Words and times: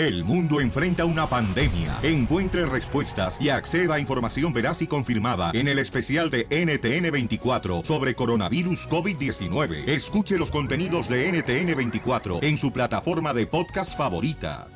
El 0.00 0.24
mundo 0.24 0.62
enfrenta 0.62 1.04
una 1.04 1.26
pandemia. 1.26 1.98
Encuentre 2.02 2.64
respuestas 2.64 3.38
y 3.38 3.50
acceda 3.50 3.96
a 3.96 4.00
información 4.00 4.50
veraz 4.50 4.80
y 4.80 4.86
confirmada 4.86 5.50
en 5.52 5.68
el 5.68 5.78
especial 5.78 6.30
de 6.30 6.48
NTN24 6.48 7.84
sobre 7.84 8.14
coronavirus 8.14 8.88
COVID-19. 8.88 9.86
Escuche 9.86 10.38
los 10.38 10.50
contenidos 10.50 11.06
de 11.06 11.30
NTN24 11.30 12.42
en 12.42 12.56
su 12.56 12.72
plataforma 12.72 13.34
de 13.34 13.46
podcast 13.46 13.94
favorita. 13.94 14.68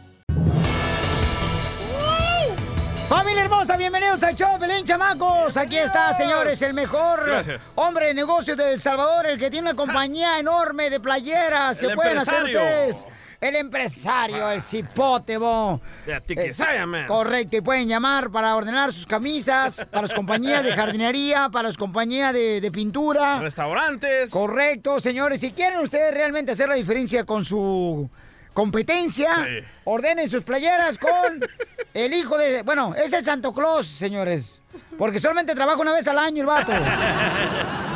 Familia 3.09 3.45
hermosa, 3.45 3.79
bienvenidos 3.79 4.23
al 4.25 4.35
show, 4.35 4.59
Belén 4.59 4.85
Chamacos. 4.85 5.57
Aquí 5.57 5.79
está, 5.79 6.15
señores, 6.19 6.61
el 6.61 6.75
mejor 6.75 7.25
Gracias. 7.25 7.63
hombre 7.77 8.09
de 8.09 8.15
negocios 8.15 8.59
de 8.59 8.75
El 8.75 8.81
Salvador, 8.81 9.25
el 9.25 9.39
que 9.39 9.51
tiene 9.51 9.71
una 9.71 9.77
compañía 9.77 10.39
enorme 10.39 10.91
de 10.91 11.01
playeras 11.01 11.81
que 11.81 11.87
El 11.87 11.95
pueden 11.95 12.19
hacer 12.19 12.45
ustedes. 12.45 13.07
El 13.41 13.57
empresario, 13.57 14.51
el 14.51 14.63
cipote, 14.63 15.37
bo. 15.37 15.81
Ya, 16.07 16.23
Eh, 16.29 16.55
saya, 16.55 16.87
man. 16.87 17.07
Correcto, 17.07 17.57
y 17.57 17.61
pueden 17.61 17.89
llamar 17.89 18.31
para 18.31 18.55
ordenar 18.57 18.93
sus 18.93 19.07
camisas, 19.07 19.87
para 19.91 20.03
las 20.03 20.15
compañías 20.15 20.63
de 20.65 20.75
jardinería, 20.75 21.49
para 21.51 21.69
las 21.69 21.77
compañías 21.77 22.33
de, 22.33 22.61
de 22.61 22.73
pintura. 22.73 23.41
Restaurantes. 23.41 24.31
Correcto, 24.31 25.01
señores. 25.01 25.41
Si 25.41 25.53
quieren 25.53 25.81
ustedes 25.81 26.15
realmente 26.15 26.53
hacer 26.53 26.69
la 26.69 26.75
diferencia 26.77 27.25
con 27.25 27.45
su 27.45 28.09
competencia, 28.53 29.35
Sí. 29.45 29.67
ordenen 29.85 30.31
sus 30.31 30.45
playeras 30.45 30.97
con 30.97 31.45
el 31.93 32.13
hijo 32.15 32.39
de... 32.39 32.63
Bueno, 32.63 32.95
es 32.95 33.13
el 33.13 33.25
Santo 33.25 33.53
Claus, 33.53 33.87
señores. 33.89 34.61
Porque 34.97 35.19
solamente 35.19 35.55
trabaja 35.55 35.79
una 35.81 35.93
vez 35.93 36.07
al 36.07 36.19
año 36.19 36.43
el 36.43 36.47
vato. 36.47 36.73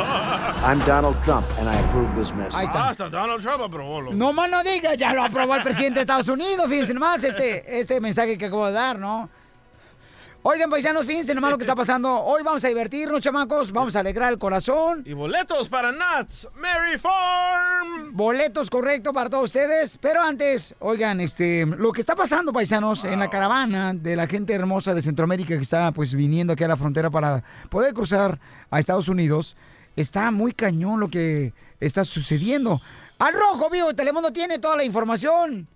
I'm 0.66 0.80
Donald 0.86 1.22
Trump, 1.24 1.46
and 1.60 1.70
I 1.70 1.76
approve 1.80 2.14
this 2.18 2.34
message. 2.34 2.56
Ahí 2.60 2.66
está. 2.66 2.84
Ah, 2.86 2.90
hasta 2.90 3.10
Donald 3.10 3.42
Trump 3.42 3.62
aprobó. 3.64 4.02
lo- 4.02 4.14
No 4.14 4.34
más 4.34 4.50
no 4.50 4.62
digas, 4.64 4.98
ya 4.98 5.14
lo 5.14 5.24
aprobó 5.24 5.56
el 5.56 5.64
presidente 5.64 5.96
de 5.96 6.02
Estados 6.02 6.28
Unidos, 6.28 6.68
fíjense 6.68 6.94
nomás 6.94 7.24
este, 7.24 7.80
este 7.80 8.02
mensaje 8.02 8.38
que 8.38 8.46
acabo 8.46 8.68
de 8.68 8.74
dar, 8.74 9.00
¿no? 9.00 9.30
Oigan, 10.52 10.68
paisanos, 10.68 11.06
fíjense 11.06 11.36
nomás 11.36 11.52
lo 11.52 11.60
que 11.60 11.64
está 11.64 11.76
pasando. 11.84 12.12
Hoy 12.12 12.42
vamos 12.42 12.66
a 12.66 12.70
divertirnos, 12.70 13.22
chamacos, 13.22 13.72
vamos 13.72 13.96
a 13.96 14.00
alegrar 14.00 14.34
el 14.34 14.40
corazón. 14.40 15.04
Y 15.06 15.14
boletos 15.14 15.70
para 15.70 15.92
Nuts 15.92 16.48
Mary 16.56 16.98
Farm. 16.98 18.14
Boletos 18.14 18.68
correctos 18.72 19.14
para 19.14 19.30
todos 19.30 19.44
ustedes. 19.44 20.00
Pero 20.02 20.24
antes, 20.24 20.74
oigan, 20.80 21.22
este, 21.22 21.68
lo 21.68 21.92
que 21.92 22.02
está 22.02 22.16
pasando, 22.16 22.52
paisanos, 22.52 23.06
en 23.06 23.20
la 23.20 23.30
caravana 23.30 23.94
de 23.94 24.16
la 24.16 24.26
gente 24.26 24.52
hermosa 24.54 24.96
de 24.96 25.04
Centroamérica 25.04 25.56
que 25.56 25.62
está 25.62 25.92
pues 25.92 26.16
viniendo 26.16 26.54
aquí 26.54 26.64
a 26.64 26.68
la 26.68 26.78
frontera 26.78 27.12
para 27.12 27.44
poder 27.70 27.94
cruzar 27.94 28.40
a 28.72 28.80
Estados 28.80 29.08
Unidos, 29.08 29.56
está 29.96 30.32
muy 30.32 30.54
cañón 30.54 31.00
lo 31.00 31.10
que 31.10 31.54
está 31.80 32.04
sucediendo. 32.04 32.82
Al 33.20 33.36
rojo, 33.36 33.70
vivo, 33.70 33.94
Telemundo 33.94 34.34
tiene 34.34 34.58
toda 34.58 34.78
la 34.78 34.84
información. 34.84 35.68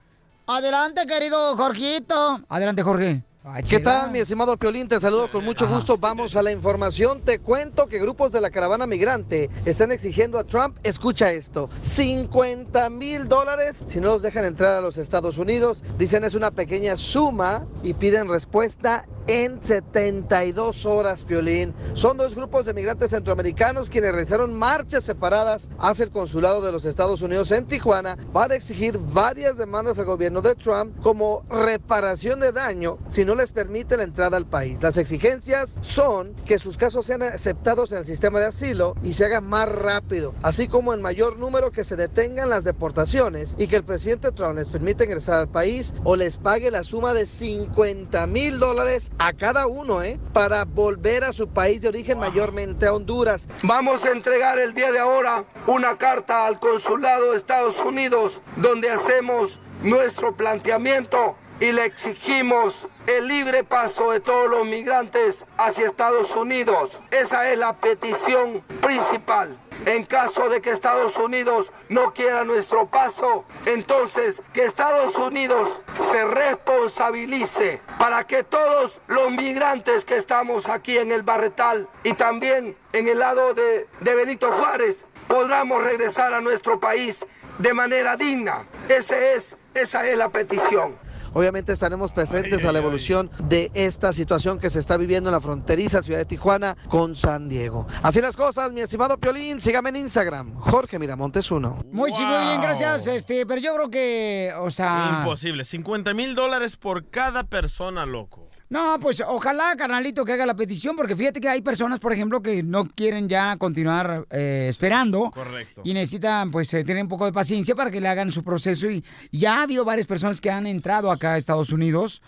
Adelante, 0.47 1.05
querido 1.05 1.55
Jorgito. 1.57 2.41
Adelante, 2.49 2.81
Jorge. 2.81 3.21
¿Qué 3.67 3.81
tal, 3.81 4.09
mi 4.11 4.19
estimado 4.19 4.55
Piolín? 4.55 4.87
Te 4.87 5.01
saludo 5.01 5.29
con 5.29 5.43
mucho 5.43 5.67
gusto. 5.67 5.97
Vamos 5.97 6.37
a 6.37 6.41
la 6.41 6.53
información. 6.53 7.19
Te 7.19 7.39
cuento 7.39 7.87
que 7.87 7.99
grupos 7.99 8.31
de 8.31 8.39
la 8.39 8.49
caravana 8.49 8.87
migrante 8.87 9.49
están 9.65 9.91
exigiendo 9.91 10.39
a 10.39 10.45
Trump, 10.45 10.77
escucha 10.81 11.29
esto, 11.33 11.69
50 11.81 12.89
mil 12.89 13.27
dólares 13.27 13.83
si 13.85 13.99
no 13.99 14.13
los 14.13 14.21
dejan 14.21 14.45
entrar 14.45 14.75
a 14.75 14.81
los 14.81 14.97
Estados 14.97 15.37
Unidos. 15.37 15.83
Dicen 15.97 16.23
es 16.23 16.35
una 16.35 16.51
pequeña 16.51 16.95
suma 16.95 17.67
y 17.83 17.93
piden 17.95 18.29
respuesta 18.29 19.05
en 19.27 19.61
72 19.61 20.85
horas, 20.85 21.23
Piolín. 21.23 21.73
Son 21.93 22.17
dos 22.17 22.35
grupos 22.35 22.65
de 22.65 22.73
migrantes 22.73 23.11
centroamericanos 23.11 23.89
quienes 23.89 24.11
realizaron 24.11 24.53
marchas 24.53 25.03
separadas 25.03 25.69
hacia 25.79 26.05
el 26.05 26.11
consulado 26.11 26.61
de 26.61 26.71
los 26.71 26.85
Estados 26.85 27.21
Unidos 27.21 27.51
en 27.51 27.65
Tijuana 27.65 28.17
para 28.31 28.55
exigir 28.55 28.97
varias 28.97 29.57
demandas 29.57 29.99
al 29.99 30.05
gobierno 30.05 30.41
de 30.41 30.55
Trump 30.55 30.99
como 31.01 31.43
reparación 31.49 32.39
de 32.39 32.51
daño 32.51 32.97
si 33.07 33.25
no 33.25 33.35
les 33.35 33.51
permite 33.51 33.97
la 33.97 34.03
entrada 34.03 34.37
al 34.37 34.45
país. 34.45 34.81
Las 34.81 34.97
exigencias 34.97 35.77
son 35.81 36.33
que 36.45 36.59
sus 36.59 36.77
casos 36.77 37.05
sean 37.05 37.23
aceptados 37.23 37.91
en 37.91 37.99
el 37.99 38.05
sistema 38.05 38.39
de 38.39 38.47
asilo 38.47 38.95
y 39.01 39.13
se 39.13 39.25
haga 39.25 39.41
más 39.41 39.69
rápido, 39.69 40.33
así 40.41 40.67
como 40.67 40.93
en 40.93 41.01
mayor 41.01 41.37
número 41.37 41.71
que 41.71 41.83
se 41.83 41.95
detengan 41.95 42.49
las 42.49 42.63
deportaciones 42.63 43.55
y 43.57 43.67
que 43.67 43.77
el 43.77 43.83
presidente 43.83 44.31
Trump 44.31 44.55
les 44.55 44.69
permita 44.69 45.03
ingresar 45.03 45.35
al 45.35 45.49
país 45.49 45.93
o 46.03 46.15
les 46.15 46.37
pague 46.37 46.71
la 46.71 46.83
suma 46.83 47.13
de 47.13 47.25
50 47.25 48.27
mil 48.27 48.59
dólares 48.59 49.11
a 49.17 49.33
cada 49.33 49.67
uno, 49.67 50.03
¿eh? 50.03 50.19
Para 50.33 50.65
volver 50.65 51.23
a 51.23 51.31
su 51.31 51.47
país 51.47 51.81
de 51.81 51.87
origen, 51.87 52.19
mayormente 52.19 52.85
a 52.85 52.93
Honduras. 52.93 53.47
Vamos 53.61 54.03
a 54.05 54.11
entregar 54.11 54.59
el 54.59 54.73
día 54.73 54.91
de 54.91 54.99
ahora 54.99 55.45
una 55.67 55.97
carta 55.97 56.45
al 56.45 56.59
consulado 56.59 57.31
de 57.31 57.37
Estados 57.37 57.77
Unidos 57.79 58.41
donde 58.57 58.89
hacemos 58.89 59.59
nuestro 59.81 60.35
planteamiento 60.35 61.35
y 61.63 61.71
le 61.71 61.85
exigimos 61.85 62.89
el 63.07 63.29
libre 63.29 63.63
paso 63.63 64.11
de 64.11 64.19
todos 64.19 64.49
los 64.49 64.65
migrantes 64.65 65.45
hacia 65.57 65.87
Estados 65.87 66.35
Unidos. 66.35 66.99
Esa 67.09 67.49
es 67.53 67.57
la 67.57 67.71
petición 67.71 68.61
principal. 68.81 69.57
En 69.85 70.03
caso 70.03 70.49
de 70.49 70.59
que 70.59 70.71
Estados 70.71 71.15
Unidos 71.15 71.71
no 71.87 72.13
quiera 72.13 72.43
nuestro 72.43 72.87
paso, 72.87 73.45
entonces 73.65 74.41
que 74.51 74.65
Estados 74.65 75.15
Unidos 75.15 75.69
se 76.01 76.25
responsabilice 76.25 77.79
para 77.97 78.27
que 78.27 78.43
todos 78.43 78.99
los 79.07 79.31
migrantes 79.31 80.03
que 80.03 80.17
estamos 80.17 80.67
aquí 80.67 80.97
en 80.97 81.13
el 81.13 81.23
Barretal 81.23 81.87
y 82.03 82.11
también 82.11 82.75
en 82.91 83.07
el 83.07 83.19
lado 83.19 83.53
de, 83.53 83.87
Benito 84.01 84.51
Juárez 84.51 85.07
podamos 85.29 85.81
regresar 85.81 86.33
a 86.33 86.41
nuestro 86.41 86.81
país 86.81 87.25
de 87.57 87.73
manera 87.73 88.17
digna. 88.17 88.67
Ese 88.89 89.35
es, 89.35 89.55
esa 89.73 90.05
es 90.05 90.17
la 90.17 90.27
petición. 90.27 91.02
Obviamente 91.33 91.71
estaremos 91.71 92.11
presentes 92.11 92.63
a 92.63 92.71
la 92.71 92.79
evolución 92.79 93.31
de 93.39 93.71
esta 93.73 94.13
situación 94.13 94.59
que 94.59 94.69
se 94.69 94.79
está 94.79 94.97
viviendo 94.97 95.29
en 95.29 95.33
la 95.33 95.41
fronteriza 95.41 96.01
ciudad 96.01 96.19
de 96.19 96.25
Tijuana 96.25 96.77
con 96.89 97.15
San 97.15 97.49
Diego. 97.49 97.87
Así 98.01 98.21
las 98.21 98.37
cosas, 98.37 98.71
mi 98.73 98.81
estimado 98.81 99.17
Piolín, 99.17 99.59
sígame 99.59 99.89
en 99.89 99.97
Instagram, 99.97 100.55
Jorge 100.59 100.99
Miramontes 100.99 101.49
1. 101.49 101.85
Muy 101.91 102.11
chido, 102.11 102.27
muy 102.27 102.47
bien, 102.47 102.61
gracias. 102.61 103.07
Este, 103.07 103.45
pero 103.45 103.59
yo 103.59 103.73
creo 103.75 103.89
que, 103.89 104.53
o 104.59 104.69
sea. 104.69 105.17
Imposible. 105.19 105.65
50 105.65 106.13
mil 106.13 106.35
dólares 106.35 106.75
por 106.75 107.09
cada 107.09 107.43
persona, 107.45 108.05
loco. 108.05 108.49
No, 108.73 108.99
pues 108.99 109.21
ojalá, 109.21 109.75
carnalito, 109.77 110.25
que 110.25 110.33
haga 110.33 110.47
la 110.47 110.55
petición, 110.55 110.95
porque 110.95 111.15
fíjate 111.15 111.39
que 111.39 111.47
hay 111.47 111.61
personas, 111.61 111.99
por 111.99 112.11
ejemplo, 112.11 112.41
que 112.41 112.63
no 112.63 112.85
quieren 112.85 113.29
ya 113.29 113.55
continuar 113.57 114.25
eh, 114.31 114.65
esperando. 114.67 115.29
Correcto. 115.29 115.83
Y 115.83 115.93
necesitan, 115.93 116.49
pues, 116.49 116.73
eh, 116.73 116.83
tener 116.83 117.03
un 117.03 117.07
poco 117.07 117.25
de 117.25 117.31
paciencia 117.31 117.75
para 117.75 117.91
que 117.91 118.01
le 118.01 118.07
hagan 118.07 118.31
su 118.31 118.43
proceso. 118.43 118.89
Y 118.89 119.03
ya 119.31 119.59
ha 119.59 119.61
habido 119.61 119.85
varias 119.85 120.07
personas 120.07 120.41
que 120.41 120.49
han 120.49 120.65
entrado 120.65 121.11
acá 121.11 121.33
a 121.33 121.37
Estados 121.37 121.71
Unidos, 121.71 122.23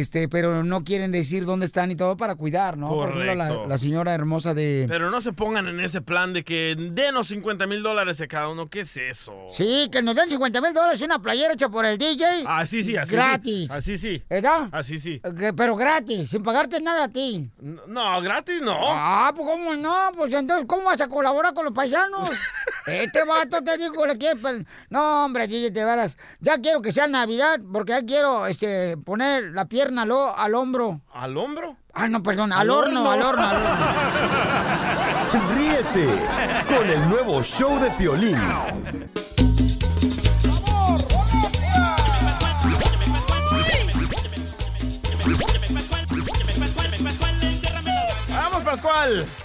este, 0.00 0.28
pero 0.28 0.62
no 0.64 0.84
quieren 0.84 1.12
decir 1.12 1.44
dónde 1.44 1.66
están 1.66 1.90
y 1.90 1.96
todo 1.96 2.16
para 2.16 2.34
cuidar, 2.34 2.76
¿no? 2.76 2.88
Por 2.88 3.10
ejemplo, 3.10 3.34
la, 3.34 3.48
Correcto. 3.48 3.68
la 3.68 3.78
señora 3.78 4.14
hermosa 4.14 4.54
de... 4.54 4.86
Pero 4.88 5.10
no 5.10 5.20
se 5.20 5.32
pongan 5.32 5.68
en 5.68 5.80
ese 5.80 6.00
plan 6.00 6.32
de 6.32 6.44
que 6.44 6.76
denos 6.78 7.28
50 7.28 7.66
mil 7.66 7.82
dólares 7.82 8.20
a 8.20 8.26
cada 8.26 8.48
uno. 8.48 8.68
¿Qué 8.68 8.80
es 8.80 8.96
eso? 8.96 9.34
Sí, 9.52 9.88
que 9.90 10.02
nos 10.02 10.14
den 10.16 10.28
50 10.28 10.60
mil 10.60 10.74
dólares 10.74 11.00
y 11.00 11.04
una 11.04 11.18
playera 11.20 11.54
hecha 11.54 11.68
por 11.68 11.84
el 11.84 11.98
DJ. 11.98 12.44
Ah, 12.46 12.66
sí, 12.66 12.82
sí, 12.82 12.96
así 12.96 13.12
Gratis. 13.12 13.68
sí. 13.68 13.76
Así 13.76 13.98
sí. 13.98 14.22
¿Verdad? 14.28 14.68
Así 14.72 14.98
sí. 14.98 15.20
Pero 15.56 15.76
gratis, 15.76 16.30
sin 16.30 16.42
pagarte 16.42 16.80
nada 16.80 17.04
a 17.04 17.08
ti. 17.08 17.50
No, 17.60 18.20
gratis 18.22 18.60
no. 18.62 18.76
Ah, 18.80 19.32
pues 19.34 19.48
cómo 19.48 19.74
no, 19.74 20.10
pues 20.16 20.32
entonces, 20.32 20.66
¿cómo 20.66 20.84
vas 20.84 21.00
a 21.00 21.08
colaborar 21.08 21.54
con 21.54 21.64
los 21.64 21.74
paisanos? 21.74 22.30
Este 22.86 23.24
vato 23.24 23.62
te 23.62 23.78
digo 23.78 23.94
que 23.94 24.08
le 24.08 24.18
quiere. 24.18 24.66
No, 24.90 25.24
hombre, 25.24 25.48
DJ, 25.48 25.70
de 25.70 25.84
veras. 25.86 26.18
Ya 26.40 26.58
quiero 26.58 26.82
que 26.82 26.92
sea 26.92 27.06
Navidad, 27.06 27.58
porque 27.72 27.92
ya 27.92 28.04
quiero 28.04 28.46
este, 28.46 28.98
poner 28.98 29.52
la 29.52 29.64
pierna 29.84 30.02
al, 30.02 30.10
o- 30.12 30.34
al 30.36 30.54
hombro. 30.54 31.00
¿Al 31.12 31.36
hombro? 31.36 31.76
Ah, 31.92 32.08
no, 32.08 32.22
perdón, 32.22 32.52
al, 32.52 32.60
Al 32.62 32.70
horno, 32.70 33.00
horno. 33.00 33.10
al 33.12 33.22
horno, 33.22 33.46
al 33.46 33.56
horno. 33.56 33.68
Ríete 35.56 36.08
con 36.76 36.88
el 36.88 37.08
nuevo 37.08 37.42
show 37.42 37.78
de 37.80 37.90
Piolín. 37.92 38.38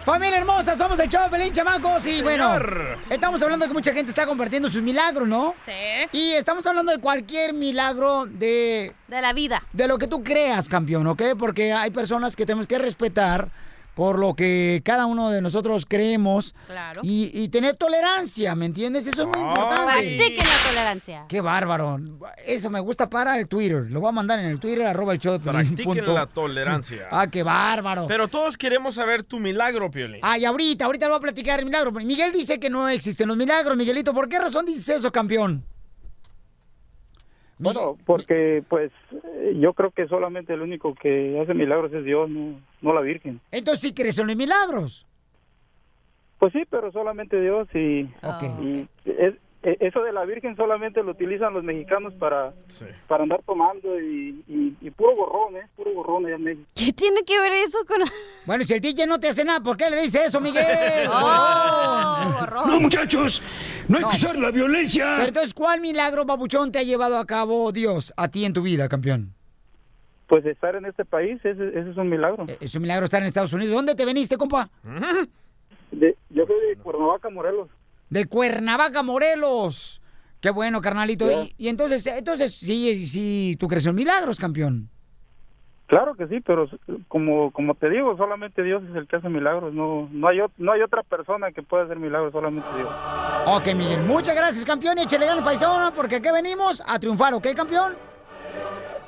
Familia 0.06 0.38
hermosa, 0.38 0.76
somos 0.78 1.00
el 1.00 1.10
show 1.10 1.28
Pelín, 1.30 1.52
chamacos. 1.52 2.06
Y 2.06 2.22
bueno, 2.22 2.54
estamos 3.10 3.42
hablando 3.42 3.66
de 3.66 3.70
que 3.70 3.74
mucha 3.74 3.92
gente 3.92 4.12
está 4.12 4.28
compartiendo 4.28 4.70
sus 4.70 4.84
milagros, 4.84 5.28
¿no? 5.28 5.56
Sí. 5.66 5.72
Y 6.12 6.34
estamos 6.34 6.66
hablando 6.68 6.92
de 6.92 7.00
cualquier 7.00 7.54
milagro 7.54 8.28
de, 8.28 8.94
De 9.08 9.22
la 9.22 9.34
vida. 9.34 9.64
de 9.74 9.88
lo 9.88 9.98
que 9.98 10.06
tú 10.08 10.24
creas, 10.24 10.70
campeón, 10.70 11.08
¿ok? 11.08 11.24
Porque 11.38 11.74
hay 11.74 11.90
personas 11.90 12.36
que 12.36 12.46
tenemos 12.46 12.68
que 12.68 12.78
respetar 12.78 13.50
por 14.00 14.18
lo 14.18 14.34
que 14.34 14.82
cada 14.86 15.06
uno 15.08 15.30
de 15.30 15.42
nosotros 15.42 15.86
creemos 15.86 16.56
Claro. 16.68 17.02
y, 17.04 17.32
y 17.34 17.50
tener 17.50 17.76
tolerancia, 17.76 18.56
¿me 18.56 18.66
entiendes? 18.66 19.06
Eso 19.08 19.24
es 19.24 19.28
muy 19.28 19.46
importante. 19.46 19.84
Practiquen 19.84 20.38
la 20.48 20.70
tolerancia. 20.70 21.26
Qué 21.28 21.42
bárbaro. 21.42 22.00
Eso 22.48 22.70
me 22.70 22.80
gusta 22.80 23.10
para 23.10 23.38
el 23.38 23.50
Twitter. 23.50 23.88
Lo 23.90 24.00
voy 24.00 24.08
a 24.08 24.12
mandar 24.14 24.40
en 24.40 24.46
el 24.46 24.58
Twitter, 24.58 24.88
arroba 24.88 25.12
el 25.12 25.20
show 25.20 25.34
de 25.34 25.40
Piolín, 25.40 25.66
Practiquen 25.76 25.96
punto. 25.98 26.14
la 26.14 26.28
tolerancia. 26.28 27.10
Ah, 27.12 27.28
qué 27.28 27.44
bárbaro. 27.44 28.08
Pero 28.08 28.30
todos 28.30 28.56
queremos 28.56 28.96
saber 28.96 29.24
tu 29.24 29.38
milagro, 29.38 29.92
Piolín. 29.92 30.22
Ay, 30.24 30.46
ahorita, 30.46 30.86
ahorita 30.86 31.08
le 31.08 31.10
voy 31.12 31.18
a 31.18 31.22
platicar 31.22 31.60
el 31.60 31.66
milagro. 31.66 31.92
Miguel 31.92 32.32
dice 32.32 32.58
que 32.58 32.70
no 32.70 32.88
existen 32.88 33.28
los 33.28 33.36
milagros, 33.36 33.76
Miguelito. 33.76 34.14
¿Por 34.14 34.30
qué 34.30 34.40
razón 34.40 34.66
dices 34.66 34.88
eso, 34.88 35.12
campeón? 35.12 35.66
Bueno, 37.60 37.98
porque 38.06 38.64
pues 38.70 38.90
yo 39.56 39.74
creo 39.74 39.92
que 39.92 40.08
solamente 40.08 40.54
el 40.54 40.62
único 40.62 40.96
que 40.96 41.38
hace 41.42 41.54
milagros 41.54 41.92
es 41.94 42.06
Dios, 42.06 42.30
no, 42.30 42.60
no 42.82 42.94
la 42.94 43.02
Virgen. 43.02 43.42
Entonces 43.52 43.82
sí 43.82 43.94
crees 43.94 44.18
en 44.18 44.28
los 44.28 44.36
milagros. 44.38 45.06
Pues 46.40 46.54
sí, 46.54 46.64
pero 46.70 46.90
solamente 46.94 47.40
Dios 47.42 47.68
y, 47.76 48.04
Ok. 48.24 48.44
y 48.64 48.88
es- 49.06 49.36
eso 49.62 50.02
de 50.04 50.14
la 50.14 50.24
Virgen 50.24 50.56
solamente 50.56 51.04
lo 51.04 51.12
utilizan 51.12 51.54
los 51.54 51.64
mexicanos 51.66 52.14
para, 52.14 52.54
para 53.08 53.24
andar 53.24 53.42
tomando 53.46 54.00
y, 54.00 54.42
y- 54.48 54.78
y 54.80 54.90
puro 54.92 55.16
gorrón, 55.18 55.58
¿eh? 55.58 55.68
Puro 55.76 55.92
gorrón 55.94 56.26
allá 56.26 56.36
en 56.36 56.44
México. 56.44 56.66
¿Qué 56.76 56.94
tiene 56.94 57.24
que 57.26 57.38
ver 57.42 57.52
eso 57.54 57.78
con.? 57.86 58.00
Bueno, 58.46 58.64
si 58.64 58.74
el 58.74 58.80
DJ 58.80 59.06
no 59.06 59.20
te 59.20 59.28
hace 59.28 59.44
nada, 59.44 59.60
¿por 59.62 59.76
qué 59.76 59.90
le 59.90 60.02
dice 60.02 60.24
eso, 60.26 60.40
Miguel? 60.40 60.64
Oh, 61.12 62.34
gorrón. 62.40 62.70
No, 62.70 62.80
muchachos, 62.80 63.42
no 63.88 63.98
hay 63.98 64.04
que 64.06 64.10
usar 64.16 64.38
la 64.38 64.52
violencia. 64.52 65.16
Pero 65.18 65.28
entonces, 65.30 65.54
¿cuál 65.54 65.82
milagro, 65.82 66.26
babuchón, 66.26 66.72
te 66.72 66.80
ha 66.80 66.84
llevado 66.84 67.18
a 67.18 67.26
cabo 67.26 67.72
Dios 67.72 68.14
a 68.18 68.28
ti 68.30 68.46
en 68.46 68.54
tu 68.54 68.62
vida, 68.62 68.88
campeón? 68.90 69.34
Pues 70.28 70.46
estar 70.46 70.76
en 70.76 70.86
este 70.86 71.06
país, 71.06 71.40
ese, 71.44 71.68
ese 71.70 71.90
es 71.90 71.98
un 71.98 72.08
milagro. 72.10 72.46
Es 72.62 72.76
un 72.76 72.82
milagro 72.84 73.06
estar 73.06 73.22
en 73.22 73.28
Estados 73.28 73.52
Unidos. 73.54 73.74
¿Dónde 73.74 73.96
te 73.96 74.06
veniste, 74.06 74.38
compa? 74.38 74.70
De- 75.92 76.16
yo 76.30 76.46
soy 76.46 76.68
de 76.70 76.76
Cuernavaca, 76.78 77.30
Morelos. 77.30 77.68
De 78.10 78.26
Cuernavaca, 78.26 79.04
Morelos. 79.04 80.02
Qué 80.42 80.52
bueno, 80.52 80.82
carnalito. 80.82 81.30
Y, 81.30 81.54
y 81.58 81.68
entonces, 81.68 82.06
entonces, 82.08 82.56
sí, 82.56 83.06
sí, 83.06 83.58
tú 83.60 83.68
crees 83.68 83.86
en 83.86 83.96
milagros, 83.96 84.40
campeón. 84.40 84.90
Claro 85.90 86.14
que 86.14 86.28
sí, 86.28 86.40
pero 86.40 86.70
como 87.08 87.52
como 87.52 87.74
te 87.74 87.90
digo, 87.90 88.16
solamente 88.16 88.62
Dios 88.62 88.84
es 88.88 88.96
el 88.96 89.08
que 89.08 89.16
hace 89.16 89.28
milagros. 89.28 89.74
No 89.74 90.08
no 90.12 90.28
hay 90.28 90.38
no 90.58 90.72
hay 90.72 90.82
otra 90.82 91.02
persona 91.02 91.52
que 91.52 91.64
pueda 91.64 91.86
hacer 91.86 91.98
milagros, 91.98 92.32
solamente 92.32 92.68
Dios. 92.78 92.90
Ok, 93.48 93.74
Miguel, 93.76 94.02
muchas 94.02 94.36
gracias, 94.36 94.64
campeón. 94.64 95.00
Y 95.00 95.02
échale 95.02 95.26
ganas, 95.26 95.44
paisano, 95.44 95.92
porque 95.96 96.18
aquí 96.18 96.30
venimos 96.32 96.84
a 96.86 97.00
triunfar, 97.00 97.34
¿ok, 97.34 97.48
campeón? 97.56 97.94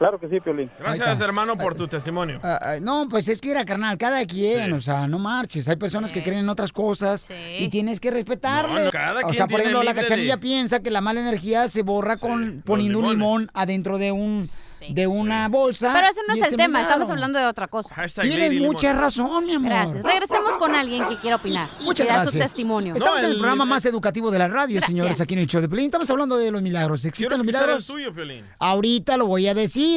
Claro 0.01 0.19
que 0.19 0.27
sí, 0.29 0.39
Piolín. 0.39 0.71
Gracias, 0.79 1.19
hermano, 1.19 1.55
por 1.55 1.75
tu 1.75 1.87
testimonio. 1.87 2.39
Ah, 2.43 2.57
ah, 2.59 2.75
no, 2.81 3.07
pues 3.07 3.27
es 3.27 3.39
que 3.39 3.51
era 3.51 3.63
carnal, 3.65 3.99
cada 3.99 4.25
quien, 4.25 4.73
o 4.73 4.81
sea, 4.81 5.05
no 5.07 5.19
marches. 5.19 5.67
Hay 5.69 5.75
personas 5.75 6.11
que 6.11 6.23
creen 6.23 6.39
en 6.39 6.49
otras 6.49 6.71
cosas 6.71 7.27
y 7.59 7.67
tienes 7.69 7.99
que 7.99 8.09
respetarle. 8.09 8.79
No, 8.79 8.85
no, 8.85 8.91
cada 8.91 9.19
o 9.19 9.23
quien 9.25 9.33
sea, 9.35 9.45
por 9.45 9.59
ejemplo, 9.59 9.83
la 9.83 9.93
cachanilla 9.93 10.37
de- 10.37 10.41
piensa 10.41 10.79
que 10.81 10.89
la 10.89 11.01
mala 11.01 11.21
energía 11.21 11.67
se 11.67 11.83
borra 11.83 12.17
con 12.17 12.63
poniendo 12.65 12.97
un 12.97 13.09
limón 13.11 13.51
adentro 13.53 13.99
de 13.99 14.11
un 14.11 14.43
de 14.89 15.05
una 15.05 15.47
bolsa. 15.49 15.93
Pero 15.93 16.07
ese 16.07 16.21
no 16.27 16.33
es 16.33 16.51
el 16.51 16.57
tema, 16.57 16.81
estamos 16.81 17.07
hablando 17.11 17.37
de 17.37 17.45
otra 17.45 17.67
cosa. 17.67 17.93
Tienes 18.23 18.55
mucha 18.55 18.93
razón, 18.93 19.45
mi 19.45 19.53
amor. 19.53 19.69
Gracias. 19.69 20.03
Regresemos 20.03 20.57
con 20.57 20.73
alguien 20.73 21.07
que 21.09 21.17
quiera 21.17 21.35
opinar. 21.35 21.67
Muchas 21.81 22.07
gracias. 22.07 22.31
su 22.33 22.39
testimonio. 22.39 22.95
Estamos 22.95 23.19
en 23.19 23.29
el 23.29 23.37
programa 23.37 23.65
más 23.65 23.85
educativo 23.85 24.31
de 24.31 24.39
la 24.39 24.47
radio, 24.47 24.77
Gracias. 24.77 24.87
señores, 24.87 25.21
aquí 25.21 25.35
en 25.35 25.41
el 25.41 25.47
show 25.47 25.61
de 25.61 25.69
Pelín. 25.69 25.85
Estamos 25.85 26.09
hablando 26.09 26.37
de 26.37 26.49
los 26.49 26.63
milagros. 26.63 27.05
¿Existen 27.05 27.37
los 27.37 27.39
escuchar 27.41 27.61
el 27.61 27.65
milagros? 27.67 27.85
tuyo, 27.85 28.11
Piolín. 28.15 28.43
Ahorita 28.57 29.15
lo 29.17 29.27
voy 29.27 29.47
a 29.47 29.53
decir. 29.53 29.90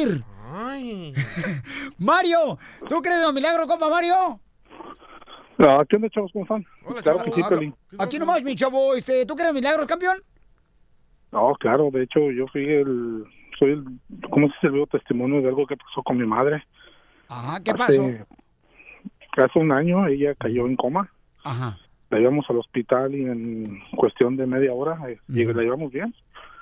Ay. 0.53 1.13
Mario, 1.97 2.57
¿tú 2.87 3.01
crees 3.01 3.17
en 3.17 3.23
los 3.23 3.33
milagros, 3.33 3.67
compa 3.67 3.89
Mario? 3.89 4.39
No, 5.57 5.83
¿qué 5.85 5.95
onda, 5.95 6.09
chavos? 6.09 6.31
¿Cómo 6.33 6.43
están? 6.45 6.65
claro 7.03 7.23
que 7.23 7.31
sí, 7.31 7.41
Piolín. 7.47 7.75
Aquí 7.97 8.19
nomás, 8.19 8.43
mi 8.43 8.55
chavo. 8.55 8.93
Este, 8.95 9.25
¿Tú 9.25 9.35
crees 9.35 9.49
en 9.49 9.55
milagros, 9.55 9.85
campeón? 9.87 10.17
No, 11.31 11.53
claro, 11.59 11.89
de 11.91 12.03
hecho 12.03 12.31
yo 12.31 12.45
fui 12.47 12.65
el, 12.65 13.23
soy 13.57 13.71
el, 13.71 13.83
¿cómo 14.29 14.47
se 14.47 14.53
dice? 14.53 14.67
el 14.67 14.71
vivo 14.73 14.87
testimonio 14.87 15.41
de 15.41 15.47
algo 15.47 15.65
que 15.65 15.77
pasó 15.77 16.03
con 16.03 16.17
mi 16.17 16.25
madre. 16.25 16.63
Ajá, 17.27 17.59
¿qué 17.63 17.71
Hace- 17.71 17.77
pasó? 17.77 18.01
Hace 19.37 19.59
un 19.59 19.71
año 19.73 20.07
ella 20.07 20.33
cayó 20.35 20.65
en 20.65 20.77
coma, 20.77 21.11
Ajá. 21.43 21.77
la 22.09 22.19
llevamos 22.19 22.45
al 22.49 22.57
hospital 22.57 23.13
y 23.13 23.25
en 23.25 23.81
cuestión 23.97 24.37
de 24.37 24.45
media 24.47 24.71
hora, 24.73 24.97
eh, 25.09 25.19
lleg- 25.27 25.53
la 25.53 25.61
llevamos 25.63 25.91
bien. 25.91 26.13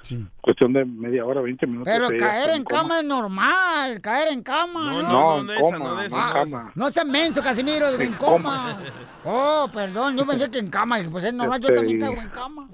Sí. 0.03 0.23
Cuestión 0.41 0.73
de 0.73 0.83
media 0.83 1.25
hora, 1.25 1.39
20 1.41 1.65
minutos. 1.65 1.91
Pero 1.91 2.09
caer 2.19 2.50
en 2.51 2.63
cama 2.65 3.00
es 3.00 3.05
normal, 3.05 4.01
caer 4.01 4.33
en 4.33 4.44
cama, 4.44 5.01
¿no? 5.01 5.01
No, 5.01 5.44
no, 5.44 5.53
en 5.53 5.59
coma, 5.59 6.05
en 6.05 6.11
cama. 6.11 6.71
No 6.75 6.89
seas 6.89 7.07
menso, 7.07 7.41
Casimiro, 7.41 7.88
en 7.89 8.13
coma. 8.13 8.79
Oh, 9.23 9.69
perdón, 9.73 10.17
yo 10.17 10.25
pensé 10.27 10.51
que 10.51 10.59
en 10.59 10.69
cama. 10.69 10.97
Pues 11.09 11.23
es 11.23 11.33
normal, 11.33 11.61
yo 11.61 11.69
Este, 11.69 11.79
también 11.79 11.97
y- 11.97 12.01
caigo 12.01 12.21
en 12.21 12.29
cama. 12.29 12.67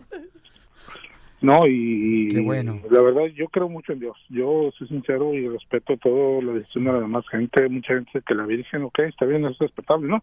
No, 1.42 1.66
y, 1.68 2.30
Qué 2.34 2.42
bueno. 2.42 2.82
la 2.90 3.02
verdad 3.02 3.26
yo 3.34 3.48
creo 3.48 3.70
mucho 3.70 3.94
en 3.94 4.00
Dios. 4.02 4.18
Yo 4.30 4.72
soy 4.78 4.88
sincero 4.90 5.34
y 5.34 5.48
respeto 5.48 5.96
todo 5.98 6.42
la 6.42 6.54
decisión 6.54 6.84
de 6.86 6.92
la 6.94 7.00
demás 7.00 7.24
gente. 7.30 7.70
Mucha 7.70 7.94
gente 7.94 8.10
dice 8.14 8.26
que 8.28 8.34
la 8.36 8.46
Virgen, 8.46 8.84
ok, 8.84 9.00
está 9.00 9.26
bien, 9.26 9.46
es 9.46 9.58
respetable, 9.58 10.08
¿no? 10.10 10.22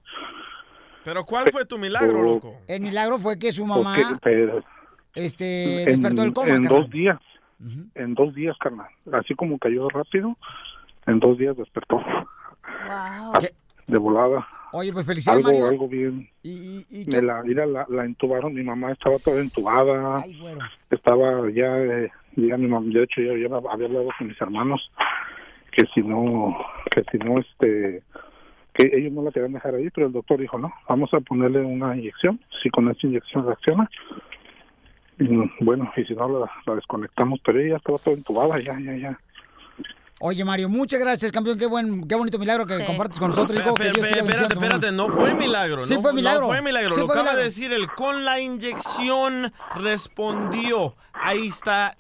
Pero 1.05 1.25
¿cuál 1.25 1.51
fue 1.53 1.65
tu 1.65 1.79
milagro, 1.79 2.09
Pero- 2.09 2.23
loco? 2.23 2.55
El 2.67 2.83
milagro 2.83 3.19
fue 3.19 3.39
que 3.39 3.51
su 3.53 3.65
mamá 3.65 3.95
Porque, 3.97 4.15
pero, 4.23 4.63
este, 5.17 5.81
en, 5.83 5.87
despertó 5.87 6.23
del 6.23 6.33
coma, 6.33 6.49
en 6.49 6.63
carnal. 6.65 6.83
dos 6.83 6.91
días, 6.91 7.19
en 7.95 8.15
dos 8.15 8.35
días, 8.35 8.57
carnal. 8.59 8.89
Así 9.13 9.35
como 9.35 9.59
cayó 9.59 9.89
rápido, 9.89 10.37
en 11.07 11.19
dos 11.21 11.39
días 11.39 11.57
despertó. 11.57 12.03
De 13.87 13.99
volada. 13.99 14.47
Oye, 14.73 14.93
pues 14.93 15.07
felicidades, 15.07 15.45
Algo, 15.45 15.59
Mario. 15.59 15.69
algo 15.69 15.89
bien. 15.89 16.29
Y, 16.43 16.85
y, 16.91 17.07
Me 17.11 17.23
la, 17.23 17.43
mira, 17.43 17.65
la, 17.67 17.87
la 17.89 18.05
entubaron, 18.05 18.53
mi 18.53 18.63
mamá 18.63 18.93
estaba 18.93 19.17
toda 19.19 19.41
entubada. 19.41 20.23
Ay, 20.23 20.39
güero. 20.39 20.59
estaba 20.91 21.51
ya, 21.51 21.79
eh, 21.79 22.11
ya 22.37 22.57
mi 22.57 22.67
mamá, 22.67 22.87
de 22.93 23.03
hecho 23.05 23.23
ya, 23.23 23.33
ya 23.39 23.57
había 23.71 23.87
hablado 23.87 24.09
con 24.19 24.27
mis 24.29 24.41
hermanos 24.41 24.91
que 25.77 25.85
si 25.95 26.01
no, 26.03 26.57
que 26.91 27.05
si 27.13 27.19
no, 27.19 27.39
este, 27.39 28.03
que 28.73 28.91
ellos 28.95 29.13
no 29.13 29.23
la 29.23 29.31
querían 29.31 29.53
dejar 29.53 29.75
ahí, 29.75 29.91
pero 29.91 30.07
el 30.07 30.13
doctor 30.13 30.41
dijo, 30.41 30.59
no, 30.59 30.73
vamos 30.89 31.13
a 31.13 31.21
ponerle 31.21 31.61
una 31.61 31.95
inyección, 31.95 32.41
si 32.63 32.71
con 32.71 32.89
esa 32.91 33.07
inyección 33.07 33.47
reacciona, 33.47 33.89
y, 35.19 35.65
bueno, 35.65 35.91
y 35.97 36.05
si 36.05 36.15
no 36.15 36.29
la, 36.41 36.51
la 36.67 36.75
desconectamos, 36.75 37.41
pero 37.45 37.61
ella 37.61 37.77
estaba 37.77 37.99
toda 37.99 38.17
entubada, 38.17 38.59
ya, 38.61 38.79
ya, 38.81 38.97
ya. 38.97 39.19
Oye, 40.19 40.45
Mario, 40.47 40.71
muchas 40.71 40.99
gracias, 40.99 41.31
campeón. 41.31 41.59
Qué 41.59 41.67
buen, 41.67 42.09
qué 42.09 42.15
bonito 42.15 42.39
milagro 42.39 42.65
que 42.65 42.83
compartes 42.87 43.19
con 43.21 43.29
nosotros. 43.31 43.59
hijo. 43.61 43.75
Que 43.75 43.83
Pe- 43.85 43.91
Dios 43.93 44.13
espérate, 44.13 44.55
espérate, 44.55 44.93
no 44.93 45.09
fue 45.09 45.35
milagro. 45.35 45.83
Sí 45.83 45.95
no, 45.95 46.01
fue 46.01 46.15
milagro. 46.15 46.41
No 46.43 46.47
fue 46.49 46.63
milagro. 46.63 46.95
Sí 46.95 47.01
Lo 47.01 47.07
fue 47.07 47.15
acaba 47.17 47.23
milagro. 47.33 47.39
de 47.41 47.45
decir 47.45 47.73
él. 47.75 47.87
Con 47.95 48.25
la 48.25 48.41
inyección 48.41 49.53
respondió. 49.75 50.95
Ahí 51.13 51.49
está 51.49 51.97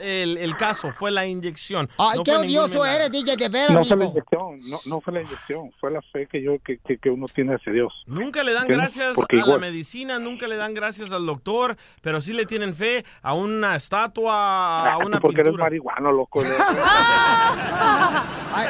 el, 0.00 0.38
el 0.38 0.56
caso. 0.56 0.92
Fue 0.92 1.10
la 1.10 1.26
inyección. 1.26 1.88
Ay, 1.98 2.18
No 2.18 2.24
qué 2.24 2.36
odioso 2.36 2.84
eres, 2.84 3.10
DJ, 3.10 3.36
de 3.36 3.48
veras, 3.48 3.70
No 3.72 3.84
fue 3.84 3.96
la 3.96 4.04
inyección, 4.06 4.60
no, 4.68 4.78
no 4.86 5.00
fue 5.00 5.12
la 5.14 5.22
inyección, 5.22 5.72
fue 5.80 5.90
la 5.90 6.02
fe 6.02 6.26
que 6.30 6.42
yo, 6.42 6.52
que, 6.64 6.78
que, 6.78 6.98
que 6.98 7.10
uno 7.10 7.26
tiene 7.26 7.54
hacia 7.54 7.72
Dios. 7.72 7.92
Nunca 8.06 8.42
le 8.42 8.52
dan 8.52 8.62
¿Entiendes? 8.62 8.94
gracias 8.96 9.14
Porque 9.14 9.40
a 9.40 9.46
la 9.46 9.58
medicina, 9.58 10.18
nunca 10.18 10.46
le 10.48 10.56
dan 10.56 10.74
gracias 10.74 11.10
al 11.12 11.26
doctor, 11.26 11.76
pero 12.02 12.20
sí 12.20 12.32
le 12.32 12.46
tienen 12.46 12.74
fe 12.74 13.04
a 13.22 13.34
una 13.34 13.76
estatua, 13.76 14.34
a 14.34 14.92
Ah, 14.94 14.98
una 14.98 15.20
porque 15.20 15.40
eres 15.40 15.50
pintura. 15.50 15.64
marihuano, 15.64 16.12
loco. 16.12 16.42
¿no? 16.42 16.48
Ay, 18.54 18.68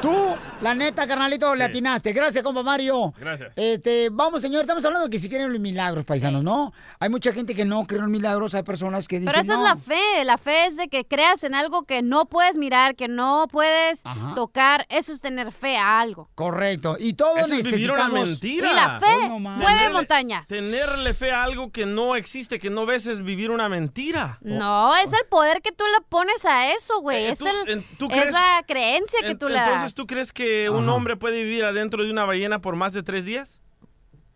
tú, 0.00 0.34
la 0.60 0.74
neta, 0.74 1.06
carnalito, 1.06 1.54
le 1.54 1.64
atinaste. 1.64 2.12
Gracias, 2.12 2.42
compa 2.42 2.62
Mario. 2.62 3.12
Gracias. 3.18 3.52
Este, 3.56 4.08
vamos, 4.10 4.40
señor, 4.42 4.62
estamos 4.62 4.84
hablando 4.84 5.06
de 5.06 5.10
que 5.10 5.18
si 5.18 5.28
quieren 5.28 5.52
los 5.52 5.60
milagros, 5.60 6.04
paisanos, 6.04 6.42
¿no? 6.42 6.72
Hay 6.98 7.08
mucha 7.10 7.32
gente 7.32 7.54
que 7.54 7.64
no 7.64 7.86
cree 7.86 7.98
en 7.98 8.04
los 8.04 8.10
milagros, 8.10 8.54
hay 8.54 8.62
personas 8.62 9.06
que 9.08 9.18
dicen, 9.20 9.32
Pero 9.32 9.42
esa 9.42 9.56
no. 9.56 9.62
es 9.64 9.68
la 9.68 9.76
fe. 9.76 10.24
La 10.24 10.38
fe 10.38 10.55
es 10.64 10.76
de 10.76 10.88
que 10.88 11.04
creas 11.04 11.44
en 11.44 11.54
algo 11.54 11.84
que 11.84 12.02
no 12.02 12.26
puedes 12.26 12.56
mirar, 12.56 12.96
que 12.96 13.08
no 13.08 13.46
puedes 13.50 14.02
tocar. 14.34 14.86
Eso 14.88 15.12
es 15.12 15.20
tener 15.20 15.52
fe 15.52 15.76
a 15.76 16.00
algo. 16.00 16.30
Correcto. 16.34 16.96
Y 16.98 17.12
todos 17.14 17.38
Eso 17.38 17.54
es 17.54 17.64
vivir 17.64 17.90
una 17.90 18.08
necesitamos... 18.08 18.28
mentira. 18.28 18.70
Y 18.70 18.74
la 18.74 19.00
fe 19.00 19.06
Hoy 19.22 19.28
no 19.28 19.38
más. 19.38 19.58
mueve 19.58 19.78
Tenerle- 19.78 19.92
montañas. 19.92 20.48
Tenerle 20.48 21.14
fe 21.14 21.32
a 21.32 21.44
algo 21.44 21.70
que 21.70 21.86
no 21.86 22.16
existe, 22.16 22.58
que 22.58 22.70
no 22.70 22.86
ves, 22.86 23.06
es 23.06 23.22
vivir 23.22 23.50
una 23.50 23.68
mentira. 23.68 24.38
No, 24.40 24.94
es 24.96 25.12
el 25.12 25.26
poder 25.28 25.60
que 25.62 25.72
tú 25.72 25.84
le 25.96 26.04
pones 26.08 26.44
a 26.44 26.72
eso, 26.72 27.00
güey. 27.00 27.24
Eh, 27.26 27.30
es 27.30 27.38
tú- 27.38 27.46
el, 27.48 27.70
en- 27.70 27.86
¿tú 27.98 28.06
es 28.06 28.12
crees- 28.12 28.32
la 28.32 28.64
creencia 28.66 29.18
que 29.20 29.28
En- 29.32 29.38
tú 29.38 29.48
le 29.48 29.58
Entonces, 29.58 29.82
das. 29.82 29.94
¿tú 29.94 30.06
crees 30.06 30.32
que 30.32 30.70
un 30.70 30.88
hombre 30.88 31.16
puede 31.16 31.42
vivir 31.42 31.64
adentro 31.64 32.02
de 32.04 32.10
una 32.10 32.24
ballena 32.24 32.60
por 32.60 32.76
más 32.76 32.92
de 32.92 33.02
tres 33.02 33.24
días? 33.24 33.60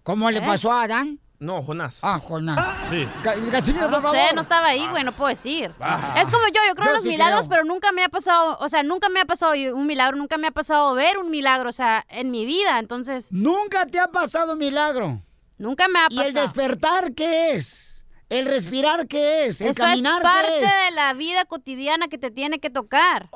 ¿Cómo 0.03 0.31
le 0.31 0.39
¿Eh? 0.39 0.43
pasó 0.47 0.73
a 0.73 0.83
Adán? 0.83 1.21
No, 1.41 1.63
Jonás. 1.63 1.97
Ah, 2.03 2.21
Jonás. 2.21 2.77
Sí. 2.91 3.09
Casimiro, 3.51 3.89
No 3.91 4.03
por 4.03 4.11
sé, 4.13 4.35
no 4.35 4.43
estaba 4.43 4.67
ahí, 4.69 4.87
güey, 4.89 5.03
no 5.05 5.13
puedo 5.13 5.31
decir. 5.31 5.75
Ah. 5.81 6.15
Es 6.19 6.31
como 6.31 6.47
yo, 6.49 6.61
yo 6.69 6.75
creo 6.75 6.85
Yo 6.85 6.91
en 6.91 6.95
los 6.97 7.03
sí 7.03 7.09
milagros, 7.09 7.41
creo. 7.47 7.51
pero 7.51 7.65
nunca 7.65 7.93
me 7.93 8.05
ha 8.05 8.11
pasado, 8.11 8.59
o 8.61 8.69
sea, 8.69 8.83
nunca 8.83 9.09
me 9.09 9.21
ha 9.21 9.25
pasado 9.25 9.53
un 9.75 9.87
milagro, 9.87 10.19
nunca 10.19 10.37
me 10.37 10.49
ha 10.49 10.51
pasado 10.51 10.93
ver 10.95 11.17
un 11.17 11.31
milagro, 11.31 11.71
o 11.71 11.73
sea, 11.73 12.05
en 12.11 12.31
mi 12.31 12.45
vida, 12.45 12.79
entonces... 12.79 13.29
Nunca 13.33 13.87
te 13.87 13.99
ha 13.99 14.09
pasado 14.09 14.53
un 14.53 14.59
milagro. 14.59 15.23
Nunca 15.57 15.89
me 15.89 15.99
ha 16.01 16.07
¿Y 16.11 16.17
pasado. 16.17 16.29
el 16.29 16.35
despertar 16.35 17.15
qué 17.15 17.55
es? 17.55 18.05
¿El 18.29 18.45
respirar 18.45 19.09
qué 19.09 19.47
es? 19.47 19.63
¿El 19.63 19.69
Eso 19.71 19.83
caminar 19.83 20.19
es 20.19 20.23
parte 20.23 20.47
qué 20.61 20.65
es? 20.67 20.71
de 20.91 20.91
la 20.95 21.15
vida 21.15 21.47
cotidiana 21.47 22.09
que 22.09 22.19
te 22.19 22.31
tiene 22.31 22.61
que 22.61 22.69
tocar. 22.69 23.31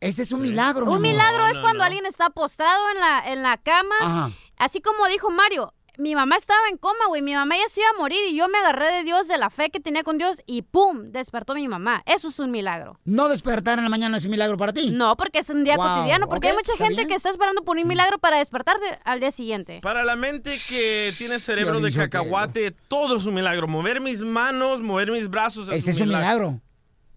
Ese 0.00 0.22
es 0.22 0.32
un 0.32 0.40
milagro, 0.42 0.86
mi 0.86 0.94
Un 0.94 1.02
milagro 1.02 1.46
es 1.46 1.56
no, 1.56 1.60
cuando 1.60 1.80
no. 1.80 1.84
alguien 1.84 2.06
está 2.06 2.30
postrado 2.30 2.82
en 2.94 2.98
la, 3.00 3.22
en 3.30 3.42
la 3.42 3.56
cama, 3.58 3.94
Ajá. 4.00 4.30
así 4.56 4.80
como 4.80 5.06
dijo 5.06 5.30
Mario. 5.30 5.74
Mi 5.98 6.14
mamá 6.14 6.36
estaba 6.36 6.60
en 6.70 6.78
coma, 6.78 7.06
güey. 7.08 7.20
Mi 7.22 7.34
mamá 7.34 7.54
ya 7.56 7.68
se 7.68 7.80
iba 7.80 7.90
a 7.94 7.98
morir 7.98 8.18
y 8.30 8.34
yo 8.36 8.48
me 8.48 8.58
agarré 8.58 8.86
de 8.92 9.04
Dios, 9.04 9.28
de 9.28 9.36
la 9.36 9.50
fe 9.50 9.68
que 9.70 9.78
tenía 9.78 10.02
con 10.02 10.16
Dios 10.18 10.40
y 10.46 10.62
¡pum! 10.62 11.12
Despertó 11.12 11.54
mi 11.54 11.68
mamá. 11.68 12.02
Eso 12.06 12.28
es 12.28 12.38
un 12.38 12.50
milagro. 12.50 12.98
No 13.04 13.28
despertar 13.28 13.78
en 13.78 13.84
la 13.84 13.90
mañana 13.90 14.16
es 14.16 14.24
un 14.24 14.30
milagro 14.30 14.56
para 14.56 14.72
ti. 14.72 14.90
No, 14.90 15.16
porque 15.16 15.40
es 15.40 15.50
un 15.50 15.64
día 15.64 15.76
Wow, 15.76 15.86
cotidiano. 15.96 16.28
Porque 16.28 16.48
hay 16.48 16.54
mucha 16.54 16.72
gente 16.76 16.94
bien. 16.96 17.08
que 17.08 17.14
está 17.14 17.28
esperando 17.30 17.62
por 17.62 17.76
un 17.76 17.86
milagro 17.86 18.18
para 18.18 18.38
despertarte 18.38 18.86
al 19.04 19.20
día 19.20 19.30
siguiente. 19.30 19.80
Para 19.82 20.02
la 20.04 20.16
mente 20.16 20.56
que 20.68 21.12
tiene 21.18 21.38
cerebro 21.38 21.78
de 21.80 21.92
cacahuate, 21.92 22.70
todo 22.88 23.16
es 23.18 23.26
un 23.26 23.34
milagro. 23.34 23.68
Mover 23.68 24.00
mis 24.00 24.20
manos, 24.20 24.80
mover 24.80 25.10
mis 25.12 25.28
brazos 25.28 25.68
es 25.68 25.74
Ese 25.74 25.90
un 25.90 25.96
es 25.96 26.00
un 26.02 26.08
milagro. 26.08 26.24
milagro. 26.50 26.60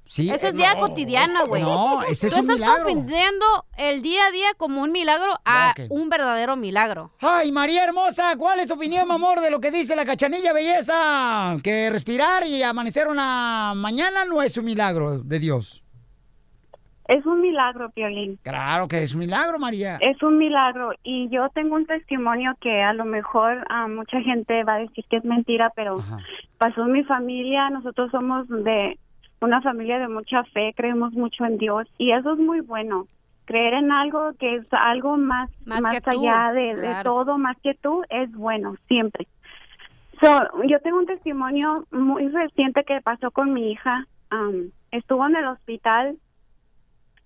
Sí. 0.08 0.30
Eso 0.30 0.46
eh, 0.46 0.50
es 0.50 0.56
día 0.56 0.74
no. 0.76 0.82
cotidiano, 0.82 1.48
güey. 1.48 1.64
No, 1.64 2.04
ese 2.04 2.28
es 2.28 2.34
Tú 2.34 2.40
un 2.42 2.52
estás 2.52 2.60
milagro. 2.60 2.84
confundiendo 2.84 3.46
el 3.78 4.02
día 4.02 4.26
a 4.28 4.32
día 4.32 4.48
como 4.58 4.82
un 4.82 4.92
milagro 4.92 5.34
a 5.46 5.74
un 5.90 6.10
verdadero 6.10 6.56
milagro. 6.56 7.12
Ay, 7.22 7.52
María 7.52 7.84
hermosa, 7.84 8.36
¿cuál 8.38 8.60
es 8.60 8.68
tu 8.68 8.76
opinión, 8.76 9.12
amor, 9.12 9.42
de 9.42 9.50
lo 9.52 9.60
que 9.60 9.72
dice 9.72 9.96
la 9.96 10.06
cachanilla 10.06 10.54
belleza? 10.54 11.58
Que 11.64 11.90
respirar 11.90 12.46
y 12.46 12.62
amanecer 12.64 13.08
una 13.08 13.74
mañana 13.76 14.26
no 14.26 14.42
es 14.42 14.58
un 14.58 14.66
milagro 14.66 15.20
de 15.20 15.40
Dios. 15.40 15.82
Es 17.08 17.24
un 17.26 17.40
milagro, 17.40 17.92
Piolín. 17.92 18.40
Claro 18.42 18.88
que 18.88 19.04
es 19.04 19.14
un 19.14 19.20
milagro, 19.20 19.60
María. 19.60 19.98
Es 20.02 20.22
un 20.24 20.40
milagro 20.40 20.92
y 21.04 21.30
yo 21.30 21.50
tengo 21.50 21.76
un 21.76 21.86
testimonio 21.86 22.54
que 22.60 22.82
a 22.82 22.94
lo 22.94 23.06
mejor 23.06 23.64
a 23.70 23.88
mucha 23.88 24.20
gente 24.22 24.64
va 24.64 24.76
a 24.76 24.80
decir 24.80 25.06
que 25.08 25.18
es 25.18 25.24
mentira, 25.26 25.72
pero 25.76 26.00
Ajá. 26.00 26.18
pasó 26.58 26.82
en 26.86 26.94
mi 26.94 27.04
familia. 27.04 27.70
Nosotros 27.70 28.10
somos 28.10 28.48
de 28.50 28.98
una 29.42 29.62
familia 29.62 30.00
de 30.00 30.08
mucha 30.08 30.44
fe, 30.46 30.74
creemos 30.76 31.14
mucho 31.14 31.46
en 31.46 31.58
Dios 31.58 31.88
y 31.98 32.12
eso 32.12 32.34
es 32.34 32.40
muy 32.40 32.62
bueno. 32.62 33.08
Creer 33.46 33.76
en 33.76 33.92
algo 33.92 34.34
que 34.40 34.56
es 34.56 34.66
algo 34.72 35.18
más 35.18 35.52
Más 35.66 35.82
más, 35.82 35.94
que 35.96 36.02
tú, 36.02 36.10
allá 36.10 36.52
de, 36.52 36.76
de 36.76 36.82
claro. 36.82 37.04
todo, 37.04 37.38
más 37.38 37.56
que 37.62 37.76
tú, 37.76 38.04
es 38.10 38.32
bueno 38.32 38.76
siempre. 38.88 39.28
So, 40.20 40.64
yo 40.68 40.80
tengo 40.80 40.98
un 40.98 41.06
testimonio 41.06 41.86
muy 41.92 42.28
reciente 42.30 42.84
que 42.86 43.02
pasó 43.02 43.30
con 43.32 43.54
mi 43.54 43.72
hija. 43.72 44.08
Am, 44.32 44.72
estuvo 44.92 45.28
en 45.28 45.36
el 45.36 45.46
hospital, 45.46 46.18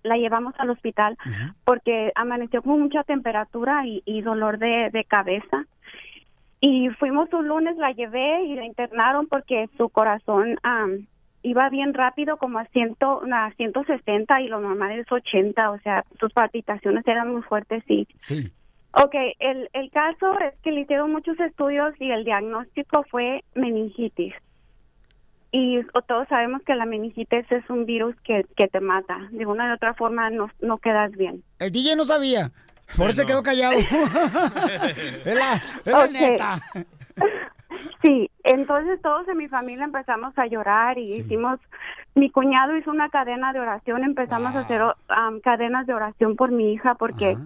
la 0.02 0.16
llevamos 0.16 0.54
al 0.58 0.70
hospital 0.70 1.16
porque 1.64 2.12
amaneció 2.14 2.62
con 2.62 2.80
mucha 2.80 3.04
temperatura 3.04 3.86
y, 3.86 4.02
y 4.04 4.20
dolor 4.22 4.58
de, 4.58 4.90
de 4.92 5.04
cabeza. 5.04 5.64
Y 6.60 6.90
fuimos 6.98 7.32
un 7.32 7.48
lunes, 7.48 7.76
la 7.78 7.92
llevé 7.92 8.42
y 8.44 8.54
la 8.56 8.66
internaron 8.66 9.26
porque 9.26 9.70
su 9.78 9.88
corazón 9.88 10.58
iba 11.42 11.68
bien 11.70 11.94
rápido, 11.94 12.36
como 12.36 12.58
a, 12.58 12.64
ciento, 12.66 13.22
a 13.32 13.50
160 13.56 14.40
y 14.42 14.48
lo 14.48 14.60
normal 14.60 14.92
es 14.98 15.10
80, 15.10 15.70
o 15.70 15.78
sea, 15.80 16.04
sus 16.18 16.32
palpitaciones 16.32 17.06
eran 17.06 17.32
muy 17.32 17.42
fuertes 17.42 17.82
y 17.88 18.06
Sí. 18.18 18.52
Ok, 18.92 19.14
el, 19.38 19.68
el 19.72 19.90
caso 19.90 20.38
es 20.40 20.52
que 20.62 20.72
le 20.72 20.80
hicieron 20.80 21.12
muchos 21.12 21.38
estudios 21.38 21.94
y 22.00 22.10
el 22.10 22.24
diagnóstico 22.24 23.04
fue 23.10 23.44
meningitis. 23.54 24.32
Y 25.52 25.78
o- 25.94 26.02
todos 26.02 26.26
sabemos 26.28 26.62
que 26.62 26.74
la 26.74 26.86
meningitis 26.86 27.44
es 27.50 27.68
un 27.70 27.86
virus 27.86 28.16
que, 28.22 28.44
que 28.56 28.66
te 28.68 28.80
mata. 28.80 29.16
De 29.30 29.46
una 29.46 29.70
u 29.70 29.74
otra 29.74 29.94
forma 29.94 30.28
no, 30.30 30.50
no 30.60 30.78
quedas 30.78 31.12
bien. 31.12 31.42
El 31.60 31.70
DJ 31.70 31.94
no 31.96 32.04
sabía. 32.04 32.50
Por 32.96 33.10
eso 33.10 33.22
se 33.22 33.26
quedó 33.26 33.42
callado. 33.44 33.78
es 33.78 35.34
la, 35.36 35.54
es 35.84 35.92
la 35.92 36.04
Ok. 36.04 36.10
neta. 36.10 36.60
Sí, 38.02 38.30
entonces 38.44 39.00
todos 39.02 39.26
en 39.28 39.38
mi 39.38 39.48
familia 39.48 39.84
empezamos 39.84 40.36
a 40.38 40.46
llorar 40.46 40.98
y 40.98 41.16
hicimos, 41.16 41.58
mi 42.14 42.30
cuñado 42.30 42.76
hizo 42.76 42.90
una 42.90 43.08
cadena 43.10 43.52
de 43.52 43.60
oración, 43.60 44.04
empezamos 44.04 44.54
a 44.54 44.60
hacer 44.60 44.82
um, 44.82 45.40
cadenas 45.40 45.86
de 45.86 45.94
oración 45.94 46.36
por 46.36 46.50
mi 46.50 46.72
hija 46.72 46.94
porque 46.94 47.36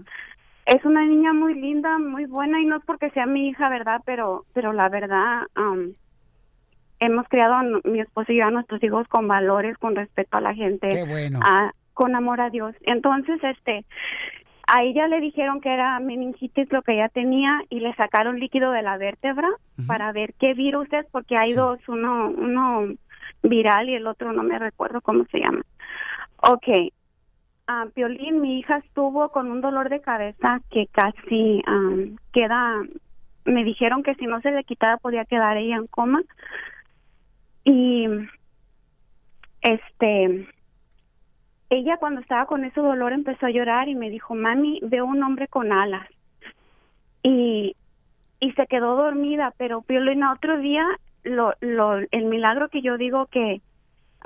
es 0.67 0.85
una 0.85 1.05
niña 1.05 1.33
muy 1.33 1.55
linda, 1.55 1.99
muy 1.99 2.25
buena 2.27 2.61
y 2.61 2.67
no 2.67 2.77
es 2.77 2.85
porque 2.85 3.11
sea 3.11 3.27
mi 3.27 3.49
hija, 3.49 3.69
¿verdad? 3.69 4.01
Pero, 4.07 4.45
pero 4.55 4.73
la 4.73 4.89
verdad, 4.89 5.43
um, 5.57 5.93
hemos 7.01 7.29
criado 7.29 7.55
a 7.55 7.63
mi 7.85 8.01
esposo 8.01 8.33
y 8.33 8.37
yo 8.39 8.47
a 8.47 8.51
nuestros 8.51 8.83
hijos 8.83 9.07
con 9.09 9.29
valores, 9.29 9.77
con 9.79 9.95
respeto 9.95 10.37
a 10.37 10.41
la 10.41 10.55
gente, 10.55 10.89
Qué 10.89 11.05
bueno. 11.05 11.41
a- 11.43 11.73
con 11.93 12.17
amor 12.17 12.41
a 12.41 12.51
Dios. 12.51 12.75
Entonces, 12.83 13.39
este, 13.45 13.85
a 14.67 14.83
ella 14.83 15.09
le 15.09 15.21
dijeron 15.21 15.61
que 15.61 15.73
era 15.73 15.99
meningitis 16.01 16.71
lo 16.73 16.83
que 16.83 16.95
ella 16.95 17.09
tenía 17.09 17.63
y 17.69 17.81
le 17.81 17.95
sacaron 17.95 18.41
líquido 18.41 18.71
de 18.73 18.83
la 18.83 18.97
vértebra 18.97 19.49
para 19.87 20.13
ver 20.13 20.35
qué 20.39 20.55
virus 20.55 20.91
es, 20.93 21.07
porque 21.11 21.37
hay 21.37 21.53
dos, 21.53 21.79
uno, 21.89 22.29
uno 22.29 22.95
viral 23.43 23.89
y 23.89 23.95
el 23.95 24.07
otro 24.07 24.33
no 24.33 24.43
me 24.43 24.59
recuerdo 24.59 25.01
cómo 25.01 25.25
se 25.27 25.41
llama. 25.41 25.63
Ok. 26.39 26.93
Ah, 27.67 27.87
Piolín, 27.95 28.41
mi 28.41 28.59
hija 28.59 28.79
estuvo 28.79 29.31
con 29.31 29.51
un 29.51 29.61
dolor 29.61 29.89
de 29.89 30.01
cabeza 30.01 30.61
que 30.71 30.87
casi 30.89 31.63
am, 31.67 32.17
queda, 32.33 32.83
me 33.45 33.65
dijeron 33.65 34.03
que 34.03 34.15
si 34.17 34.27
no 34.27 34.41
se 34.43 34.51
le 34.51 34.65
quitaba 34.65 34.99
podía 34.99 35.25
quedar 35.25 35.57
ella 35.57 35.77
en 35.77 35.87
coma. 35.87 36.23
Y 37.65 38.07
este, 39.63 40.47
ella 41.71 41.97
cuando 41.99 42.21
estaba 42.21 42.47
con 42.47 42.65
ese 42.65 42.81
dolor 42.81 43.13
empezó 43.13 43.47
a 43.47 43.51
llorar 43.51 43.89
y 43.89 43.95
me 43.95 44.11
dijo, 44.11 44.35
mami, 44.35 44.81
veo 44.83 45.07
un 45.07 45.23
hombre 45.23 45.49
con 45.49 45.73
alas. 45.73 46.07
Y, 47.23 47.77
y 48.41 48.53
se 48.53 48.67
quedó 48.67 48.97
dormida, 48.97 49.53
pero 49.57 49.83
Piolín, 49.83 50.23
a 50.23 50.33
otro 50.33 50.59
día, 50.59 50.87
lo, 51.23 51.55
lo, 51.61 51.97
el 51.97 52.25
milagro 52.27 52.69
que 52.69 52.83
yo 52.83 52.99
digo 52.99 53.27
que 53.27 53.63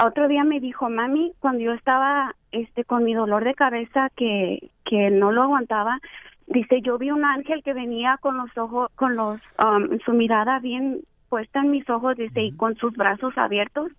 otro 0.04 0.28
día 0.28 0.45
me 0.45 0.61
dijo, 0.61 0.88
mami, 0.88 1.33
cuando 1.40 1.61
yo 1.62 1.73
estaba 1.73 2.35
este 2.52 2.85
con 2.85 3.04
mi 3.04 3.14
dolor 3.14 3.45
de 3.45 3.54
cabeza 3.54 4.11
que, 4.16 4.71
que 4.85 5.11
no 5.11 5.33
lo 5.33 5.42
aguantaba, 5.42 5.99
dice, 6.47 6.80
yo 6.83 6.99
vi 6.99 7.11
un 7.11 7.25
ángel 7.25 7.62
que 7.62 7.73
venía 7.73 8.18
con 8.21 8.37
los 8.37 8.57
ojos, 8.57 8.90
con 8.95 9.16
los, 9.16 9.40
um, 9.64 9.99
su 10.04 10.12
mirada 10.12 10.61
bien 10.61 11.00
puesta 11.28 11.61
en 11.61 11.71
mis 11.71 11.88
ojos, 11.90 12.16
dice, 12.16 12.42
y 12.42 12.52
con 12.52 12.76
sus 12.76 12.95
brazos 12.95 13.37
abiertos, 13.37 13.90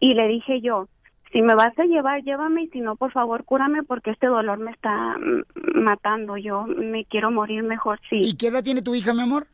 y 0.00 0.14
le 0.14 0.28
dije 0.28 0.60
yo, 0.60 0.88
si 1.34 1.42
me 1.42 1.56
vas 1.56 1.76
a 1.76 1.84
llevar, 1.84 2.22
llévame, 2.22 2.62
y 2.62 2.68
si 2.68 2.80
no, 2.80 2.94
por 2.94 3.10
favor, 3.10 3.44
cúrame, 3.44 3.82
porque 3.82 4.12
este 4.12 4.28
dolor 4.28 4.58
me 4.58 4.70
está 4.70 5.18
mm, 5.18 5.80
matando, 5.82 6.36
yo 6.36 6.64
me 6.64 7.04
quiero 7.06 7.32
morir 7.32 7.64
mejor, 7.64 7.98
sí. 8.08 8.20
¿Y 8.22 8.36
qué 8.36 8.46
edad 8.48 8.62
tiene 8.62 8.82
tu 8.82 8.94
hija, 8.94 9.12
mi 9.12 9.22
amor? 9.22 9.48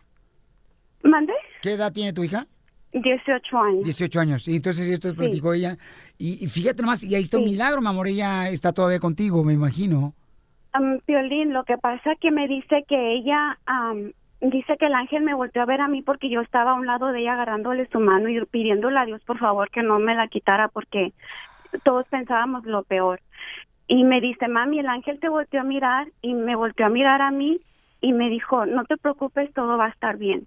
¿Mande? 1.02 1.32
¿Qué 1.62 1.72
edad 1.72 1.90
tiene 1.90 2.12
tu 2.12 2.22
hija? 2.22 2.46
18 2.92 3.58
años. 3.58 3.84
18 3.84 4.20
años. 4.20 4.46
Y 4.46 4.56
entonces 4.56 4.86
esto 4.88 5.14
platicó 5.14 5.54
ella. 5.54 5.78
Y, 6.18 6.44
y 6.44 6.48
fíjate 6.48 6.82
nomás, 6.82 7.02
y 7.02 7.14
ahí 7.14 7.22
está 7.22 7.38
un 7.38 7.44
milagro, 7.44 7.80
mi 7.80 7.86
amor. 7.88 8.08
Ella 8.08 8.50
está 8.50 8.74
todavía 8.74 9.00
contigo, 9.00 9.42
me 9.42 9.54
imagino. 9.54 10.12
Um, 10.78 10.98
Piolín, 11.06 11.54
lo 11.54 11.64
que 11.64 11.78
pasa 11.78 12.14
que 12.20 12.30
me 12.30 12.46
dice 12.46 12.84
que 12.86 13.14
ella, 13.14 13.56
dice 14.42 14.76
que 14.76 14.86
el 14.86 14.94
ángel 14.94 15.22
me 15.22 15.32
volteó 15.32 15.62
a 15.62 15.66
ver 15.66 15.80
a 15.80 15.88
mí 15.88 16.02
porque 16.02 16.28
yo 16.28 16.42
estaba 16.42 16.72
a 16.72 16.74
un 16.74 16.86
lado 16.86 17.06
de 17.06 17.20
ella 17.20 17.32
agarrándole 17.32 17.88
su 17.90 18.00
mano 18.00 18.28
y 18.28 18.44
pidiéndole 18.44 18.98
a 18.98 19.06
Dios 19.06 19.22
por 19.24 19.38
favor 19.38 19.70
que 19.70 19.82
no 19.82 19.98
me 19.98 20.14
la 20.14 20.28
quitara 20.28 20.68
porque 20.68 21.12
todos 21.84 22.06
pensábamos 22.08 22.64
lo 22.64 22.82
peor. 22.84 23.20
Y 23.86 24.04
me 24.04 24.20
dice, 24.20 24.46
mami, 24.48 24.78
el 24.78 24.86
ángel 24.88 25.18
te 25.18 25.28
volteó 25.28 25.60
a 25.60 25.64
mirar 25.64 26.08
y 26.22 26.34
me 26.34 26.54
volteó 26.54 26.86
a 26.86 26.90
mirar 26.90 27.22
a 27.22 27.30
mí 27.30 27.60
y 28.00 28.12
me 28.12 28.28
dijo, 28.30 28.66
no 28.66 28.84
te 28.84 28.96
preocupes, 28.96 29.52
todo 29.52 29.76
va 29.76 29.86
a 29.86 29.90
estar 29.90 30.16
bien. 30.16 30.46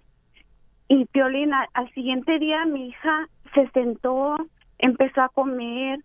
Y 0.88 1.04
Piolín, 1.06 1.52
a- 1.52 1.68
al 1.74 1.90
siguiente 1.92 2.38
día 2.38 2.64
mi 2.64 2.88
hija 2.88 3.28
se 3.54 3.68
sentó, 3.70 4.36
empezó 4.78 5.22
a 5.22 5.28
comer, 5.28 6.00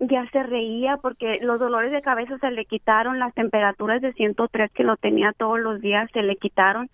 ya 0.00 0.28
se 0.30 0.42
reía 0.44 0.96
porque 0.98 1.38
los 1.42 1.58
dolores 1.58 1.90
de 1.90 2.02
cabeza 2.02 2.38
se 2.38 2.50
le 2.50 2.64
quitaron, 2.64 3.18
las 3.18 3.34
temperaturas 3.34 4.00
de 4.00 4.12
103 4.12 4.70
que 4.72 4.84
lo 4.84 4.96
tenía 4.96 5.32
todos 5.32 5.58
los 5.58 5.80
días 5.80 6.10
se 6.12 6.22
le 6.22 6.36
quitaron. 6.36 6.88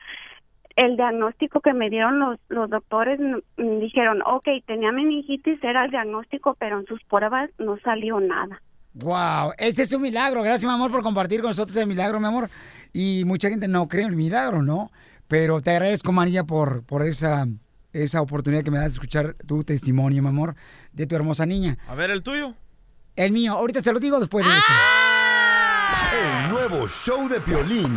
El 0.76 0.96
diagnóstico 0.96 1.60
que 1.60 1.72
me 1.72 1.88
dieron 1.88 2.18
los, 2.18 2.38
los 2.48 2.68
doctores 2.68 3.20
mm, 3.20 3.62
mm, 3.62 3.80
dijeron, 3.80 4.22
ok, 4.26 4.48
tenía 4.66 4.90
meningitis, 4.92 5.62
era 5.62 5.84
el 5.84 5.90
diagnóstico, 5.90 6.56
pero 6.58 6.80
en 6.80 6.86
sus 6.86 7.02
pruebas 7.04 7.50
no 7.58 7.78
salió 7.84 8.18
nada. 8.20 8.60
Wow, 8.94 9.52
este 9.58 9.82
es 9.82 9.92
un 9.92 10.02
milagro. 10.02 10.42
Gracias, 10.42 10.64
mi 10.64 10.74
amor, 10.74 10.90
por 10.90 11.02
compartir 11.02 11.40
con 11.40 11.50
nosotros 11.50 11.76
el 11.76 11.86
milagro, 11.86 12.20
mi 12.20 12.26
amor. 12.26 12.48
Y 12.92 13.24
mucha 13.26 13.48
gente 13.48 13.66
no 13.66 13.88
cree 13.88 14.04
en 14.04 14.10
el 14.10 14.16
milagro, 14.16 14.62
¿no? 14.62 14.90
Pero 15.26 15.60
te 15.60 15.70
agradezco, 15.70 16.12
María, 16.12 16.44
por, 16.44 16.84
por 16.84 17.04
esa, 17.04 17.46
esa 17.92 18.20
oportunidad 18.20 18.62
que 18.62 18.70
me 18.70 18.78
das 18.78 18.86
de 18.86 18.92
escuchar 18.92 19.34
tu 19.46 19.64
testimonio, 19.64 20.22
mi 20.22 20.28
amor, 20.28 20.54
de 20.92 21.06
tu 21.06 21.16
hermosa 21.16 21.44
niña. 21.44 21.76
A 21.88 21.94
ver, 21.94 22.10
el 22.10 22.22
tuyo. 22.22 22.54
El 23.16 23.32
mío, 23.32 23.54
ahorita 23.54 23.80
se 23.80 23.92
lo 23.92 23.98
digo 23.98 24.20
después 24.20 24.44
de 24.46 24.52
esto. 24.52 24.72
El 26.12 26.50
nuevo 26.50 26.88
show 26.88 27.28
de 27.28 27.40
Piolín. 27.40 27.96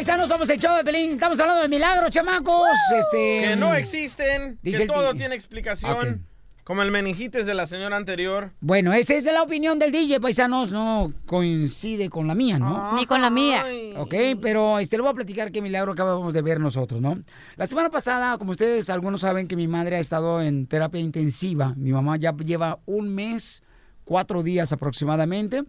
Paisanos, 0.00 0.28
somos 0.28 0.48
el 0.48 0.58
show 0.58 0.74
de 0.78 0.82
Pelín. 0.82 1.12
Estamos 1.12 1.38
hablando 1.40 1.60
de 1.60 1.68
milagros, 1.68 2.10
chamacos. 2.10 2.70
Este, 2.98 3.48
Que 3.48 3.56
no 3.56 3.74
existen, 3.74 4.58
Dice 4.62 4.78
que 4.78 4.82
el 4.84 4.88
todo 4.88 5.12
tiene 5.12 5.34
explicación. 5.34 6.24
Como 6.64 6.80
el 6.80 6.90
meningitis 6.90 7.44
de 7.44 7.52
la 7.52 7.66
señora 7.66 7.98
anterior. 7.98 8.50
Bueno, 8.62 8.94
esa 8.94 9.12
es 9.12 9.26
la 9.26 9.42
opinión 9.42 9.78
del 9.78 9.92
DJ, 9.92 10.18
paisanos. 10.18 10.70
No 10.70 11.12
coincide 11.26 12.08
con 12.08 12.26
la 12.26 12.34
mía, 12.34 12.58
¿no? 12.58 12.94
Ni 12.94 13.04
con 13.04 13.20
la 13.20 13.28
mía. 13.28 13.66
Ok, 13.98 14.14
pero 14.40 14.78
este, 14.78 14.96
le 14.96 15.02
voy 15.02 15.10
a 15.10 15.14
platicar 15.14 15.52
qué 15.52 15.60
milagro 15.60 15.92
acabamos 15.92 16.32
de 16.32 16.40
ver 16.40 16.60
nosotros, 16.60 17.02
¿no? 17.02 17.18
La 17.56 17.66
semana 17.66 17.90
pasada, 17.90 18.38
como 18.38 18.52
ustedes 18.52 18.88
algunos 18.88 19.20
saben 19.20 19.48
que 19.48 19.56
mi 19.56 19.68
madre 19.68 19.96
ha 19.96 20.00
estado 20.00 20.40
en 20.40 20.64
terapia 20.64 21.02
intensiva. 21.02 21.74
Mi 21.76 21.92
mamá 21.92 22.16
ya 22.16 22.34
lleva 22.34 22.78
un 22.86 23.14
mes, 23.14 23.62
cuatro 24.04 24.42
días 24.42 24.72
aproximadamente, 24.72 25.64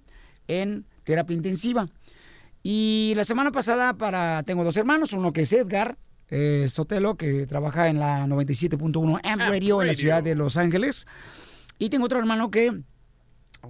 en 0.47 0.85
terapia 1.03 1.35
intensiva. 1.35 1.89
Y 2.63 3.13
la 3.15 3.23
semana 3.25 3.51
pasada 3.51 3.93
para 3.93 4.43
tengo 4.43 4.63
dos 4.63 4.77
hermanos, 4.77 5.13
uno 5.13 5.33
que 5.33 5.41
es 5.41 5.53
Edgar 5.53 5.97
eh, 6.29 6.67
Sotelo, 6.69 7.15
que 7.15 7.45
trabaja 7.47 7.87
en 7.89 7.99
la 7.99 8.25
97.1 8.27 9.19
AM 9.23 9.39
Radio 9.39 9.81
en 9.81 9.87
la 9.87 9.93
ciudad 9.95 10.23
de 10.23 10.35
Los 10.35 10.57
Ángeles. 10.57 11.05
Y 11.79 11.89
tengo 11.89 12.05
otro 12.05 12.19
hermano 12.19 12.51
que 12.51 12.81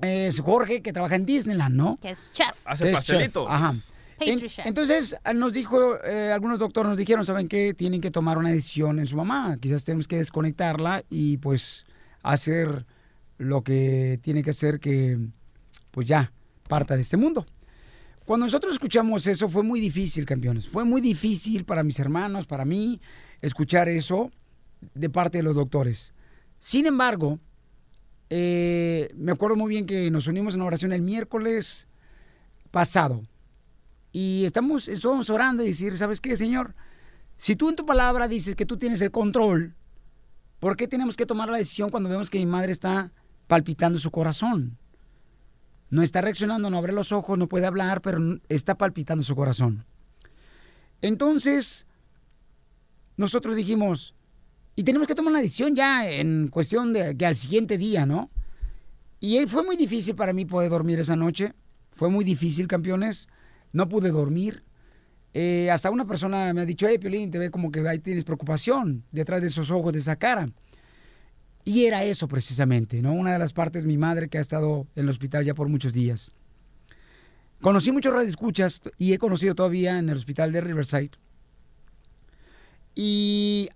es 0.02 0.40
Jorge, 0.40 0.82
que 0.82 0.94
trabaja 0.94 1.16
en 1.16 1.26
Disneyland, 1.26 1.76
¿no? 1.76 1.98
Que 2.02 2.12
es 2.12 2.32
chef. 2.34 2.52
Hace 2.66 2.90
Es 2.90 2.96
pastelitos. 2.96 3.46
chef, 3.48 3.54
Ajá. 3.56 3.74
Pastry 4.20 4.30
En- 4.34 4.40
chef. 4.50 4.66
entonces 4.68 5.16
ah, 5.24 5.34
nos 5.34 5.54
dijo, 5.54 5.98
eh, 6.04 6.32
algunos 6.32 6.60
doctores 6.60 6.90
nos 6.90 6.98
dijeron, 6.98 7.26
¿saben 7.26 7.48
qué? 7.48 7.74
Tienen 7.74 8.02
que 8.02 8.12
tomar 8.12 8.38
una 8.38 8.50
decisión 8.50 9.00
en 9.00 9.08
su 9.08 9.16
mamá. 9.16 9.58
Quizás 9.60 9.84
tenemos 9.84 10.08
que 10.08 10.18
desconectarla 10.18 11.04
y 11.10 11.38
pues 11.38 11.86
hacer 12.22 12.86
lo 13.38 13.64
que 13.64 14.20
tiene 14.22 14.44
que 14.44 14.52
hacer 14.52 14.80
que 14.80 15.18
pues 15.90 16.06
ya 16.08 16.32
parta 16.70 16.96
de 16.96 17.02
este 17.02 17.18
mundo. 17.18 17.46
Cuando 18.32 18.46
nosotros 18.46 18.72
escuchamos 18.72 19.28
eso 19.28 19.50
fue 19.50 19.62
muy 19.62 19.82
difícil, 19.82 20.26
campeones. 20.26 20.66
Fue 20.66 20.86
muy 20.86 21.02
difícil 21.02 21.66
para 21.66 21.84
mis 21.84 22.00
hermanos, 22.00 22.46
para 22.46 22.64
mí, 22.64 23.02
escuchar 23.42 23.90
eso 23.90 24.32
de 24.94 25.10
parte 25.10 25.40
de 25.40 25.44
los 25.44 25.54
doctores. 25.54 26.14
Sin 26.58 26.86
embargo, 26.86 27.42
eh, 28.30 29.10
me 29.18 29.34
acuerdo 29.34 29.58
muy 29.58 29.68
bien 29.68 29.86
que 29.86 30.10
nos 30.10 30.28
unimos 30.28 30.56
en 30.56 30.62
oración 30.62 30.94
el 30.94 31.02
miércoles 31.02 31.90
pasado. 32.72 33.22
Y 34.14 34.46
estamos, 34.46 34.88
estamos 34.88 35.30
orando 35.30 35.62
y 35.64 35.68
decir, 35.68 35.98
¿sabes 35.98 36.22
qué, 36.22 36.38
Señor? 36.38 36.74
Si 37.36 37.58
tú 37.58 37.68
en 37.68 37.76
tu 37.76 37.86
palabra 37.86 38.30
dices 38.30 38.56
que 38.56 38.66
tú 38.66 38.78
tienes 38.78 39.02
el 39.02 39.12
control, 39.12 39.76
¿por 40.62 40.78
qué 40.78 40.88
tenemos 40.88 41.18
que 41.18 41.26
tomar 41.26 41.50
la 41.50 41.58
decisión 41.58 41.90
cuando 41.90 42.08
vemos 42.08 42.30
que 42.30 42.40
mi 42.40 42.46
madre 42.46 42.72
está 42.72 43.12
palpitando 43.48 44.00
su 44.00 44.10
corazón? 44.10 44.78
No 45.92 46.02
está 46.02 46.22
reaccionando, 46.22 46.70
no 46.70 46.78
abre 46.78 46.94
los 46.94 47.12
ojos, 47.12 47.38
no 47.38 47.48
puede 47.48 47.68
hablar, 47.68 48.02
pero 48.02 48.40
está 48.50 48.76
palpitando 48.76 49.24
su 49.24 49.36
corazón. 49.36 49.86
Entonces, 51.02 51.86
nosotros 53.18 53.56
dijimos, 53.56 54.16
y 54.76 54.84
tenemos 54.84 55.08
que 55.08 55.16
tomar 55.16 55.32
una 55.32 55.42
decisión 55.42 55.76
ya 55.76 56.10
en 56.10 56.48
cuestión 56.48 56.94
de 56.94 57.16
que 57.18 57.26
al 57.26 57.36
siguiente 57.36 57.78
día, 57.78 58.06
¿no? 58.06 58.32
Y 59.20 59.38
eh, 59.38 59.48
fue 59.48 59.64
muy 59.64 59.76
difícil 59.76 60.16
para 60.16 60.34
mí 60.34 60.46
poder 60.46 60.70
dormir 60.70 61.00
esa 61.00 61.16
noche. 61.16 61.54
Fue 61.92 62.10
muy 62.10 62.24
difícil, 62.24 62.68
campeones. 62.68 63.28
No 63.74 63.90
pude 63.90 64.12
dormir. 64.12 64.64
Eh, 65.34 65.70
hasta 65.70 65.92
una 65.92 66.06
persona 66.06 66.54
me 66.54 66.62
ha 66.62 66.66
dicho, 66.66 66.88
hey, 66.88 66.98
Piolín, 66.98 67.32
te 67.32 67.38
ve 67.38 67.52
como 67.52 67.70
que 67.70 67.88
ahí 67.88 68.00
tienes 68.00 68.24
preocupación 68.24 69.04
detrás 69.12 69.42
de 69.42 69.48
esos 69.48 69.70
ojos, 69.72 69.94
de 69.94 70.00
esa 70.00 70.16
cara. 70.16 70.50
Y 71.64 71.86
era 71.86 72.04
eso 72.04 72.28
precisamente, 72.28 73.02
¿no? 73.02 73.14
Una 73.14 73.34
de 73.34 73.40
las 73.40 73.54
partes, 73.54 73.86
mi 73.86 73.98
madre 73.98 74.30
que 74.30 74.38
ha 74.38 74.42
estado 74.42 74.88
en 74.96 75.04
el 75.04 75.10
hospital 75.10 75.44
ya 75.46 75.54
por 75.54 75.68
muchos 75.68 75.94
días. 75.94 76.32
Conocí 77.62 77.92
muchos 77.92 78.14
radioescuchas 78.14 78.82
y 78.98 79.14
he 79.14 79.20
conocido 79.20 79.54
todavía 79.54 80.00
en 80.00 80.10
el 80.10 80.16
hospital 80.16 80.52
de 80.52 80.62
Riverside. 80.62 81.12
Y 82.96 83.70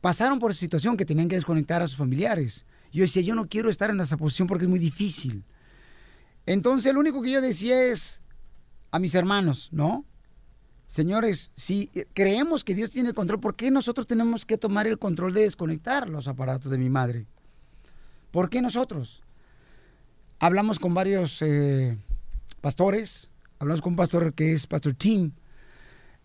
pasaron 0.00 0.40
por 0.40 0.50
esa 0.50 0.60
situación 0.60 0.96
que 0.96 1.04
tenían 1.04 1.28
que 1.28 1.36
desconectar 1.36 1.80
a 1.80 1.86
sus 1.86 1.96
familiares. 1.96 2.66
Yo 2.92 3.02
decía, 3.02 3.22
yo 3.22 3.34
no 3.34 3.48
quiero 3.48 3.70
estar 3.70 3.90
en 3.90 4.00
esa 4.00 4.16
posición 4.16 4.48
porque 4.48 4.64
es 4.64 4.70
muy 4.70 4.80
difícil. 4.80 5.44
Entonces, 6.46 6.92
lo 6.92 7.00
único 7.00 7.22
que 7.22 7.30
yo 7.30 7.40
decía 7.40 7.80
es 7.84 8.20
a 8.90 8.98
mis 8.98 9.14
hermanos, 9.14 9.68
¿no? 9.70 10.04
Señores, 10.88 11.50
si 11.54 11.90
creemos 12.14 12.64
que 12.64 12.74
Dios 12.74 12.90
tiene 12.90 13.10
el 13.10 13.14
control, 13.14 13.40
¿por 13.40 13.56
qué 13.56 13.70
nosotros 13.70 14.06
tenemos 14.06 14.46
que 14.46 14.56
tomar 14.56 14.86
el 14.86 14.98
control 14.98 15.34
de 15.34 15.42
desconectar 15.42 16.08
los 16.08 16.28
aparatos 16.28 16.70
de 16.70 16.78
mi 16.78 16.88
madre? 16.88 17.26
¿Por 18.30 18.48
qué 18.48 18.62
nosotros? 18.62 19.22
Hablamos 20.38 20.78
con 20.78 20.94
varios 20.94 21.42
eh, 21.42 21.98
pastores, 22.62 23.30
hablamos 23.58 23.82
con 23.82 23.92
un 23.92 23.96
pastor 23.98 24.32
que 24.32 24.54
es 24.54 24.66
Pastor 24.66 24.94
Tim, 24.94 25.32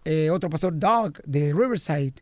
eh, 0.06 0.30
otro 0.30 0.50
pastor 0.50 0.80
Doug 0.80 1.22
de 1.26 1.52
Riverside, 1.52 2.14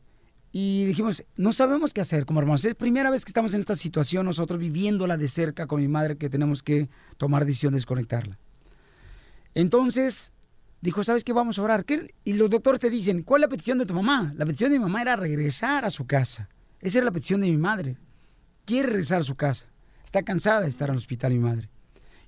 y 0.51 0.85
dijimos, 0.85 1.23
no 1.37 1.53
sabemos 1.53 1.93
qué 1.93 2.01
hacer 2.01 2.25
como 2.25 2.39
hermanos. 2.39 2.65
Es 2.65 2.73
primera 2.73 3.11
vez 3.11 3.23
que 3.23 3.29
estamos 3.29 3.53
en 3.53 3.59
esta 3.59 3.75
situación, 3.75 4.25
nosotros 4.25 4.59
viviéndola 4.59 5.15
de 5.15 5.27
cerca 5.27 5.67
con 5.67 5.79
mi 5.79 5.87
madre, 5.87 6.17
que 6.17 6.27
tenemos 6.27 6.63
que 6.63 6.89
tomar 7.17 7.45
decisión 7.45 7.73
de 7.73 7.77
desconectarla. 7.77 8.39
Entonces, 9.53 10.33
dijo, 10.81 11.03
¿sabes 11.03 11.23
qué? 11.23 11.33
Vamos 11.33 11.57
a 11.57 11.61
orar. 11.61 11.85
¿Qué? 11.85 12.13
Y 12.23 12.33
los 12.33 12.49
doctores 12.49 12.79
te 12.79 12.89
dicen, 12.89 13.23
¿cuál 13.23 13.41
es 13.41 13.47
la 13.47 13.49
petición 13.49 13.77
de 13.77 13.85
tu 13.85 13.93
mamá? 13.93 14.33
La 14.35 14.45
petición 14.45 14.71
de 14.71 14.79
mi 14.79 14.83
mamá 14.83 15.01
era 15.01 15.15
regresar 15.15 15.85
a 15.85 15.89
su 15.89 16.05
casa. 16.05 16.49
Esa 16.79 16.97
era 16.97 17.05
la 17.05 17.11
petición 17.11 17.41
de 17.41 17.47
mi 17.47 17.57
madre. 17.57 17.97
Quiere 18.65 18.89
regresar 18.89 19.21
a 19.21 19.23
su 19.23 19.35
casa. 19.35 19.67
Está 20.03 20.23
cansada 20.23 20.61
de 20.61 20.69
estar 20.69 20.89
en 20.89 20.93
el 20.93 20.97
hospital 20.97 21.31
mi 21.31 21.39
madre. 21.39 21.69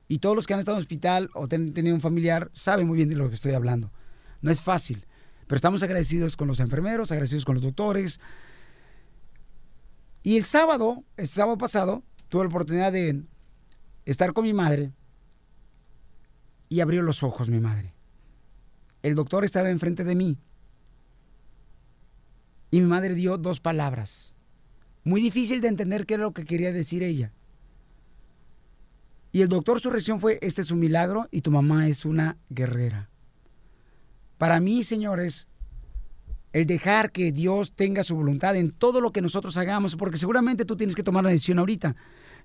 Y 0.07 0.19
todos 0.19 0.35
los 0.35 0.45
que 0.45 0.53
han 0.53 0.59
estado 0.59 0.77
en 0.77 0.79
el 0.79 0.83
hospital 0.83 1.29
o 1.33 1.47
han 1.49 1.73
tenido 1.73 1.95
un 1.95 2.01
familiar 2.01 2.49
saben 2.53 2.87
muy 2.87 2.97
bien 2.97 3.09
de 3.09 3.15
lo 3.15 3.29
que 3.29 3.35
estoy 3.35 3.53
hablando. 3.53 3.91
No 4.41 4.51
es 4.51 4.61
fácil. 4.61 5.05
Pero 5.47 5.55
estamos 5.57 5.83
agradecidos 5.83 6.37
con 6.37 6.47
los 6.47 6.59
enfermeros, 6.59 7.11
agradecidos 7.11 7.45
con 7.45 7.55
los 7.55 7.63
doctores. 7.63 8.19
Y 10.21 10.37
el 10.37 10.43
sábado, 10.43 11.03
el 11.17 11.27
sábado 11.27 11.57
pasado, 11.57 12.03
tuve 12.29 12.43
la 12.43 12.49
oportunidad 12.49 12.91
de 12.91 13.23
estar 14.05 14.33
con 14.33 14.45
mi 14.45 14.53
madre 14.53 14.91
y 16.69 16.79
abrió 16.79 17.01
los 17.01 17.23
ojos 17.23 17.49
mi 17.49 17.59
madre. 17.59 17.92
El 19.03 19.15
doctor 19.15 19.43
estaba 19.43 19.69
enfrente 19.69 20.03
de 20.03 20.15
mí 20.15 20.37
y 22.71 22.81
mi 22.81 22.87
madre 22.87 23.13
dio 23.13 23.37
dos 23.37 23.59
palabras. 23.59 24.33
Muy 25.03 25.21
difícil 25.21 25.61
de 25.61 25.67
entender 25.67 26.07
qué 26.07 26.15
era 26.15 26.23
lo 26.23 26.33
que 26.33 26.45
quería 26.45 26.73
decir 26.73 27.03
ella. 27.03 27.31
Y 29.31 29.41
el 29.41 29.49
doctor 29.49 29.79
su 29.79 29.91
reacción 29.91 30.19
fue, 30.19 30.39
este 30.41 30.61
es 30.61 30.71
un 30.71 30.79
milagro 30.79 31.27
y 31.29 31.41
tu 31.41 31.51
mamá 31.51 31.87
es 31.87 32.05
una 32.05 32.37
guerrera. 32.49 33.09
Para 34.37 34.59
mí, 34.59 34.83
señores, 34.83 35.47
el 36.53 36.65
dejar 36.65 37.11
que 37.11 37.31
Dios 37.31 37.73
tenga 37.75 38.03
su 38.03 38.15
voluntad 38.15 38.55
en 38.55 38.71
todo 38.71 39.01
lo 39.01 39.11
que 39.11 39.21
nosotros 39.21 39.57
hagamos, 39.57 39.95
porque 39.95 40.17
seguramente 40.17 40.65
tú 40.65 40.77
tienes 40.77 40.95
que 40.95 41.03
tomar 41.03 41.23
la 41.23 41.29
decisión 41.29 41.59
ahorita. 41.59 41.95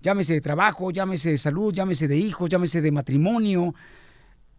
Llámese 0.03 0.35
de 0.35 0.41
trabajo, 0.41 0.91
llámese 0.91 1.31
de 1.31 1.39
salud, 1.39 1.73
llámese 1.73 2.09
de 2.09 2.17
hijos, 2.17 2.51
llámese 2.51 2.81
de 2.81 2.91
matrimonio. 2.91 3.75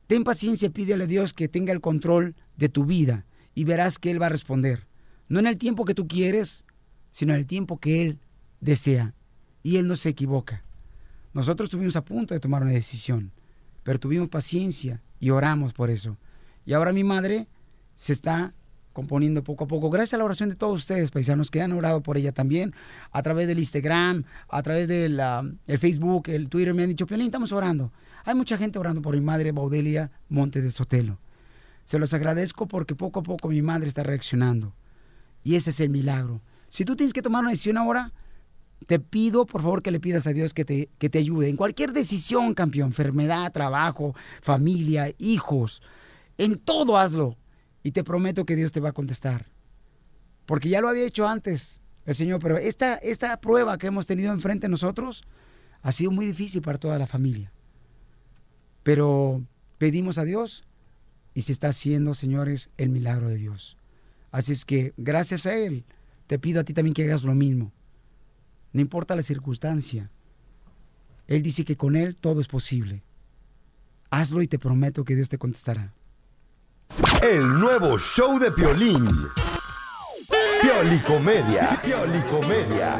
Ten 0.09 0.23
paciencia, 0.23 0.71
pídele 0.71 1.03
a 1.03 1.07
Dios 1.07 1.33
que 1.33 1.47
tenga 1.47 1.71
el 1.71 1.81
control 1.81 2.33
de 2.57 2.67
tu 2.67 2.83
vida 2.83 3.27
y 3.53 3.63
verás 3.63 3.99
que 3.99 4.09
Él 4.09 4.19
va 4.19 4.25
a 4.25 4.29
responder. 4.29 4.87
No 5.27 5.39
en 5.39 5.45
el 5.45 5.59
tiempo 5.59 5.85
que 5.85 5.93
tú 5.93 6.07
quieres, 6.07 6.65
sino 7.11 7.33
en 7.33 7.39
el 7.41 7.45
tiempo 7.45 7.79
que 7.79 8.01
Él 8.01 8.19
desea. 8.59 9.13
Y 9.61 9.77
Él 9.77 9.85
no 9.87 9.95
se 9.95 10.09
equivoca. 10.09 10.63
Nosotros 11.31 11.67
estuvimos 11.67 11.95
a 11.95 12.03
punto 12.03 12.33
de 12.33 12.39
tomar 12.39 12.63
una 12.63 12.71
decisión, 12.71 13.31
pero 13.83 13.99
tuvimos 13.99 14.29
paciencia 14.29 15.03
y 15.19 15.29
oramos 15.29 15.73
por 15.73 15.91
eso. 15.91 16.17
Y 16.65 16.73
ahora 16.73 16.91
mi 16.91 17.03
madre 17.03 17.47
se 17.93 18.13
está 18.13 18.55
componiendo 18.93 19.43
poco 19.43 19.65
a 19.65 19.67
poco, 19.67 19.91
gracias 19.91 20.15
a 20.15 20.17
la 20.17 20.25
oración 20.25 20.49
de 20.49 20.55
todos 20.55 20.79
ustedes, 20.79 21.11
paisanos, 21.11 21.51
que 21.51 21.61
han 21.61 21.71
orado 21.71 22.01
por 22.01 22.17
ella 22.17 22.31
también, 22.31 22.73
a 23.11 23.21
través 23.21 23.47
del 23.47 23.59
Instagram, 23.59 24.23
a 24.47 24.63
través 24.63 24.87
del 24.87 25.21
el 25.67 25.77
Facebook, 25.77 26.29
el 26.29 26.49
Twitter, 26.49 26.73
me 26.73 26.81
han 26.81 26.89
dicho, 26.89 27.05
Piolín, 27.05 27.27
estamos 27.27 27.51
orando. 27.51 27.91
Hay 28.25 28.35
mucha 28.35 28.57
gente 28.57 28.79
orando 28.79 29.01
por 29.01 29.15
mi 29.15 29.21
madre, 29.21 29.51
Baudelia 29.51 30.11
Monte 30.27 30.61
de 30.61 30.71
Sotelo. 30.71 31.19
Se 31.85 31.99
los 31.99 32.13
agradezco 32.13 32.67
porque 32.67 32.95
poco 32.95 33.21
a 33.21 33.23
poco 33.23 33.49
mi 33.49 33.61
madre 33.61 33.87
está 33.87 34.03
reaccionando. 34.03 34.73
Y 35.43 35.55
ese 35.55 35.71
es 35.71 35.79
el 35.79 35.89
milagro. 35.89 36.41
Si 36.67 36.85
tú 36.85 36.95
tienes 36.95 37.13
que 37.13 37.21
tomar 37.21 37.41
una 37.41 37.49
decisión 37.49 37.77
ahora, 37.77 38.13
te 38.85 38.99
pido 38.99 39.45
por 39.45 39.61
favor 39.61 39.81
que 39.81 39.91
le 39.91 39.99
pidas 39.99 40.27
a 40.27 40.33
Dios 40.33 40.53
que 40.53 40.65
te, 40.65 40.89
que 40.99 41.09
te 41.09 41.19
ayude 41.19 41.49
en 41.49 41.55
cualquier 41.55 41.93
decisión, 41.93 42.53
campeón, 42.53 42.89
enfermedad, 42.89 43.51
trabajo, 43.51 44.15
familia, 44.41 45.11
hijos, 45.17 45.81
en 46.37 46.57
todo 46.57 46.97
hazlo. 46.97 47.37
Y 47.81 47.91
te 47.91 48.03
prometo 48.03 48.45
que 48.45 48.55
Dios 48.55 48.71
te 48.71 48.81
va 48.81 48.89
a 48.89 48.93
contestar. 48.93 49.47
Porque 50.45 50.69
ya 50.69 50.81
lo 50.81 50.89
había 50.89 51.05
hecho 51.05 51.27
antes 51.27 51.81
el 52.05 52.15
Señor, 52.15 52.39
pero 52.39 52.57
esta, 52.57 52.95
esta 52.95 53.39
prueba 53.39 53.77
que 53.77 53.87
hemos 53.87 54.05
tenido 54.05 54.33
enfrente 54.33 54.65
de 54.65 54.71
nosotros 54.71 55.23
ha 55.81 55.91
sido 55.91 56.11
muy 56.11 56.25
difícil 56.25 56.61
para 56.61 56.77
toda 56.77 56.97
la 56.97 57.07
familia. 57.07 57.51
Pero 58.83 59.43
pedimos 59.77 60.17
a 60.17 60.23
Dios 60.23 60.63
y 61.33 61.43
se 61.43 61.51
está 61.51 61.69
haciendo, 61.69 62.13
señores, 62.13 62.69
el 62.77 62.89
milagro 62.89 63.29
de 63.29 63.35
Dios. 63.35 63.77
Así 64.31 64.51
es 64.51 64.65
que 64.65 64.93
gracias 64.97 65.45
a 65.45 65.55
Él, 65.55 65.85
te 66.27 66.39
pido 66.39 66.61
a 66.61 66.63
ti 66.63 66.73
también 66.73 66.93
que 66.93 67.03
hagas 67.03 67.23
lo 67.23 67.33
mismo. 67.33 67.71
No 68.73 68.81
importa 68.81 69.15
la 69.15 69.23
circunstancia. 69.23 70.11
Él 71.27 71.41
dice 71.41 71.65
que 71.65 71.77
con 71.77 71.95
Él 71.95 72.15
todo 72.15 72.41
es 72.41 72.47
posible. 72.47 73.03
Hazlo 74.09 74.41
y 74.41 74.47
te 74.47 74.59
prometo 74.59 75.05
que 75.05 75.15
Dios 75.15 75.29
te 75.29 75.37
contestará. 75.37 75.93
El 77.21 77.59
nuevo 77.59 77.97
show 77.99 78.39
de 78.39 78.51
Piolín. 78.51 79.07
Piolicomedia. 80.61 81.79
Piolicomedia. 81.83 82.99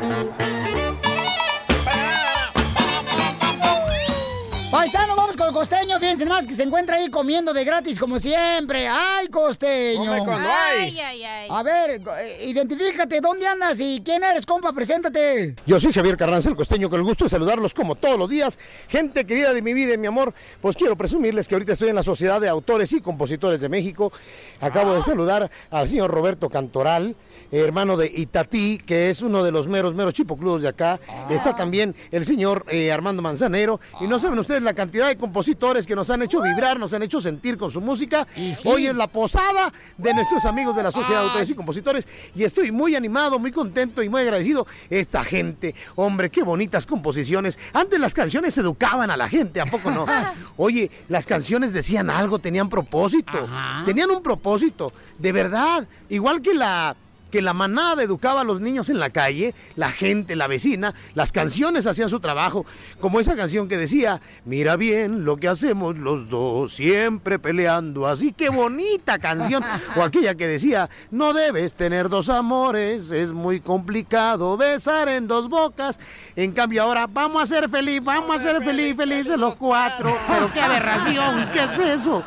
Con 5.40 5.48
el 5.48 5.54
costeño. 5.54 5.98
Fíjense 6.00 6.26
más 6.26 6.46
que 6.46 6.54
se 6.54 6.64
encuentra 6.64 6.98
ahí 6.98 7.10
comiendo 7.10 7.54
de 7.54 7.64
gratis 7.64 7.98
como 7.98 8.20
siempre. 8.20 8.88
¡Ay, 8.90 9.30
costeño! 9.30 10.12
Ay, 10.12 11.00
ay, 11.00 11.24
ay. 11.24 11.48
A 11.50 11.64
ver, 11.64 11.92
eh, 11.92 12.46
identifícate, 12.46 13.22
¿dónde 13.22 13.48
andas 13.48 13.80
y 13.80 14.02
quién 14.04 14.22
eres, 14.22 14.46
compa? 14.46 14.74
Preséntate. 14.74 15.56
Yo 15.66 15.80
soy 15.80 15.94
Javier 15.94 16.18
Carranza, 16.18 16.50
el 16.50 16.58
costeño, 16.58 16.90
con 16.90 17.00
el 17.00 17.06
gusto 17.06 17.24
de 17.24 17.30
saludarlos 17.30 17.74
como 17.74 17.96
todos 17.96 18.20
los 18.20 18.30
días. 18.30 18.60
Gente 18.90 19.26
querida 19.26 19.54
de 19.54 19.62
mi 19.62 19.74
vida 19.74 19.94
y 19.94 19.98
mi 19.98 20.08
amor, 20.08 20.34
pues 20.62 20.76
quiero 20.76 20.98
presumirles 20.98 21.48
que 21.48 21.56
ahorita 21.56 21.72
estoy 21.72 21.88
en 21.88 21.96
la 21.96 22.04
Sociedad 22.04 22.42
de 22.42 22.50
Autores 22.50 22.92
y 22.92 23.00
Compositores 23.00 23.62
de 23.62 23.70
México. 23.70 24.12
Acabo 24.60 24.94
de 24.94 25.02
saludar 25.02 25.50
al 25.72 25.88
señor 25.88 26.12
Roberto 26.12 26.50
Cantoral, 26.50 27.16
hermano 27.54 27.96
de 27.96 28.12
Itatí, 28.14 28.78
que 28.78 29.10
es 29.10 29.22
uno 29.22 29.42
de 29.44 29.54
los 29.54 29.70
meros, 29.70 29.96
meros 29.96 30.14
chipocludos 30.14 30.64
de 30.64 30.68
acá. 30.68 31.00
Está 31.30 31.56
también 31.56 31.96
el 32.12 32.26
señor 32.26 32.66
eh, 32.68 32.92
Armando 32.92 33.22
Manzanero. 33.22 33.80
Y 34.02 34.08
no 34.08 34.20
saben 34.20 34.38
ustedes 34.38 34.62
la 34.62 34.74
cantidad 34.74 35.08
de 35.08 35.16
compositores 35.30 35.86
que 35.86 35.96
nos 35.96 36.10
han 36.10 36.24
hecho 36.24 36.42
vibrar, 36.42 36.80
nos 36.80 36.92
han 36.92 37.04
hecho 37.04 37.22
sentir 37.22 37.56
con 37.56 37.70
su 37.70 37.82
música. 37.82 38.26
Hoy 38.66 38.88
es 38.88 38.96
la 38.96 39.06
posada 39.06 39.72
de 39.96 40.12
nuestros 40.16 40.44
amigos 40.46 40.76
de 40.76 40.82
la 40.82 40.92
Sociedad 40.92 41.22
de 41.22 41.28
Autores 41.28 41.50
y 41.52 41.54
Compositores. 41.54 42.08
Y 42.34 42.44
estoy 42.44 42.72
muy 42.72 42.96
animado, 42.96 43.38
muy 43.38 43.52
contento 43.52 44.02
y 44.02 44.10
muy 44.10 44.22
agradecido. 44.22 44.66
Esta 44.90 45.24
gente, 45.24 45.76
hombre, 45.96 46.32
qué 46.32 46.42
bonitas 46.42 46.88
composiciones. 46.88 47.60
Antes 47.74 48.00
las 48.00 48.16
canciones 48.16 48.58
educaban 48.58 49.12
a 49.12 49.18
la 49.18 49.30
gente, 49.30 49.62
¿a 49.62 49.68
poco 49.68 49.92
no? 49.92 50.08
Oye, 50.58 50.90
las 51.10 51.28
canciones 51.28 51.74
decían 51.74 52.10
algo, 52.10 52.40
tenían 52.40 52.68
propósito. 52.68 53.48
Tenían 53.86 54.10
un 54.10 54.24
propósito, 54.24 54.92
de 55.20 55.32
verdad. 55.32 55.88
Igual 56.10 56.42
que 56.42 56.56
la 56.56 56.96
que 57.30 57.42
la 57.42 57.54
manada 57.54 58.04
educaba 58.04 58.42
a 58.42 58.44
los 58.44 58.62
niños 58.62 58.90
en 58.90 59.00
la 59.00 59.10
calle, 59.10 59.54
la 59.76 59.92
gente, 59.92 60.36
la 60.36 60.48
vecina, 60.48 60.94
las 61.14 61.32
canciones 61.32 61.88
hacían 61.88 62.10
su 62.10 62.20
trabajo, 62.20 62.66
como 63.00 63.20
esa 63.20 63.36
canción 63.36 63.68
que 63.68 63.78
decía, 63.78 64.22
mira 64.46 64.76
bien 64.76 65.26
lo 65.26 65.38
que 65.38 65.48
hacemos 65.48 65.98
los 65.98 66.30
dos, 66.30 66.74
siempre 66.74 67.40
peleando, 67.40 68.08
así 68.08 68.34
que 68.34 68.50
bonita 68.50 69.20
canción, 69.20 69.64
o 69.96 70.04
aquella 70.04 70.36
que 70.36 70.48
decía, 70.48 70.90
no 71.12 71.34
debes 71.34 71.74
tener 71.76 72.10
dos 72.10 72.30
amores, 72.30 73.12
es 73.12 73.32
muy 73.32 73.60
complicado 73.60 74.58
besar 74.58 75.10
en 75.10 75.28
dos 75.28 75.50
bocas, 75.50 76.00
en 76.36 76.52
cambio 76.52 76.84
ahora 76.84 77.08
vamos 77.08 77.44
a 77.44 77.46
ser 77.46 77.70
feliz, 77.70 78.02
vamos 78.04 78.40
a 78.40 78.44
ser 78.44 78.64
feliz, 78.64 78.96
felices 78.96 79.38
los 79.38 79.56
cuatro, 79.56 80.16
pero 80.28 80.52
qué 80.54 80.62
aberración, 80.62 81.50
¿qué 81.54 81.64
es 81.64 81.80
eso? 81.80 82.24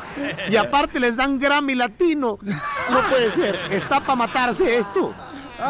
Y 0.49 0.55
aparte 0.55 0.99
les 0.99 1.17
dan 1.17 1.39
Grammy 1.39 1.75
latino, 1.75 2.37
no 2.89 3.09
puede 3.09 3.31
ser, 3.31 3.55
está 3.71 3.99
para 3.99 4.15
matarse 4.15 4.77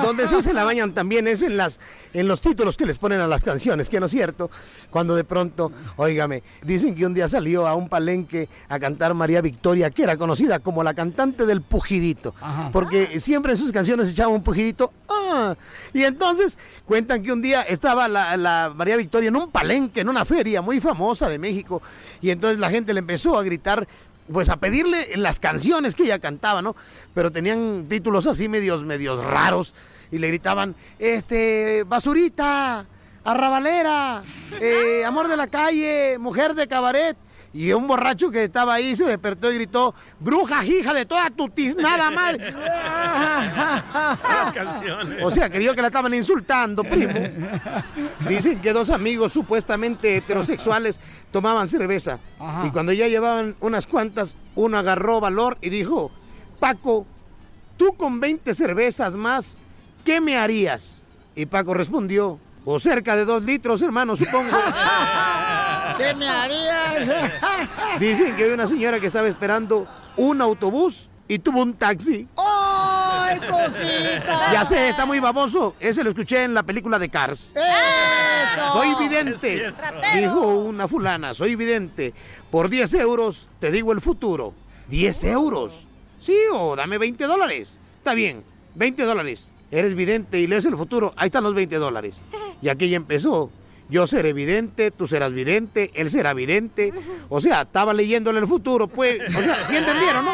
Donde 0.01 0.27
sí 0.27 0.41
se 0.41 0.53
la 0.53 0.63
bañan 0.63 0.93
también 0.93 1.27
es 1.27 1.41
en 1.41 1.57
las 1.57 1.79
en 2.13 2.27
los 2.27 2.41
títulos 2.41 2.77
que 2.77 2.85
les 2.85 2.97
ponen 2.97 3.19
a 3.19 3.27
las 3.27 3.43
canciones, 3.43 3.89
que 3.89 3.99
no 3.99 4.05
es 4.05 4.11
cierto. 4.11 4.49
Cuando 4.89 5.15
de 5.15 5.23
pronto, 5.23 5.71
óigame, 5.97 6.41
dicen 6.63 6.95
que 6.95 7.05
un 7.05 7.13
día 7.13 7.27
salió 7.27 7.67
a 7.67 7.75
un 7.75 7.89
palenque 7.89 8.49
a 8.69 8.79
cantar 8.79 9.13
María 9.13 9.41
Victoria, 9.41 9.89
que 9.89 10.03
era 10.03 10.17
conocida 10.17 10.59
como 10.59 10.83
la 10.83 10.93
cantante 10.93 11.45
del 11.45 11.61
pujidito, 11.61 12.33
porque 12.71 13.19
siempre 13.19 13.53
en 13.53 13.57
sus 13.57 13.71
canciones 13.71 14.09
echaba 14.09 14.29
un 14.29 14.43
pujidito. 14.43 14.93
Ah, 15.09 15.55
y 15.93 16.03
entonces 16.03 16.57
cuentan 16.85 17.21
que 17.21 17.31
un 17.31 17.41
día 17.41 17.61
estaba 17.61 18.07
la, 18.07 18.37
la 18.37 18.71
María 18.75 18.95
Victoria 18.95 19.27
en 19.29 19.35
un 19.35 19.51
palenque, 19.51 20.01
en 20.01 20.09
una 20.09 20.25
feria 20.25 20.61
muy 20.61 20.79
famosa 20.79 21.29
de 21.29 21.39
México, 21.39 21.81
y 22.21 22.29
entonces 22.29 22.59
la 22.59 22.69
gente 22.69 22.93
le 22.93 22.99
empezó 22.99 23.37
a 23.37 23.43
gritar 23.43 23.87
pues 24.31 24.49
a 24.49 24.57
pedirle 24.57 25.17
las 25.17 25.39
canciones 25.39 25.95
que 25.95 26.03
ella 26.03 26.19
cantaba, 26.19 26.61
¿no? 26.61 26.75
Pero 27.13 27.31
tenían 27.31 27.87
títulos 27.87 28.27
así 28.27 28.47
medios, 28.47 28.83
medios 28.83 29.23
raros 29.23 29.73
y 30.11 30.19
le 30.19 30.27
gritaban, 30.27 30.75
este, 30.99 31.83
basurita, 31.87 32.85
arrabalera, 33.23 34.23
eh, 34.59 35.03
amor 35.05 35.27
de 35.27 35.37
la 35.37 35.47
calle, 35.47 36.17
mujer 36.19 36.53
de 36.53 36.67
cabaret. 36.67 37.17
Y 37.53 37.71
un 37.71 37.87
borracho 37.87 38.31
que 38.31 38.43
estaba 38.43 38.73
ahí 38.73 38.95
se 38.95 39.05
despertó 39.05 39.51
y 39.51 39.55
gritó, 39.55 39.93
bruja 40.19 40.65
hija 40.65 40.91
de 40.91 41.05
toda 41.05 41.29
tu 41.29 41.49
tiznada 41.49 42.09
madre. 42.09 42.51
O 45.21 45.29
sea, 45.29 45.51
creyó 45.51 45.75
que 45.75 45.81
la 45.81 45.87
estaban 45.87 46.15
insultando, 46.15 46.83
primo. 46.83 47.13
Dicen 48.27 48.59
que 48.59 48.73
dos 48.73 48.89
amigos 48.89 49.33
supuestamente 49.33 50.17
heterosexuales 50.17 50.99
tomaban 51.31 51.67
cerveza. 51.67 52.19
Y 52.65 52.71
cuando 52.71 52.91
ya 52.91 53.07
llevaban 53.07 53.55
unas 53.59 53.85
cuantas, 53.85 54.35
uno 54.55 54.79
agarró 54.79 55.19
valor 55.19 55.59
y 55.61 55.69
dijo, 55.69 56.09
Paco, 56.59 57.05
tú 57.77 57.93
con 57.95 58.19
20 58.19 58.51
cervezas 58.55 59.15
más, 59.15 59.59
¿qué 60.03 60.19
me 60.21 60.37
harías? 60.37 61.03
Y 61.35 61.45
Paco 61.45 61.75
respondió, 61.75 62.39
o 62.65 62.79
cerca 62.79 63.15
de 63.15 63.25
dos 63.25 63.43
litros, 63.43 63.81
hermano, 63.83 64.15
supongo. 64.15 64.57
¿Qué 65.97 66.13
me 66.15 66.27
harías? 66.27 67.09
Dicen 67.99 68.35
que 68.35 68.45
hay 68.45 68.51
una 68.51 68.67
señora 68.67 68.99
que 68.99 69.07
estaba 69.07 69.27
esperando 69.27 69.87
un 70.17 70.41
autobús 70.41 71.09
y 71.27 71.39
tuvo 71.39 71.61
un 71.61 71.73
taxi. 71.73 72.27
¡Ay, 72.37 73.39
cosita! 73.39 74.51
Ya 74.51 74.65
sé, 74.65 74.89
está 74.89 75.05
muy 75.05 75.19
baboso. 75.19 75.75
Ese 75.79 76.03
lo 76.03 76.09
escuché 76.09 76.43
en 76.43 76.53
la 76.53 76.63
película 76.63 76.99
de 76.99 77.09
Cars. 77.09 77.53
¡Eso! 77.55 78.73
Soy 78.73 78.95
vidente, 79.07 79.73
dijo 80.15 80.47
una 80.47 80.87
fulana, 80.87 81.33
soy 81.33 81.55
vidente. 81.55 82.13
Por 82.51 82.69
10 82.69 82.93
euros 82.95 83.47
te 83.59 83.71
digo 83.71 83.91
el 83.91 84.01
futuro. 84.01 84.53
¿10 84.91 85.23
euros? 85.29 85.87
Sí, 86.19 86.37
o 86.53 86.75
dame 86.75 86.97
20 86.97 87.25
dólares. 87.25 87.79
Está 87.97 88.13
bien, 88.13 88.43
20 88.75 89.03
dólares. 89.03 89.51
Eres 89.71 89.95
vidente 89.95 90.39
y 90.39 90.47
lees 90.47 90.65
el 90.65 90.77
futuro. 90.77 91.13
Ahí 91.15 91.27
están 91.27 91.43
los 91.43 91.55
20 91.55 91.77
dólares. 91.77 92.21
Y 92.61 92.69
aquí 92.69 92.89
ya 92.89 92.97
empezó. 92.97 93.49
Yo 93.93 94.07
seré 94.07 94.33
vidente, 94.33 94.89
tú 94.89 95.05
serás 95.05 95.33
vidente, 95.33 95.91
él 95.93 96.09
será 96.09 96.33
vidente. 96.33 96.91
O 97.29 97.39
sea, 97.39 97.61
estaba 97.61 97.93
leyéndole 97.93 98.39
el 98.39 98.47
futuro, 98.47 98.87
pues. 98.87 99.19
O 99.37 99.43
sea, 99.43 99.63
¿sí 99.63 99.75
entendieron, 99.75 100.25
no? 100.25 100.31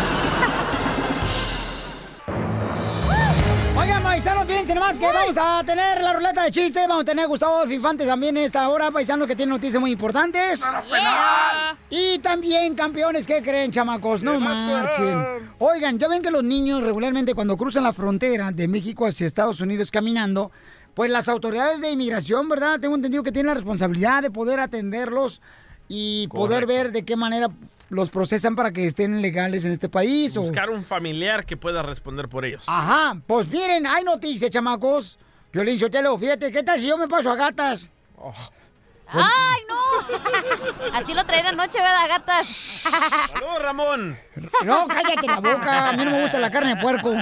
fíjense 4.62 4.74
nomás 4.76 4.96
que 4.96 5.06
vamos 5.06 5.36
a 5.40 5.64
tener 5.64 6.00
la 6.02 6.12
ruleta 6.12 6.44
de 6.44 6.52
chistes. 6.52 6.86
Vamos 6.86 7.02
a 7.02 7.04
tener 7.04 7.24
a 7.24 7.28
Gustavo 7.28 7.56
Adolfo 7.56 7.72
Infante 7.72 8.06
también 8.06 8.36
en 8.36 8.44
esta 8.44 8.68
hora, 8.68 8.92
paisanos 8.92 9.26
que 9.26 9.34
tiene 9.34 9.50
noticias 9.50 9.80
muy 9.80 9.90
importantes. 9.90 10.62
Y 11.90 12.20
también, 12.20 12.76
campeones, 12.76 13.26
¿qué 13.26 13.42
creen, 13.42 13.72
chamacos? 13.72 14.22
No 14.22 14.38
marchen. 14.38 15.50
Oigan, 15.58 15.98
ya 15.98 16.06
ven 16.06 16.22
que 16.22 16.30
los 16.30 16.44
niños 16.44 16.80
regularmente 16.80 17.34
cuando 17.34 17.56
cruzan 17.56 17.82
la 17.82 17.92
frontera 17.92 18.52
de 18.52 18.68
México 18.68 19.04
hacia 19.04 19.26
Estados 19.26 19.60
Unidos 19.60 19.90
caminando, 19.90 20.52
pues 20.94 21.10
las 21.10 21.28
autoridades 21.28 21.80
de 21.80 21.90
inmigración, 21.90 22.48
¿verdad? 22.48 22.78
Tengo 22.78 22.94
entendido 22.94 23.24
que 23.24 23.32
tienen 23.32 23.48
la 23.48 23.54
responsabilidad 23.54 24.22
de 24.22 24.30
poder 24.30 24.60
atenderlos 24.60 25.42
y 25.88 26.28
poder 26.28 26.66
ver 26.66 26.92
de 26.92 27.04
qué 27.04 27.16
manera 27.16 27.48
los 27.92 28.08
procesan 28.10 28.56
para 28.56 28.72
que 28.72 28.86
estén 28.86 29.20
legales 29.20 29.64
en 29.66 29.72
este 29.72 29.88
país. 29.88 30.36
o- 30.36 30.40
Buscar 30.40 30.70
un 30.70 30.82
familiar 30.84 31.44
que 31.44 31.56
pueda 31.56 31.82
responder 31.82 32.28
por 32.28 32.44
ellos. 32.44 32.64
Ajá, 32.66 33.20
pues 33.26 33.46
miren, 33.48 33.86
hay 33.86 34.02
noticias, 34.02 34.50
chamacos. 34.50 35.18
Violín 35.52 35.78
Sotelo, 35.78 36.16
fíjate, 36.18 36.50
¿qué 36.50 36.62
tal 36.62 36.80
si 36.80 36.86
yo 36.86 36.96
me 36.96 37.06
paso 37.06 37.30
a 37.30 37.36
gatas? 37.36 37.88
¡Ay, 39.08 39.60
no! 39.68 40.94
Así 40.94 41.12
lo 41.12 41.24
traen 41.26 41.44
anoche, 41.46 41.78
¿verdad, 41.78 42.08
gatas? 42.08 42.46
¡Saludos, 43.30 43.60
Ramón! 43.62 44.18
No, 44.64 44.88
cállate 44.88 45.26
la 45.26 45.40
boca, 45.40 45.90
a 45.90 45.92
mí 45.92 46.02
no 46.04 46.12
me 46.12 46.22
gusta 46.22 46.38
la 46.38 46.50
carne 46.50 46.74
de 46.76 46.80
puerco. 46.80 47.14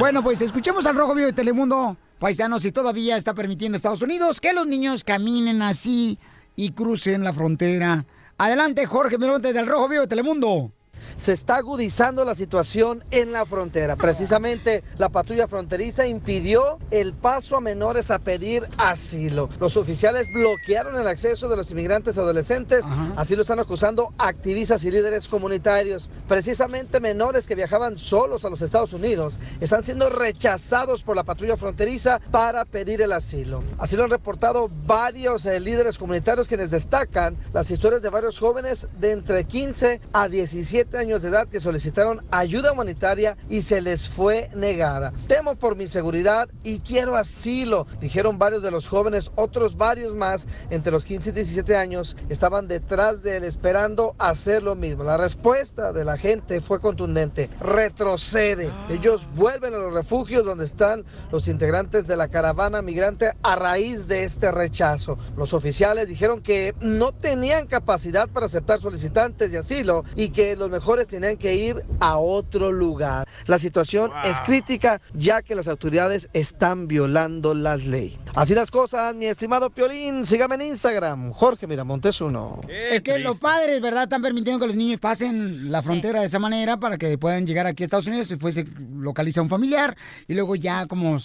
Bueno, 0.00 0.22
pues 0.22 0.40
escuchemos 0.42 0.84
al 0.86 0.96
Rojo 0.96 1.14
Vivo 1.14 1.26
de 1.26 1.32
Telemundo, 1.32 1.96
paisanos, 2.18 2.62
si 2.62 2.72
todavía 2.72 3.16
está 3.16 3.34
permitiendo 3.34 3.76
Estados 3.76 4.02
Unidos 4.02 4.40
que 4.40 4.52
los 4.52 4.66
niños 4.66 5.04
caminen 5.04 5.62
así 5.62 6.18
y 6.56 6.72
crucen 6.72 7.22
la 7.22 7.32
frontera. 7.32 8.04
Adelante, 8.42 8.86
Jorge 8.86 9.18
Mironte 9.18 9.52
del 9.52 9.68
Rojo 9.68 9.86
Vivo 9.86 10.02
de 10.02 10.08
Telemundo. 10.08 10.72
Se 11.16 11.32
está 11.32 11.56
agudizando 11.56 12.24
la 12.24 12.34
situación 12.34 13.04
en 13.10 13.32
la 13.32 13.46
frontera. 13.46 13.96
Precisamente 13.96 14.82
la 14.98 15.08
patrulla 15.08 15.46
fronteriza 15.46 16.06
impidió 16.06 16.78
el 16.90 17.12
paso 17.12 17.56
a 17.56 17.60
menores 17.60 18.10
a 18.10 18.18
pedir 18.18 18.66
asilo. 18.78 19.48
Los 19.60 19.76
oficiales 19.76 20.26
bloquearon 20.32 20.96
el 20.96 21.06
acceso 21.06 21.48
de 21.48 21.56
los 21.56 21.70
inmigrantes 21.70 22.18
adolescentes, 22.18 22.84
así 23.16 23.36
lo 23.36 23.42
están 23.42 23.60
acusando 23.60 24.12
activistas 24.18 24.84
y 24.84 24.90
líderes 24.90 25.28
comunitarios. 25.28 26.10
Precisamente 26.28 27.00
menores 27.00 27.46
que 27.46 27.54
viajaban 27.54 27.98
solos 27.98 28.44
a 28.44 28.50
los 28.50 28.62
Estados 28.62 28.92
Unidos 28.92 29.38
están 29.60 29.84
siendo 29.84 30.10
rechazados 30.10 31.02
por 31.02 31.16
la 31.16 31.24
patrulla 31.24 31.56
fronteriza 31.56 32.20
para 32.30 32.64
pedir 32.64 33.02
el 33.02 33.12
asilo. 33.12 33.62
Así 33.78 33.96
lo 33.96 34.04
han 34.04 34.10
reportado 34.10 34.70
varios 34.86 35.46
eh, 35.46 35.60
líderes 35.60 35.98
comunitarios 35.98 36.48
quienes 36.48 36.70
destacan 36.70 37.36
las 37.52 37.70
historias 37.70 38.02
de 38.02 38.08
varios 38.08 38.38
jóvenes 38.38 38.88
de 38.98 39.12
entre 39.12 39.44
15 39.44 40.00
a 40.12 40.28
17 40.28 40.98
años 40.98 41.01
de 41.02 41.28
edad 41.28 41.48
que 41.48 41.58
solicitaron 41.58 42.24
ayuda 42.30 42.72
humanitaria 42.72 43.36
y 43.48 43.62
se 43.62 43.80
les 43.80 44.08
fue 44.08 44.48
negada. 44.54 45.12
Temo 45.26 45.56
por 45.56 45.74
mi 45.74 45.88
seguridad 45.88 46.48
y 46.62 46.78
quiero 46.78 47.16
asilo, 47.16 47.88
dijeron 48.00 48.38
varios 48.38 48.62
de 48.62 48.70
los 48.70 48.88
jóvenes, 48.88 49.32
otros 49.34 49.76
varios 49.76 50.14
más 50.14 50.46
entre 50.70 50.92
los 50.92 51.04
15 51.04 51.30
y 51.30 51.32
17 51.32 51.76
años 51.76 52.16
estaban 52.28 52.68
detrás 52.68 53.24
de 53.24 53.38
él 53.38 53.44
esperando 53.44 54.14
hacer 54.18 54.62
lo 54.62 54.76
mismo. 54.76 55.02
La 55.02 55.16
respuesta 55.16 55.92
de 55.92 56.04
la 56.04 56.16
gente 56.16 56.60
fue 56.60 56.80
contundente, 56.80 57.50
retrocede. 57.60 58.70
Ellos 58.88 59.26
vuelven 59.34 59.74
a 59.74 59.78
los 59.78 59.92
refugios 59.92 60.44
donde 60.44 60.66
están 60.66 61.04
los 61.32 61.48
integrantes 61.48 62.06
de 62.06 62.16
la 62.16 62.28
caravana 62.28 62.80
migrante 62.80 63.32
a 63.42 63.56
raíz 63.56 64.06
de 64.06 64.22
este 64.22 64.52
rechazo. 64.52 65.18
Los 65.36 65.52
oficiales 65.52 66.06
dijeron 66.06 66.42
que 66.42 66.76
no 66.80 67.10
tenían 67.10 67.66
capacidad 67.66 68.28
para 68.28 68.46
aceptar 68.46 68.80
solicitantes 68.80 69.50
de 69.50 69.58
asilo 69.58 70.04
y 70.14 70.28
que 70.28 70.54
los 70.54 70.70
mejores 70.70 70.91
tenían 71.06 71.36
que 71.36 71.54
ir 71.54 71.84
a 72.00 72.18
otro 72.18 72.70
lugar. 72.70 73.28
La 73.46 73.58
situación 73.58 74.10
es 74.24 74.40
crítica 74.40 75.00
ya 75.14 75.42
que 75.42 75.54
las 75.54 75.68
autoridades 75.68 76.28
están 76.32 76.86
violando 76.86 77.54
las 77.54 77.84
leyes. 77.84 78.18
Así 78.34 78.54
las 78.54 78.70
cosas, 78.70 79.14
mi 79.14 79.26
estimado 79.26 79.70
Piolín, 79.70 80.24
sígame 80.24 80.54
en 80.56 80.62
Instagram, 80.62 81.32
Jorge 81.32 81.66
Miramontes 81.66 82.20
uno. 82.20 82.60
Es 82.68 83.02
que 83.02 83.18
los 83.18 83.38
padres, 83.38 83.80
¿verdad? 83.80 84.04
Están 84.04 84.22
permitiendo 84.22 84.60
que 84.60 84.66
los 84.66 84.76
niños 84.76 85.00
pasen 85.00 85.70
la 85.70 85.82
frontera 85.82 86.20
de 86.20 86.26
esa 86.26 86.38
manera 86.38 86.76
para 86.78 86.98
que 86.98 87.18
puedan 87.18 87.46
llegar 87.46 87.66
aquí 87.66 87.82
a 87.82 87.84
Estados 87.84 88.06
Unidos, 88.06 88.28
después 88.28 88.54
se 88.54 88.66
localiza 88.96 89.42
un 89.42 89.48
familiar 89.48 89.96
y 90.28 90.34
luego 90.34 90.56
ya 90.56 90.86
como 90.86 91.16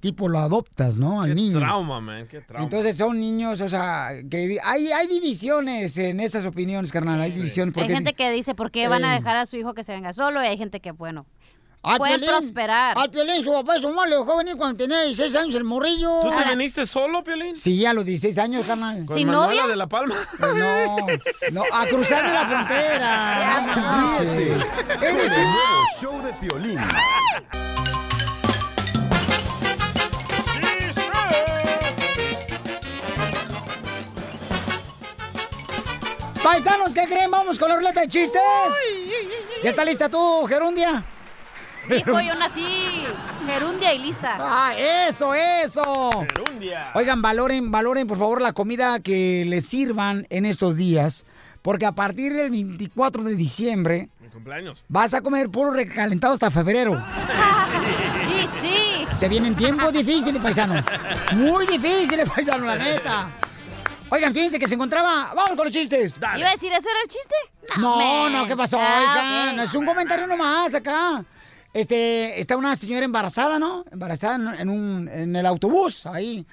tipo 0.00 0.28
lo 0.28 0.38
adoptas, 0.38 0.96
¿no? 0.96 1.22
Al 1.22 1.34
niño. 1.34 1.58
Trauma, 1.58 2.00
man, 2.00 2.26
qué 2.28 2.40
trauma. 2.40 2.64
Entonces 2.64 2.96
son 2.96 3.18
niños, 3.20 3.60
o 3.60 3.68
sea, 3.68 4.10
que 4.30 4.58
hay, 4.62 4.88
hay 4.92 5.06
divisiones 5.08 5.96
en 5.98 6.20
esas 6.20 6.46
opiniones, 6.46 6.92
carnal, 6.92 7.20
hay 7.20 7.32
divisiones. 7.32 7.74
Hay 7.76 7.82
Porque 7.82 7.94
gente 7.94 8.14
que 8.14 8.30
dice, 8.30 8.54
¿por 8.54 8.70
qué 8.70 8.88
van 8.88 9.04
a 9.04 9.14
Eh. 9.14 9.18
dejar 9.18 9.36
a 9.36 9.46
su 9.46 9.56
hijo 9.56 9.74
que 9.74 9.84
se 9.84 9.92
venga 9.92 10.12
solo? 10.12 10.42
Y 10.42 10.46
hay 10.46 10.56
gente 10.58 10.80
que, 10.80 10.92
bueno, 10.92 11.26
Al 11.82 11.98
pueden 11.98 12.18
Piolín, 12.20 12.38
prosperar. 12.38 12.98
Al 12.98 13.10
Piolín, 13.10 13.44
su 13.44 13.52
papá 13.52 13.76
su 13.80 13.88
mamá 13.88 14.06
le 14.06 14.16
dejó 14.16 14.36
venir 14.38 14.56
cuando 14.56 14.76
tenía 14.76 15.02
16 15.02 15.36
años 15.36 15.54
el 15.54 15.62
morrillo. 15.64 16.20
¿Tú 16.22 16.30
te 16.36 16.48
viniste 16.50 16.84
solo, 16.86 17.22
Piolín? 17.22 17.56
Sí, 17.56 17.86
a 17.86 17.94
los 17.94 18.04
16 18.04 18.38
años, 18.38 18.66
carnal. 18.66 19.06
¿Con 19.06 19.24
Manuela 19.24 19.66
de 19.68 19.76
la 19.76 19.86
Palma? 19.88 20.16
No, 20.40 20.96
no, 21.52 21.62
a 21.72 21.86
cruzarme 21.86 22.32
la 22.32 22.46
frontera. 22.46 23.60
No. 23.76 24.16
Con 24.18 24.26
Eres 24.28 25.32
el 25.32 25.38
un- 25.38 25.52
nuevo 25.52 25.86
show 26.00 26.22
de 26.22 26.32
Piolín. 26.34 26.78
Paisanos, 36.46 36.94
¿qué 36.94 37.06
creen? 37.08 37.28
Vamos 37.28 37.58
con 37.58 37.68
la 37.68 37.74
ruleta 37.74 38.02
de 38.02 38.06
chistes. 38.06 38.40
¿Ya 39.64 39.70
está 39.70 39.84
lista 39.84 40.08
tú, 40.08 40.46
Gerundia? 40.48 41.02
Dijo, 41.88 42.20
yo 42.20 42.36
nací 42.36 43.04
gerundia 43.44 43.92
y 43.92 43.98
lista. 43.98 44.36
Ah, 44.38 44.72
eso, 44.78 45.34
eso. 45.34 46.10
Gerundia. 46.36 46.92
Oigan, 46.94 47.20
valoren, 47.20 47.72
valoren 47.72 48.06
por 48.06 48.16
favor 48.18 48.40
la 48.40 48.52
comida 48.52 49.00
que 49.00 49.44
les 49.44 49.66
sirvan 49.66 50.24
en 50.30 50.46
estos 50.46 50.76
días, 50.76 51.24
porque 51.62 51.84
a 51.84 51.92
partir 51.92 52.32
del 52.32 52.50
24 52.50 53.24
de 53.24 53.34
diciembre 53.34 54.08
Mi 54.20 54.28
cumpleaños. 54.28 54.84
vas 54.86 55.14
a 55.14 55.22
comer 55.22 55.48
puro 55.48 55.72
recalentado 55.72 56.32
hasta 56.34 56.50
febrero. 56.52 57.04
Y 58.28 58.48
sí. 58.60 59.06
Se 59.14 59.28
vienen 59.28 59.56
tiempos 59.56 59.92
difíciles, 59.92 60.40
paisanos. 60.40 60.84
Muy 61.32 61.66
difíciles, 61.66 62.28
paisanos, 62.28 62.66
la 62.66 62.76
neta. 62.76 63.28
Oigan, 64.10 64.32
fíjense 64.32 64.58
que 64.58 64.68
se 64.68 64.74
encontraba. 64.74 65.32
Vamos 65.34 65.56
con 65.56 65.64
los 65.66 65.70
chistes. 65.72 66.16
¿Iba 66.18 66.48
a 66.48 66.52
decir, 66.52 66.72
ese 66.72 66.88
era 66.88 67.00
el 67.02 67.08
chiste? 67.08 67.34
No, 67.80 67.96
man. 68.24 68.32
no, 68.32 68.46
¿qué 68.46 68.56
pasó? 68.56 68.78
Ah, 68.80 69.48
Oigan, 69.50 69.60
es 69.64 69.74
un 69.74 69.84
comentario 69.84 70.26
nomás 70.26 70.74
acá. 70.74 71.24
Este, 71.72 72.40
está 72.40 72.56
una 72.56 72.74
señora 72.76 73.04
embarazada, 73.04 73.58
¿no? 73.58 73.84
Embarazada 73.90 74.60
en, 74.60 74.70
un, 74.70 75.08
en 75.12 75.34
el 75.36 75.44
autobús, 75.44 76.06
ahí. 76.06 76.46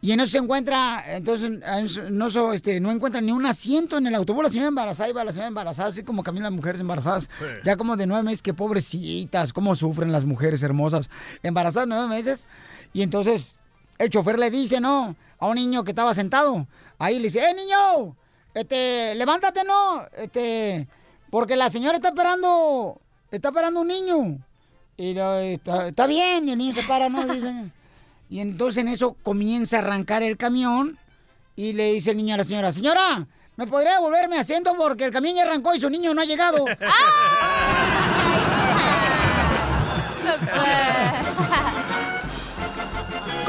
Y 0.00 0.12
en 0.12 0.20
eso 0.20 0.30
se 0.32 0.38
encuentra, 0.38 1.02
entonces, 1.16 1.60
en 1.66 1.84
eso- 1.86 2.08
no, 2.10 2.30
so- 2.30 2.52
este, 2.52 2.78
no 2.78 2.92
encuentra 2.92 3.20
ni 3.20 3.32
un 3.32 3.44
asiento 3.46 3.96
en 3.98 4.06
el 4.06 4.14
autobús. 4.14 4.44
La 4.44 4.48
señora 4.50 4.68
embarazada 4.68 5.08
iba 5.08 5.24
la 5.24 5.32
señora 5.32 5.48
embarazada, 5.48 5.88
así 5.88 6.04
como 6.04 6.22
caminan 6.22 6.44
las 6.44 6.52
mujeres 6.52 6.80
embarazadas. 6.80 7.24
Sí. 7.38 7.44
Ya 7.64 7.76
como 7.76 7.96
de 7.96 8.06
nueve 8.06 8.22
meses, 8.22 8.42
qué 8.42 8.54
pobrecitas, 8.54 9.52
cómo 9.52 9.74
sufren 9.74 10.12
las 10.12 10.24
mujeres 10.24 10.62
hermosas. 10.62 11.10
Embarazadas 11.42 11.88
nueve 11.88 12.06
meses. 12.06 12.46
Y 12.92 13.02
entonces, 13.02 13.56
el 13.98 14.10
chofer 14.10 14.38
le 14.38 14.50
dice, 14.50 14.80
¿no? 14.80 15.16
A 15.38 15.46
un 15.46 15.54
niño 15.54 15.84
que 15.84 15.92
estaba 15.92 16.12
sentado. 16.14 16.66
Ahí 16.98 17.16
le 17.18 17.24
dice, 17.24 17.40
¡eh, 17.40 17.54
niño! 17.54 18.16
Este, 18.54 19.14
levántate, 19.14 19.62
¿no? 19.64 20.02
Este, 20.16 20.88
porque 21.30 21.56
la 21.56 21.70
señora 21.70 21.96
está 21.96 22.08
esperando, 22.08 23.00
está 23.30 23.48
esperando 23.48 23.80
un 23.80 23.86
niño. 23.88 24.38
Y 24.96 25.14
lo- 25.14 25.38
está, 25.38 25.88
está 25.88 26.06
bien, 26.08 26.48
y 26.48 26.52
el 26.52 26.58
niño 26.58 26.72
se 26.72 26.82
para, 26.82 27.08
¿no? 27.08 27.24
Dice. 27.32 27.70
Y 28.30 28.40
entonces 28.40 28.82
en 28.82 28.88
eso 28.88 29.16
comienza 29.22 29.76
a 29.76 29.80
arrancar 29.80 30.22
el 30.22 30.36
camión 30.36 30.98
y 31.56 31.72
le 31.72 31.92
dice 31.92 32.10
el 32.10 32.16
niño 32.16 32.34
a 32.34 32.38
la 32.38 32.44
señora, 32.44 32.72
señora, 32.72 33.26
¿me 33.56 33.66
podría 33.66 33.98
volverme 34.00 34.38
asiento 34.38 34.74
porque 34.76 35.04
el 35.04 35.12
camión 35.12 35.36
ya 35.36 35.42
arrancó 35.42 35.74
y 35.74 35.80
su 35.80 35.88
niño 35.88 36.12
no 36.14 36.20
ha 36.20 36.24
llegado? 36.24 36.64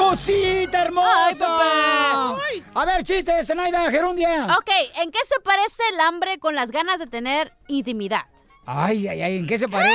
¡Cosita 0.09 0.81
hermosa! 0.81 2.35
A 2.73 2.85
ver, 2.87 3.03
chistes, 3.03 3.45
Zenaida, 3.45 3.91
Gerundia. 3.91 4.57
Ok, 4.57 4.71
¿en 4.95 5.11
qué 5.11 5.19
se 5.23 5.39
parece 5.41 5.83
el 5.93 5.99
hambre 5.99 6.39
con 6.39 6.55
las 6.55 6.71
ganas 6.71 6.97
de 6.97 7.05
tener 7.05 7.53
intimidad? 7.67 8.23
Ay, 8.65 9.07
ay, 9.07 9.21
ay, 9.21 9.37
¿en 9.37 9.45
qué 9.45 9.59
se 9.59 9.67
parece? 9.67 9.93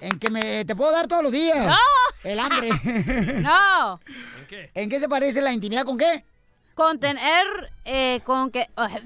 En 0.00 0.18
que 0.18 0.28
me 0.28 0.64
te 0.64 0.74
puedo 0.74 0.90
dar 0.90 1.06
todos 1.06 1.22
los 1.22 1.30
días. 1.30 1.68
¡No! 1.68 1.76
El 2.24 2.40
hambre. 2.40 2.70
No. 3.42 4.00
¿En 4.40 4.46
qué? 4.48 4.70
¿En 4.74 4.90
qué 4.90 4.98
se 4.98 5.08
parece 5.08 5.40
la 5.40 5.52
intimidad 5.52 5.84
con 5.84 5.96
qué? 5.96 6.24
Con 6.74 6.98
tener, 6.98 7.44
eh, 7.84 8.20
con 8.24 8.50
que... 8.50 8.68
¿En 8.76 9.02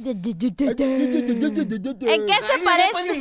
qué 2.26 2.34
se 2.34 2.58
parece? 2.64 3.20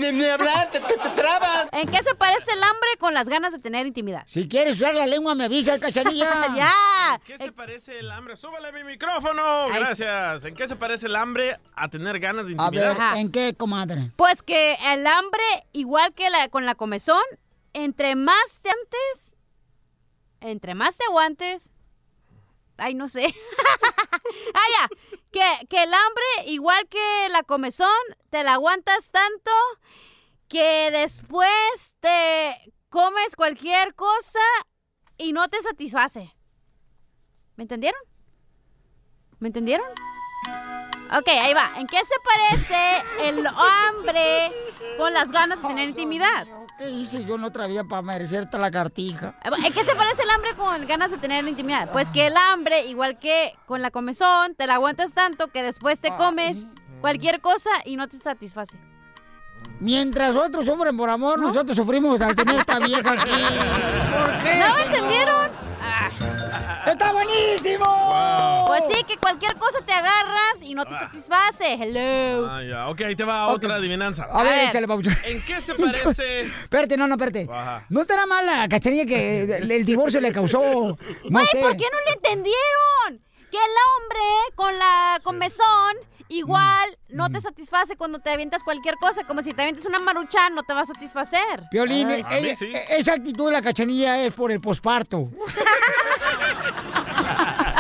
¿En 1.72 1.90
qué 1.90 2.04
se 2.04 2.16
parece 2.16 2.52
el 2.54 2.64
hambre 2.64 2.90
con 3.00 3.14
las 3.14 3.28
ganas 3.28 3.52
de 3.52 3.60
tener 3.60 3.88
intimidad? 3.88 4.24
Si 4.28 4.48
quieres 4.48 4.76
usar 4.76 4.94
la 4.96 5.08
lengua, 5.08 5.34
me 5.36 5.46
avisa, 5.46 5.80
cachanilla. 5.80 6.54
ya. 6.56 6.72
¿En 7.16 7.22
qué 7.22 7.38
se 7.38 7.52
parece 7.52 8.00
el 8.00 8.12
hambre? 8.12 8.36
¡Súbale 8.36 8.72
mi 8.72 8.84
micrófono! 8.84 9.70
Gracias. 9.70 10.46
¿En 10.46 10.54
qué 10.56 10.68
se 10.68 10.76
parece 10.76 11.08
el 11.08 11.16
hambre 11.16 11.58
a 11.76 11.90
tener 11.90 12.20
ganas 12.20 12.46
de 12.46 12.56
A 12.58 12.70
ver, 12.70 12.92
intimidad? 12.92 13.18
¿en 13.18 13.32
qué, 13.32 13.54
comadre? 13.56 14.12
Pues 14.16 14.44
que 14.44 14.78
el 14.86 15.08
hambre, 15.08 15.44
igual 15.72 16.14
que 16.14 16.30
la, 16.30 16.50
con 16.50 16.66
la 16.66 16.76
comezón, 16.76 17.24
entre 17.74 18.16
más 18.16 18.62
te 18.62 18.70
antes, 18.70 19.36
entre 20.42 20.76
más 20.76 20.98
te 20.98 21.04
aguantes, 21.06 21.72
ay, 22.78 22.94
no 22.94 23.10
sé. 23.10 23.26
ah, 24.54 24.68
ya, 24.80 24.90
que, 25.32 25.68
que 25.68 25.84
el 25.84 25.94
hambre, 25.94 26.52
igual 26.52 26.88
que 26.90 27.30
la 27.30 27.44
comezón, 27.44 27.90
te 28.30 28.44
la 28.44 28.54
aguantas 28.54 29.12
tanto 29.12 29.52
que 30.48 30.92
después 30.92 31.96
te 32.00 32.74
comes 32.90 33.36
cualquier 33.36 33.96
cosa 33.96 34.40
y 35.18 35.34
no 35.34 35.50
te 35.50 35.62
satisface. 35.62 36.36
¿Me 37.56 37.64
entendieron? 37.64 38.00
¿Me 39.40 39.48
entendieron? 39.48 39.86
Ok, 41.18 41.28
ahí 41.28 41.54
va. 41.54 41.72
¿En 41.78 41.88
qué 41.88 42.00
se 42.06 42.16
parece 42.24 43.04
el 43.30 43.46
hambre 43.46 44.52
con 44.98 45.14
las 45.14 45.32
ganas 45.32 45.62
de 45.62 45.68
tener 45.68 45.90
intimidad? 45.90 46.48
¿Qué 46.78 46.90
hice 46.90 47.24
yo 47.26 47.36
en 47.36 47.44
otra 47.44 47.68
vida 47.68 47.84
para 47.84 48.02
merecerte 48.02 48.58
la 48.58 48.72
cartija? 48.72 49.36
¿En 49.44 49.74
qué 49.74 49.84
se 49.84 49.96
parece 49.96 50.24
el 50.24 50.30
hambre 50.32 50.56
con 50.56 50.86
ganas 50.88 51.12
de 51.12 51.18
tener 51.18 51.48
intimidad? 51.48 51.92
Pues 51.92 52.10
que 52.10 52.28
el 52.28 52.36
hambre, 52.36 52.86
igual 52.88 53.20
que 53.20 53.56
con 53.68 53.82
la 53.82 53.92
comezón, 53.92 54.56
te 54.56 54.66
la 54.66 54.76
aguantas 54.76 55.14
tanto 55.14 55.48
que 55.50 55.62
después 55.62 56.02
te 56.02 56.10
comes 56.16 56.66
cualquier 57.02 57.42
cosa 57.42 57.70
y 57.86 57.96
no 57.96 58.08
te 58.08 58.18
satisface. 58.18 58.78
Mientras 59.80 60.36
otros 60.36 60.66
sufren 60.66 60.98
por 60.98 61.10
amor, 61.10 61.40
nosotros 61.40 61.76
sufrimos 61.78 62.22
al 62.22 62.36
tener 62.36 62.56
esta 62.56 62.80
vieja 62.86 63.12
aquí. 63.12 63.32
¿Por 63.32 64.44
qué? 64.44 64.56
¿No 64.60 64.76
me 64.76 64.84
entendieron? 64.84 65.52
¡Está 66.86 67.14
buenísimo! 67.14 68.66
Pues 68.68 68.84
sí, 68.90 69.04
que 69.04 69.18
cualquier 69.18 69.56
cosa 69.56 69.80
te 69.86 69.94
agarras 69.94 70.62
y 70.62 70.74
no 70.74 70.86
te 70.86 70.94
satisface. 70.94 71.74
Hello. 71.74 72.48
Ah, 72.50 72.64
ya. 72.64 72.88
Ok, 72.90 73.02
ahí 73.02 73.16
te 73.16 73.24
va 73.24 73.48
otra 73.48 73.76
adivinanza. 73.76 74.24
A 74.30 74.44
ver, 74.44 74.70
échale, 74.70 74.88
papuchón. 74.88 75.16
¿En 75.26 75.42
qué 75.44 75.62
se 75.62 75.76
parece? 75.76 76.42
espérate, 76.64 76.98
no, 76.98 77.08
no, 77.08 77.16
espérate. 77.16 77.48
Ajá. 77.52 77.86
No 77.90 78.02
estará 78.02 78.26
mal 78.26 78.46
la 78.46 78.68
cachanilla 78.68 79.06
que 79.06 79.44
el, 79.44 79.86
divorcio 79.86 80.20
le 80.20 80.32
causó. 80.32 80.60
No 80.62 80.98
Güey, 81.30 81.46
sé. 81.48 81.60
¿por 81.60 81.78
qué 81.78 81.86
no 81.92 82.00
le 82.06 82.14
entendieron? 82.14 83.24
Que 83.52 83.58
el 83.58 83.74
hombre 83.88 84.56
con 84.56 84.78
la 84.78 85.20
comezón 85.24 85.96
igual 86.30 86.98
no 87.10 87.30
Mm. 87.30 87.34
te 87.34 87.42
satisface 87.42 87.96
cuando 87.96 88.20
te 88.20 88.30
avientas 88.32 88.64
cualquier 88.64 88.96
cosa, 88.96 89.24
como 89.26 89.42
si 89.42 89.54
te 89.54 89.62
avientes 89.62 89.86
una 89.86 90.00
maruchan, 90.00 90.56
no 90.56 90.64
te 90.64 90.74
va 90.74 90.82
a 90.82 90.86
satisfacer. 90.86 91.64
Violín, 91.72 92.08
Ay. 92.10 92.26
ella- 92.32 92.56
e- 92.62 92.98
esa 93.00 93.14
actitud 93.14 93.48
de 93.48 93.52
la 93.54 93.62
cachanilla 93.62 94.20
es 94.24 94.34
por 94.34 94.52
el 94.52 94.60
posparto. 94.62 95.30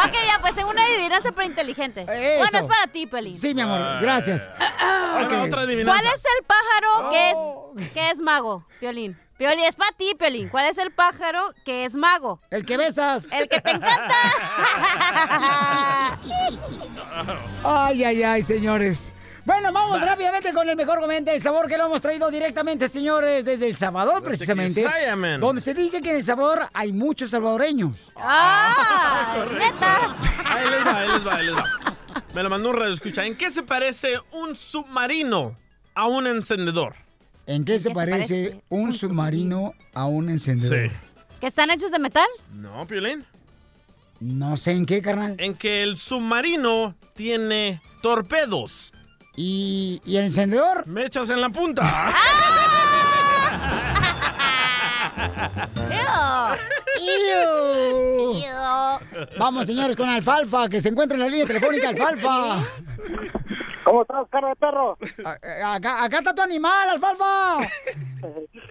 Ok, 0.06 0.14
ya, 0.28 0.40
pues 0.42 0.58
en 0.58 0.66
una 0.66 0.84
adivinanza 0.84 1.32
pero 1.32 1.46
inteligente. 1.48 2.04
Bueno, 2.06 2.60
es 2.60 2.66
para 2.66 2.88
ti, 2.88 3.08
Pelín. 3.08 3.38
Sí, 3.40 3.54
mi 3.54 3.62
amor, 3.62 3.80
gracias. 4.02 4.50
Ok. 4.50 5.32
otra 5.48 5.62
adivinanza. 5.62 6.02
¿Cuál 6.02 6.14
es 6.14 6.24
el 6.26 6.46
pájaro 6.46 7.10
que 7.12 7.32
Oh. 7.36 7.74
es 7.78 7.90
que 7.92 8.10
es 8.12 8.22
mago, 8.22 8.66
Piolín? 8.80 9.18
Piolín, 9.38 9.64
es 9.64 9.76
para 9.76 9.92
ti, 9.94 10.16
Piolín. 10.18 10.50
¿Cuál 10.50 10.66
es 10.68 10.78
el 10.78 10.92
pájaro 10.92 11.54
que 11.66 11.86
es 11.86 11.96
mago? 11.96 12.40
El 12.52 12.66
que 12.66 12.78
besas. 12.78 13.28
El 13.32 13.48
que 13.50 13.60
te 13.60 13.72
encanta. 13.72 14.16
Ay, 17.64 18.04
ay, 18.04 18.24
ay, 18.24 18.42
señores. 18.42 19.14
Bueno, 19.46 19.74
vamos 19.74 20.02
rápidamente 20.02 20.54
con 20.54 20.70
el 20.70 20.76
mejor 20.76 21.00
comentario, 21.02 21.36
el 21.38 21.44
sabor 21.44 21.68
que 21.68 21.78
lo 21.78 21.86
hemos 21.86 22.02
traído 22.02 22.32
directamente, 22.32 22.88
señores, 22.88 23.44
desde 23.44 23.68
El 23.68 23.76
Salvador, 23.76 24.24
precisamente. 24.24 24.86
Donde 25.40 25.62
se 25.62 25.74
dice 25.74 26.02
que 26.02 26.12
en 26.12 26.16
El 26.18 26.24
Salvador 26.24 26.68
hay 26.74 26.94
muchos 26.94 27.32
salvadoreños. 27.32 28.12
¡Ah! 28.16 29.46
¡Neta! 29.58 30.16
Ahí 30.46 30.70
les 30.70 30.86
va, 30.86 31.00
ahí 31.00 31.08
les 31.10 31.28
va, 31.28 31.36
ahí 31.36 31.46
les 31.46 31.56
va. 31.56 31.66
Me 32.34 32.42
lo 32.42 32.50
mandó 32.50 32.70
un 32.70 32.78
radio 32.78 32.94
escucha. 32.94 33.26
¿En 33.26 33.36
qué 33.36 33.52
se 33.52 33.64
parece 33.64 34.20
un 34.32 34.56
submarino 34.56 35.58
a 35.94 36.08
un 36.08 36.26
encendedor? 36.26 36.96
¿En 37.46 37.66
qué 37.66 37.78
se 37.80 37.92
parece, 37.92 38.18
parece 38.18 38.64
un 38.70 38.94
submarino 38.94 39.74
a 39.94 40.06
un 40.06 40.30
encendedor? 40.30 40.90
Sí. 40.90 40.96
¿Que 41.42 41.48
están 41.48 41.70
hechos 41.72 41.92
de 41.92 42.00
metal? 42.00 42.28
No, 42.54 42.88
Piolín. 42.88 43.26
No 44.20 44.56
sé 44.56 44.72
en 44.72 44.86
qué, 44.86 45.02
carnal. 45.02 45.36
En 45.40 45.56
que 45.56 45.84
el 45.84 45.98
submarino 45.98 46.96
tiene 47.14 47.82
torpedos. 48.02 48.94
¿Y, 49.36 50.02
y 50.06 50.16
el 50.18 50.26
encendedor? 50.26 50.88
Mechas 50.88 51.30
en 51.30 51.42
la 51.42 51.50
punta. 51.50 51.82
Vamos, 59.38 59.66
señores, 59.68 59.96
con 59.96 60.10
Alfalfa, 60.10 60.70
que 60.70 60.80
se 60.80 60.90
encuentra 60.90 61.16
en 61.16 61.22
la 61.24 61.30
línea 61.30 61.46
telefónica, 61.46 61.90
Alfalfa. 61.90 62.64
¿Cómo 63.84 64.02
estás, 64.04 64.26
cara 64.30 64.50
de 64.50 64.56
perro? 64.56 64.98
A- 65.26 65.74
Acá, 65.76 66.04
acá 66.04 66.18
está 66.20 66.34
tu 66.34 66.42
animal, 66.42 66.90
Alfalfa. 66.90 67.58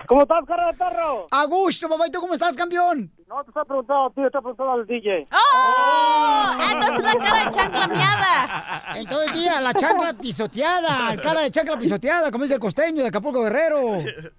¿Cómo 0.07 0.23
estás, 0.23 0.45
cara 0.47 0.67
de 0.69 0.79
perro? 0.79 1.27
A 1.31 1.45
gusto, 1.45 1.89
papá. 1.89 2.07
¿Y 2.07 2.11
tú 2.11 2.21
cómo 2.21 2.35
estás, 2.35 2.55
campeón? 2.57 3.11
No 3.29 3.43
te 3.45 3.51
está 3.51 3.65
preguntando 3.65 4.07
a 4.07 4.09
ti, 4.11 4.15
te 4.21 4.27
está 4.27 4.41
preguntando 4.41 4.73
al 4.73 4.87
DJ. 4.87 5.29
¡Oh! 5.33 6.51
Entonces 6.71 7.05
la 7.05 7.15
cara 7.23 7.45
de 7.45 7.51
chancla 7.51 7.89
miada. 7.89 8.85
Entonces, 8.95 9.33
tía, 9.33 9.61
la 9.61 9.75
chancla 9.75 10.13
pisoteada, 10.15 11.17
cara 11.23 11.43
de 11.43 11.51
chancla 11.51 11.79
pisoteada, 11.79 12.31
como 12.31 12.45
dice 12.45 12.55
el 12.55 12.61
costeño 12.61 13.03
de 13.03 13.09
Acapulco 13.09 13.43
Guerrero. 13.43 13.81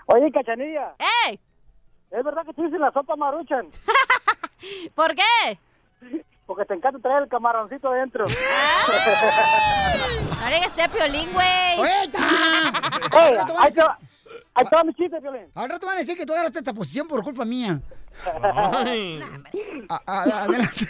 Oye, 0.07 0.31
Cachanilla. 0.33 0.95
¡Ey! 1.27 1.39
¿Es 2.15 2.23
verdad 2.23 2.45
que 2.45 2.53
tú 2.53 2.63
dices 2.63 2.79
la 2.79 2.91
sopa 2.91 3.15
maruchan? 3.15 3.67
¿Por 4.95 5.15
qué? 5.15 5.57
Porque 6.45 6.65
te 6.65 6.73
encanta 6.75 6.99
traer 6.99 7.23
el 7.23 7.29
camaroncito 7.29 7.89
adentro. 7.89 8.25
No 10.43 10.49
le 10.49 10.55
digas 10.55 10.77
a 10.79 10.87
Piolín, 10.89 11.31
güey. 11.31 11.79
Oye, 11.79 11.89
ahí 13.59 13.73
va, 13.77 13.97
ahí 14.55 14.65
va 14.73 14.83
mi 14.83 14.93
chiste, 14.93 15.21
Piolín. 15.21 15.45
Al 15.55 15.69
rato 15.69 15.87
van 15.87 15.95
a 15.95 15.99
decir 15.99 16.17
que 16.17 16.25
tú 16.25 16.33
agarraste 16.33 16.59
esta 16.59 16.73
posición 16.73 17.07
por 17.07 17.23
culpa 17.23 17.45
mía. 17.45 17.79
Ay. 18.75 19.23
A- 19.87 20.01
a- 20.05 20.43
adelante. 20.43 20.85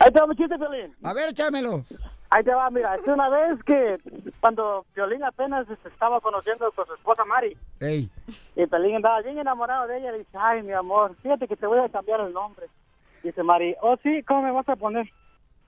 Ahí 0.00 0.10
va 0.18 0.26
mi 0.26 0.34
chiste, 0.36 0.56
Piolín. 0.56 0.96
A 1.02 1.12
ver, 1.12 1.28
échamelo. 1.28 1.84
Ahí 2.30 2.44
te 2.44 2.54
va, 2.54 2.68
mira, 2.68 2.94
es 2.94 3.08
una 3.08 3.30
vez 3.30 3.62
que 3.64 3.98
cuando 4.40 4.84
Piolín 4.94 5.24
apenas 5.24 5.66
se 5.66 5.88
estaba 5.88 6.20
conociendo 6.20 6.70
con 6.72 6.86
su 6.86 6.94
esposa 6.94 7.24
Mari, 7.24 7.56
Ey. 7.80 8.10
y 8.54 8.66
Piolín 8.66 8.96
andaba 8.96 9.22
bien 9.22 9.38
enamorado 9.38 9.86
de 9.86 9.98
ella, 9.98 10.12
le 10.12 10.18
dice, 10.18 10.36
ay, 10.38 10.62
mi 10.62 10.72
amor, 10.72 11.14
fíjate 11.22 11.48
que 11.48 11.56
te 11.56 11.66
voy 11.66 11.78
a 11.78 11.88
cambiar 11.88 12.20
el 12.20 12.34
nombre. 12.34 12.66
Dice 13.22 13.42
Mari, 13.42 13.74
oh, 13.80 13.96
sí, 14.02 14.22
¿cómo 14.24 14.42
me 14.42 14.52
vas 14.52 14.68
a 14.68 14.76
poner? 14.76 15.10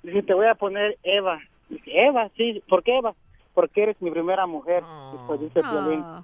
Dice, 0.03 0.23
te 0.23 0.35
voy 0.35 0.47
a 0.47 0.55
poner 0.55 0.99
Eva. 1.03 1.39
Dice, 1.71 1.91
Eva, 1.93 2.29
sí, 2.37 2.63
¿por 2.69 2.83
qué 2.83 2.99
Eva? 2.99 3.15
Porque 3.55 3.83
eres 3.83 4.01
mi 4.03 4.11
primera 4.11 4.47
mujer. 4.47 4.85
Después 5.13 5.41
dice 5.41 5.63
Piolín. 5.63 6.03
Ah. 6.05 6.23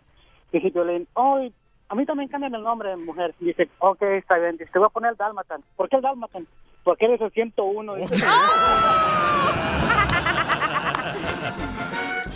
Dice 0.53 0.71
Piolín, 0.71 1.09
oh, 1.15 1.41
y 1.41 1.53
a 1.89 1.95
mí 1.95 2.05
también 2.05 2.29
cambian 2.29 2.55
el 2.55 2.63
nombre 2.63 2.91
de 2.91 2.97
mujer. 2.97 3.35
Dice, 3.41 3.71
ok, 3.79 4.03
está 4.03 4.39
bien. 4.39 4.59
Dice, 4.59 4.71
te 4.71 4.79
voy 4.79 4.87
a 4.87 4.91
poner 4.91 5.17
Dalmatan. 5.17 5.63
¿Por 5.77 5.89
qué 5.89 5.97
el 5.97 6.03
Dalmatan? 6.03 6.47
Porque 6.85 7.07
eres 7.07 7.21
el 7.21 7.31
101. 7.33 7.95
Dice, 7.97 8.27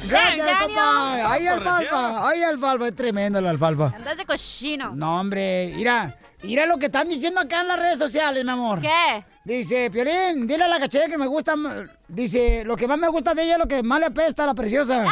Gracias, 0.08 0.46
papá. 0.48 1.18
Correteado. 1.22 1.54
Alfalfa. 1.54 2.28
Ahí, 2.28 2.42
Alfalfa. 2.42 2.88
Es 2.88 2.94
tremendo 2.94 3.38
el 3.38 3.46
Alfalfa. 3.46 3.92
Andas 3.94 4.16
de 4.16 4.24
cochino. 4.26 4.92
No, 4.94 5.20
hombre. 5.20 5.72
Mira. 5.76 6.16
Mira 6.42 6.64
lo 6.64 6.78
que 6.78 6.86
están 6.86 7.06
diciendo 7.08 7.38
acá 7.38 7.60
en 7.60 7.68
las 7.68 7.78
redes 7.78 7.98
sociales, 7.98 8.42
mi 8.44 8.50
amor. 8.50 8.80
¿Qué? 8.80 9.24
Dice, 9.44 9.90
Piolín, 9.90 10.46
dile 10.46 10.64
a 10.64 10.68
la 10.68 10.78
cachella 10.78 11.06
que 11.06 11.18
me 11.18 11.26
gusta. 11.26 11.54
Dice, 12.08 12.64
lo 12.64 12.76
que 12.76 12.88
más 12.88 12.98
me 12.98 13.08
gusta 13.08 13.34
de 13.34 13.42
ella 13.42 13.52
es 13.52 13.58
lo 13.58 13.68
que 13.68 13.82
más 13.82 14.00
le 14.00 14.06
apesta 14.06 14.44
a 14.44 14.46
la 14.46 14.54
preciosa. 14.54 15.04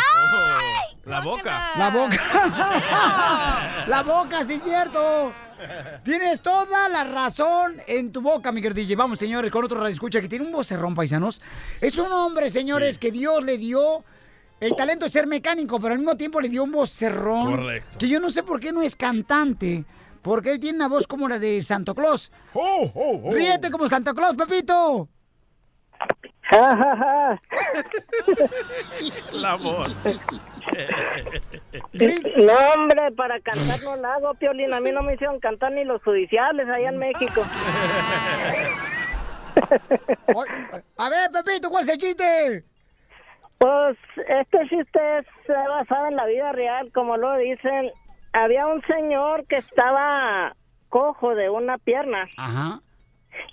La 1.05 1.21
boca. 1.21 1.71
La 1.77 1.91
boca. 1.95 3.85
la 3.87 4.03
boca, 4.03 4.43
sí 4.43 4.55
es 4.55 4.63
cierto. 4.63 5.33
Tienes 6.05 6.41
toda 6.41 6.89
la 6.89 7.05
razón 7.05 7.77
en 7.87 8.13
tu 8.13 8.21
boca, 8.21 8.53
mi 8.53 8.63
querido 8.63 8.81
DJ. 8.81 8.97
Vamos, 8.97 9.19
señores, 9.19 9.51
con 9.51 9.65
otro 9.65 9.79
radio 9.79 9.93
escucha 9.93 10.21
que 10.21 10.29
tiene 10.29 10.45
un 10.45 10.53
vocerrón, 10.53 10.95
paisanos. 10.95 11.41
Es 11.81 11.99
un 11.99 12.11
hombre, 12.13 12.51
señores, 12.51 12.99
que 12.99 13.11
Dios 13.11 13.45
le 13.45 13.59
dio 13.59 14.05
el 14.61 14.75
talento 14.75 15.05
de 15.05 15.11
ser 15.11 15.27
mecánico, 15.27 15.81
pero 15.81 15.93
al 15.93 15.99
mismo 15.99 16.17
tiempo 16.17 16.41
le 16.41 16.49
dio 16.49 16.65
un 16.65 16.73
vocerrón. 16.73 17.57
Correcto. 17.57 17.99
Que 17.99 18.09
yo 18.09 18.21
no 18.21 18.31
sé 18.31 18.43
por 18.43 18.61
qué 18.61 18.73
no 18.73 18.83
es 18.83 18.97
cantante. 18.97 19.85
Porque 20.23 20.51
él 20.51 20.61
tiene 20.61 20.79
una 20.79 20.89
voz 20.89 21.07
como 21.07 21.29
la 21.29 21.39
de 21.39 21.63
Santo 21.63 21.95
Claus. 21.95 22.33
Oh, 22.53 22.91
oh, 22.95 23.21
oh. 23.25 23.33
Ríete 23.33 23.71
como 23.71 23.87
Santa 23.89 24.13
Claus, 24.13 24.37
Pepito. 24.37 25.09
ja, 26.51 26.77
ja, 26.77 26.97
ja. 26.97 27.41
La 29.33 29.55
voz. 29.55 29.95
No, 32.37 32.53
hombre, 32.75 33.11
para 33.17 33.41
cantar 33.41 33.83
no 33.83 33.97
la 33.97 34.15
hago, 34.15 34.35
Piolín. 34.35 34.73
A 34.73 34.81
mí 34.81 34.93
no 34.93 35.03
me 35.03 35.15
hicieron 35.15 35.41
cantar 35.41 35.73
ni 35.73 35.85
los 35.85 36.03
judiciales 36.03 36.69
allá 36.69 36.89
en 36.91 36.99
México. 36.99 37.45
A 40.99 41.09
ver, 41.09 41.31
Pepito, 41.33 41.69
¿cuál 41.71 41.83
es 41.83 41.89
el 41.89 41.99
chiste? 41.99 42.65
Pues 43.59 43.99
este 44.29 44.69
chiste 44.69 45.19
es 45.19 45.27
basado 45.49 46.07
en 46.07 46.17
la 46.17 46.27
vida 46.27 46.53
real, 46.53 46.93
como 46.93 47.17
lo 47.17 47.37
dicen. 47.37 47.91
Había 48.33 48.67
un 48.67 48.83
señor 48.83 49.47
que 49.47 49.57
estaba 49.57 50.55
cojo 50.91 51.35
de 51.35 51.51
una 51.51 51.79
pierna 51.79 52.29
Ajá. 52.37 52.81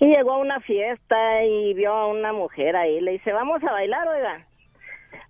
y 0.00 0.06
llegó 0.14 0.34
a 0.34 0.38
una 0.38 0.60
fiesta 0.60 1.44
y 1.44 1.74
vio 1.74 1.92
a 1.92 2.06
una 2.06 2.32
mujer 2.32 2.76
ahí. 2.76 3.00
Le 3.00 3.12
dice, 3.12 3.32
vamos 3.32 3.62
a 3.64 3.72
bailar, 3.72 4.06
oiga. 4.06 4.46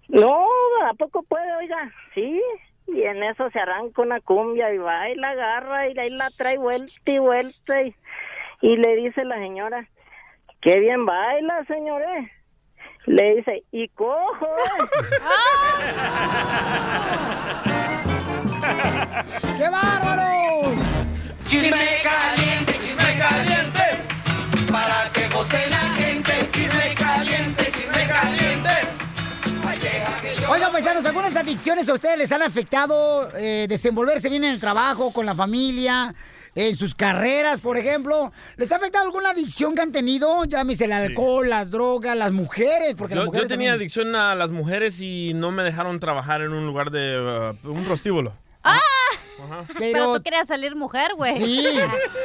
No, 0.09 0.47
¿a 0.89 0.95
poco 0.95 1.23
puede, 1.23 1.55
oiga? 1.57 1.93
Sí. 2.15 2.43
Y 2.89 3.03
en 3.03 3.23
eso 3.25 3.51
se 3.51 3.59
arranca 3.59 4.03
una 4.03 4.21
cumbia 4.21 4.73
y 4.73 4.79
baila, 4.79 5.31
agarra 5.31 5.89
y 5.89 5.99
ahí 5.99 6.11
la 6.11 6.31
trae 6.31 6.57
vuelta 6.57 7.11
y 7.11 7.19
vuelta. 7.19 7.83
Y, 7.83 7.95
y 8.61 8.77
le 8.77 8.97
dice 8.97 9.25
la 9.25 9.37
señora, 9.37 9.89
qué 10.61 10.79
bien 10.79 11.05
baila, 11.05 11.65
señores. 11.67 12.31
Le 13.07 13.37
dice, 13.37 13.65
y 13.73 13.89
cojo, 13.89 14.47
eh". 14.47 14.87
¡Qué 19.59 19.69
bárbaro! 19.69 20.27
Chisme 21.47 22.03
caliente, 22.03 22.73
chisme 22.75 23.19
caliente, 23.19 23.83
para 24.71 25.11
que 25.13 25.29
goce 25.29 25.67
la 25.69 25.79
gente. 25.95 26.06
Oigan, 30.49 30.71
paisanos, 30.73 31.05
¿algunas 31.07 31.37
adicciones 31.37 31.89
a 31.89 31.95
ustedes 31.95 32.17
les 32.19 32.31
han 32.33 32.43
afectado 32.43 33.29
eh, 33.37 33.67
desenvolverse 33.69 34.29
bien 34.29 34.45
en 34.45 34.53
el 34.53 34.61
trabajo, 34.61 35.13
con 35.13 35.27
la 35.27 35.35
familia, 35.35 36.15
en 36.55 36.77
sus 36.77 36.95
carreras, 36.95 37.61
por 37.61 37.77
ejemplo? 37.77 38.33
¿Les 38.57 38.71
ha 38.71 38.77
afectado 38.77 39.07
alguna 39.07 39.31
adicción 39.31 39.75
que 39.75 39.83
han 39.83 39.91
tenido? 39.93 40.45
Llámese 40.45 40.85
el 40.85 40.93
alcohol, 40.93 41.49
las 41.51 41.71
drogas, 41.71 42.17
las 42.17 42.31
mujeres, 42.31 42.95
porque 42.97 43.17
las 43.17 43.25
Yo, 43.25 43.27
mujeres 43.27 43.49
yo 43.49 43.55
tenía 43.55 43.71
también- 43.73 43.81
adicción 43.81 44.15
a 44.15 44.35
las 44.37 44.51
mujeres 44.51 45.01
y 45.01 45.33
no 45.35 45.51
me 45.51 45.65
dejaron 45.65 45.99
trabajar 45.99 46.43
en 46.43 46.53
un 46.53 46.65
lugar 46.65 46.91
de 46.91 47.55
uh, 47.65 47.69
un 47.71 47.85
prostíbulo. 47.85 48.33
Pero, 49.79 50.17
tú 50.17 50.23
querías 50.23 50.47
salir 50.47 50.75
mujer, 50.77 51.13
güey. 51.17 51.37
Sí. 51.37 51.67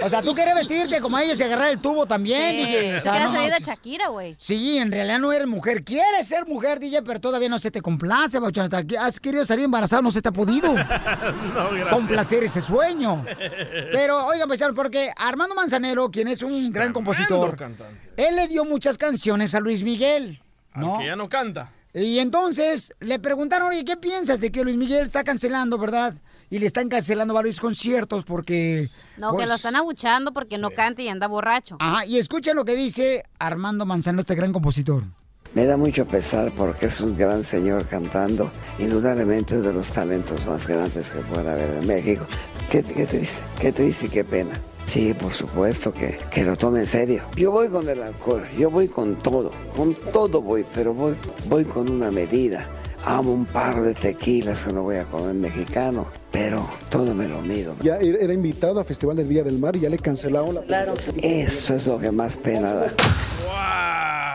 O 0.03 0.09
sea, 0.09 0.21
tú 0.21 0.33
querías 0.33 0.55
vestirte 0.55 1.01
como 1.01 1.17
ellos 1.19 1.39
y 1.39 1.43
agarrar 1.43 1.71
el 1.71 1.79
tubo 1.79 2.05
también, 2.05 2.57
Sí. 2.57 2.63
O 2.63 2.97
Tú 3.01 3.09
querías 3.11 3.31
no 3.31 3.33
salir 3.33 3.53
de. 3.53 3.63
Shakira, 3.63 4.07
güey. 4.07 4.35
Sí, 4.37 4.77
en 4.77 4.91
realidad 4.91 5.19
no 5.19 5.31
eres 5.31 5.47
mujer. 5.47 5.83
Quieres 5.83 6.27
ser 6.27 6.45
mujer, 6.45 6.79
DJ, 6.79 7.01
pero 7.03 7.19
todavía 7.19 7.49
no 7.49 7.59
se 7.59 7.71
te 7.71 7.81
complace, 7.81 8.39
Bauchón. 8.39 8.69
Has 8.99 9.19
querido 9.19 9.45
salir 9.45 9.65
embarazado, 9.65 10.01
no 10.01 10.11
se 10.11 10.21
te 10.21 10.29
ha 10.29 10.31
podido 10.31 10.73
no, 10.73 11.89
complacer 11.89 12.43
ese 12.43 12.61
sueño. 12.61 13.25
Pero, 13.91 14.25
oigan, 14.25 14.47
paisano, 14.47 14.73
porque 14.73 15.11
Armando 15.15 15.55
Manzanero, 15.55 16.09
quien 16.09 16.27
es 16.27 16.41
un 16.41 16.71
gran 16.71 16.93
compositor, 16.93 17.55
cantante. 17.57 18.09
él 18.17 18.35
le 18.35 18.47
dio 18.47 18.65
muchas 18.65 18.97
canciones 18.97 19.55
a 19.55 19.59
Luis 19.59 19.83
Miguel, 19.83 20.41
¿no? 20.75 20.99
Que 20.99 21.05
ya 21.05 21.15
no 21.15 21.29
canta. 21.29 21.71
Y 21.93 22.19
entonces 22.19 22.93
le 22.99 23.19
preguntaron, 23.19 23.69
oye, 23.69 23.83
¿qué 23.83 23.97
piensas 23.97 24.39
de 24.39 24.51
que 24.51 24.63
Luis 24.63 24.77
Miguel 24.77 25.03
está 25.03 25.23
cancelando, 25.23 25.77
verdad? 25.77 26.13
Y 26.51 26.59
le 26.59 26.65
están 26.67 26.89
cancelando 26.89 27.33
varios 27.33 27.59
conciertos 27.59 28.25
porque... 28.25 28.89
No, 29.17 29.31
que 29.31 29.37
pues, 29.37 29.49
lo 29.49 29.55
están 29.55 29.77
abuchando 29.77 30.33
porque 30.33 30.57
no 30.57 30.69
canta 30.71 31.01
y 31.01 31.07
anda 31.07 31.25
borracho. 31.27 31.77
Ajá, 31.79 32.05
y 32.05 32.17
escuchen 32.17 32.57
lo 32.57 32.65
que 32.65 32.75
dice 32.75 33.23
Armando 33.39 33.85
Manzanero, 33.85 34.19
este 34.19 34.35
gran 34.35 34.51
compositor. 34.51 35.03
Me 35.53 35.65
da 35.65 35.77
mucho 35.77 36.05
pesar 36.05 36.51
porque 36.51 36.87
es 36.87 36.99
un 36.99 37.17
gran 37.17 37.45
señor 37.45 37.85
cantando, 37.87 38.51
indudablemente 38.79 39.55
uno 39.55 39.69
de 39.69 39.73
los 39.73 39.91
talentos 39.91 40.45
más 40.45 40.67
grandes 40.67 41.07
que 41.07 41.19
pueda 41.19 41.53
haber 41.53 41.69
en 41.81 41.87
México. 41.87 42.25
Qué, 42.69 42.83
qué 42.83 43.05
triste, 43.05 43.41
qué 43.59 43.71
triste 43.71 44.05
y 44.07 44.09
qué 44.09 44.23
pena. 44.25 44.51
Sí, 44.85 45.13
por 45.13 45.31
supuesto 45.31 45.93
que, 45.93 46.17
que 46.33 46.43
lo 46.43 46.57
tome 46.57 46.79
en 46.79 46.87
serio. 46.87 47.23
Yo 47.37 47.51
voy 47.51 47.69
con 47.69 47.87
el 47.87 48.01
alcohol, 48.01 48.45
yo 48.57 48.69
voy 48.69 48.89
con 48.89 49.15
todo, 49.15 49.51
con 49.75 49.95
todo 49.95 50.41
voy, 50.41 50.65
pero 50.73 50.93
voy, 50.93 51.15
voy 51.45 51.63
con 51.63 51.89
una 51.89 52.11
medida. 52.11 52.67
Amo 53.03 53.33
un 53.33 53.45
par 53.45 53.81
de 53.81 53.95
tequilas 53.95 54.65
que 54.65 54.73
no 54.73 54.83
voy 54.83 54.97
a 54.97 55.05
comer 55.05 55.33
mexicano, 55.33 56.07
pero 56.31 56.69
todo 56.89 57.15
me 57.15 57.27
lo 57.27 57.41
mido. 57.41 57.75
Ya 57.81 57.97
era 57.97 58.31
invitado 58.31 58.79
al 58.79 58.85
Festival 58.85 59.17
del 59.17 59.27
Día 59.27 59.43
del 59.43 59.57
Mar 59.57 59.75
y 59.75 59.79
ya 59.79 59.89
le 59.89 59.97
cancelaron 59.97 60.55
la 60.55 60.61
presentación. 60.61 61.15
Eso 61.21 61.75
es 61.75 61.87
lo 61.87 61.97
que 61.97 62.11
más 62.11 62.37
pena 62.37 62.73
da. 62.73 62.93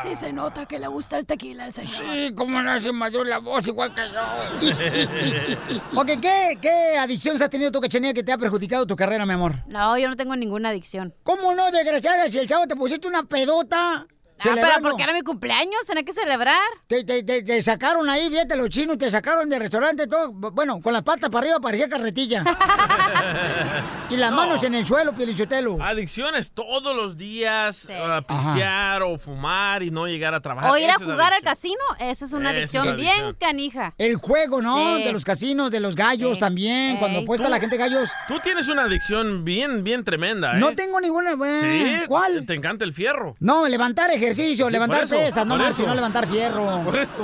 Sí 0.02 0.14
se 0.16 0.32
nota 0.32 0.66
que 0.66 0.78
le 0.78 0.88
gusta 0.88 1.18
el 1.18 1.26
tequila 1.26 1.64
al 1.64 1.72
señor. 1.72 1.94
Sí, 1.94 2.34
como 2.34 2.60
no 2.60 2.78
se 2.80 2.92
mayor 2.92 3.26
la 3.26 3.38
voz 3.38 3.66
igual 3.66 3.94
que 3.94 4.02
yo. 4.12 6.00
ok, 6.00 6.06
¿qué, 6.20 6.58
¿qué 6.60 6.98
adicciones 6.98 7.40
has 7.40 7.50
tenido 7.50 7.70
tú, 7.70 7.80
Cachanilla, 7.80 8.12
que 8.14 8.22
te 8.22 8.32
ha 8.32 8.38
perjudicado 8.38 8.86
tu 8.86 8.94
carrera, 8.94 9.24
mi 9.26 9.32
amor? 9.32 9.54
No, 9.68 9.96
yo 9.96 10.08
no 10.08 10.16
tengo 10.16 10.36
ninguna 10.36 10.70
adicción. 10.70 11.14
¿Cómo 11.22 11.54
no, 11.54 11.70
desgraciada? 11.70 12.28
Si 12.30 12.38
el 12.38 12.48
sábado 12.48 12.66
te 12.68 12.76
pusiste 12.76 13.06
una 13.08 13.22
pedota. 13.22 14.06
Ah, 14.38 14.50
pero 14.54 14.80
porque 14.82 15.02
era 15.02 15.12
mi 15.12 15.22
cumpleaños, 15.22 15.80
tenía 15.86 16.02
que 16.04 16.12
celebrar. 16.12 16.60
Te, 16.86 17.04
te- 17.04 17.22
te- 17.22 17.42
te 17.42 17.62
sacaron 17.62 18.08
ahí, 18.10 18.28
fíjate, 18.28 18.54
los 18.56 18.68
chinos, 18.70 18.98
te 18.98 19.10
sacaron 19.10 19.48
del 19.48 19.60
restaurante, 19.60 20.06
todo. 20.06 20.30
Bueno, 20.32 20.80
con 20.80 20.92
las 20.92 21.02
patas 21.02 21.30
para 21.30 21.40
arriba 21.46 21.60
parecía 21.60 21.88
carretilla. 21.88 22.44
y 24.10 24.16
las 24.16 24.32
manos 24.32 24.62
en 24.62 24.74
el 24.74 24.86
suelo, 24.86 25.12
Pielichotelo. 25.14 25.78
Adicciones 25.82 26.52
todos 26.52 26.94
los 26.94 27.16
días, 27.16 27.84
uh, 27.88 28.22
pistear 28.24 29.02
o 29.02 29.18
fumar 29.18 29.82
y 29.82 29.90
no 29.90 30.06
llegar 30.06 30.34
a 30.34 30.40
trabajar. 30.40 30.70
O 30.70 30.76
ir 30.76 30.90
a 30.90 30.94
jugar 30.96 31.32
al 31.32 31.42
adicción. 31.42 31.42
casino, 31.44 31.80
esa 31.98 32.24
es 32.24 32.32
una 32.32 32.50
Esa 32.50 32.58
es 32.64 32.74
adicción 32.76 32.96
bien 32.96 33.08
adicción. 33.12 33.36
canija. 33.40 33.94
El 33.98 34.16
juego, 34.16 34.62
¿no? 34.62 34.96
Sí. 34.98 35.04
De 35.04 35.12
los 35.12 35.24
casinos, 35.24 35.70
de 35.70 35.80
los 35.80 35.96
gallos 35.96 36.34
Sí. 36.34 36.40
también. 36.40 36.98
Cuando 36.98 37.20
apuesta 37.20 37.48
la 37.48 37.58
gente 37.60 37.76
gallos. 37.76 38.10
Tú 38.28 38.38
tienes 38.40 38.68
una 38.68 38.84
adicción 38.84 39.44
bien, 39.44 39.82
bien 39.82 40.04
tremenda, 40.04 40.52
¿eh? 40.56 40.58
No 40.58 40.74
tengo 40.74 41.00
ninguna. 41.00 41.34
Sí, 41.60 41.96
¿Cuál? 42.06 42.46
te 42.46 42.54
encanta 42.54 42.84
el 42.84 42.92
fierro. 42.92 43.34
No, 43.40 43.66
levantar 43.68 44.10
ejercicio, 44.10 44.25
Sí, 44.34 44.56
levantar 44.70 45.08
pesas, 45.08 45.46
no 45.46 45.56
eso. 45.66 45.86
no 45.86 45.94
levantar 45.94 46.26
fierro. 46.26 46.82
Por 46.84 46.98
eso. 46.98 47.16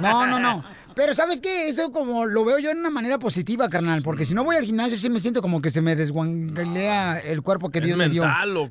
No, 0.00 0.26
no, 0.26 0.38
no. 0.38 0.64
Pero 0.94 1.14
¿sabes 1.14 1.40
qué? 1.40 1.68
Eso 1.68 1.92
como 1.92 2.26
lo 2.26 2.44
veo 2.44 2.58
yo 2.58 2.70
en 2.70 2.78
una 2.78 2.90
manera 2.90 3.18
positiva, 3.18 3.68
carnal. 3.68 4.02
Porque 4.02 4.24
si 4.24 4.34
no 4.34 4.44
voy 4.44 4.56
al 4.56 4.64
gimnasio 4.64 4.96
sí 4.96 5.08
me 5.08 5.20
siento 5.20 5.40
como 5.40 5.60
que 5.62 5.70
se 5.70 5.80
me 5.80 5.96
desguangalea 5.96 7.20
el 7.20 7.42
cuerpo 7.42 7.70
que 7.70 7.80
Dios 7.80 7.96
me 7.96 8.08
dio. 8.08 8.24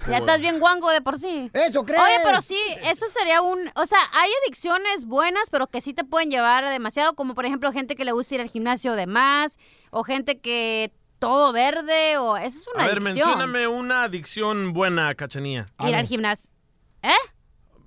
Ya 0.08 0.18
estás 0.18 0.42
bien 0.42 0.60
guango 0.60 0.90
de 0.90 1.02
por 1.02 1.18
sí. 1.18 1.50
¿Eso 1.54 1.86
crees? 1.86 2.02
Oye, 2.04 2.16
pero 2.24 2.42
sí, 2.42 2.60
eso 2.84 3.06
sería 3.10 3.42
un... 3.42 3.60
O 3.76 3.86
sea, 3.86 4.00
hay 4.14 4.30
adicciones 4.46 5.06
buenas, 5.06 5.50
pero 5.50 5.68
que 5.68 5.82
sí 5.82 5.94
te 5.94 6.04
pueden 6.04 6.30
llevar 6.30 6.64
a 6.64 6.70
demasiado, 6.72 7.16
como 7.16 7.36
por 7.36 7.46
ejemplo 7.46 7.72
gente 7.72 7.96
que 7.96 8.06
le 8.06 8.12
gusta 8.12 8.36
ir 8.36 8.42
al 8.42 8.50
gimnasio 8.50 8.94
de 8.94 9.08
más, 9.08 9.58
o 9.92 10.04
gente 10.04 10.40
que 10.40 10.92
todo 11.20 11.52
verde, 11.52 12.18
o... 12.18 12.38
Eso 12.38 12.60
es 12.60 12.68
una 12.74 12.84
A 12.84 12.88
ver, 12.88 12.98
adicción. 12.98 13.16
mencióname 13.16 13.68
una 13.68 14.04
adicción 14.04 14.74
buena, 14.74 15.14
Cachanía. 15.16 15.68
Ir 15.80 15.96
al 15.96 16.06
gimnasio. 16.06 16.52
¿Eh? 17.02 17.10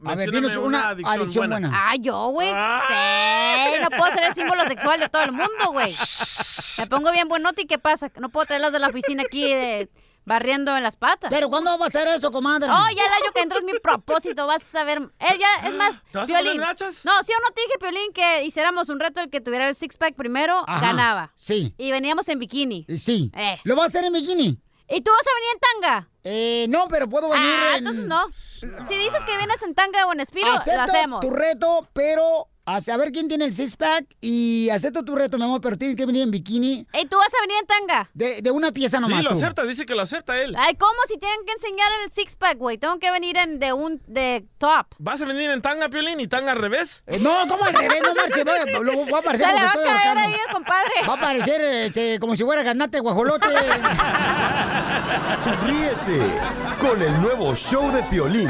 A 0.04 0.14
ver, 0.14 0.30
dinos 0.30 0.56
una 0.56 0.88
adicción 0.88 1.48
buena. 1.48 1.70
Ah, 1.72 1.94
yo, 1.96 2.28
güey. 2.28 2.48
Sí, 2.48 3.78
no 3.80 3.90
puedo 3.90 4.12
ser 4.12 4.24
el 4.24 4.34
símbolo 4.34 4.64
sexual 4.66 5.00
de 5.00 5.08
todo 5.08 5.22
el 5.22 5.32
mundo, 5.32 5.72
güey. 5.72 5.94
Me 6.78 6.86
pongo 6.86 7.12
bien 7.12 7.28
buenote 7.28 7.62
y 7.62 7.66
¿qué 7.66 7.78
pasa? 7.78 8.10
No 8.18 8.28
puedo 8.28 8.46
traerlos 8.46 8.72
de 8.72 8.78
la 8.78 8.88
oficina 8.88 9.22
aquí 9.22 9.42
de, 9.44 9.90
barriendo 10.24 10.76
en 10.76 10.82
las 10.82 10.96
patas. 10.96 11.30
¿Pero 11.30 11.48
cuándo 11.48 11.76
va 11.78 11.84
a 11.84 11.88
hacer 11.88 12.08
eso, 12.08 12.30
comadre? 12.30 12.70
Oh, 12.70 12.86
ya 12.96 13.04
el 13.04 13.12
año 13.12 13.32
que 13.34 13.40
entra 13.40 13.58
es 13.58 13.64
mi 13.64 13.78
propósito, 13.80 14.46
vas 14.46 14.74
a 14.74 14.84
ver. 14.84 14.98
Eh, 15.18 15.38
ya, 15.38 15.68
es 15.68 15.74
más, 15.74 16.02
¿Te 16.10 16.18
vas 16.18 16.30
a 16.30 16.32
Piolín. 16.32 16.60
nachas? 16.60 17.04
No, 17.04 17.22
sí 17.22 17.32
o 17.32 17.40
no 17.42 17.52
te 17.54 17.62
dije, 17.62 17.78
Piolín, 17.78 18.12
que 18.12 18.44
hiciéramos 18.44 18.88
un 18.88 19.00
reto 19.00 19.20
el 19.20 19.30
que 19.30 19.40
tuviera 19.40 19.68
el 19.68 19.74
six-pack 19.74 20.14
primero, 20.14 20.64
Ajá, 20.66 20.80
ganaba. 20.86 21.32
Sí. 21.36 21.74
Y 21.78 21.90
veníamos 21.90 22.28
en 22.28 22.38
bikini. 22.38 22.86
Sí. 22.96 23.30
Eh. 23.34 23.58
¿Lo 23.64 23.76
vas 23.76 23.84
a 23.84 23.88
hacer 23.88 24.04
en 24.04 24.12
bikini? 24.12 24.58
¿Y 24.94 25.00
tú 25.00 25.10
vas 25.10 25.26
a 25.26 25.34
venir 25.34 25.50
en 25.54 25.60
tanga? 25.80 26.08
Eh, 26.24 26.66
no, 26.68 26.86
pero 26.88 27.08
puedo 27.08 27.28
venir 27.30 27.46
Ah, 27.48 27.70
en... 27.72 27.78
entonces 27.78 28.04
no. 28.06 28.30
Si 28.30 28.96
dices 28.96 29.22
que 29.26 29.36
vienes 29.36 29.60
en 29.62 29.74
tanga 29.74 30.06
o 30.06 30.12
en 30.12 30.20
espiro, 30.20 30.52
Acepto 30.52 30.76
lo 30.76 30.82
hacemos. 30.82 31.20
tu 31.20 31.30
reto, 31.30 31.88
pero 31.92 32.48
a 32.64 32.80
saber 32.80 33.10
quién 33.10 33.26
tiene 33.26 33.44
el 33.44 33.54
six-pack 33.54 34.04
y 34.20 34.68
acepto 34.70 35.04
tu 35.04 35.16
reto, 35.16 35.36
mi 35.36 35.44
amor, 35.44 35.60
pero 35.60 35.76
tienes 35.76 35.96
que 35.96 36.06
venir 36.06 36.22
en 36.22 36.30
bikini. 36.30 36.86
¿Y 36.92 37.06
tú 37.06 37.16
vas 37.16 37.32
a 37.36 37.40
venir 37.40 37.56
en 37.60 37.66
tanga? 37.66 38.08
De, 38.14 38.40
de 38.40 38.50
una 38.52 38.70
pieza 38.70 38.98
Sí, 38.98 39.02
nomás 39.02 39.24
lo 39.24 39.30
tú. 39.30 39.36
acepta, 39.36 39.64
dice 39.64 39.84
que 39.84 39.94
lo 39.96 40.02
acepta 40.02 40.40
él. 40.40 40.54
Ay, 40.56 40.76
¿cómo 40.76 40.92
si 41.08 41.18
tienen 41.18 41.38
que 41.44 41.52
enseñar 41.52 41.88
el 42.04 42.12
six-pack, 42.12 42.58
güey? 42.58 42.78
Tengo 42.78 42.98
que 43.00 43.10
venir 43.10 43.36
en 43.36 43.58
de 43.58 43.72
un 43.72 44.00
de 44.06 44.46
top. 44.58 44.86
¿Vas 44.98 45.20
a 45.20 45.24
venir 45.24 45.50
en 45.50 45.60
tanga, 45.60 45.88
Piolín, 45.88 46.20
y 46.20 46.28
tanga 46.28 46.52
al 46.52 46.58
revés? 46.58 47.02
Eh, 47.08 47.18
no, 47.20 47.32
¿cómo 47.48 47.64
al 47.64 47.74
revés? 47.74 48.00
No 48.02 48.14
marche, 48.14 48.44
voy, 48.44 48.58
a- 48.58 48.64
lo 48.80 48.92
voy 49.06 49.12
a 49.18 49.22
parecer 49.22 49.46
como 49.48 49.58
va 49.58 49.64
a 49.64 49.66
estoy 49.72 49.84
caer 49.84 49.96
ahorcando. 49.96 50.20
ahí 50.20 50.34
el 50.46 50.52
compadre. 50.54 50.92
Va 51.08 51.14
a 51.14 51.20
parecer 51.20 51.60
este, 51.60 52.18
como 52.20 52.36
si 52.36 52.44
fuera 52.44 52.62
ganate 52.62 53.00
guajolote. 53.00 53.48
Ríete 55.66 56.20
con 56.80 57.02
el 57.02 57.20
nuevo 57.20 57.54
show 57.56 57.90
de 57.92 58.02
Piolín. 58.04 58.48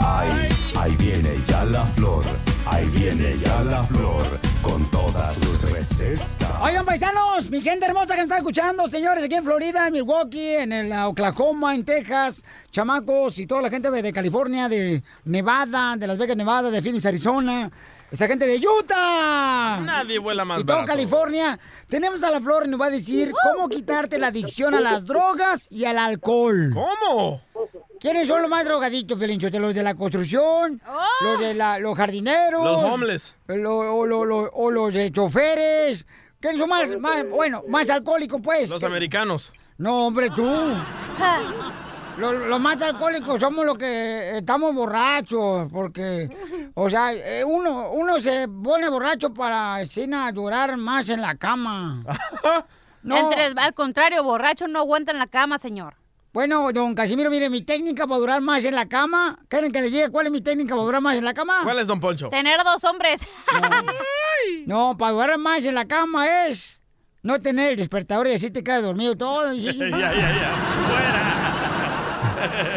Ahí, 0.00 0.48
ahí 0.84 0.96
viene 0.96 1.30
ya 1.46 1.64
la 1.64 1.82
flor. 1.82 2.24
Ahí 2.66 2.86
viene 2.90 3.34
ya 3.38 3.64
la 3.64 3.82
flor 3.82 4.22
con 4.60 4.84
todas 4.90 5.34
sus 5.36 5.70
recetas. 5.70 6.60
Oigan, 6.60 6.84
paisanos, 6.84 7.48
mi 7.48 7.62
gente 7.62 7.86
hermosa 7.86 8.14
que 8.14 8.20
nos 8.20 8.24
está 8.24 8.36
escuchando, 8.36 8.86
señores, 8.88 9.24
aquí 9.24 9.34
en 9.34 9.44
Florida, 9.44 9.86
en 9.86 9.94
Milwaukee, 9.94 10.56
en 10.56 10.72
el 10.72 10.92
uh, 10.92 11.08
Oklahoma, 11.08 11.74
en 11.74 11.84
Texas, 11.86 12.44
chamacos 12.70 13.38
y 13.38 13.46
toda 13.46 13.62
la 13.62 13.70
gente 13.70 13.90
de 13.90 14.02
de 14.02 14.12
California, 14.12 14.68
de 14.68 15.02
Nevada, 15.24 15.96
de 15.96 16.06
Las 16.06 16.18
Vegas, 16.18 16.36
Nevada, 16.36 16.70
de 16.70 16.82
Phoenix, 16.82 17.06
Arizona, 17.06 17.70
esa 18.10 18.26
gente 18.26 18.46
de 18.46 18.56
Utah. 18.58 19.80
Nadie 19.80 20.18
vuela 20.18 20.44
más 20.44 20.60
y 20.60 20.64
todo 20.64 20.76
barato. 20.76 20.92
California. 20.92 21.58
Tenemos 21.88 22.22
a 22.22 22.30
la 22.30 22.42
Flor 22.42 22.64
y 22.66 22.68
nos 22.68 22.78
va 22.78 22.86
a 22.86 22.90
decir 22.90 23.32
cómo 23.42 23.70
quitarte 23.70 24.18
la 24.18 24.26
adicción 24.26 24.74
a 24.74 24.82
las 24.82 25.06
drogas 25.06 25.66
y 25.70 25.86
al 25.86 25.96
alcohol. 25.96 26.72
¿Cómo? 26.74 27.40
¿Quiénes 28.04 28.28
son 28.28 28.42
los 28.42 28.50
más 28.50 28.66
drogadictos, 28.66 29.18
Pelinchote? 29.18 29.58
¿Los 29.58 29.74
de 29.74 29.82
la 29.82 29.94
construcción? 29.94 30.78
¿Los 31.22 31.40
de 31.40 31.54
la- 31.54 31.78
los 31.78 31.96
jardineros? 31.96 32.62
Los 32.62 32.84
homeless. 32.92 33.34
Lo- 33.46 33.78
o, 33.96 34.04
lo- 34.04 34.26
lo- 34.26 34.50
o 34.52 34.70
los 34.70 34.92
de 34.92 35.10
choferes. 35.10 36.04
¿Quiénes 36.38 36.60
son 36.60 36.68
más, 36.68 36.86
más, 36.98 37.26
bueno, 37.30 37.62
más 37.66 37.88
alcohólicos, 37.88 38.42
pues? 38.44 38.68
Los 38.68 38.80
¿Qué- 38.80 38.84
americanos. 38.86 39.50
No, 39.78 40.06
hombre, 40.08 40.28
tú. 40.28 40.44
Los, 42.18 42.60
más 42.60 42.80
alcohólicos 42.82 43.40
somos 43.40 43.64
los 43.66 43.76
que 43.78 44.36
estamos 44.36 44.72
borrachos, 44.74 45.66
porque, 45.72 46.28
o 46.74 46.88
sea, 46.90 47.12
eh, 47.14 47.42
uno, 47.44 47.90
uno 47.90 48.20
se 48.20 48.46
pone 48.48 48.88
borracho 48.90 49.32
para 49.34 49.84
sin 49.86 50.12
llorar 50.34 50.76
más 50.76 51.08
en 51.08 51.22
la 51.22 51.34
cama. 51.36 52.04
No. 53.02 53.18
Entre, 53.18 53.52
al 53.60 53.74
contrario, 53.74 54.22
borracho 54.24 54.66
no 54.66 54.78
aguanta 54.78 55.12
en 55.12 55.18
la 55.18 55.26
cama, 55.26 55.58
señor. 55.58 55.94
Bueno, 56.34 56.72
don 56.72 56.96
Casimiro, 56.96 57.30
mire, 57.30 57.48
mi 57.48 57.62
técnica 57.62 58.08
para 58.08 58.18
durar 58.18 58.40
más 58.40 58.64
en 58.64 58.74
la 58.74 58.88
cama. 58.88 59.38
¿Quieren 59.46 59.70
que 59.70 59.80
les 59.80 59.92
diga 59.92 60.10
cuál 60.10 60.26
es 60.26 60.32
mi 60.32 60.40
técnica 60.40 60.74
para 60.74 60.82
durar 60.84 61.00
más 61.00 61.14
en 61.14 61.24
la 61.24 61.32
cama? 61.32 61.60
¿Cuál 61.62 61.78
es, 61.78 61.86
don 61.86 62.00
Poncho? 62.00 62.28
Tener 62.28 62.60
dos 62.64 62.82
hombres. 62.82 63.20
No, 64.66 64.96
para 64.96 65.12
durar 65.12 65.38
más 65.38 65.64
en 65.64 65.76
la 65.76 65.86
cama 65.86 66.48
es 66.48 66.80
no 67.22 67.40
tener 67.40 67.70
el 67.70 67.76
despertador 67.76 68.26
y 68.26 68.32
así 68.32 68.50
te 68.50 68.64
quedas 68.64 68.82
dormido 68.82 69.16
todo. 69.16 69.54
ya, 69.54 69.72
ya, 69.72 70.12
ya. 70.12 70.54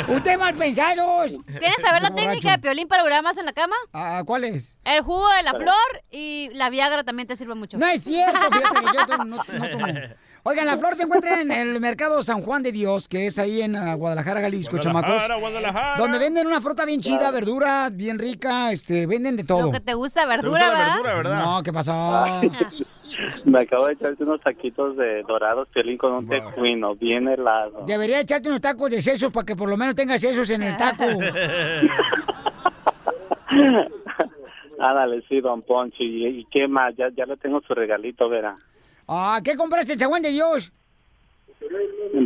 Usted 0.08 0.38
mal 0.38 0.54
pensados. 0.54 1.32
¿Quieres 1.48 1.82
saber 1.82 2.04
la 2.04 2.14
técnica 2.14 2.52
de 2.52 2.60
Piolín 2.60 2.88
para 2.88 3.02
durar 3.02 3.24
más 3.24 3.40
en 3.40 3.46
la 3.48 3.54
cama? 3.54 3.76
Ah, 3.92 4.22
¿Cuál 4.24 4.44
es? 4.44 4.78
El 4.84 5.02
jugo 5.02 5.28
de 5.30 5.42
la 5.42 5.54
flor 5.56 6.04
y 6.12 6.52
la 6.54 6.70
Viagra 6.70 7.04
también 7.04 7.28
te 7.28 7.36
sirve 7.36 7.56
mucho. 7.56 7.80
No 7.80 7.88
es 7.88 8.04
cierto, 8.04 8.38
fíjate 8.52 8.80
que 8.82 8.86
yo 8.96 9.18
no, 9.18 9.26
no 9.26 9.38
tomo. 9.72 9.88
Oigan, 10.50 10.66
la 10.66 10.78
flor 10.78 10.96
se 10.96 11.04
encuentra 11.04 11.42
en 11.42 11.52
el 11.52 11.78
mercado 11.82 12.24
San 12.24 12.42
Juan 12.42 12.64
de 12.64 12.72
Dios, 12.72 13.10
que 13.10 13.26
es 13.26 13.38
ahí 13.38 13.62
en 13.62 13.76
ah, 13.76 13.96
Guadalajara, 13.96 14.40
Jalisco, 14.40 14.78
chamacos. 14.78 15.10
Guadalajara, 15.10 15.40
Guadalajara. 15.42 15.98
Donde 15.98 16.20
venden 16.20 16.48
una 16.48 16.62
fruta 16.62 16.86
bien 16.86 17.02
chida, 17.02 17.32
verdura 17.32 17.90
bien 17.92 18.18
rica, 18.18 18.72
este, 18.72 19.06
venden 19.08 19.36
de 19.36 19.44
todo. 19.44 19.64
Lo 19.64 19.72
que 19.74 19.82
te 19.82 19.94
gusta, 19.94 20.22
¿Te 20.22 20.28
verdura, 20.28 20.50
gusta 20.52 20.68
la 20.68 20.72
¿verdad? 20.72 20.96
verdura, 21.04 21.16
verdad? 21.16 21.44
No, 21.44 21.64
¿qué 21.64 21.74
pasó? 21.74 21.92
Me 23.44 23.60
acabo 23.60 23.88
de 23.88 23.94
echarte 23.94 24.24
unos 24.24 24.40
taquitos 24.40 24.96
de 24.96 25.24
dorados, 25.24 25.68
Piolín, 25.74 25.98
con 25.98 26.14
un 26.14 26.30
tecuino, 26.30 26.96
bien 26.96 27.28
helado. 27.28 27.84
Debería 27.86 28.22
echarte 28.22 28.48
unos 28.48 28.62
tacos 28.62 28.90
de 28.90 29.02
sesos 29.02 29.34
para 29.34 29.46
que 29.46 29.58
por 29.58 29.68
lo 29.68 29.76
menos 29.76 29.96
tengas 29.96 30.22
sesos 30.22 30.50
en 30.50 30.64
el 30.64 30.78
taco. 30.78 31.04
Ándale, 34.80 35.26
sí, 35.28 35.42
don 35.42 35.62
Poncho. 35.62 35.98
¿Y, 36.00 36.26
y 36.26 36.46
qué 36.46 36.70
más? 36.70 36.96
Ya, 36.96 37.10
ya 37.14 37.26
le 37.26 37.36
tengo 37.36 37.60
su 37.68 37.74
regalito, 37.74 38.30
verá. 38.30 38.56
Ah, 39.08 39.40
¿qué 39.44 39.56
compraste, 39.56 39.96
chaguán 39.98 40.22
de 40.22 40.32
Dios? 40.32 40.72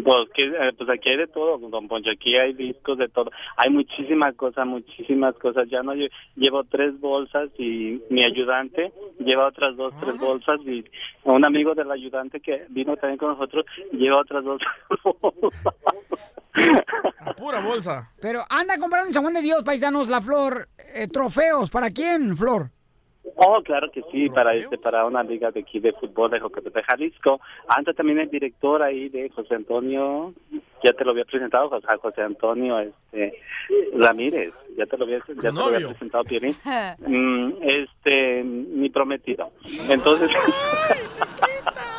Pues, 0.03 0.29
que, 0.33 0.45
eh, 0.47 0.71
pues 0.77 0.89
aquí 0.89 1.09
hay 1.09 1.17
de 1.17 1.27
todo, 1.27 1.57
don 1.57 1.87
Poncho. 1.87 2.09
Aquí 2.11 2.35
hay 2.37 2.53
discos 2.53 2.97
de 2.97 3.07
todo. 3.09 3.29
Hay 3.57 3.69
muchísimas 3.69 4.35
cosas, 4.35 4.65
muchísimas 4.65 5.35
cosas. 5.35 5.67
Ya 5.69 5.83
no 5.83 5.93
lle- 5.93 6.09
llevo 6.35 6.63
tres 6.63 6.99
bolsas 6.99 7.49
y 7.57 8.01
mi 8.09 8.23
ayudante 8.23 8.91
lleva 9.19 9.47
otras 9.47 9.75
dos, 9.77 9.93
tres 9.99 10.17
bolsas 10.17 10.59
y 10.65 10.83
un 11.23 11.45
amigo 11.45 11.73
del 11.75 11.91
ayudante 11.91 12.39
que 12.39 12.65
vino 12.69 12.95
también 12.97 13.17
con 13.17 13.29
nosotros 13.29 13.65
lleva 13.91 14.21
otras 14.21 14.43
dos. 14.43 14.61
Pura 17.37 17.61
bolsa. 17.61 18.11
Pero 18.21 18.41
anda 18.49 18.77
comprando 18.77 19.07
en 19.07 19.13
San 19.13 19.23
Juan 19.23 19.33
de 19.35 19.41
Dios, 19.41 19.63
paisanos, 19.63 20.07
la 20.09 20.21
flor. 20.21 20.67
eh, 20.93 21.07
trofeos, 21.07 21.69
¿para 21.69 21.89
quién, 21.91 22.35
Flor? 22.37 22.69
Oh, 23.35 23.61
claro 23.63 23.89
que 23.91 24.01
sí, 24.11 24.29
para 24.29 24.55
este, 24.55 24.77
para 24.77 25.05
una 25.05 25.23
liga 25.23 25.51
de 25.51 25.61
aquí 25.61 25.79
de 25.79 25.93
fútbol 25.93 26.31
de 26.31 26.39
Jocotepec, 26.39 26.85
Jalisco. 26.85 27.39
Antes 27.67 27.95
también 27.95 28.19
el 28.19 28.29
director 28.29 28.81
ahí 28.81 29.09
de 29.09 29.29
José 29.29 29.55
Antonio, 29.55 30.33
ya 30.83 30.91
te 30.93 31.05
lo 31.05 31.11
había 31.11 31.25
presentado, 31.25 31.69
José, 31.69 31.87
José 32.01 32.21
Antonio 32.23 32.79
este, 32.79 33.33
Ramírez, 33.93 34.53
ya 34.75 34.85
te 34.85 34.97
lo 34.97 35.05
había, 35.05 35.19
ya 35.19 35.49
te 35.49 35.51
lo 35.51 35.65
había 35.65 35.87
presentado, 35.87 36.23
Piolín. 36.23 36.55
Mm, 36.99 37.53
este, 37.61 38.43
mi 38.43 38.89
prometido. 38.89 39.51
Entonces, 39.89 40.29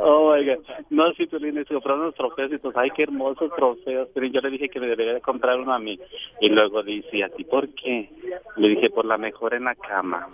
oh 0.00 0.34
my 0.34 0.44
God. 0.44 0.64
No, 0.90 1.12
sí, 1.14 1.26
Piolín, 1.26 1.54
se 1.54 1.74
compraron 1.74 2.02
unos 2.02 2.14
trofeos 2.14 2.52
y 2.52 2.58
pues, 2.58 2.76
ay, 2.76 2.90
qué 2.90 3.04
hermosos 3.04 3.52
trofeos. 3.54 4.08
Pero 4.14 4.26
yo 4.26 4.40
le 4.40 4.50
dije 4.50 4.68
que 4.68 4.80
me 4.80 4.86
debería 4.86 5.14
de 5.14 5.20
comprar 5.20 5.58
uno 5.58 5.74
a 5.74 5.78
mí. 5.78 5.98
Y 6.40 6.48
luego 6.48 6.82
dice, 6.82 7.18
¿y 7.18 7.22
a 7.22 7.28
ti 7.28 7.44
por 7.44 7.68
qué? 7.74 8.10
Le 8.56 8.68
dije, 8.68 8.90
por 8.90 9.04
la 9.04 9.18
mejor 9.18 9.54
en 9.54 9.64
la 9.64 9.74
cama. 9.74 10.28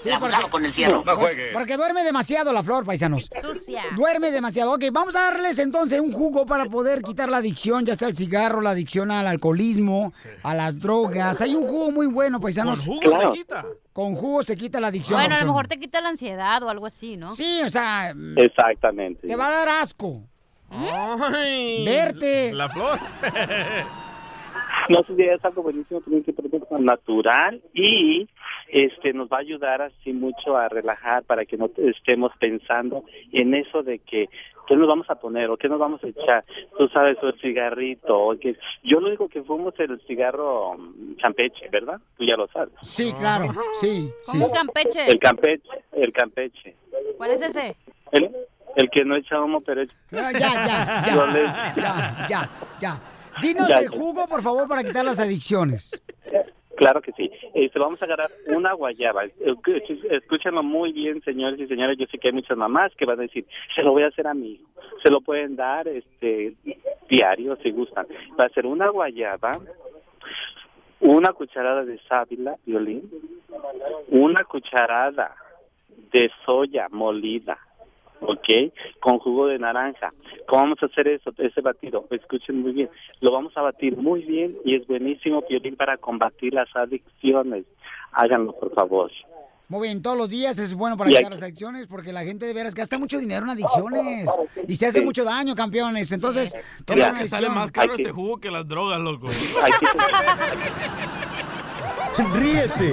Sí, 0.00 0.10
porque, 0.18 0.36
con 0.50 0.64
el 0.64 0.72
fierro. 0.72 1.02
No 1.04 1.16
juegue. 1.16 1.50
Porque 1.52 1.76
duerme 1.76 2.02
demasiado 2.02 2.52
la 2.52 2.62
flor, 2.62 2.84
paisanos. 2.84 3.28
Sucia. 3.42 3.82
Duerme 3.96 4.30
demasiado. 4.30 4.72
Ok, 4.72 4.84
vamos 4.92 5.14
a 5.14 5.30
darles 5.30 5.58
entonces 5.58 6.00
un 6.00 6.12
jugo 6.12 6.46
para 6.46 6.64
poder 6.66 7.02
quitar 7.02 7.28
la 7.28 7.36
adicción, 7.38 7.84
ya 7.84 7.94
sea 7.94 8.08
el 8.08 8.16
cigarro, 8.16 8.60
la 8.60 8.70
adicción 8.70 9.10
al 9.10 9.26
alcoholismo, 9.26 10.12
a 10.42 10.54
las 10.54 10.80
drogas. 10.80 11.40
Hay 11.40 11.54
un 11.54 11.66
jugo 11.66 11.90
muy 11.90 12.06
bueno, 12.06 12.40
paisanos. 12.40 12.86
Con 12.86 12.96
jugo 12.96 13.20
se 13.20 13.38
quita. 13.38 13.66
Con 13.92 14.16
jugo 14.16 14.42
se 14.42 14.56
quita 14.56 14.80
la 14.80 14.88
adicción. 14.88 15.18
Bueno, 15.20 15.34
a 15.34 15.40
lo 15.40 15.46
mejor 15.46 15.68
te 15.68 15.78
quita 15.78 16.00
la 16.00 16.08
ansiedad 16.08 16.62
o 16.62 16.70
algo 16.70 16.86
así, 16.86 17.16
¿no? 17.16 17.34
Sí, 17.34 17.60
o 17.64 17.70
sea, 17.70 18.14
Exactamente. 18.36 19.28
te 19.28 19.36
va 19.36 19.48
a 19.48 19.50
dar 19.50 19.68
asco. 19.68 20.22
Ay, 20.70 21.84
Verte. 21.84 22.52
La 22.52 22.68
flor. 22.68 22.98
No 24.88 25.02
sé 25.04 25.14
si 25.14 25.22
es 25.22 25.44
algo 25.44 25.62
buenísimo, 25.62 26.00
también 26.00 26.24
que 26.24 26.34
natural 26.80 27.62
y 27.74 28.28
este 28.72 29.12
nos 29.12 29.28
va 29.28 29.38
a 29.38 29.40
ayudar 29.40 29.82
así 29.82 30.12
mucho 30.12 30.56
a 30.56 30.68
relajar 30.68 31.22
para 31.24 31.44
que 31.44 31.56
no 31.56 31.68
te- 31.68 31.88
estemos 31.90 32.32
pensando 32.38 33.04
en 33.32 33.54
eso 33.54 33.82
de 33.82 33.98
que 33.98 34.28
qué 34.66 34.76
nos 34.76 34.86
vamos 34.86 35.10
a 35.10 35.16
poner 35.16 35.50
o 35.50 35.56
qué 35.56 35.68
nos 35.68 35.80
vamos 35.80 36.02
a 36.04 36.06
echar. 36.06 36.44
Tú 36.78 36.86
sabes, 36.88 37.18
o 37.22 37.28
el 37.28 37.40
cigarrito, 37.40 38.16
o 38.16 38.38
que 38.38 38.56
yo 38.84 39.00
lo 39.00 39.08
único 39.08 39.28
que 39.28 39.42
fumo 39.42 39.70
es 39.70 39.80
el 39.80 40.00
cigarro 40.06 40.74
mm, 40.78 41.14
campeche, 41.20 41.68
¿verdad? 41.70 42.00
Tú 42.16 42.24
ya 42.24 42.36
lo 42.36 42.46
sabes. 42.48 42.72
Sí, 42.82 43.12
claro. 43.18 43.48
Sí, 43.80 44.08
sí. 44.22 44.38
¿Cómo 44.38 44.50
campeche? 44.52 45.10
El 45.10 45.18
campeche, 45.18 45.68
el 45.92 46.12
campeche. 46.12 46.76
¿Cuál 47.16 47.32
es 47.32 47.42
ese? 47.42 47.74
El, 48.12 48.30
el 48.76 48.90
que 48.90 49.04
no 49.04 49.16
echa 49.16 49.40
humo, 49.40 49.60
pero 49.60 49.82
echa... 49.82 49.94
Ya, 50.12 50.30
ya, 50.32 51.02
ya, 51.04 51.26
le- 51.32 51.42
ya, 51.82 52.26
ya, 52.28 52.50
ya. 52.78 53.00
Dinos 53.42 53.68
Ya, 53.68 53.78
el 53.80 53.90
ya. 53.90 53.98
jugo, 53.98 54.28
por 54.28 54.42
favor, 54.42 54.68
para 54.68 54.84
quitar 54.84 55.04
las 55.04 55.18
adicciones. 55.18 56.00
Claro 56.80 57.02
que 57.02 57.12
sí. 57.12 57.30
Este, 57.52 57.78
vamos 57.78 58.00
a 58.00 58.06
agarrar 58.06 58.30
una 58.46 58.72
guayaba. 58.72 59.24
Escúchenlo 59.24 60.62
muy 60.62 60.94
bien, 60.94 61.20
señores 61.20 61.60
y 61.60 61.66
señores. 61.66 61.98
Yo 61.98 62.06
sé 62.06 62.16
que 62.16 62.28
hay 62.28 62.32
muchas 62.32 62.56
mamás 62.56 62.90
que 62.96 63.04
van 63.04 63.18
a 63.18 63.24
decir, 63.24 63.44
se 63.74 63.82
lo 63.82 63.92
voy 63.92 64.04
a 64.04 64.06
hacer 64.06 64.26
a 64.26 64.32
mi 64.32 64.52
hijo. 64.52 64.64
Se 65.02 65.10
lo 65.10 65.20
pueden 65.20 65.56
dar 65.56 65.86
este 65.86 66.54
diario 67.06 67.56
si 67.56 67.70
gustan. 67.70 68.06
Va 68.40 68.46
a 68.46 68.48
ser 68.48 68.64
una 68.64 68.88
guayaba, 68.88 69.52
una 71.00 71.34
cucharada 71.34 71.84
de 71.84 71.98
sábila, 72.08 72.56
violín, 72.64 73.10
una 74.08 74.44
cucharada 74.44 75.36
de 76.14 76.30
soya 76.46 76.88
molida, 76.90 77.58
¿ok? 78.20 78.72
Con 79.00 79.18
jugo 79.18 79.46
de 79.46 79.58
naranja. 79.58 80.12
¿Cómo 80.46 80.62
vamos 80.62 80.78
a 80.82 80.86
hacer 80.86 81.08
eso, 81.08 81.30
ese 81.38 81.60
batido? 81.60 82.06
Escuchen 82.10 82.60
muy 82.62 82.72
bien. 82.72 82.90
Lo 83.20 83.32
vamos 83.32 83.56
a 83.56 83.62
batir 83.62 83.96
muy 83.96 84.22
bien 84.24 84.56
y 84.64 84.74
es 84.76 84.86
buenísimo, 84.86 85.42
Piolín, 85.42 85.76
para 85.76 85.96
combatir 85.96 86.54
las 86.54 86.68
adicciones. 86.74 87.64
Háganlo, 88.12 88.52
por 88.58 88.74
favor. 88.74 89.10
Muy 89.68 89.86
bien, 89.86 90.02
todos 90.02 90.16
los 90.18 90.28
días 90.28 90.58
es 90.58 90.74
bueno 90.74 90.96
para 90.96 91.10
aquí- 91.10 91.22
las 91.30 91.42
adicciones 91.42 91.86
porque 91.86 92.12
la 92.12 92.24
gente 92.24 92.44
de 92.44 92.52
veras 92.54 92.74
gasta 92.74 92.98
mucho 92.98 93.20
dinero 93.20 93.44
en 93.44 93.50
adicciones 93.50 94.28
y 94.66 94.74
se 94.74 94.86
hace 94.86 94.98
Sí. 94.98 95.04
mucho 95.04 95.22
daño, 95.22 95.54
campeones. 95.54 96.10
Entonces, 96.10 96.52
toma 96.84 97.14
que 97.14 97.28
sale 97.28 97.48
más 97.48 97.70
caro 97.70 97.94
este 97.94 98.10
jugo 98.10 98.38
que 98.40 98.50
las 98.50 98.66
drogas, 98.66 98.98
loco. 98.98 99.28
Ríete 102.34 102.92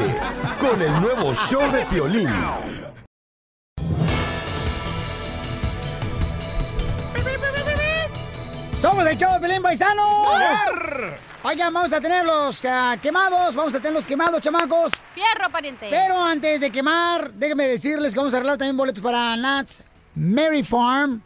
con 0.62 0.80
el 0.82 1.02
nuevo 1.02 1.34
show 1.50 1.62
de 1.72 1.84
Piolín. 1.86 2.30
Somos 8.82 9.08
el 9.08 9.18
show 9.18 9.34
de 9.34 9.40
Pelín 9.40 9.62
Paisanos. 9.62 10.06
Oigan, 11.44 11.74
vamos 11.74 11.92
a 11.94 12.00
tener 12.02 12.26
los 12.26 12.64
ah, 12.66 12.96
quemados, 13.02 13.56
vamos 13.56 13.74
a 13.74 13.78
tener 13.80 13.94
los 13.94 14.06
quemados, 14.08 14.40
chamacos. 14.42 14.92
Fierro, 15.16 15.50
pariente. 15.52 15.88
Pero 15.90 16.22
antes 16.22 16.60
de 16.60 16.70
quemar, 16.72 17.32
déjenme 17.34 17.68
decirles 17.68 18.14
que 18.14 18.20
vamos 18.20 18.34
a 18.34 18.38
arreglar 18.38 18.58
también 18.58 18.78
boletos 18.78 19.02
para 19.04 19.36
Nats 19.36 19.84
Mary 20.16 20.64
Farm. 20.64 21.22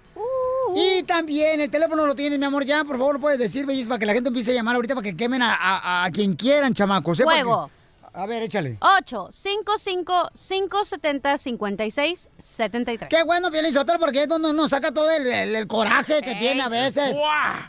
Y 0.75 1.03
también 1.03 1.59
el 1.59 1.69
teléfono 1.69 2.05
lo 2.05 2.15
tienes, 2.15 2.39
mi 2.39 2.45
amor, 2.45 2.63
ya, 2.63 2.83
por 2.85 2.97
favor, 2.97 3.15
lo 3.15 3.19
puedes 3.21 3.37
decir, 3.39 3.65
bellis, 3.65 3.87
para 3.87 3.99
que 3.99 4.05
la 4.05 4.13
gente 4.13 4.29
empiece 4.29 4.51
a 4.51 4.53
llamar 4.53 4.75
ahorita 4.75 4.95
para 4.95 5.03
que 5.03 5.17
quemen 5.17 5.41
a, 5.41 5.53
a- 5.53 6.05
a 6.05 6.11
quien 6.11 6.33
quieran, 6.35 6.73
chamacos. 6.73 7.19
¿eh? 7.19 7.23
Porque- 7.25 7.41
Juego. 7.43 7.69
A 8.13 8.25
ver, 8.25 8.43
échale. 8.43 8.77
8 8.81 9.29
55 9.31 10.31
570 10.33 11.37
56 11.37 12.29
73. 12.37 13.09
Qué 13.09 13.23
bueno, 13.23 13.49
Piolín 13.49 13.73
Sotelo, 13.73 13.99
porque 13.99 14.23
es 14.23 14.27
donde 14.27 14.49
uno 14.51 14.67
saca 14.67 14.91
todo 14.93 15.09
el, 15.11 15.25
el- 15.27 15.55
el 15.55 15.67
coraje 15.67 16.21
que 16.21 16.35
tiene 16.35 16.61
a 16.61 16.67
veces. 16.69 17.15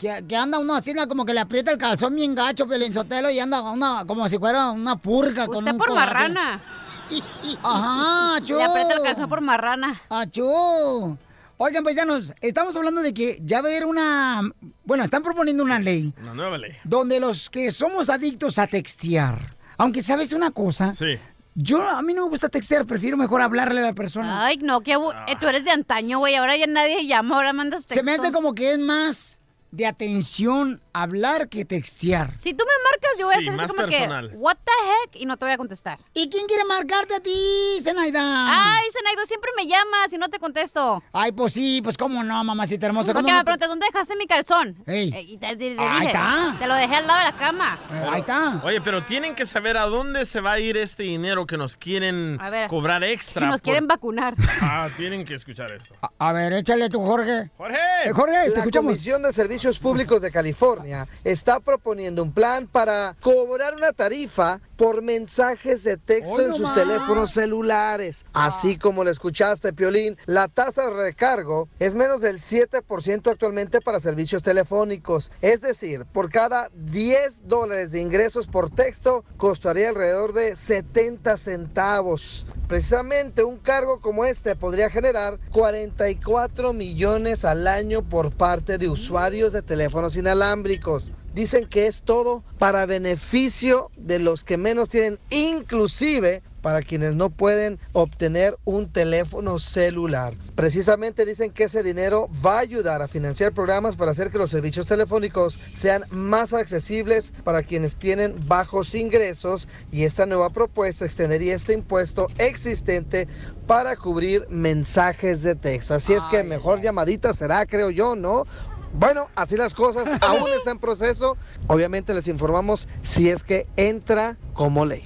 Que, 0.01 0.25
que 0.27 0.35
anda 0.35 0.59
uno 0.59 0.75
así, 0.75 0.93
¿no? 0.93 1.07
como 1.07 1.25
que 1.25 1.33
le 1.33 1.39
aprieta 1.39 1.71
el 1.71 1.77
calzón 1.77 2.15
bien 2.15 2.35
gacho, 2.35 2.67
Piolín 2.67 2.93
Sotelo, 2.93 3.29
y 3.29 3.39
anda 3.39 3.61
como 4.05 4.27
si 4.27 4.37
fuera 4.37 4.71
una 4.71 4.97
purga. 4.97 5.45
con 5.47 5.57
Usted 5.57 5.71
un 5.71 5.77
por 5.77 5.87
coraje. 5.87 6.07
marrana. 6.13 6.61
Ajá, 7.63 8.35
achú. 8.37 8.55
Le 8.57 8.63
aprieta 8.63 8.93
el 8.95 9.01
calzón 9.01 9.29
por 9.29 9.41
marrana. 9.41 10.01
Achú. 10.09 11.17
Oigan, 11.57 11.83
paisanos, 11.83 12.33
estamos 12.41 12.75
hablando 12.75 13.01
de 13.01 13.13
que 13.13 13.37
ya 13.43 13.61
va 13.61 13.67
a 13.69 13.71
haber 13.71 13.85
una... 13.85 14.41
Bueno, 14.83 15.03
están 15.03 15.21
proponiendo 15.23 15.63
una 15.63 15.79
ley 15.79 16.13
Una 16.21 16.33
nueva 16.33 16.57
ley. 16.57 16.71
donde 16.83 17.19
los 17.21 17.49
que 17.49 17.71
somos 17.71 18.09
adictos 18.09 18.57
a 18.59 18.67
textear, 18.67 19.55
aunque 19.77 20.03
sabes 20.03 20.33
una 20.33 20.51
cosa, 20.51 20.93
Sí. 20.93 21.17
yo 21.55 21.81
a 21.87 22.01
mí 22.01 22.13
no 22.13 22.23
me 22.23 22.29
gusta 22.29 22.49
textear, 22.49 22.85
prefiero 22.85 23.17
mejor 23.17 23.41
hablarle 23.41 23.81
a 23.81 23.83
la 23.83 23.93
persona. 23.93 24.45
Ay, 24.45 24.57
no, 24.57 24.81
que 24.81 24.93
eh, 24.93 25.35
tú 25.39 25.47
eres 25.47 25.65
de 25.65 25.71
antaño, 25.71 26.19
güey. 26.19 26.35
Ahora 26.35 26.55
ya 26.57 26.67
nadie 26.67 27.05
llama, 27.05 27.35
ahora 27.35 27.53
mandas 27.53 27.85
texto. 27.85 27.95
Se 27.95 28.03
me 28.03 28.11
hace 28.13 28.31
como 28.31 28.53
que 28.55 28.71
es 28.71 28.79
más 28.79 29.39
de 29.73 29.87
atención 29.87 30.79
hablar 30.93 31.49
que 31.49 31.65
textear. 31.65 32.35
Si 32.37 32.53
tú 32.53 32.63
me 32.63 32.83
marcas, 32.91 33.17
yo 33.19 33.25
voy 33.25 33.33
Sí, 33.33 33.39
a 33.39 33.41
hacer 33.41 33.53
más 33.57 33.65
así 33.65 33.73
como 33.75 33.87
personal. 33.89 34.29
que, 34.29 34.35
what 34.35 34.57
the 34.63 34.71
heck, 35.09 35.15
y 35.19 35.25
no 35.25 35.35
te 35.37 35.45
voy 35.45 35.51
a 35.51 35.57
contestar. 35.57 35.97
¿Y 36.13 36.29
quién 36.29 36.45
quiere 36.45 36.63
marcarte 36.65 37.15
a 37.15 37.19
ti, 37.19 37.33
Zenaida? 37.81 38.21
Ay, 38.21 38.85
Zenaido, 38.91 39.25
siempre 39.25 39.49
me 39.57 39.65
llamas 39.65 40.13
y 40.13 40.17
no 40.19 40.29
te 40.29 40.37
contesto. 40.37 41.01
Ay, 41.11 41.31
pues 41.31 41.53
sí, 41.53 41.81
pues 41.83 41.97
cómo 41.97 42.23
no, 42.23 42.43
mamacita 42.43 42.85
hermosa. 42.85 43.13
Porque 43.13 43.23
¿cómo 43.23 43.33
me 43.33 43.39
no 43.39 43.43
preguntas, 43.45 43.69
¿dónde 43.69 43.87
dejaste 43.91 44.15
mi 44.15 44.27
calzón? 44.27 44.75
Ey. 44.85 45.11
Eh, 45.11 45.21
y 45.23 45.37
te, 45.39 45.47
te- 45.55 45.75
te 45.75 45.81
Ahí 45.81 45.99
dije, 46.01 46.05
está. 46.11 46.55
Te 46.59 46.67
lo 46.67 46.75
dejé 46.75 46.95
al 46.97 47.07
lado 47.07 47.19
de 47.19 47.25
la 47.25 47.35
cama. 47.37 47.79
ahí 48.11 48.19
está. 48.19 48.61
Oye, 48.63 48.79
pero 48.81 49.03
tienen 49.03 49.33
que 49.33 49.47
saber 49.47 49.77
a 49.77 49.85
dónde 49.87 50.27
se 50.27 50.39
va 50.39 50.51
a 50.53 50.59
ir 50.59 50.77
este 50.77 51.01
dinero 51.01 51.47
que 51.47 51.57
nos 51.57 51.75
quieren 51.75 52.37
A 52.39 52.51
ver, 52.51 52.67
cobrar 52.69 53.03
extra. 53.03 53.47
Y 53.47 53.49
nos 53.49 53.61
por- 53.61 53.65
quieren 53.71 53.87
vacunar. 53.87 54.35
Ah, 54.61 54.89
tienen 54.95 55.25
que 55.25 55.33
escuchar 55.33 55.71
esto. 55.71 55.95
A 56.19 56.31
ver, 56.31 56.53
échale 56.53 56.89
tú, 56.89 57.03
Jorge. 57.03 57.49
Jorge. 57.57 57.77
Eh, 58.05 58.11
Jorge, 58.13 58.35
te 58.43 58.49
La 58.51 58.57
escuchamos. 58.59 58.91
Comisión 58.93 59.23
de 59.23 59.31
Servicios 59.63 59.79
Públicos 59.81 60.21
de 60.21 60.29
California 60.29 61.07
está 61.23 61.61
proponiendo 61.61 62.21
un 62.21 62.33
plan 62.33 62.67
para 62.67 63.15
cobrar 63.21 63.73
una 63.77 63.93
tarifa 63.93 64.59
por 64.75 65.01
mensajes 65.01 65.83
de 65.83 65.97
texto 65.97 66.35
¡Hoy 66.35 66.45
en 66.45 66.55
sus 66.55 66.73
teléfonos 66.73 67.31
celulares. 67.31 68.25
Así 68.33 68.77
como 68.77 69.03
lo 69.03 69.09
escuchaste, 69.09 69.73
Piolín, 69.73 70.17
la 70.25 70.47
tasa 70.47 70.85
de 70.89 70.95
recargo 70.95 71.69
es 71.79 71.95
menos 71.95 72.21
del 72.21 72.39
7% 72.39 73.31
actualmente 73.31 73.81
para 73.81 73.99
servicios 73.99 74.41
telefónicos. 74.41 75.31
Es 75.41 75.61
decir, 75.61 76.05
por 76.05 76.29
cada 76.29 76.69
10 76.73 77.47
dólares 77.47 77.91
de 77.91 78.01
ingresos 78.01 78.47
por 78.47 78.69
texto, 78.69 79.23
costaría 79.37 79.89
alrededor 79.89 80.33
de 80.33 80.55
70 80.55 81.37
centavos. 81.37 82.45
Precisamente 82.67 83.43
un 83.43 83.57
cargo 83.57 83.99
como 83.99 84.25
este 84.25 84.55
podría 84.55 84.89
generar 84.89 85.39
44 85.51 86.73
millones 86.73 87.45
al 87.45 87.67
año 87.67 88.03
por 88.03 88.31
parte 88.31 88.77
de 88.77 88.89
usuarios 88.89 89.53
de 89.53 89.61
teléfonos 89.61 90.17
inalámbricos. 90.17 91.11
Dicen 91.33 91.65
que 91.65 91.87
es 91.87 92.01
todo 92.03 92.43
para 92.59 92.85
beneficio 92.85 93.89
de 93.97 94.19
los 94.19 94.43
que 94.43 94.57
menos 94.57 94.89
tienen, 94.89 95.17
inclusive 95.29 96.43
para 96.63 96.81
quienes 96.81 97.13
no 97.13 97.29
pueden 97.29 97.77
obtener 97.91 98.57
un 98.63 98.91
teléfono 98.91 99.59
celular. 99.59 100.33
Precisamente 100.55 101.25
dicen 101.25 101.51
que 101.51 101.65
ese 101.65 101.83
dinero 101.83 102.29
va 102.43 102.57
a 102.57 102.61
ayudar 102.61 103.01
a 103.01 103.09
financiar 103.09 103.53
programas 103.53 103.97
para 103.97 104.11
hacer 104.11 104.31
que 104.31 104.37
los 104.37 104.49
servicios 104.49 104.87
telefónicos 104.87 105.59
sean 105.75 106.03
más 106.09 106.53
accesibles 106.53 107.33
para 107.43 107.63
quienes 107.63 107.97
tienen 107.97 108.47
bajos 108.47 108.95
ingresos 108.95 109.67
y 109.91 110.05
esta 110.05 110.25
nueva 110.25 110.51
propuesta 110.51 111.03
extendería 111.03 111.53
este 111.53 111.73
impuesto 111.73 112.29
existente 112.37 113.27
para 113.67 113.97
cubrir 113.97 114.47
mensajes 114.49 115.41
de 115.41 115.55
texto. 115.55 115.95
Así 115.95 116.13
es 116.13 116.23
que 116.25 116.43
mejor 116.43 116.81
llamadita 116.81 117.33
será, 117.33 117.65
creo 117.65 117.89
yo, 117.89 118.15
¿no? 118.15 118.45
Bueno, 118.93 119.27
así 119.35 119.57
las 119.57 119.73
cosas, 119.73 120.07
aún 120.21 120.49
está 120.55 120.71
en 120.71 120.79
proceso. 120.79 121.37
Obviamente 121.67 122.13
les 122.13 122.27
informamos 122.27 122.87
si 123.01 123.29
es 123.29 123.43
que 123.43 123.67
entra 123.75 124.37
como 124.53 124.85
ley. 124.85 125.03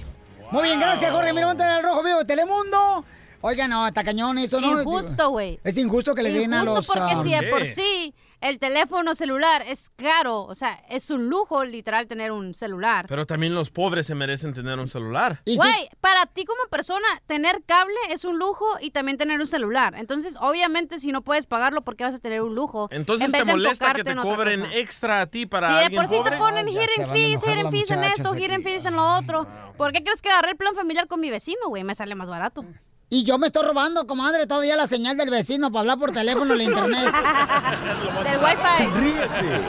Muy 0.50 0.62
bien, 0.62 0.80
gracias, 0.80 1.12
Jorge 1.12 1.32
Miramonte 1.32 1.62
en 1.62 1.70
el 1.70 1.82
Rojo 1.82 2.02
Vivo 2.02 2.18
de 2.18 2.24
Telemundo. 2.24 3.04
Oiga, 3.40 3.68
no, 3.68 3.86
está 3.86 4.02
cañón 4.02 4.38
eso, 4.38 4.60
¿no? 4.60 4.80
Injusto, 4.80 5.30
güey. 5.30 5.60
Es 5.62 5.78
injusto 5.78 6.14
que 6.14 6.22
le 6.22 6.32
den 6.32 6.52
a 6.54 6.62
Injusto 6.62 6.74
los... 6.74 6.86
porque 6.86 7.14
ah, 7.14 7.22
si 7.22 7.30
de 7.30 7.42
por 7.44 7.64
sí 7.66 8.14
el 8.40 8.58
teléfono 8.58 9.14
celular 9.14 9.62
es 9.66 9.90
caro, 9.96 10.42
o 10.42 10.54
sea, 10.54 10.82
es 10.88 11.10
un 11.10 11.28
lujo 11.28 11.64
literal 11.64 12.06
tener 12.06 12.30
un 12.30 12.54
celular. 12.54 13.06
Pero 13.08 13.26
también 13.26 13.54
los 13.54 13.70
pobres 13.70 14.06
se 14.06 14.14
merecen 14.14 14.54
tener 14.54 14.78
un 14.78 14.88
celular. 14.88 15.42
Güey, 15.44 15.90
para 16.00 16.26
ti 16.26 16.44
como 16.44 16.60
persona, 16.70 17.06
tener 17.26 17.62
cable 17.66 17.96
es 18.10 18.24
un 18.24 18.38
lujo 18.38 18.66
y 18.80 18.90
también 18.90 19.18
tener 19.18 19.40
un 19.40 19.46
celular. 19.46 19.94
Entonces, 19.96 20.36
obviamente, 20.40 20.98
si 20.98 21.10
no 21.10 21.22
puedes 21.22 21.46
pagarlo, 21.46 21.82
¿por 21.82 21.96
qué 21.96 22.04
vas 22.04 22.14
a 22.14 22.18
tener 22.18 22.42
un 22.42 22.54
lujo? 22.54 22.88
Entonces 22.90 23.26
En 23.26 23.32
te 23.32 23.38
vez 23.38 23.46
de 23.46 23.52
molesta 23.52 23.92
que 23.94 24.04
te 24.04 24.14
cobren 24.14 24.64
extra 24.72 25.20
a 25.20 25.26
ti 25.26 25.46
para 25.46 25.68
Si 25.68 25.72
de 25.72 25.78
alguien 25.80 26.02
por 26.02 26.10
sí 26.10 26.22
te 26.22 26.36
ponen 26.36 26.66
van 26.66 26.74
hidden 26.74 27.08
fees, 27.12 27.42
hidden 27.44 27.70
fees 27.70 27.90
en 27.90 28.04
esto, 28.04 28.34
hidden 28.36 28.62
fees 28.62 28.84
en 28.84 28.96
lo 28.96 29.16
otro. 29.16 29.46
¿Por 29.76 29.92
qué 29.92 30.02
crees 30.02 30.22
que 30.22 30.30
agarré 30.30 30.50
el 30.52 30.56
plan 30.56 30.74
familiar 30.74 31.06
con 31.08 31.20
mi 31.20 31.30
vecino, 31.30 31.68
güey? 31.68 31.84
Me 31.84 31.94
sale 31.94 32.14
más 32.14 32.28
barato. 32.28 32.64
Y 33.10 33.24
yo 33.24 33.38
me 33.38 33.46
estoy 33.46 33.66
robando, 33.66 34.06
comadre, 34.06 34.46
todavía 34.46 34.76
la 34.76 34.86
señal 34.86 35.16
del 35.16 35.30
vecino 35.30 35.70
para 35.70 35.80
hablar 35.80 35.98
por 35.98 36.12
teléfono 36.12 36.52
en 36.52 36.58
la 36.58 36.64
internet. 36.64 37.04
Del 38.24 38.38
wifi. 38.38 39.00
Ríete 39.00 39.60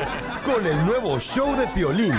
con 0.45 0.67
el 0.67 0.85
nuevo 0.85 1.17
show 1.21 1.55
de 1.55 1.65
Piolín. 1.67 2.13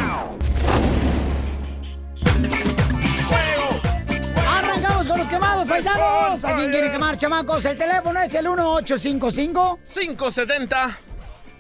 Arrancamos 4.49 5.09
con 5.09 5.19
los 5.19 5.29
quemados, 5.29 5.69
paisanos. 5.69 6.43
¿A 6.43 6.57
quién 6.57 6.71
quiere 6.71 6.91
quemar, 6.91 7.19
chamacos? 7.19 7.67
El 7.67 7.77
teléfono 7.77 8.19
es 8.21 8.33
el 8.35 8.49
1855 8.49 9.79
570 9.93 10.99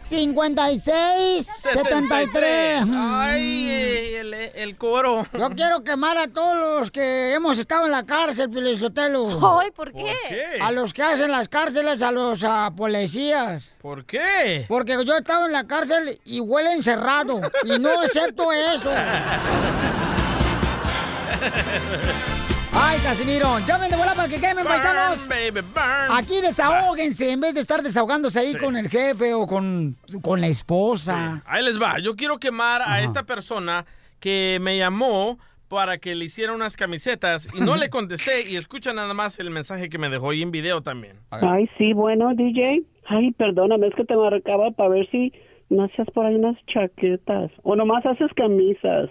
56 0.02 1.46
73. 1.46 2.82
Ay, 2.92 3.68
el, 4.16 4.34
el 4.34 4.76
coro. 4.76 5.26
Yo 5.38 5.50
quiero 5.50 5.84
quemar 5.84 6.18
a 6.18 6.28
todos 6.28 6.56
los 6.56 6.90
que 6.90 7.34
hemos 7.34 7.58
estado 7.58 7.86
en 7.86 7.92
la 7.92 8.04
cárcel, 8.04 8.50
Pilizotelo. 8.50 9.58
Ay, 9.58 9.70
¿por 9.70 9.92
qué? 9.92 10.16
qué? 10.28 10.44
A 10.60 10.72
los 10.72 10.92
que 10.92 11.02
hacen 11.02 11.30
las 11.30 11.48
cárceles, 11.48 12.02
a 12.02 12.12
los 12.12 12.42
ah, 12.44 12.70
policías. 12.76 13.64
¿Por 13.80 14.04
qué? 14.04 14.66
Porque 14.68 14.92
yo 15.04 15.14
he 15.14 15.18
estado 15.18 15.46
en 15.46 15.52
la 15.52 15.66
cárcel 15.66 16.18
y 16.24 16.40
huele 16.40 16.72
encerrado. 16.72 17.40
Y 17.64 17.78
no 17.78 18.00
acepto 18.00 18.52
eso. 18.52 18.90
Ay, 22.72 22.98
Casimiro, 23.00 23.58
llamen 23.66 23.90
de 23.90 23.96
bola 23.96 24.14
para 24.14 24.28
que 24.28 24.40
quemen, 24.40 24.64
paisanos. 24.64 25.28
Burn, 25.28 25.38
baby, 25.38 25.66
burn. 25.74 26.16
Aquí 26.16 26.40
desahóguense 26.40 27.32
en 27.32 27.40
vez 27.40 27.54
de 27.54 27.60
estar 27.60 27.82
desahogándose 27.82 28.38
ahí 28.40 28.54
con 28.54 28.76
el 28.76 28.88
jefe 28.88 29.34
o 29.34 29.46
con, 29.46 29.96
con 30.22 30.40
la 30.40 30.46
esposa. 30.46 31.42
Ahí 31.46 31.64
les 31.64 31.80
va. 31.80 31.98
Yo 31.98 32.14
quiero 32.16 32.38
quemar 32.38 32.82
a 32.82 33.02
esta 33.02 33.24
persona 33.24 33.84
que 34.20 34.58
me 34.60 34.78
llamó 34.78 35.38
para 35.68 35.98
que 35.98 36.14
le 36.14 36.24
hiciera 36.24 36.52
unas 36.52 36.76
camisetas 36.76 37.48
y 37.54 37.60
no 37.60 37.76
le 37.76 37.90
contesté 37.90 38.48
y 38.50 38.56
escucha 38.56 38.92
nada 38.92 39.14
más 39.14 39.38
el 39.38 39.50
mensaje 39.50 39.88
que 39.88 39.98
me 39.98 40.08
dejó 40.08 40.32
y 40.32 40.42
en 40.42 40.50
video 40.50 40.82
también. 40.82 41.16
Ay, 41.30 41.68
sí, 41.78 41.92
bueno, 41.92 42.34
DJ. 42.34 42.82
Ay, 43.06 43.32
perdóname, 43.32 43.88
es 43.88 43.94
que 43.94 44.04
te 44.04 44.16
marcaba 44.16 44.70
para 44.72 44.90
ver 44.90 45.08
si 45.10 45.32
no 45.68 45.84
hacías 45.84 46.08
por 46.12 46.26
ahí 46.26 46.34
unas 46.34 46.56
chaquetas. 46.66 47.50
O 47.62 47.76
nomás 47.76 48.04
haces 48.06 48.30
camisas. 48.36 49.10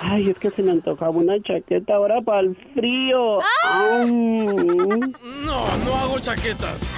Ay, 0.00 0.30
es 0.30 0.38
que 0.38 0.50
se 0.50 0.62
me 0.62 0.72
antojaba 0.72 1.10
una 1.10 1.40
chaqueta 1.42 1.94
ahora 1.94 2.20
para 2.20 2.40
el 2.40 2.56
frío. 2.74 3.38
Ay. 3.66 4.10
No, 4.10 5.76
no 5.84 5.94
hago 5.96 6.18
chaquetas. 6.20 6.94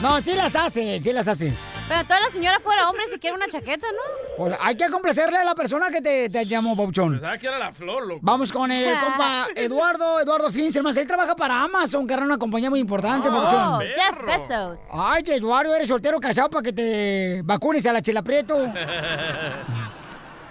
No, 0.00 0.20
sí 0.20 0.34
las 0.34 0.54
hace, 0.54 1.00
sí 1.00 1.12
las 1.12 1.26
hace. 1.28 1.52
Pero 1.88 2.02
toda 2.04 2.20
la 2.20 2.30
señora 2.30 2.60
fuera 2.60 2.88
hombre 2.88 3.04
si 3.08 3.18
quiere 3.18 3.36
una 3.36 3.46
chaqueta, 3.48 3.86
¿no? 3.92 4.36
Pues 4.44 4.56
hay 4.60 4.76
que 4.76 4.88
complacerle 4.88 5.38
a 5.38 5.44
la 5.44 5.54
persona 5.54 5.90
que 5.90 6.00
te, 6.00 6.28
te 6.30 6.44
llamó, 6.46 6.76
Pauchón. 6.76 7.12
Pensaba 7.12 7.36
que 7.38 7.46
era 7.46 7.58
la 7.58 7.72
flor, 7.72 8.06
loco. 8.06 8.20
Vamos 8.22 8.52
con 8.52 8.70
el 8.70 8.98
compa 8.98 9.46
Eduardo, 9.54 10.20
Eduardo 10.20 10.50
Finselman. 10.50 10.96
Él 10.96 11.06
trabaja 11.06 11.36
para 11.36 11.62
Amazon, 11.62 12.06
que 12.06 12.14
era 12.14 12.22
una 12.24 12.38
compañía 12.38 12.70
muy 12.70 12.80
importante, 12.80 13.28
Oh. 13.30 13.80
Jeff 13.80 14.24
Bezos. 14.26 14.80
Ay, 14.90 15.22
Eduardo, 15.26 15.74
eres 15.74 15.88
soltero 15.88 16.18
casado 16.20 16.48
para 16.50 16.62
que 16.62 16.72
te 16.72 17.42
vacunes 17.44 17.84
a 17.86 17.92
la 17.92 18.00
chela 18.02 18.22
prieto. 18.22 18.56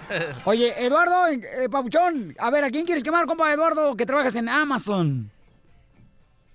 Oye, 0.44 0.74
Eduardo, 0.84 1.26
eh, 1.28 1.68
Papuchón, 1.70 2.34
a 2.38 2.50
ver, 2.50 2.64
¿a 2.64 2.70
quién 2.70 2.84
quieres 2.84 3.04
quemar, 3.04 3.26
compa 3.26 3.52
Eduardo, 3.52 3.96
que 3.96 4.06
trabajas 4.06 4.36
en 4.36 4.48
Amazon? 4.48 5.30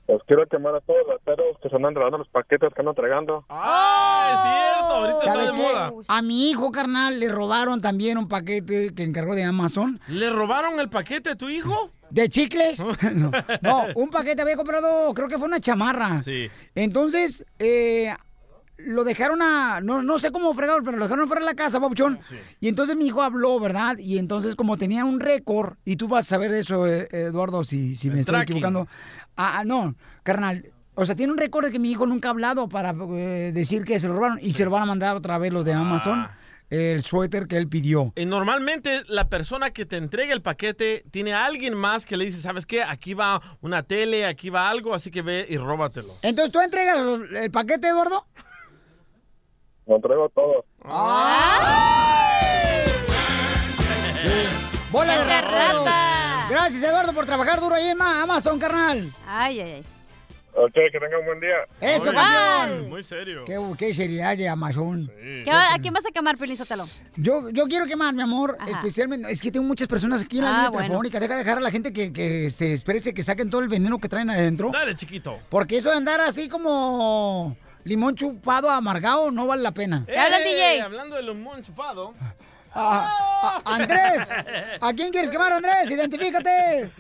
Los 0.08 0.24
quiero 0.24 0.44
quemar 0.48 0.74
a 0.74 0.82
todos 0.82 1.00
los 1.08 1.20
rateros 1.20 1.58
que 1.62 1.70
se 1.70 1.76
andan 1.76 1.94
robando 1.94 2.18
los 2.18 2.28
paquetes 2.30 2.74
que 2.74 2.82
andan 2.82 2.94
entregando. 2.98 3.46
¡Ah, 3.48 4.32
es 4.34 4.42
cierto! 4.42 4.94
Ahorita 4.96 5.20
¿Sabes 5.20 5.50
está 5.50 5.56
de 5.56 5.62
qué? 5.62 5.74
moda. 5.74 5.94
A 6.08 6.22
mi 6.24 6.50
hijo, 6.50 6.72
carnal, 6.72 7.20
le 7.20 7.30
robaron 7.30 7.80
también 7.80 8.18
un 8.18 8.28
paquete 8.28 8.96
que 8.96 9.04
encargó 9.04 9.36
de 9.36 9.44
Amazon. 9.44 10.00
¿Le 10.08 10.32
robaron 10.32 10.80
el 10.80 10.90
paquete 10.90 11.30
a 11.30 11.36
tu 11.36 11.48
hijo? 11.48 11.92
¿De 12.10 12.28
chicles? 12.28 12.80
no, 13.14 13.30
no, 13.62 13.86
un 13.96 14.10
paquete 14.10 14.42
había 14.42 14.56
comprado, 14.56 15.14
creo 15.14 15.28
que 15.28 15.38
fue 15.38 15.48
una 15.48 15.60
chamarra. 15.60 16.24
Sí. 16.24 16.50
Entonces, 16.74 17.46
eh, 17.60 18.12
lo 18.86 19.04
dejaron 19.04 19.42
a. 19.42 19.82
No, 19.82 20.02
no 20.04 20.20
sé 20.20 20.32
cómo 20.32 20.54
fregaron, 20.54 20.84
pero 20.84 20.98
lo 20.98 21.04
dejaron 21.06 21.28
fuera 21.28 21.42
de 21.42 21.46
la 21.46 21.56
casa, 21.56 21.80
papuchón. 21.80 22.20
Y 22.60 22.68
entonces 22.68 22.96
mi 22.96 23.08
hijo 23.08 23.22
habló, 23.22 23.60
¿verdad? 23.60 23.98
Y 23.98 24.18
entonces, 24.18 24.56
como 24.56 24.78
tenía 24.78 25.06
un 25.06 25.20
récord, 25.20 25.76
y 25.86 25.96
tú 25.96 26.08
vas 26.08 26.26
a 26.26 26.30
saber 26.30 26.52
eso, 26.54 26.88
eh, 26.88 27.08
Eduardo, 27.12 27.64
si, 27.64 27.96
si 27.96 28.08
me 28.10 28.16
El 28.16 28.20
estoy 28.22 28.34
tracking. 28.36 28.58
equivocando. 28.58 28.88
Ah, 29.36 29.60
ah, 29.60 29.64
no, 29.66 29.96
carnal. 30.24 30.66
O 30.96 31.06
sea, 31.06 31.16
tiene 31.16 31.32
un 31.32 31.38
récord 31.40 31.66
de 31.66 31.72
que 31.72 31.80
mi 31.80 31.92
hijo 31.92 32.06
nunca 32.06 32.28
ha 32.28 32.32
hablado 32.32 32.68
para 32.68 32.94
eh, 33.14 33.52
decir 33.54 33.86
que 33.86 34.00
se 34.00 34.08
lo 34.08 34.16
robaron. 34.16 34.38
Y 34.42 34.52
se 34.52 34.66
lo 34.66 34.72
van 34.72 34.84
a 34.84 34.86
mandar 34.86 35.16
otra 35.16 35.38
vez 35.38 35.54
los 35.54 35.64
de 35.64 35.72
Amazon, 35.74 36.20
Ah. 36.20 36.36
el 36.70 37.04
suéter 37.04 37.48
que 37.48 37.56
él 37.58 37.70
pidió. 37.70 38.12
Y 38.18 38.26
normalmente 38.26 39.04
la 39.08 39.30
persona 39.30 39.72
que 39.72 39.86
te 39.86 39.96
entrega 39.98 40.34
el 40.34 40.42
paquete 40.42 41.06
tiene 41.10 41.34
a 41.34 41.46
alguien 41.46 41.74
más 41.74 42.06
que 42.06 42.18
le 42.18 42.26
dice, 42.26 42.42
¿sabes 42.42 42.66
qué? 42.66 42.84
Aquí 42.84 43.14
va 43.14 43.42
una 43.62 43.84
tele, 43.84 44.26
aquí 44.26 44.50
va 44.50 44.70
algo, 44.70 44.94
así 44.94 45.10
que 45.10 45.22
ve 45.22 45.48
y 45.50 45.56
róbatelo. 45.58 46.10
Entonces, 46.22 46.52
¿tú 46.52 46.60
entregas 46.60 46.98
el 47.42 47.50
paquete, 47.50 47.88
Eduardo? 47.88 48.28
Lo 49.90 50.00
traigo 50.00 50.30
todo. 50.30 50.66
¡Bola 54.92 55.18
de 55.26 55.42
rata! 55.42 56.48
Gracias, 56.50 56.84
Eduardo, 56.84 57.14
por 57.14 57.26
trabajar 57.26 57.60
duro 57.60 57.76
ahí 57.76 57.88
en 57.88 57.98
Ma- 57.98 58.22
Amazon, 58.22 58.60
carnal. 58.60 59.12
Ay, 59.28 59.60
ay, 59.60 59.72
ay. 59.74 59.84
Ok, 60.56 60.74
que 60.74 61.00
tengan 61.00 61.20
un 61.22 61.26
buen 61.26 61.40
día. 61.40 61.56
Eso, 61.80 62.12
campeón. 62.12 62.90
Muy 62.90 63.04
serio. 63.04 63.46
Qué, 63.46 63.58
qué 63.78 63.94
seriedad 63.94 64.36
de 64.36 64.50
Amazon. 64.50 65.08
¿Qué 65.44 65.50
va- 65.52 65.74
¿A 65.74 65.80
quién 65.80 65.94
vas 65.94 66.06
a 66.06 66.12
quemar, 66.12 66.38
Pelizotelo? 66.38 66.86
Yo, 67.16 67.50
yo 67.52 67.66
quiero 67.68 67.86
quemar, 67.86 68.14
mi 68.14 68.22
amor, 68.24 68.58
Ajá. 68.60 68.72
especialmente, 68.72 69.32
es 69.32 69.42
que 69.42 69.52
tengo 69.52 69.66
muchas 69.66 69.88
personas 69.88 70.24
aquí 70.24 70.40
en 70.40 70.46
la 70.46 70.50
Ah, 70.50 70.54
línea 70.56 70.70
bueno. 70.70 70.86
telefónica. 70.88 71.20
Deja 71.20 71.34
de 71.34 71.40
dejar 71.44 71.58
a 71.60 71.62
la 71.62 71.72
gente 71.72 71.94
que, 71.94 72.12
que 72.12 72.50
se 72.50 72.74
exprese, 72.74 73.14
que 73.14 73.24
saquen 73.24 73.50
todo 73.50 73.62
el 73.62 73.70
veneno 73.70 74.00
que 74.00 74.10
traen 74.10 74.30
adentro. 74.32 74.72
Dale, 74.72 74.96
chiquito. 74.96 75.38
Porque 75.50 75.78
eso 75.78 75.92
de 75.92 75.98
andar 75.98 76.20
así 76.20 76.50
como 76.50 77.56
limón 77.84 78.16
chupado 78.16 78.70
amargado 78.70 79.32
no 79.32 79.48
vale 79.48 79.64
la 79.64 79.72
pena. 79.72 80.04
¿Qué 80.06 80.18
habla, 80.18 80.40
Eh, 80.40 80.44
DJ? 80.46 80.82
Hablando 80.82 81.16
de 81.16 81.24
limón 81.24 81.64
chupado. 81.64 82.14
Ah, 82.74 83.10
ah, 83.42 83.62
Andrés, 83.66 84.32
¿a 84.82 84.94
quién 84.94 85.12
quieres 85.12 85.32
quemar, 85.32 85.52
Andrés? 85.54 85.90
Identifícate. 85.90 86.92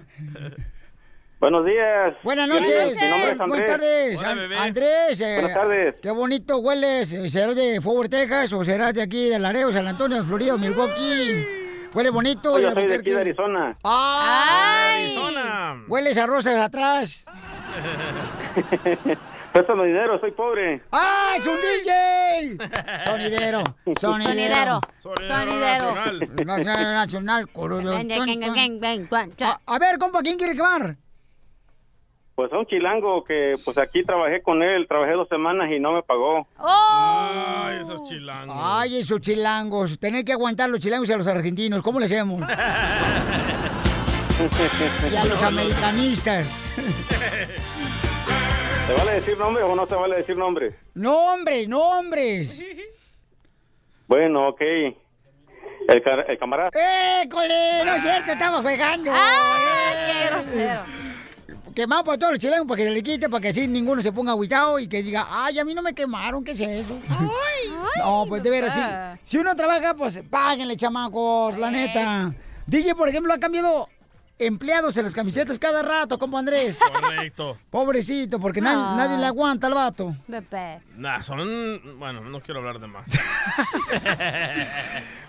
Buenos 1.40 1.66
días. 1.66 2.16
Buenas 2.24 2.50
Buenas 2.50 2.70
noches. 2.70 2.98
Mi 2.98 3.10
nombre 3.10 3.32
es 3.32 3.40
Andrés. 3.40 3.48
Buenas 3.48 3.66
tardes. 3.68 4.20
Hola, 4.20 4.30
An- 4.32 4.38
bebé. 4.40 4.58
Andrés. 4.58 5.22
eh, 5.22 5.34
Buenas 5.40 5.54
tardes. 5.54 5.96
Qué 6.02 6.12
bonito 6.12 6.58
hueles. 6.58 7.14
Eh, 7.14 7.30
¿Serás 7.30 7.56
de 7.56 7.80
Fort 7.82 7.96
Worth, 7.98 8.10
Texas 8.12 8.52
o 8.54 8.64
serás 8.66 8.94
de 8.94 9.02
aquí 9.04 9.30
de 9.30 9.40
Laredo, 9.40 9.72
San 9.72 9.88
Antonio, 9.88 10.24
Florida, 10.26 10.56
o 10.56 10.58
Milwaukee? 10.58 11.46
Huele 11.94 12.10
bonito. 12.10 12.54
Oye, 12.54 12.68
el 12.68 12.74
soy 12.74 12.88
de 12.88 12.96
aquí 12.96 13.12
de. 13.12 13.22
Arizona. 13.22 13.78
¡Ay! 13.84 15.06
Arizona. 15.16 15.84
Hueles 15.88 16.18
a 16.18 16.28
rosas 16.28 16.58
atrás. 16.60 17.24
Préstame 19.54 19.88
dinero, 19.88 20.20
soy 20.20 20.32
pobre. 20.32 20.82
¡Ah, 20.91 21.34
es 21.38 21.47
un 21.47 21.56
DJ! 21.56 22.58
Sonidero, 23.06 23.64
sonidero. 24.00 24.80
Sonidero. 25.04 25.95
Nacional, 26.45 26.93
nacional. 26.93 27.50
cororo, 27.54 27.89
Ven, 27.91 28.08
tun, 28.08 28.26
ven, 28.26 28.39
tun. 28.41 28.54
ven, 28.54 28.80
ven, 28.80 28.80
ven, 29.10 29.10
ven. 29.10 29.47
A, 29.47 29.60
a 29.66 29.80
ver, 29.80 29.97
compa, 29.97 30.22
¿quién 30.22 30.38
quiere 30.38 30.56
quemar? 30.56 30.95
Pues 32.36 32.54
a 32.54 32.58
un 32.60 32.66
chilango 32.68 33.24
que 33.24 33.56
pues 33.66 33.78
aquí 33.78 34.04
trabajé 34.04 34.41
con 34.41 34.62
él, 34.64 34.86
trabajé 34.88 35.12
dos 35.14 35.28
semanas 35.28 35.70
y 35.76 35.80
no 35.80 35.91
me 35.93 36.04
pagó. 36.04 36.47
Ay, 36.58 37.80
esos 37.82 38.04
chilangos. 38.08 38.56
Ay, 38.58 38.97
esos 38.97 39.20
chilangos. 39.20 40.00
Tener 40.00 40.24
que 40.24 40.32
aguantar 40.32 40.70
los 40.70 40.80
chilangos 40.80 41.10
y 41.10 41.14
a 41.14 41.18
los 41.18 41.28
argentinos. 41.28 41.82
¿Cómo 41.82 42.00
le 42.00 42.06
hacemos? 42.06 42.41
Y 45.12 45.16
a 45.18 45.26
los 45.26 45.43
americanistas. 45.43 46.45
¿Se 48.90 48.96
vale 48.96 49.12
decir 49.14 49.38
nombre 49.38 49.62
o 49.64 49.76
no 49.76 49.86
se 49.86 49.94
vale 49.96 50.16
decir 50.18 50.36
nombre? 50.36 50.76
No, 50.96 51.34
hombre, 51.34 51.68
no, 51.68 51.80
hombres. 51.80 52.60
Bueno, 54.08 54.48
ok. 54.50 54.62
El, 54.62 56.04
ca- 56.04 56.22
el 56.28 56.40
camarada. 56.40 56.70
¡École! 57.24 57.84
No 57.86 57.94
es 57.94 58.02
cierto, 58.02 58.32
estaba 58.32 58.58
jugando. 58.58 59.12
¡Ah, 59.14 59.94
Eh. 59.94 60.08
qué 60.12 60.30
grosero! 60.34 60.82
Quemado 61.76 62.04
por 62.04 62.18
todos 62.18 62.34
los 62.34 62.40
chilangos 62.40 62.68
para 62.68 62.78
que 62.78 62.84
se 62.86 62.90
le 62.90 63.04
quite, 63.04 63.30
para 63.30 63.42
que 63.42 63.50
así 63.50 63.68
ninguno 63.68 64.02
se 64.02 64.12
ponga 64.12 64.32
agüitado 64.32 64.80
y 64.80 64.88
que 64.90 65.04
diga, 65.04 65.28
ay, 65.30 65.60
a 65.60 65.64
mí 65.66 65.76
no 65.76 65.84
me 65.84 65.94
quemaron, 65.94 66.44
¿qué 66.44 66.52
es 66.54 66.60
eso? 66.60 66.98
no, 68.00 68.26
pues 68.28 68.42
de 68.42 68.50
veras, 68.50 68.74
si, 68.74 68.82
si 69.24 69.38
uno 69.38 69.56
trabaja, 69.56 69.94
pues 69.94 70.20
páguenle, 70.32 70.76
chamacos, 70.76 71.60
la 71.60 71.70
neta. 71.70 72.34
DJ, 72.66 72.96
por 72.96 73.08
ejemplo, 73.08 73.32
ha 73.34 73.38
cambiado 73.40 73.88
empleados 74.40 74.96
en 74.98 75.04
las 75.04 75.14
camisetas 75.14 75.60
cada 75.60 75.84
rato, 75.84 76.18
compa 76.18 76.40
Andrés. 76.40 76.80
Correcto. 76.80 77.58
Pobrecito, 77.70 78.40
porque 78.40 78.62
na- 78.62 78.74
No. 78.74 78.96
nadie 78.96 79.18
le 79.18 79.26
aguanta 79.26 79.68
al 79.68 79.74
vato. 79.74 80.16
Pepe. 80.30 80.80
Nah, 80.96 81.22
son... 81.22 82.00
Bueno, 82.00 82.22
no 82.22 82.40
quiero 82.42 82.62
hablar 82.62 82.80
de 82.80 82.88
más. 82.88 83.06
no 83.96 84.66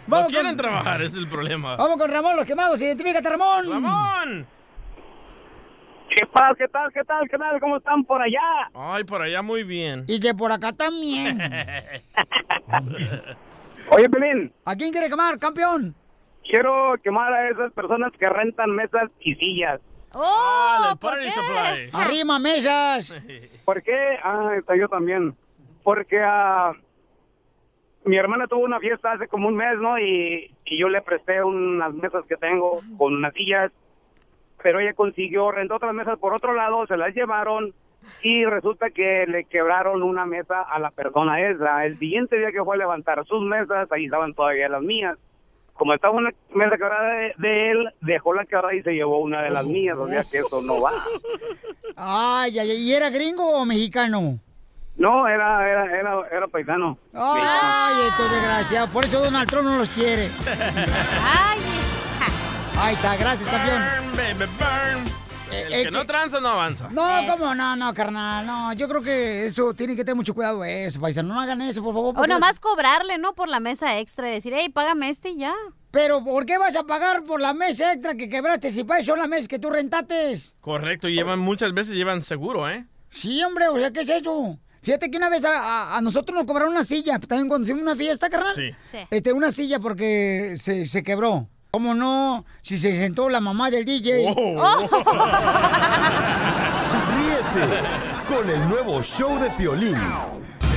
Vamos 0.06 0.28
quieren 0.28 0.48
con- 0.52 0.56
trabajar, 0.56 1.02
ese 1.02 1.16
es 1.16 1.22
el 1.22 1.28
problema. 1.28 1.76
Vamos 1.76 1.98
con 1.98 2.10
Ramón, 2.10 2.36
los 2.36 2.44
quemados, 2.46 2.80
identifícate, 2.80 3.28
Ramón. 3.28 3.68
¡Ramón! 3.68 4.46
¿Qué 6.08 6.26
tal, 6.32 6.56
qué 6.56 6.66
tal, 6.68 6.92
qué 6.92 7.04
tal, 7.04 7.28
qué 7.30 7.38
tal? 7.38 7.60
¿Cómo 7.60 7.76
están 7.76 8.04
por 8.04 8.20
allá? 8.20 8.70
Ay, 8.74 9.04
por 9.04 9.22
allá 9.22 9.42
muy 9.42 9.62
bien. 9.62 10.04
Y 10.08 10.18
que 10.20 10.34
por 10.34 10.50
acá 10.50 10.72
también. 10.72 11.38
Oye, 13.90 14.08
Pelín, 14.08 14.52
¿A 14.64 14.74
quién 14.76 14.90
quiere 14.92 15.08
quemar, 15.08 15.38
campeón? 15.38 15.94
Quiero 16.48 16.94
quemar 17.02 17.32
a 17.32 17.48
esas 17.48 17.72
personas 17.72 18.12
que 18.12 18.28
rentan 18.28 18.70
mesas 18.70 19.10
y 19.20 19.34
sillas. 19.36 19.80
¡Oh! 20.12 20.22
Ah, 20.24 20.96
¿por 21.00 21.12
party 21.12 21.24
qué? 21.24 21.30
supply. 21.30 21.90
Arrima 21.92 22.38
mesas. 22.38 23.14
¿Por 23.64 23.82
qué? 23.82 24.18
Ah, 24.22 24.54
está 24.58 24.76
yo 24.76 24.88
también. 24.88 25.34
Porque 25.84 26.20
ah, 26.22 26.72
mi 28.04 28.16
hermana 28.16 28.46
tuvo 28.46 28.64
una 28.64 28.80
fiesta 28.80 29.12
hace 29.12 29.28
como 29.28 29.48
un 29.48 29.56
mes, 29.56 29.78
¿no? 29.78 29.98
Y, 29.98 30.50
y 30.64 30.78
yo 30.80 30.88
le 30.88 31.00
presté 31.02 31.42
unas 31.44 31.94
mesas 31.94 32.24
que 32.26 32.36
tengo 32.36 32.80
con 32.98 33.14
unas 33.14 33.32
sillas, 33.34 33.70
pero 34.62 34.80
ella 34.80 34.94
consiguió, 34.94 35.50
rentó 35.52 35.76
otras 35.76 35.94
mesas 35.94 36.18
por 36.18 36.34
otro 36.34 36.54
lado, 36.54 36.86
se 36.86 36.96
las 36.96 37.14
llevaron 37.14 37.72
y 38.22 38.44
resulta 38.44 38.90
que 38.90 39.26
le 39.26 39.44
quebraron 39.44 40.02
una 40.02 40.26
mesa 40.26 40.62
a 40.62 40.78
la 40.78 40.90
persona 40.90 41.40
esa. 41.40 41.84
El 41.84 41.98
siguiente 41.98 42.36
día 42.38 42.50
que 42.52 42.64
fue 42.64 42.76
a 42.76 42.78
levantar 42.78 43.24
sus 43.26 43.42
mesas, 43.42 43.90
ahí 43.92 44.06
estaban 44.06 44.34
todavía 44.34 44.68
las 44.68 44.82
mías. 44.82 45.18
Como 45.80 45.94
estaba 45.94 46.12
una 46.12 46.28
mesa 46.54 46.76
quebrada 46.76 47.08
de, 47.14 47.34
de 47.38 47.70
él, 47.70 47.88
dejó 48.02 48.34
la 48.34 48.44
quebrada 48.44 48.74
y 48.74 48.82
se 48.82 48.92
llevó 48.92 49.20
una 49.20 49.40
de 49.40 49.48
las 49.48 49.64
mías, 49.64 49.96
o 49.96 50.06
sea 50.06 50.20
que 50.30 50.36
eso 50.36 50.60
no 50.66 50.74
va. 50.82 50.90
Ay, 51.96 52.58
ay, 52.58 52.70
ay, 52.72 52.76
¿y 52.82 52.92
era 52.92 53.08
gringo 53.08 53.48
o 53.48 53.64
mexicano? 53.64 54.38
No, 54.98 55.26
era, 55.26 55.66
era, 55.66 55.98
era, 55.98 56.20
era 56.30 56.46
paisano. 56.48 56.98
Ay, 57.14 58.08
estos 58.10 58.30
desgraciados. 58.30 58.90
Por 58.90 59.06
eso 59.06 59.20
Donald 59.20 59.48
Trump 59.48 59.64
no 59.68 59.78
los 59.78 59.88
quiere. 59.88 60.28
¡Ay! 61.24 61.60
Ahí 62.78 62.92
está, 62.92 63.16
gracias, 63.16 63.48
campeón. 63.48 63.82
Burn, 63.82 64.16
baby, 64.18 64.52
burn. 64.58 65.19
El 65.52 65.72
eh, 65.72 65.82
que 65.84 65.90
no 65.90 66.04
tranza 66.04 66.40
no 66.40 66.48
avanza. 66.48 66.88
No, 66.90 67.02
¿cómo? 67.30 67.54
No, 67.54 67.76
no, 67.76 67.92
carnal. 67.94 68.46
No, 68.46 68.72
yo 68.72 68.88
creo 68.88 69.02
que 69.02 69.46
eso 69.46 69.74
tiene 69.74 69.94
que 69.96 70.04
tener 70.04 70.16
mucho 70.16 70.34
cuidado 70.34 70.64
eso, 70.64 71.00
paisano. 71.00 71.34
No 71.34 71.40
hagan 71.40 71.60
eso, 71.62 71.82
por 71.82 71.94
favor. 71.94 72.14
O 72.18 72.26
nomás 72.26 72.60
cobrarle, 72.60 73.18
¿no? 73.18 73.34
Por 73.34 73.48
la 73.48 73.60
mesa 73.60 73.98
extra 73.98 74.28
y 74.30 74.34
decir, 74.34 74.52
hey, 74.56 74.68
págame 74.68 75.10
este 75.10 75.30
y 75.30 75.36
ya. 75.38 75.54
Pero, 75.90 76.22
¿por 76.24 76.46
qué 76.46 76.56
vas 76.56 76.76
a 76.76 76.84
pagar 76.84 77.24
por 77.24 77.40
la 77.40 77.52
mesa 77.52 77.92
extra 77.92 78.14
que 78.14 78.28
quebraste 78.28 78.72
si 78.72 78.84
para 78.84 79.00
eso 79.00 79.10
son 79.12 79.18
las 79.18 79.28
mesas 79.28 79.48
que 79.48 79.58
tú 79.58 79.70
rentates? 79.70 80.54
Correcto, 80.60 81.08
y 81.08 81.14
llevan 81.14 81.40
muchas 81.40 81.72
veces 81.74 81.94
llevan 81.94 82.22
seguro, 82.22 82.68
¿eh? 82.70 82.86
Sí, 83.10 83.42
hombre, 83.42 83.66
o 83.68 83.76
sea, 83.78 83.90
¿qué 83.90 84.02
es 84.02 84.08
eso? 84.10 84.56
Fíjate 84.82 85.10
que 85.10 85.16
una 85.18 85.28
vez 85.28 85.44
a, 85.44 85.58
a- 85.58 85.96
a 85.98 86.00
nosotros 86.00 86.34
nos 86.34 86.46
cobraron 86.46 86.72
una 86.72 86.84
silla, 86.84 87.18
también 87.18 87.48
cuando 87.48 87.64
hicimos 87.66 87.82
una 87.82 87.96
fiesta, 87.96 88.30
carnal. 88.30 88.54
Sí. 88.54 88.70
Sí. 88.82 88.98
Este, 89.10 89.32
una 89.32 89.50
silla 89.50 89.78
porque 89.80 90.54
se, 90.56 90.86
se 90.86 91.02
quebró. 91.02 91.48
¿Cómo 91.70 91.94
no? 91.94 92.44
Si 92.62 92.78
se 92.78 92.90
sentó 92.98 93.28
la 93.28 93.40
mamá 93.40 93.70
del 93.70 93.84
DJ. 93.84 94.34
Oh. 94.36 94.88
Ríete 97.16 97.80
con 98.28 98.48
el 98.50 98.68
nuevo 98.68 99.02
show 99.02 99.38
de 99.38 99.50
Piolín. 99.50 99.96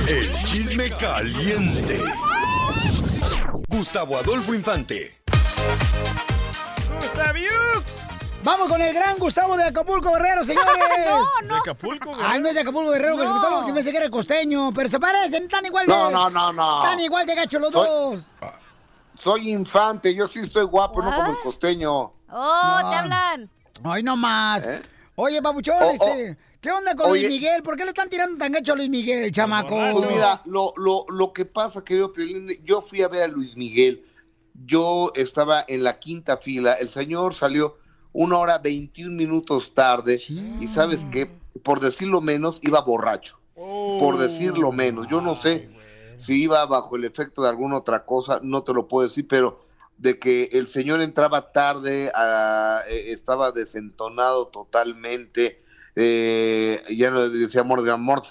El 0.08 0.30
chisme 0.44 0.90
caliente. 0.90 2.00
Gustavo 3.68 4.16
Adolfo 4.18 4.54
Infante. 4.54 5.18
¡Gustaviux! 7.00 7.52
Vamos 8.44 8.68
con 8.68 8.80
el 8.82 8.92
gran 8.94 9.18
Gustavo 9.18 9.56
de 9.56 9.64
Acapulco 9.64 10.12
Guerrero, 10.12 10.44
señores. 10.46 10.70
¿De 11.48 11.54
Acapulco, 11.56 12.10
güey? 12.10 12.20
Ah, 12.22 12.38
no 12.38 12.48
es 12.48 12.54
de 12.54 12.60
Acapulco 12.60 12.90
Guerrero, 12.92 13.16
que 13.16 13.24
No. 13.24 13.32
Gustavo, 13.32 13.66
que 13.66 13.72
pensé 13.72 13.90
que 13.90 13.96
era 13.96 14.10
costeño, 14.10 14.70
pero 14.74 14.88
se 14.88 15.00
parecen, 15.00 15.48
tan 15.48 15.64
igual 15.66 15.86
de... 15.86 15.92
No, 15.92 16.10
no, 16.10 16.28
no, 16.30 16.52
no. 16.52 16.82
Tan 16.82 17.00
igual 17.00 17.26
de 17.26 17.34
gacho 17.34 17.58
los 17.58 17.72
Soy- 17.72 17.86
dos. 17.88 18.20
Soy 18.38 18.48
infante, 19.42 20.14
yo 20.14 20.26
sí 20.28 20.40
estoy 20.40 20.64
guapo, 20.64 21.02
no 21.02 21.14
como 21.14 21.30
el 21.30 21.38
costeño. 21.38 22.12
¡Oh, 22.30 22.78
No. 22.82 22.90
te 22.90 22.96
hablan! 22.96 23.50
Ay, 23.84 24.02
no 24.02 24.16
más. 24.16 24.68
¿Eh? 24.68 24.80
Oye, 25.16 25.40
babuchón, 25.40 25.76
Oh, 25.80 25.90
este... 25.90 26.36
¿Qué 26.60 26.70
onda 26.72 26.94
con 26.94 27.10
Oye. 27.10 27.20
Luis 27.28 27.30
Miguel? 27.40 27.62
¿Por 27.62 27.76
qué 27.76 27.84
le 27.84 27.90
están 27.90 28.08
tirando 28.08 28.38
tan 28.38 28.50
gacho 28.50 28.72
a 28.72 28.76
Luis 28.76 28.88
Miguel, 28.88 29.30
chamaco? 29.30 29.76
Pues 29.92 30.08
mira, 30.10 30.40
lo, 30.46 30.72
lo, 30.78 31.04
lo 31.10 31.30
que 31.34 31.44
pasa, 31.44 31.84
querido 31.84 32.10
Piolín, 32.10 32.48
yo 32.64 32.80
fui 32.80 33.02
a 33.02 33.08
ver 33.08 33.22
a 33.24 33.28
Luis 33.28 33.54
Miguel, 33.54 34.02
yo 34.64 35.12
estaba 35.14 35.66
en 35.68 35.84
la 35.84 35.98
quinta 35.98 36.38
fila, 36.38 36.72
el 36.74 36.88
señor 36.88 37.34
salió 37.34 37.76
una 38.14 38.38
hora 38.38 38.56
21 38.56 39.14
minutos 39.14 39.74
tarde 39.74 40.18
y 40.58 40.66
sabes 40.66 41.06
qué, 41.12 41.30
por 41.62 41.80
decirlo 41.80 42.22
menos, 42.22 42.60
iba 42.62 42.80
borracho, 42.80 43.38
por 43.54 44.16
decirlo 44.16 44.72
menos, 44.72 45.06
yo 45.10 45.20
no 45.20 45.34
sé 45.34 45.68
si 46.18 46.42
iba 46.44 46.64
bajo 46.66 46.96
el 46.96 47.04
efecto 47.04 47.42
de 47.42 47.48
alguna 47.48 47.78
otra 47.78 48.04
cosa, 48.04 48.40
no 48.42 48.62
te 48.62 48.72
lo 48.72 48.88
puedo 48.88 49.08
decir, 49.08 49.26
pero 49.28 49.64
de 49.98 50.18
que 50.18 50.50
el 50.52 50.66
señor 50.66 51.00
entraba 51.00 51.52
tarde, 51.52 52.10
ah, 52.14 52.82
eh, 52.88 53.06
estaba 53.08 53.52
desentonado 53.52 54.48
totalmente, 54.48 55.62
eh, 55.96 56.82
ya 56.96 57.10
no 57.10 57.28
decía 57.28 57.62
de 57.62 57.90
amor, 57.90 58.22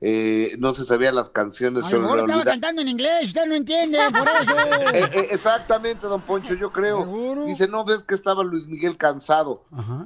eh, 0.00 0.54
no 0.58 0.74
se 0.74 0.84
sabían 0.84 1.16
las 1.16 1.28
canciones, 1.28 1.84
estaba 1.84 2.44
cantando 2.44 2.82
en 2.82 2.88
inglés, 2.88 3.26
usted 3.26 3.46
no 3.46 3.56
entiende, 3.56 3.98
por 4.10 4.28
eso. 4.42 4.58
Eh, 4.92 5.10
eh, 5.12 5.28
exactamente, 5.30 6.06
don 6.06 6.22
Poncho, 6.22 6.54
yo 6.54 6.72
creo. 6.72 7.44
Dice, 7.46 7.66
no 7.66 7.84
ves 7.84 8.04
que 8.04 8.14
estaba 8.14 8.44
Luis 8.44 8.66
Miguel 8.68 8.96
cansado. 8.96 9.64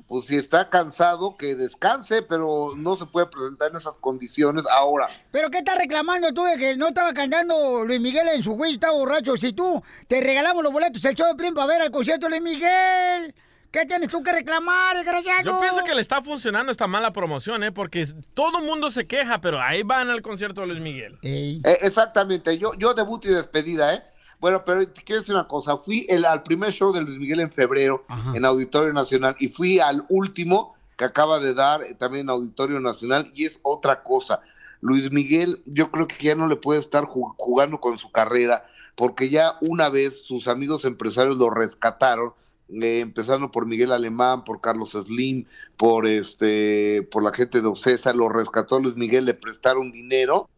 Pues 0.08 0.26
si 0.26 0.36
está 0.36 0.70
cansado, 0.70 1.36
que 1.36 1.54
descanse, 1.54 2.22
pero 2.22 2.72
no 2.76 2.96
se 2.96 3.04
puede 3.04 3.26
presentar 3.26 3.70
en 3.70 3.76
esas 3.76 3.98
condiciones 3.98 4.64
ahora. 4.78 5.08
¿Pero 5.30 5.50
qué 5.50 5.58
estás 5.58 5.76
reclamando 5.76 6.32
tú 6.32 6.44
de 6.44 6.56
que 6.56 6.76
no 6.76 6.88
estaba 6.88 7.12
cantando 7.12 7.84
Luis 7.84 8.00
Miguel 8.00 8.28
en 8.28 8.42
su 8.42 8.56
juicio, 8.56 8.74
estaba 8.74 8.96
borracho? 8.96 9.36
Si 9.36 9.52
tú 9.52 9.82
te 10.06 10.22
regalamos 10.22 10.62
los 10.62 10.72
boletos 10.72 11.04
el 11.04 11.14
show 11.14 11.28
de 11.28 11.34
Plin 11.34 11.52
para 11.52 11.66
ver 11.66 11.82
al 11.82 11.90
concierto 11.90 12.26
de 12.26 12.30
Luis 12.30 12.42
Miguel, 12.42 13.34
¿qué 13.72 13.86
tienes 13.86 14.08
tú 14.10 14.22
que 14.22 14.30
reclamar, 14.32 14.96
desgraciado? 14.96 15.42
Yo 15.42 15.60
pienso 15.60 15.82
que 15.84 15.94
le 15.94 16.00
está 16.00 16.22
funcionando 16.22 16.70
esta 16.70 16.86
mala 16.86 17.10
promoción, 17.10 17.64
¿eh? 17.64 17.72
Porque 17.72 18.06
todo 18.34 18.58
el 18.60 18.64
mundo 18.66 18.90
se 18.90 19.06
queja, 19.06 19.40
pero 19.40 19.60
ahí 19.60 19.82
van 19.82 20.10
al 20.10 20.22
concierto 20.22 20.60
de 20.60 20.68
Luis 20.68 20.80
Miguel. 20.80 21.18
Eh, 21.64 21.78
exactamente, 21.80 22.56
yo, 22.58 22.72
yo 22.78 22.94
debut 22.94 23.24
y 23.24 23.28
despedida, 23.28 23.94
¿eh? 23.94 24.02
Bueno, 24.38 24.64
pero 24.64 24.86
te 24.88 25.02
quiero 25.02 25.20
decir 25.20 25.34
una 25.34 25.46
cosa, 25.46 25.76
fui 25.76 26.04
el, 26.08 26.24
al 26.24 26.42
primer 26.42 26.72
show 26.72 26.92
de 26.92 27.00
Luis 27.00 27.18
Miguel 27.18 27.40
en 27.40 27.50
febrero 27.52 28.04
en 28.34 28.44
Auditorio 28.44 28.92
Nacional 28.92 29.36
y 29.38 29.48
fui 29.48 29.78
al 29.78 30.04
último 30.08 30.74
que 30.96 31.04
acaba 31.04 31.38
de 31.38 31.54
dar 31.54 31.80
también 31.98 32.26
en 32.26 32.30
Auditorio 32.30 32.80
Nacional 32.80 33.30
y 33.34 33.46
es 33.46 33.58
otra 33.62 34.02
cosa. 34.02 34.40
Luis 34.80 35.12
Miguel, 35.12 35.62
yo 35.64 35.92
creo 35.92 36.08
que 36.08 36.16
ya 36.24 36.34
no 36.34 36.48
le 36.48 36.56
puede 36.56 36.80
estar 36.80 37.04
ju- 37.04 37.34
jugando 37.38 37.80
con 37.80 37.98
su 37.98 38.10
carrera 38.10 38.66
porque 38.96 39.30
ya 39.30 39.54
una 39.60 39.88
vez 39.88 40.24
sus 40.26 40.48
amigos 40.48 40.84
empresarios 40.84 41.36
lo 41.36 41.48
rescataron, 41.48 42.32
eh, 42.80 43.00
empezando 43.00 43.50
por 43.50 43.66
Miguel 43.66 43.92
Alemán, 43.92 44.44
por 44.44 44.60
Carlos 44.60 44.92
Slim, 44.92 45.44
por 45.76 46.06
este, 46.06 47.02
por 47.10 47.22
la 47.22 47.32
gente 47.32 47.60
de 47.60 47.68
Ocesa, 47.68 48.14
lo 48.14 48.28
rescató 48.28 48.80
Luis 48.80 48.96
Miguel, 48.96 49.26
le 49.26 49.34
prestaron 49.34 49.92
dinero 49.92 50.48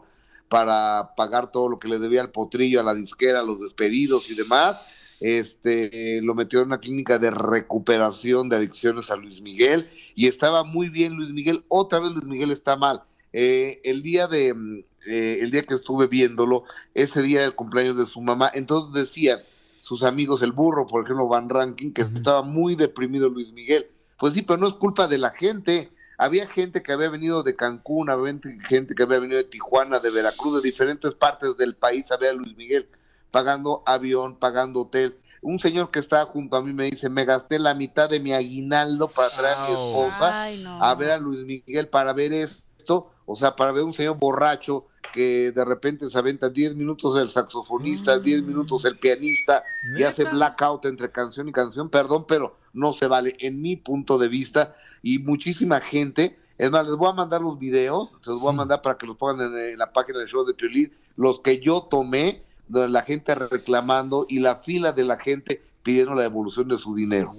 para 0.48 1.14
pagar 1.16 1.50
todo 1.50 1.68
lo 1.68 1.78
que 1.78 1.88
le 1.88 1.98
debía 1.98 2.20
al 2.20 2.30
potrillo, 2.30 2.80
a 2.80 2.84
la 2.84 2.94
disquera, 2.94 3.40
a 3.40 3.42
los 3.42 3.60
despedidos 3.60 4.30
y 4.30 4.34
demás. 4.34 4.76
este, 5.20 6.20
lo 6.22 6.34
metió 6.34 6.60
en 6.60 6.66
una 6.66 6.80
clínica 6.80 7.18
de 7.18 7.30
recuperación 7.30 8.48
de 8.48 8.56
adicciones 8.56 9.10
a 9.10 9.16
Luis 9.16 9.40
Miguel 9.40 9.88
y 10.14 10.26
estaba 10.26 10.64
muy 10.64 10.88
bien 10.88 11.14
Luis 11.14 11.30
Miguel. 11.30 11.64
Otra 11.68 11.98
vez 12.00 12.12
Luis 12.12 12.26
Miguel 12.26 12.50
está 12.50 12.76
mal. 12.76 13.02
Eh, 13.32 13.80
el 13.84 14.02
día 14.02 14.26
de, 14.28 14.54
mm, 14.54 14.84
eh, 15.06 15.38
el 15.40 15.50
día 15.50 15.62
que 15.62 15.74
estuve 15.74 16.06
viéndolo, 16.06 16.64
ese 16.94 17.22
día 17.22 17.38
era 17.38 17.46
el 17.46 17.54
cumpleaños 17.54 17.96
de 17.96 18.06
su 18.06 18.20
mamá, 18.20 18.50
entonces 18.54 18.94
decían 18.94 19.38
sus 19.84 20.02
amigos, 20.02 20.40
el 20.40 20.52
burro, 20.52 20.86
por 20.86 21.04
ejemplo, 21.04 21.28
Van 21.28 21.50
Ranking, 21.50 21.92
que 21.92 22.00
estaba 22.02 22.40
muy 22.40 22.74
deprimido 22.74 23.28
Luis 23.28 23.52
Miguel. 23.52 23.86
Pues 24.18 24.32
sí, 24.32 24.40
pero 24.40 24.56
no 24.56 24.66
es 24.66 24.72
culpa 24.72 25.06
de 25.08 25.18
la 25.18 25.28
gente. 25.30 25.92
Había 26.16 26.46
gente 26.46 26.82
que 26.82 26.92
había 26.92 27.10
venido 27.10 27.42
de 27.42 27.54
Cancún, 27.54 28.08
había 28.08 28.34
gente 28.66 28.94
que 28.94 29.02
había 29.02 29.18
venido 29.18 29.36
de 29.36 29.44
Tijuana, 29.44 29.98
de 29.98 30.10
Veracruz, 30.10 30.62
de 30.62 30.66
diferentes 30.66 31.14
partes 31.14 31.58
del 31.58 31.76
país 31.76 32.10
a 32.10 32.16
ver 32.16 32.30
a 32.30 32.32
Luis 32.32 32.56
Miguel 32.56 32.88
pagando 33.30 33.82
avión, 33.84 34.38
pagando 34.38 34.80
hotel. 34.80 35.18
Un 35.42 35.58
señor 35.58 35.90
que 35.90 35.98
está 35.98 36.24
junto 36.24 36.56
a 36.56 36.62
mí 36.62 36.72
me 36.72 36.84
dice, 36.84 37.10
me 37.10 37.26
gasté 37.26 37.58
la 37.58 37.74
mitad 37.74 38.08
de 38.08 38.20
mi 38.20 38.32
aguinaldo 38.32 39.08
para 39.08 39.28
traer 39.28 39.56
a 39.58 39.66
mi 39.66 39.72
esposa 39.72 40.46
a 40.80 40.94
ver 40.94 41.10
a 41.10 41.18
Luis 41.18 41.44
Miguel 41.44 41.88
para 41.88 42.14
ver 42.14 42.32
esto, 42.32 43.10
o 43.26 43.36
sea, 43.36 43.54
para 43.54 43.72
ver 43.72 43.84
un 43.84 43.92
señor 43.92 44.16
borracho 44.16 44.86
que 45.14 45.52
de 45.52 45.64
repente 45.64 46.10
se 46.10 46.18
aventa 46.18 46.50
10 46.50 46.74
minutos 46.74 47.16
el 47.16 47.30
saxofonista, 47.30 48.18
10 48.18 48.42
minutos 48.42 48.84
el 48.84 48.98
pianista 48.98 49.62
y 49.96 50.02
hace 50.02 50.24
blackout 50.24 50.86
entre 50.86 51.12
canción 51.12 51.48
y 51.48 51.52
canción, 51.52 51.88
perdón, 51.88 52.24
pero 52.26 52.56
no 52.72 52.92
se 52.92 53.06
vale 53.06 53.36
en 53.38 53.62
mi 53.62 53.76
punto 53.76 54.18
de 54.18 54.26
vista 54.26 54.74
y 55.04 55.20
muchísima 55.20 55.80
gente, 55.80 56.36
es 56.58 56.68
más, 56.72 56.84
les 56.88 56.96
voy 56.96 57.08
a 57.08 57.12
mandar 57.12 57.42
los 57.42 57.60
videos, 57.60 58.10
se 58.22 58.30
los 58.30 58.40
voy 58.40 58.54
a 58.54 58.56
mandar 58.56 58.82
para 58.82 58.98
que 58.98 59.06
los 59.06 59.16
pongan 59.16 59.54
en, 59.54 59.56
en 59.56 59.78
la 59.78 59.92
página 59.92 60.18
del 60.18 60.26
show 60.26 60.44
de 60.44 60.52
Piolín, 60.52 60.92
los 61.14 61.38
que 61.38 61.60
yo 61.60 61.82
tomé, 61.82 62.42
donde 62.66 62.88
la 62.88 63.02
gente 63.02 63.36
reclamando 63.36 64.26
y 64.28 64.40
la 64.40 64.56
fila 64.56 64.90
de 64.90 65.04
la 65.04 65.16
gente 65.16 65.62
pidiendo 65.84 66.14
la 66.14 66.22
devolución 66.22 66.66
de 66.66 66.78
su 66.78 66.94
dinero. 66.94 67.30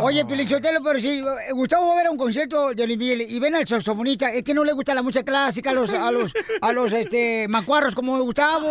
Oye, 0.00 0.24
Pelichotelo, 0.26 0.82
pero 0.82 0.98
si 0.98 1.20
eh, 1.20 1.24
Gustavo 1.52 1.86
va 1.86 1.94
a 1.94 1.96
ver 1.96 2.10
un 2.10 2.18
concierto 2.18 2.74
de 2.74 2.86
Luis 2.86 2.98
Miguel 2.98 3.20
y 3.22 3.38
ven 3.38 3.54
al 3.54 3.66
saxofonista, 3.66 4.32
es 4.32 4.42
que 4.42 4.52
no 4.52 4.64
le 4.64 4.72
gusta 4.72 4.94
la 4.94 5.02
música 5.02 5.24
clásica 5.24 5.70
a 5.70 5.72
los, 5.72 5.90
a 5.90 6.10
los, 6.10 6.32
a 6.60 6.72
los 6.72 6.92
este, 6.92 7.46
macuarros 7.48 7.94
como 7.94 8.20
Gustavo. 8.20 8.66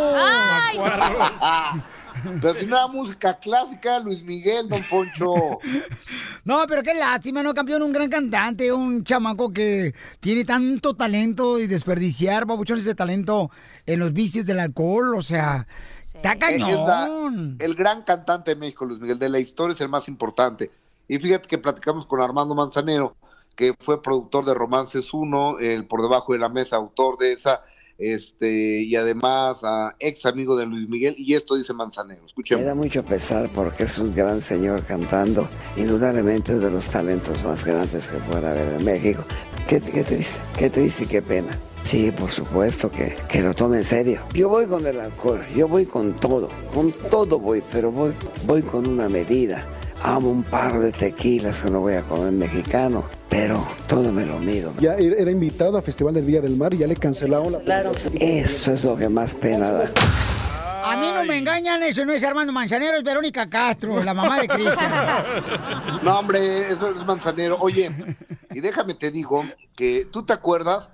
Pero 2.41 2.53
si 2.53 2.65
no 2.65 2.77
era 2.77 2.87
música 2.87 3.39
clásica, 3.39 3.99
Luis 3.99 4.21
Miguel, 4.23 4.67
don 4.67 4.83
Poncho. 4.89 5.59
No, 6.43 6.65
pero 6.67 6.83
qué 6.83 6.93
lástima, 6.93 7.41
¿no, 7.41 7.53
campeón? 7.53 7.83
Un 7.83 7.93
gran 7.93 8.09
cantante, 8.09 8.71
un 8.71 9.03
chamaco 9.03 9.53
que 9.53 9.95
tiene 10.19 10.43
tanto 10.43 10.95
talento 10.95 11.59
y 11.59 11.67
desperdiciar, 11.67 12.45
babuchón, 12.45 12.79
ese 12.79 12.93
talento 12.93 13.51
en 13.85 13.99
los 13.99 14.11
vicios 14.11 14.45
del 14.45 14.59
alcohol, 14.59 15.15
o 15.15 15.21
sea, 15.21 15.67
está 16.15 16.33
Es 16.33 16.59
la- 16.59 16.65
cañón. 16.67 17.57
el 17.59 17.75
gran 17.75 18.03
cantante 18.03 18.51
de 18.51 18.55
México, 18.59 18.85
Luis 18.85 18.99
Miguel, 18.99 19.19
de 19.19 19.29
la 19.29 19.39
historia 19.39 19.73
es 19.73 19.81
el 19.81 19.89
más 19.89 20.07
importante. 20.07 20.71
Y 21.07 21.17
fíjate 21.19 21.47
que 21.47 21.57
platicamos 21.57 22.05
con 22.05 22.21
Armando 22.21 22.55
Manzanero, 22.55 23.15
que 23.55 23.73
fue 23.79 24.01
productor 24.01 24.45
de 24.45 24.53
Romances 24.53 25.13
1, 25.13 25.59
el 25.59 25.85
por 25.85 26.01
debajo 26.01 26.33
de 26.33 26.39
la 26.39 26.49
mesa, 26.49 26.77
autor 26.77 27.17
de 27.17 27.33
esa, 27.33 27.63
este, 27.97 28.81
y 28.81 28.95
además 28.95 29.59
ah, 29.63 29.93
ex 29.99 30.25
amigo 30.25 30.55
de 30.55 30.65
Luis 30.65 30.87
Miguel, 30.89 31.15
y 31.17 31.33
esto 31.35 31.55
dice 31.55 31.73
Manzanero. 31.73 32.21
Me 32.21 32.27
Escuchemos. 32.27 32.65
da 32.65 32.73
mucho 32.73 33.03
pesar 33.03 33.49
porque 33.53 33.83
es 33.83 33.97
un 33.99 34.15
gran 34.15 34.41
señor 34.41 34.83
cantando, 34.85 35.47
indudablemente 35.77 36.53
es 36.53 36.61
de 36.61 36.71
los 36.71 36.87
talentos 36.89 37.43
más 37.43 37.63
grandes 37.63 38.07
que 38.07 38.17
pueda 38.17 38.51
haber 38.51 38.79
en 38.79 38.85
México. 38.85 39.23
Qué, 39.67 39.79
qué 39.79 40.03
triste, 40.03 40.39
qué 40.57 40.69
triste 40.69 41.03
y 41.03 41.07
qué 41.07 41.21
pena. 41.21 41.51
Sí, 41.83 42.11
por 42.11 42.29
supuesto 42.29 42.89
que, 42.89 43.15
que 43.27 43.41
lo 43.41 43.53
tome 43.53 43.77
en 43.77 43.83
serio. 43.83 44.21
Yo 44.33 44.49
voy 44.49 44.65
con 44.67 44.85
el 44.85 44.99
alcohol, 44.99 45.43
yo 45.55 45.67
voy 45.67 45.85
con 45.85 46.15
todo, 46.15 46.49
con 46.73 46.91
todo 47.09 47.39
voy, 47.39 47.63
pero 47.71 47.91
voy, 47.91 48.13
voy 48.45 48.61
con 48.61 48.87
una 48.87 49.09
medida. 49.09 49.65
Amo 50.03 50.29
un 50.29 50.43
par 50.43 50.79
de 50.79 50.91
tequilas 50.91 51.61
que 51.61 51.69
no 51.69 51.81
voy 51.81 51.93
a 51.93 52.01
comer 52.01 52.31
mexicano, 52.31 53.03
pero 53.29 53.67
todo 53.87 54.11
me 54.11 54.25
lo 54.25 54.39
mido. 54.39 54.73
Ya 54.79 54.95
era 54.95 55.29
invitado 55.29 55.77
a 55.77 55.81
Festival 55.81 56.13
del 56.13 56.25
Villa 56.25 56.41
del 56.41 56.55
Mar 56.57 56.73
y 56.73 56.77
ya 56.79 56.87
le 56.87 56.95
cancelaron 56.95 57.53
la 57.65 57.91
Eso 58.19 58.73
es 58.73 58.83
lo 58.83 58.97
que 58.97 59.09
más 59.09 59.35
pena 59.35 59.71
da. 59.71 59.91
A 60.83 60.97
mí 60.97 61.11
no 61.13 61.23
me 61.23 61.37
engañan, 61.37 61.83
eso 61.83 62.03
no 62.03 62.13
es 62.13 62.23
Armando 62.23 62.51
Manzanero, 62.51 62.97
es 62.97 63.03
Verónica 63.03 63.47
Castro, 63.47 64.03
la 64.03 64.13
mamá 64.13 64.39
de 64.39 64.47
Cristian. 64.47 64.91
No, 66.03 66.17
hombre, 66.17 66.71
eso 66.71 66.89
es 66.89 67.05
Manzanero. 67.05 67.57
Oye, 67.59 67.91
y 68.51 68.59
déjame 68.59 68.95
te 68.95 69.11
digo 69.11 69.45
que 69.75 70.07
tú 70.11 70.23
te 70.23 70.33
acuerdas, 70.33 70.89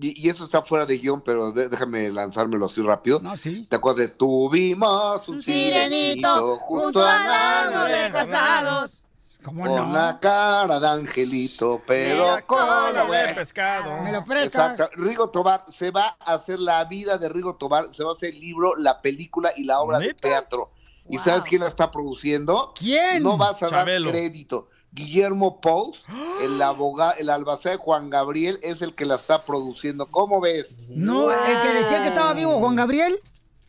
y, 0.00 0.26
y 0.26 0.28
eso 0.30 0.44
está 0.44 0.62
fuera 0.62 0.86
de 0.86 0.98
guion, 0.98 1.20
pero 1.20 1.52
de- 1.52 1.68
déjame 1.68 2.10
lanzármelo 2.10 2.66
así 2.66 2.80
rápido. 2.82 3.20
No, 3.20 3.36
sí. 3.36 3.66
¿Te 3.68 3.76
acuerdas 3.76 3.98
de 4.00 4.08
tuvimos 4.08 5.28
un 5.28 5.42
sirenito 5.42 6.56
junto 6.58 7.04
al 7.06 7.26
árbol 7.28 7.90
de 7.90 8.10
casados? 8.10 8.96
¿Cómo 9.42 9.64
con 9.64 9.74
no? 9.88 9.92
la 9.94 10.18
cara 10.20 10.78
de 10.78 10.86
angelito, 10.86 11.80
pero 11.86 12.24
Mira, 12.24 12.42
con 12.42 12.58
la 12.92 13.06
de 13.06 13.26
de 13.28 13.34
pescado. 13.34 14.02
Me 14.02 14.12
lo 14.12 14.22
prestas. 14.22 14.72
Exacto. 14.72 15.00
Rigo 15.00 15.30
Tobar, 15.30 15.64
se 15.68 15.90
va 15.90 16.14
a 16.20 16.34
hacer 16.34 16.60
la 16.60 16.84
vida 16.84 17.16
de 17.16 17.28
Rigo 17.30 17.56
Tobar, 17.56 17.86
se 17.94 18.04
va 18.04 18.10
a 18.10 18.12
hacer 18.12 18.34
el 18.34 18.40
libro, 18.40 18.76
la 18.76 19.00
película 19.00 19.50
y 19.56 19.64
la 19.64 19.80
obra 19.80 19.98
de 19.98 20.12
teatro. 20.12 20.70
¿Y 21.08 21.18
sabes 21.18 21.42
quién 21.42 21.62
la 21.62 21.68
está 21.68 21.90
produciendo? 21.90 22.72
¿Quién? 22.78 23.22
No 23.22 23.36
vas 23.38 23.62
a 23.62 23.68
Chabelo. 23.68 24.06
dar 24.06 24.12
crédito. 24.14 24.68
Guillermo 24.92 25.60
Pous, 25.60 26.04
el 26.42 26.60
abogado, 26.62 27.14
el 27.18 27.30
albacea 27.30 27.72
de 27.72 27.78
Juan 27.78 28.10
Gabriel, 28.10 28.58
es 28.62 28.82
el 28.82 28.94
que 28.94 29.04
la 29.06 29.14
está 29.16 29.42
produciendo. 29.42 30.06
¿Cómo 30.06 30.40
ves? 30.40 30.90
No, 30.90 31.30
el 31.32 31.62
que 31.62 31.74
decía 31.74 32.02
que 32.02 32.08
estaba 32.08 32.32
vivo, 32.34 32.58
Juan 32.58 32.76
Gabriel. 32.76 33.18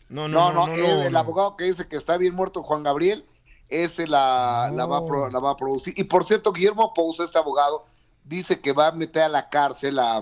No, 0.09 0.28
No, 0.28 0.51
no, 0.51 0.67
el, 0.67 0.84
el 1.07 1.15
abogado 1.15 1.55
que 1.55 1.63
dice 1.65 1.88
que 1.88 1.95
está 1.95 2.17
bien 2.17 2.36
muerto 2.36 2.63
Juan 2.63 2.84
Gabriel, 2.84 3.26
ese 3.69 4.07
la, 4.07 4.69
la, 4.74 4.86
va, 4.86 4.97
a 4.97 5.05
pro- 5.05 5.30
la 5.30 5.39
va 5.39 5.51
a 5.51 5.55
producir. 5.55 5.93
Y 5.95 6.03
por 6.03 6.26
cierto, 6.26 6.51
Guillermo 6.51 6.93
Pous, 6.93 7.22
este 7.22 7.38
abogado, 7.38 7.86
dice 8.26 8.59
que 8.59 8.74
va 8.74 8.88
a 8.88 8.91
meter 8.91 9.24
a 9.24 9.30
la 9.30 9.47
cárcel 9.49 9.97
a, 9.99 10.22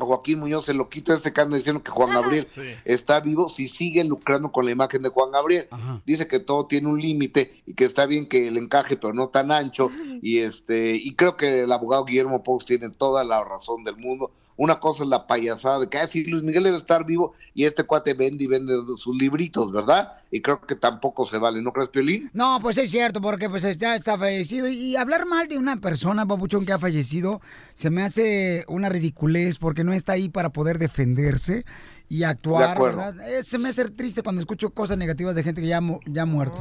a 0.00 0.04
Joaquín 0.04 0.40
Muñoz, 0.40 0.68
el 0.68 0.78
loquito 0.78 1.12
ese 1.12 1.32
que 1.32 1.40
anda 1.40 1.56
diciendo 1.56 1.82
que 1.82 1.90
Juan 1.90 2.10
Gabriel 2.10 2.46
está 2.84 3.20
vivo 3.20 3.48
si 3.48 3.68
sigue 3.68 4.04
lucrando 4.04 4.52
con 4.52 4.64
la 4.64 4.72
imagen 4.72 5.02
de 5.02 5.08
Juan 5.08 5.32
Gabriel. 5.32 5.68
Dice 6.06 6.26
que 6.26 6.40
todo 6.40 6.66
tiene 6.66 6.88
un 6.88 7.00
límite 7.00 7.62
y 7.66 7.74
que 7.74 7.84
está 7.84 8.06
bien 8.06 8.26
que 8.26 8.48
el 8.48 8.56
encaje, 8.56 8.96
pero 8.96 9.14
no 9.14 9.28
tan 9.28 9.50
ancho. 9.52 9.90
Y 10.22 10.38
este 10.38 10.96
y 10.96 11.14
creo 11.14 11.36
que 11.36 11.62
el 11.62 11.72
abogado 11.72 12.04
Guillermo 12.04 12.42
Pous 12.42 12.64
tiene 12.64 12.90
toda 12.90 13.24
la 13.24 13.42
razón 13.44 13.84
del 13.84 13.96
mundo. 13.96 14.32
Una 14.56 14.78
cosa 14.78 15.02
es 15.02 15.08
la 15.08 15.26
payasada 15.26 15.80
de 15.80 15.88
que 15.88 15.98
ah, 15.98 16.06
sí, 16.06 16.24
Luis 16.26 16.44
Miguel 16.44 16.62
debe 16.62 16.76
estar 16.76 17.04
vivo 17.04 17.32
y 17.54 17.64
este 17.64 17.82
cuate 17.82 18.14
vende 18.14 18.44
y 18.44 18.46
vende 18.46 18.72
sus 18.98 19.16
libritos, 19.16 19.72
¿verdad? 19.72 20.12
Y 20.30 20.40
creo 20.42 20.60
que 20.60 20.76
tampoco 20.76 21.26
se 21.26 21.38
vale, 21.38 21.60
¿no 21.60 21.72
crees, 21.72 21.88
Piolín? 21.88 22.30
No, 22.32 22.58
pues 22.62 22.78
es 22.78 22.88
cierto, 22.90 23.20
porque 23.20 23.50
pues 23.50 23.62
ya 23.78 23.96
está 23.96 24.16
fallecido. 24.16 24.68
Y 24.68 24.94
hablar 24.94 25.26
mal 25.26 25.48
de 25.48 25.58
una 25.58 25.76
persona, 25.80 26.24
papuchón, 26.24 26.64
que 26.64 26.72
ha 26.72 26.78
fallecido, 26.78 27.40
se 27.74 27.90
me 27.90 28.02
hace 28.04 28.64
una 28.68 28.88
ridiculez 28.88 29.58
porque 29.58 29.82
no 29.82 29.92
está 29.92 30.12
ahí 30.12 30.28
para 30.28 30.50
poder 30.50 30.78
defenderse 30.78 31.64
y 32.08 32.18
De 32.18 32.26
actuar, 32.26 32.70
acuerdo. 32.70 32.98
¿verdad? 32.98 33.28
Eh, 33.28 33.42
se 33.42 33.58
me 33.58 33.70
hace 33.70 33.88
triste 33.90 34.22
cuando 34.22 34.40
escucho 34.40 34.70
cosas 34.70 34.96
negativas 34.98 35.34
de 35.34 35.42
gente 35.42 35.60
que 35.62 35.66
ya, 35.68 35.80
mu- 35.80 35.98
ya 36.06 36.22
ha 36.22 36.26
muerto. 36.26 36.58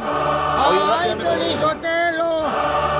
¡Ay. 0.00 1.14
Piolín 1.16 1.58
Sotelo! 1.60 2.95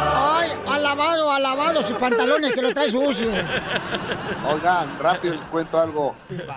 ¡Ay, 0.86 0.92
alabado, 0.92 1.30
alabado 1.30 1.82
sus 1.82 1.96
pantalones 1.96 2.52
que 2.52 2.62
lo 2.62 2.72
trae 2.72 2.90
sucio! 2.90 3.28
Oigan, 4.52 4.98
rápido 4.98 5.34
les 5.34 5.46
cuento 5.46 5.78
algo. 5.78 6.14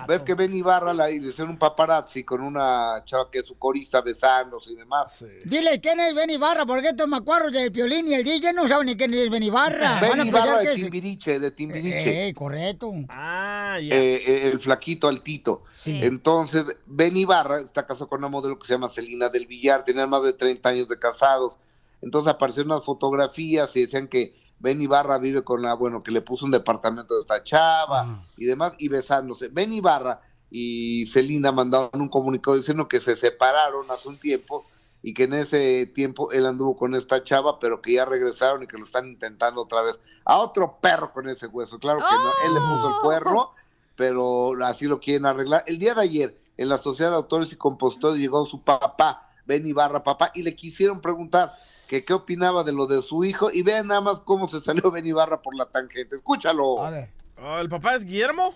¿Ves 0.08 0.24
que 0.24 0.36
Ben 0.36 0.54
Ibarra 0.54 0.94
la, 0.94 1.08
le 1.08 1.16
hicieron 1.16 1.52
un 1.52 1.58
paparazzi 1.58 2.24
con 2.24 2.42
una 2.42 3.02
chava 3.06 3.30
que 3.32 3.40
es 3.40 3.46
su 3.46 3.58
corista 3.58 4.02
besándose 4.02 4.72
y 4.72 4.76
demás? 4.76 5.24
Dile 5.46 5.80
quién 5.82 6.00
es 6.00 6.14
Benny 6.14 6.38
Barra, 6.38 6.66
porque 6.66 6.90
estos 6.90 7.08
macuarros 7.08 7.52
del 7.52 7.72
Piolín 7.72 8.08
y 8.08 8.14
el 8.14 8.24
DJ 8.24 8.54
no 8.54 8.68
saben 8.68 8.88
ni 8.88 8.96
quién 8.96 9.14
es 9.14 9.30
Benny 9.30 9.50
Barra. 9.50 10.00
Van 10.00 10.18
Ben 10.18 10.28
Ibarra 10.28 10.60
de 10.60 10.74
es- 10.74 10.76
Timbiriche, 10.76 11.40
de 11.40 11.52
Timbiriche. 11.52 12.28
Eh, 12.28 12.34
correcto. 12.34 12.92
Ah, 13.10 13.78
ya. 13.82 13.96
eh, 13.96 14.16
eh, 14.26 14.50
el 14.52 14.60
flaquito 14.60 15.08
altito. 15.08 15.64
Sí. 15.74 16.00
Entonces, 16.04 16.76
Ben 16.86 17.16
Ibarra 17.18 17.60
está 17.62 17.86
casado 17.88 18.08
con 18.08 18.20
una 18.20 18.28
modelo 18.30 18.58
que 18.60 18.68
se 18.68 18.74
llama 18.74 18.90
Celina 18.90 19.30
del 19.30 19.48
Villar, 19.48 19.84
tenían 19.84 20.10
más 20.10 20.24
de 20.24 20.34
30 20.34 20.70
años 20.70 20.88
de 20.88 21.00
casados. 21.00 21.58
Entonces 22.02 22.34
aparecieron 22.34 22.72
unas 22.72 22.86
fotografías 22.86 23.76
y 23.76 23.82
decían 23.82 24.08
que 24.08 24.36
Ben 24.60 24.82
Ibarra 24.82 25.18
vive 25.18 25.44
con 25.44 25.62
la, 25.62 25.74
bueno, 25.74 26.02
que 26.02 26.12
le 26.12 26.22
puso 26.22 26.46
un 26.46 26.52
departamento 26.52 27.14
de 27.14 27.22
esta 27.22 27.44
chava 27.44 28.06
y 28.38 28.46
demás, 28.46 28.74
y 28.78 28.90
besándose. 28.90 29.50
Ben 29.50 29.72
Ibarra 29.72 30.22
y 30.50 31.06
Celina 31.06 31.52
mandaron 31.52 32.02
un 32.02 32.10
comunicado 32.10 32.58
diciendo 32.58 32.88
que 32.88 33.00
se 33.00 33.16
separaron 33.16 33.90
hace 33.90 34.10
un 34.10 34.18
tiempo 34.18 34.66
y 35.02 35.14
que 35.14 35.24
en 35.24 35.34
ese 35.34 35.86
tiempo 35.86 36.32
él 36.32 36.46
anduvo 36.46 36.76
con 36.76 36.94
esta 36.94 37.24
chava, 37.24 37.60
pero 37.60 37.82
que 37.82 37.94
ya 37.94 38.06
regresaron 38.06 38.64
y 38.64 38.68
que 38.68 38.78
lo 38.78 38.84
están 38.84 39.08
intentando 39.08 39.62
otra 39.62 39.82
vez. 39.82 40.00
A 40.26 40.38
otro 40.38 40.78
perro 40.82 41.14
con 41.14 41.30
ese 41.30 41.48
hueso, 41.48 41.80
claro 41.80 42.00
que 42.00 42.16
no, 42.16 42.32
él 42.48 42.54
le 42.54 42.60
puso 42.60 42.90
el 42.90 43.02
cuerno, 43.02 43.52
pero 43.96 44.54
así 44.66 44.86
lo 44.86 45.00
quieren 45.00 45.26
arreglar. 45.26 45.64
El 45.68 45.80
día 45.80 45.94
de 45.94 46.02
ayer, 46.02 46.42
en 46.58 46.68
la 46.68 46.78
Sociedad 46.78 47.12
de 47.12 47.18
Autores 47.18 47.54
y 47.54 47.56
Compositores, 47.56 48.20
llegó 48.20 48.46
su 48.46 48.62
papá, 48.62 49.29
Ben 49.50 49.66
Ibarra, 49.66 50.04
papá, 50.04 50.32
y 50.36 50.44
le 50.44 50.56
quisieron 50.56 51.02
preguntar 51.02 51.52
que 51.88 52.06
qué 52.06 52.14
opinaba 52.14 52.64
de 52.64 52.72
lo 52.72 52.86
de 52.86 53.02
su 53.02 53.26
hijo, 53.26 53.50
y 53.52 53.64
vean 53.64 53.88
nada 53.88 54.00
más 54.00 54.22
cómo 54.22 54.48
se 54.48 54.60
salió 54.62 54.92
Ben 54.92 55.08
Ibarra 55.08 55.42
por 55.42 55.56
la 55.56 55.66
tangente. 55.66 56.16
Escúchalo. 56.16 56.86
A 56.86 56.92
ver. 56.92 57.10
Oh, 57.42 57.58
¿El 57.58 57.68
papá 57.68 57.96
es 57.96 58.06
Guillermo? 58.06 58.54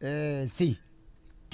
Eh, 0.00 0.46
sí. 0.50 0.78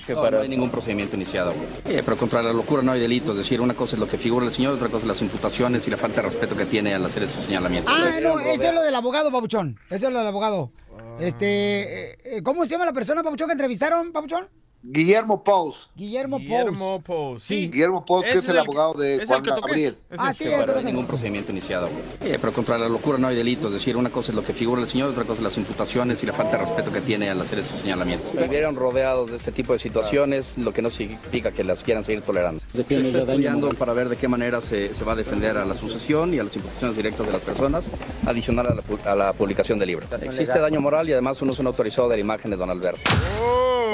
No, 0.09 0.31
no 0.31 0.41
hay 0.41 0.49
ningún 0.49 0.70
procedimiento 0.70 1.14
iniciado. 1.14 1.53
Eh, 1.85 2.03
pero 2.03 2.16
contra 2.16 2.43
la 2.43 2.55
locura 2.55 2.83
no 2.83 2.93
hay 2.93 3.01
delito. 3.01 3.33
Es 3.33 3.37
decir, 3.37 3.61
una 3.61 3.74
cosa 3.74 3.97
es 3.97 4.01
lo 4.01 4.09
que 4.09 4.16
figura 4.16 4.47
el 4.47 4.53
señor, 4.53 4.74
otra 4.74 4.89
cosa 4.89 5.03
es 5.03 5.09
las 5.09 5.20
imputaciones 5.20 5.87
y 5.87 5.91
la 5.91 5.99
falta 5.99 6.22
de 6.22 6.28
respeto 6.28 6.57
que 6.57 6.64
tiene 6.64 6.95
al 6.95 7.05
hacer 7.05 7.24
esos 7.24 7.45
señalamientos. 7.45 7.93
Ah, 7.95 8.18
no, 8.22 8.41
ese 8.41 8.68
es 8.68 8.74
lo 8.74 8.83
del 8.83 8.95
abogado, 8.95 9.31
Papuchón. 9.31 9.76
Ese 9.91 10.07
es 10.07 10.12
lo 10.12 10.20
del 10.20 10.28
abogado. 10.28 10.70
Este, 11.18 12.12
eh, 12.12 12.18
eh, 12.24 12.43
¿cómo 12.43 12.64
se 12.64 12.70
llama 12.70 12.87
la 12.87 12.95
persona, 12.95 13.22
Papuchón, 13.22 13.49
que 13.49 13.53
entrevistaron, 13.53 14.11
Papuchón? 14.11 14.49
Guillermo 14.83 15.45
Pous. 15.45 15.91
Guillermo 15.95 16.39
Pous. 16.39 16.47
Guillermo 16.49 17.03
Pous, 17.03 17.43
sí. 17.43 17.68
Guillermo 17.70 18.05
Pous, 18.05 18.24
que 18.24 18.31
es 18.31 18.37
es 18.37 18.45
el 18.45 18.53
el 18.53 18.59
abogado 18.61 18.95
de 18.95 19.16
es 19.16 19.26
Juan. 19.26 19.43
Gabriel. 19.43 19.99
Ah, 20.16 20.33
sí, 20.33 20.45
es 20.45 20.66
no 20.66 20.74
hay 20.74 20.85
ningún 20.85 21.07
procedimiento 21.07 21.53
iniciado. 21.53 21.89
Eh, 22.22 22.39
pero 22.41 22.53
contra 22.53 22.78
la 22.78 22.89
locura 22.89 23.18
no 23.18 23.28
hay 23.28 23.37
delito. 23.37 23.66
Es 23.66 23.74
decir, 23.74 23.97
una 23.97 24.09
cosa 24.09 24.33
es 24.33 24.37
lo 24.37 24.43
que 24.43 24.55
figura 24.55 24.81
el 24.81 24.89
señor, 24.89 25.11
otra 25.11 25.24
cosa 25.24 25.35
es 25.35 25.43
las 25.43 25.59
imputaciones 25.59 26.22
y 26.22 26.26
la 26.26 26.33
falta 26.33 26.53
de 26.53 26.64
respeto 26.64 26.91
que 26.91 27.03
tiene 27.03 27.28
al 27.28 27.39
hacer 27.41 27.59
esos 27.59 27.78
señalamientos. 27.81 28.33
Vivieron 28.35 28.74
rodeados 28.74 29.31
de 29.31 29.37
este 29.37 29.53
tipo 29.53 29.74
de 29.74 29.78
situaciones, 29.78 30.57
lo 30.57 30.72
que 30.72 30.81
no 30.81 30.89
significa 30.89 31.53
que 31.53 31.62
las 31.62 31.83
quieran 31.85 32.05
seguir 32.05 32.22
tolerando. 32.22 32.62
Se 32.72 32.81
está 32.81 32.95
estudiando 32.95 33.68
para 33.70 33.93
ver 33.93 34.09
de 34.09 34.16
qué 34.16 34.28
manera 34.28 34.62
se, 34.62 34.95
se 34.95 35.05
va 35.05 35.12
a 35.12 35.16
defender 35.16 35.59
a 35.59 35.66
la 35.66 35.74
sucesión 35.74 36.33
y 36.33 36.39
a 36.39 36.45
las 36.45 36.57
imputaciones 36.57 36.97
directas 36.97 37.26
de 37.26 37.33
las 37.33 37.43
personas, 37.43 37.91
adicional 38.26 38.66
a 38.66 38.74
la, 38.74 39.12
a 39.12 39.14
la 39.14 39.33
publicación 39.35 39.78
del 39.78 39.89
libro. 39.89 40.07
Existe 40.22 40.59
daño 40.59 40.81
moral 40.81 41.09
y 41.09 41.12
además 41.12 41.41
uno 41.43 41.53
es 41.53 41.59
un 41.59 41.66
autorizado 41.66 42.09
de 42.09 42.16
la 42.16 42.20
imagen 42.22 42.51
de 42.51 42.57
don 42.57 42.70
Alberto. 42.70 43.03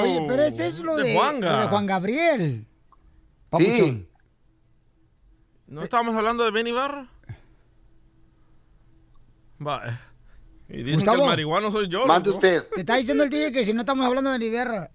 Oye, 0.01 0.25
pero 0.27 0.43
ese 0.43 0.67
es 0.67 0.79
lo 0.79 0.95
de 0.95 1.03
de, 1.03 1.15
Juanga. 1.15 1.51
lo 1.51 1.61
de 1.61 1.67
Juan 1.67 1.85
Gabriel. 1.85 2.65
Papuchón. 3.49 4.07
¿No 5.67 5.81
estábamos 5.81 6.15
hablando 6.15 6.43
de 6.43 6.51
Ben 6.51 6.67
Ibarra? 6.67 7.09
Va. 9.65 9.99
Y 10.69 10.83
dicen 10.83 11.05
que 11.05 11.11
el 11.11 11.25
marihuano 11.25 11.71
soy 11.71 11.87
yo. 11.87 12.05
Mande 12.05 12.29
¿no? 12.29 12.35
usted. 12.35 12.67
Te 12.73 12.81
está 12.81 12.95
diciendo 12.95 13.23
el 13.23 13.29
tío 13.29 13.51
que 13.51 13.63
si 13.63 13.73
no 13.73 13.81
estamos 13.81 14.05
hablando 14.05 14.31
de 14.31 14.39
Niverra. 14.39 14.91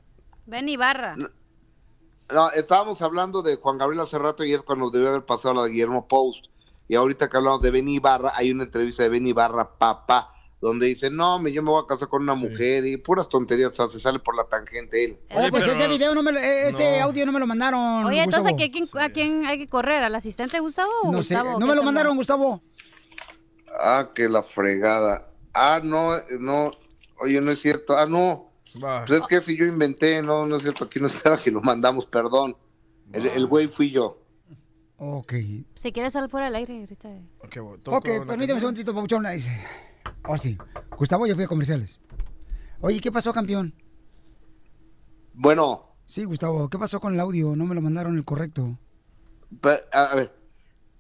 Ven 0.47 0.69
Ibarra. 0.69 1.17
No, 1.17 2.51
estábamos 2.51 3.01
hablando 3.03 3.43
de 3.43 3.57
Juan 3.57 3.79
Gabriel 3.79 4.01
hace 4.01 4.19
rato 4.19 4.45
y 4.45 4.53
es 4.53 4.63
cuando 4.63 4.91
debió 4.91 5.09
haber 5.09 5.25
pasado 5.25 5.55
la 5.55 5.65
de 5.65 5.71
Guillermo 5.71 6.07
Post. 6.09 6.47
Y 6.89 6.95
ahorita 6.95 7.29
que 7.29 7.37
hablamos 7.37 7.63
de 7.63 7.71
Benny 7.71 7.97
Ibarra, 7.97 8.33
hay 8.35 8.51
una 8.51 8.65
entrevista 8.65 9.03
de 9.03 9.09
Benny 9.09 9.31
Ibarra, 9.31 9.79
papá, 9.79 10.33
donde 10.63 10.87
dice, 10.87 11.11
no, 11.11 11.39
me, 11.41 11.53
yo 11.53 11.61
me 11.63 11.71
voy 11.71 11.83
a 11.83 11.87
casar 11.87 12.09
con 12.09 12.23
una 12.23 12.35
mujer 12.35 12.87
y 12.87 12.97
puras 12.97 13.29
tonterías, 13.29 13.73
o 13.73 13.75
sea, 13.75 13.89
se 13.89 13.99
sale 14.01 14.21
por 14.21 14.37
la 14.37 14.45
tangente 14.45 15.05
él. 15.05 15.19
Oye, 15.35 15.51
pues 15.51 15.67
ese 15.67 15.89
video 15.89 16.15
no 16.15 16.23
me 16.23 16.31
lo, 16.33 16.39
eh, 16.39 16.69
ese 16.69 16.99
No. 17.01 17.05
audio 17.07 17.27
no 17.27 17.33
me 17.33 17.41
lo 17.41 17.47
mandaron. 17.49 18.05
Oye, 18.05 18.23
entonces. 18.23 18.53
¿a 18.53 18.57
quién, 18.57 18.89
a 18.99 19.09
quién 19.11 19.45
hay 19.45 19.59
que 19.59 19.67
correr? 19.67 20.05
¿Al 20.05 20.15
asistente 20.15 20.61
Gustavo 20.61 20.91
o 21.03 21.13
No 21.13 21.21
sé, 21.23 21.35
Gustavo? 21.35 21.59
no 21.59 21.67
¿Qué 21.67 21.71
me 21.71 21.75
lo 21.75 21.83
mandaron, 21.83 22.17
Gustavo. 22.17 22.61
Ah, 23.81 24.11
que 24.15 24.29
la 24.29 24.43
fregada. 24.43 25.29
Ah, 25.53 25.81
no, 25.83 26.13
no, 26.39 26.71
oye, 27.19 27.41
no 27.41 27.51
es 27.51 27.61
cierto. 27.61 27.97
Ah, 27.99 28.07
no. 28.07 28.53
Pues 28.81 29.21
es 29.21 29.27
que 29.27 29.41
si 29.41 29.57
yo 29.57 29.67
inventé, 29.67 30.23
no, 30.23 30.47
no 30.47 30.57
es 30.57 30.63
cierto, 30.63 30.85
aquí 30.85 31.01
no 31.01 31.07
estaba 31.09 31.39
que 31.39 31.51
lo 31.51 31.61
mandamos, 31.61 32.07
perdón. 32.07 32.57
El, 33.13 33.27
el 33.27 33.47
güey 33.47 33.67
fui 33.67 33.91
yo. 33.91 34.19
Ok. 34.97 35.33
Si 35.75 35.91
quieres 35.93 36.13
salir 36.13 36.31
fuera 36.31 36.47
del 36.47 36.55
aire 36.55 36.79
ahorita. 36.79 37.09
Ok, 37.87 38.05
permíteme 38.29 38.55
un 38.55 38.61
segundito, 38.61 38.95
Papuchón. 38.95 39.27
Oh, 40.27 40.39
sí. 40.39 40.57
Gustavo, 40.97 41.27
yo 41.27 41.35
fui 41.35 41.45
a 41.45 41.49
comerciales. 41.49 42.01
Oye, 42.81 43.01
¿qué 43.01 43.11
pasó, 43.13 43.33
campeón? 43.33 43.75
Bueno, 45.35 45.89
Sí, 46.05 46.25
Gustavo, 46.25 46.69
¿qué 46.69 46.79
pasó 46.79 47.01
con 47.01 47.15
el 47.15 47.21
audio? 47.21 47.57
No 47.57 47.65
me 47.65 47.75
lo 47.75 47.81
mandaron 47.81 48.17
el 48.19 48.25
correcto. 48.25 48.77
pe- 49.63 49.83
a, 49.93 50.15
ver, 50.15 50.35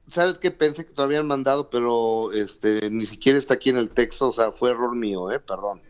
¿sabes 0.08 0.38
qué? 0.38 0.50
Pensé 0.50 0.86
que 0.86 0.92
te 0.92 1.00
lo 1.02 1.04
habían 1.04 1.26
mandado, 1.26 1.68
pero 1.68 2.32
este, 2.32 2.88
ni 2.88 3.04
siquiera 3.04 3.38
está 3.38 3.54
aquí 3.54 3.68
en 3.70 3.76
el 3.76 3.90
texto, 3.90 4.28
o 4.28 4.32
sea, 4.32 4.52
fue 4.52 4.70
error 4.70 4.94
mío, 4.96 5.30
¿eh? 5.30 5.38
Perdón. 5.38 5.82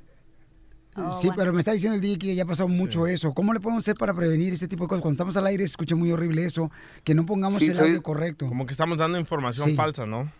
sí, 1.20 1.28
pero 1.36 1.52
me 1.52 1.60
está 1.60 1.72
diciendo 1.72 1.94
el 1.94 2.00
día 2.00 2.18
que 2.18 2.34
ya 2.34 2.44
pasó 2.44 2.66
mucho 2.66 3.06
eso. 3.06 3.32
¿Cómo 3.32 3.52
le 3.52 3.60
podemos 3.60 3.84
hacer 3.84 3.94
para 3.96 4.12
prevenir 4.12 4.54
este 4.54 4.66
tipo 4.66 4.84
de 4.84 4.88
cosas? 4.88 5.02
Cuando 5.02 5.14
estamos 5.14 5.36
al 5.36 5.46
aire 5.46 5.62
se 5.64 5.72
escucha 5.72 5.94
muy 5.94 6.10
horrible 6.10 6.44
eso. 6.44 6.70
Que 7.04 7.14
no 7.14 7.24
pongamos 7.24 7.60
Sí, 7.60 7.68
el 7.68 7.78
audio 7.78 8.02
correcto. 8.02 8.48
Como 8.48 8.66
que 8.66 8.72
estamos 8.72 8.98
dando 8.98 9.18
información 9.20 9.68
Sí. 9.68 9.76
falsa, 9.76 10.04
¿no? 10.04 10.32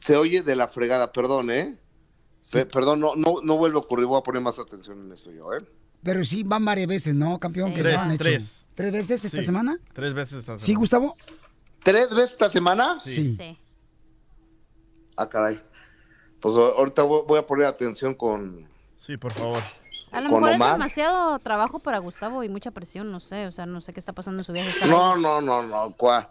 Se 0.00 0.16
oye 0.16 0.42
de 0.42 0.56
la 0.56 0.68
fregada, 0.68 1.10
perdón, 1.12 1.50
¿eh? 1.50 1.78
Pe- 2.52 2.66
perdón, 2.66 3.00
no, 3.00 3.14
no, 3.16 3.36
no 3.42 3.56
vuelvo 3.56 3.78
a 3.78 3.82
ocurrir, 3.82 4.06
voy 4.06 4.18
a 4.18 4.22
poner 4.22 4.42
más 4.42 4.58
atención 4.58 5.06
en 5.06 5.12
esto 5.12 5.30
yo, 5.30 5.52
¿eh? 5.54 5.64
Pero 6.02 6.22
sí 6.24 6.42
van 6.42 6.64
varias 6.64 6.86
veces, 6.86 7.14
¿no, 7.14 7.38
campeón? 7.40 7.72
Que 7.72 7.80
Tres, 7.82 7.94
lo 7.94 8.00
han 8.00 8.10
hecho. 8.12 8.24
tres. 8.24 8.66
¿Tres 8.74 8.92
veces 8.92 9.24
esta 9.24 9.38
Sí. 9.38 9.44
semana? 9.46 9.78
Tres 9.92 10.12
veces 10.14 10.40
esta 10.40 10.58
¿Sí, 10.58 10.66
semana. 10.66 10.80
Gustavo? 10.80 11.16
¿Tres 11.82 12.10
veces 12.14 12.32
esta 12.32 12.50
semana? 12.50 12.98
Sí. 12.98 13.56
Ah, 15.16 15.28
caray. 15.28 15.60
Pues 16.40 16.54
ahorita 16.56 17.02
voy 17.04 17.38
a 17.38 17.46
poner 17.46 17.66
atención 17.66 18.14
con... 18.14 18.68
Sí, 18.98 19.16
por 19.16 19.32
favor. 19.32 19.62
A 20.12 20.20
lo 20.20 20.28
Con 20.30 20.42
mejor 20.42 20.60
es 20.60 20.72
demasiado 20.72 21.38
trabajo 21.38 21.78
para 21.78 21.98
Gustavo 21.98 22.44
y 22.44 22.48
mucha 22.48 22.70
presión, 22.70 23.10
no 23.10 23.20
sé. 23.20 23.46
O 23.46 23.52
sea, 23.52 23.64
no 23.66 23.80
sé 23.80 23.92
qué 23.92 24.00
está 24.00 24.12
pasando 24.12 24.40
en 24.40 24.44
su 24.44 24.52
vida. 24.52 24.64
Está 24.68 24.86
No, 24.86 25.16
no, 25.16 25.40
no, 25.40 25.62
no, 25.62 25.92
cuá. 25.96 26.30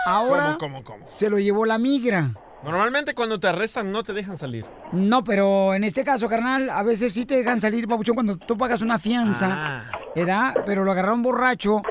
Ahora 0.06 0.58
¿Cómo, 0.60 0.84
cómo, 0.84 0.84
cómo? 0.84 1.08
se 1.08 1.30
lo 1.30 1.40
llevó 1.40 1.66
la 1.66 1.78
migra. 1.80 2.34
Normalmente 2.64 3.14
cuando 3.16 3.40
te 3.40 3.48
arrestan 3.48 3.92
no 3.92 4.04
te 4.04 4.14
dejan 4.14 4.38
salir. 4.38 4.66
No, 4.92 5.24
pero 5.24 5.74
en 5.74 5.84
este 5.84 6.04
caso, 6.04 6.28
carnal, 6.30 6.70
a 6.70 6.84
veces 6.84 7.14
sí 7.14 7.26
te 7.26 7.36
dejan 7.38 7.60
salir, 7.60 7.88
papuchón, 7.88 8.16
cuando 8.16 8.38
tú 8.38 8.58
pagas 8.58 8.82
una 8.82 9.00
fianza, 9.00 9.48
Ah. 9.52 9.92
¿verdad? 10.16 10.54
Pero 10.66 10.84
lo 10.84 10.92
agarraron 10.92 11.22
borracho 11.24 11.82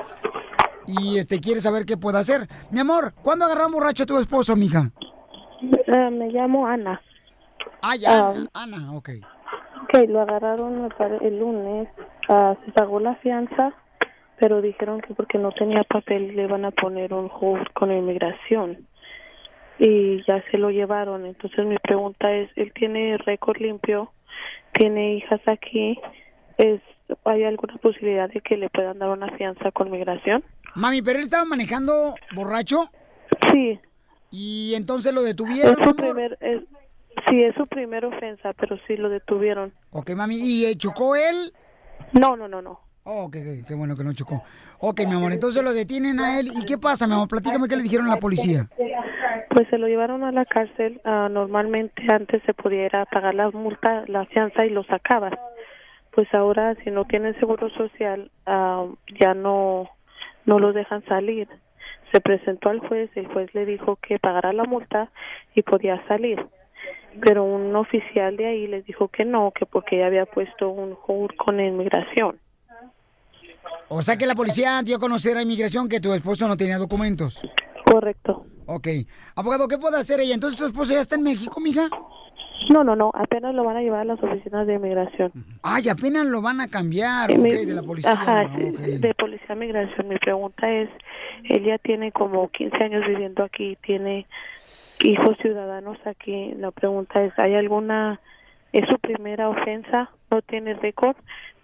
y 0.87 1.17
este 1.17 1.39
quiere 1.39 1.59
saber 1.59 1.85
qué 1.85 1.97
puede 1.97 2.17
hacer. 2.17 2.47
Mi 2.71 2.79
amor, 2.79 3.13
¿cuándo 3.21 3.45
agarraron 3.45 3.71
borracho 3.73 4.03
a 4.03 4.05
tu 4.05 4.17
esposo, 4.19 4.55
mija? 4.55 4.91
Eh, 5.61 6.09
me 6.11 6.29
llamo 6.29 6.67
Ana. 6.67 7.01
Ah, 7.81 7.95
ya, 7.95 8.09
Ah. 8.29 8.29
Ana, 8.53 8.75
Ana, 8.77 8.93
ok. 8.93 9.09
Ok, 9.83 10.07
lo 10.09 10.21
agarraron 10.21 10.89
el 11.21 11.39
lunes. 11.39 11.87
ah, 12.29 12.55
se 12.65 12.71
pagó 12.71 12.99
la 12.99 13.15
fianza, 13.15 13.73
pero 14.39 14.61
dijeron 14.61 14.99
que 15.01 15.13
porque 15.13 15.37
no 15.37 15.51
tenía 15.51 15.83
papel 15.83 16.35
le 16.35 16.43
iban 16.43 16.65
a 16.65 16.71
poner 16.71 17.13
un 17.13 17.29
hold 17.31 17.71
con 17.73 17.91
inmigración. 17.91 18.87
Y 19.77 20.23
ya 20.25 20.43
se 20.49 20.57
lo 20.57 20.71
llevaron. 20.71 21.25
Entonces 21.25 21.65
mi 21.65 21.77
pregunta 21.77 22.31
es, 22.31 22.49
él 22.55 22.71
tiene 22.73 23.17
récord 23.17 23.57
limpio, 23.57 24.11
tiene 24.73 25.15
hijas 25.15 25.41
aquí, 25.47 25.99
es 26.57 26.81
¿hay 27.25 27.43
alguna 27.43 27.75
posibilidad 27.77 28.27
de 28.29 28.41
que 28.41 28.57
le 28.57 28.69
puedan 28.69 28.97
dar 28.97 29.09
una 29.09 29.29
fianza 29.37 29.71
con 29.71 29.91
migración? 29.91 30.43
Mami, 30.73 31.01
pero 31.01 31.19
él 31.19 31.23
estaba 31.25 31.45
manejando 31.45 32.15
borracho. 32.33 32.89
Sí. 33.53 33.79
Y 34.31 34.73
entonces 34.75 35.13
lo 35.13 35.21
detuvieron. 35.23 35.71
Es 35.73 35.77
su 35.77 35.89
amor? 35.89 35.95
primer, 35.95 36.37
es, 36.41 36.61
sí, 37.29 37.43
es 37.43 37.55
su 37.55 37.65
primera 37.67 38.07
ofensa, 38.07 38.53
pero 38.53 38.77
sí 38.87 38.97
lo 38.97 39.09
detuvieron. 39.09 39.73
Ok, 39.91 40.11
mami. 40.11 40.35
¿Y 40.37 40.65
eh, 40.65 40.75
chocó 40.75 41.15
él 41.15 41.53
No, 42.11 42.35
no, 42.35 42.47
no, 42.47 42.61
no. 42.61 42.79
Oh, 43.07 43.29
qué, 43.29 43.43
qué- 43.43 43.63
qué 43.67 43.73
bueno 43.75 43.95
que 43.95 44.03
no 44.03 44.13
chocó. 44.13 44.43
Ok, 44.79 45.01
mi 45.07 45.13
amor, 45.15 45.31
entonces 45.31 45.63
lo 45.63 45.73
detienen 45.73 46.19
a 46.19 46.39
él. 46.39 46.49
¿Y 46.55 46.65
qué 46.65 46.77
pasa, 46.79 47.05
mi 47.05 47.13
amor? 47.13 47.27
Platícame 47.27 47.67
qué 47.67 47.75
le 47.75 47.83
dijeron 47.83 48.07
a 48.07 48.15
la 48.15 48.19
policía. 48.19 48.67
Pues 49.51 49.67
se 49.69 49.77
lo 49.77 49.87
llevaron 49.87 50.23
a 50.23 50.31
la 50.31 50.43
cárcel. 50.45 50.99
ah, 51.05 51.27
normalmente 51.31 52.01
antes 52.11 52.41
se 52.47 52.53
pudiera 52.55 53.05
pagar 53.05 53.35
la 53.35 53.51
multa, 53.51 54.03
la 54.07 54.25
fianza 54.25 54.65
y 54.65 54.71
lo 54.71 54.83
sacabas. 54.85 55.33
Pues 56.15 56.27
ahora 56.33 56.75
si 56.83 56.89
no 56.89 57.05
tienen 57.05 57.39
seguro 57.39 57.69
social 57.69 58.31
ah, 58.47 58.85
ya 59.19 59.33
no 59.35 59.87
no 60.45 60.57
los 60.59 60.73
dejan 60.73 61.05
salir. 61.05 61.47
Se 62.11 62.21
presentó 62.21 62.69
al 62.69 62.79
juez, 62.79 63.09
el 63.15 63.27
juez 63.27 63.53
le 63.53 63.65
dijo 63.65 63.97
que 63.97 64.19
pagara 64.19 64.53
la 64.53 64.63
multa 64.63 65.09
y 65.53 65.61
podía 65.61 66.05
salir. 66.07 66.45
Pero 67.21 67.43
un 67.43 67.75
oficial 67.75 68.37
de 68.37 68.45
ahí 68.45 68.67
les 68.67 68.85
dijo 68.85 69.07
que 69.07 69.25
no, 69.25 69.51
que 69.51 69.65
porque 69.65 69.97
ella 69.97 70.07
había 70.07 70.25
puesto 70.25 70.69
un 70.69 70.97
hold 71.07 71.35
con 71.35 71.59
inmigración. 71.59 72.39
O 73.87 74.01
sea 74.01 74.17
que 74.17 74.25
la 74.25 74.35
policía 74.35 74.81
dio 74.83 74.97
a 74.97 74.99
conocer 74.99 75.37
a 75.37 75.41
inmigración 75.41 75.87
que 75.87 75.99
tu 75.99 76.13
esposo 76.13 76.47
no 76.47 76.57
tenía 76.57 76.77
documentos. 76.77 77.41
Correcto. 77.85 78.45
Ok. 78.65 78.87
Abogado, 79.35 79.67
¿qué 79.67 79.77
puede 79.77 79.97
hacer 79.97 80.19
ella? 80.19 80.33
Entonces 80.33 80.59
tu 80.59 80.65
esposo 80.65 80.93
ya 80.93 81.01
está 81.01 81.15
en 81.15 81.23
México, 81.23 81.59
mija. 81.61 81.87
No, 82.73 82.83
no, 82.83 82.95
no, 82.95 83.11
apenas 83.13 83.53
lo 83.53 83.63
van 83.63 83.77
a 83.77 83.81
llevar 83.81 84.01
a 84.01 84.05
las 84.05 84.23
oficinas 84.23 84.65
de 84.65 84.75
inmigración. 84.75 85.31
Ay, 85.61 85.87
apenas 85.89 86.25
lo 86.25 86.41
van 86.41 86.61
a 86.61 86.67
cambiar, 86.67 87.29
Y 87.29 87.35
ok, 87.35 87.43
de 87.43 87.73
la 87.73 87.83
policía. 87.83 88.13
Ajá, 88.13 88.49
sí, 88.55 88.63
ok. 88.69 88.79
de 88.79 89.13
policía 89.13 89.47
de 89.49 89.55
migración. 89.55 90.07
Mi 90.07 90.17
pregunta 90.17 90.67
es, 90.69 90.89
él 91.43 91.63
ya 91.63 91.77
tiene 91.77 92.11
como 92.11 92.49
15 92.49 92.83
años 92.83 93.05
viviendo 93.07 93.43
aquí, 93.43 93.77
tiene 93.81 94.25
hijos 95.01 95.37
ciudadanos 95.41 95.97
aquí. 96.05 96.53
La 96.57 96.71
pregunta 96.71 97.23
es, 97.23 97.37
¿hay 97.37 97.55
alguna, 97.55 98.19
es 98.71 98.87
su 98.89 98.97
primera 98.99 99.49
ofensa? 99.49 100.09
¿No 100.31 100.41
tiene 100.41 100.73
récord? 100.75 101.15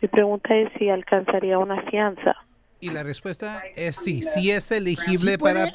Mi 0.01 0.07
pregunta 0.07 0.55
es 0.55 0.71
si 0.77 0.89
alcanzaría 0.89 1.59
una 1.59 1.81
fianza. 1.83 2.35
Y 2.81 2.89
la 2.89 3.03
respuesta 3.03 3.61
es 3.75 3.95
sí, 3.95 4.23
sí 4.23 4.49
es 4.49 4.71
elegible 4.71 5.37
para 5.37 5.71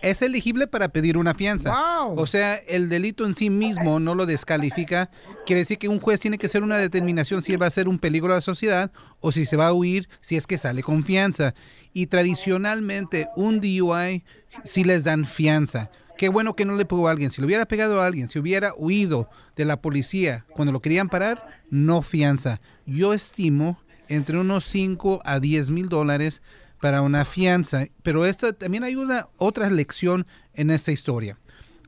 es 0.00 0.22
elegible 0.22 0.66
para 0.66 0.88
pedir 0.88 1.18
una 1.18 1.34
fianza. 1.34 2.06
O 2.06 2.26
sea, 2.26 2.54
el 2.54 2.88
delito 2.88 3.26
en 3.26 3.34
sí 3.34 3.50
mismo 3.50 4.00
no 4.00 4.14
lo 4.14 4.24
descalifica. 4.24 5.10
Quiere 5.44 5.60
decir 5.60 5.76
que 5.76 5.88
un 5.88 6.00
juez 6.00 6.18
tiene 6.18 6.38
que 6.38 6.46
hacer 6.46 6.62
una 6.62 6.78
determinación 6.78 7.42
si 7.42 7.54
va 7.56 7.66
a 7.66 7.70
ser 7.70 7.88
un 7.88 7.98
peligro 7.98 8.32
a 8.32 8.36
la 8.36 8.40
sociedad 8.40 8.90
o 9.20 9.32
si 9.32 9.44
se 9.44 9.56
va 9.56 9.66
a 9.66 9.74
huir 9.74 10.08
si 10.22 10.36
es 10.36 10.46
que 10.46 10.56
sale 10.56 10.82
con 10.82 11.04
fianza. 11.04 11.52
Y 11.92 12.06
tradicionalmente 12.06 13.28
un 13.36 13.60
DUI 13.60 14.24
sí 14.64 14.82
les 14.82 15.04
dan 15.04 15.26
fianza. 15.26 15.90
Qué 16.16 16.30
bueno 16.30 16.56
que 16.56 16.64
no 16.64 16.76
le 16.76 16.86
pegó 16.86 17.08
a 17.08 17.10
alguien. 17.10 17.30
Si 17.30 17.42
le 17.42 17.46
hubiera 17.46 17.66
pegado 17.66 18.00
a 18.00 18.06
alguien, 18.06 18.30
si 18.30 18.38
hubiera 18.38 18.72
huido 18.74 19.28
de 19.56 19.66
la 19.66 19.82
policía 19.82 20.46
cuando 20.54 20.72
lo 20.72 20.80
querían 20.80 21.10
parar, 21.10 21.46
no 21.68 22.00
fianza. 22.00 22.62
Yo 22.86 23.12
estimo 23.12 23.78
entre 24.08 24.38
unos 24.38 24.64
5 24.64 25.22
a 25.24 25.40
10 25.40 25.70
mil 25.70 25.88
dólares 25.88 26.42
para 26.80 27.02
una 27.02 27.24
fianza. 27.24 27.86
Pero 28.02 28.26
esta, 28.26 28.52
también 28.52 28.84
hay 28.84 28.96
una 28.96 29.28
otra 29.36 29.70
lección 29.70 30.26
en 30.54 30.70
esta 30.70 30.92
historia. 30.92 31.38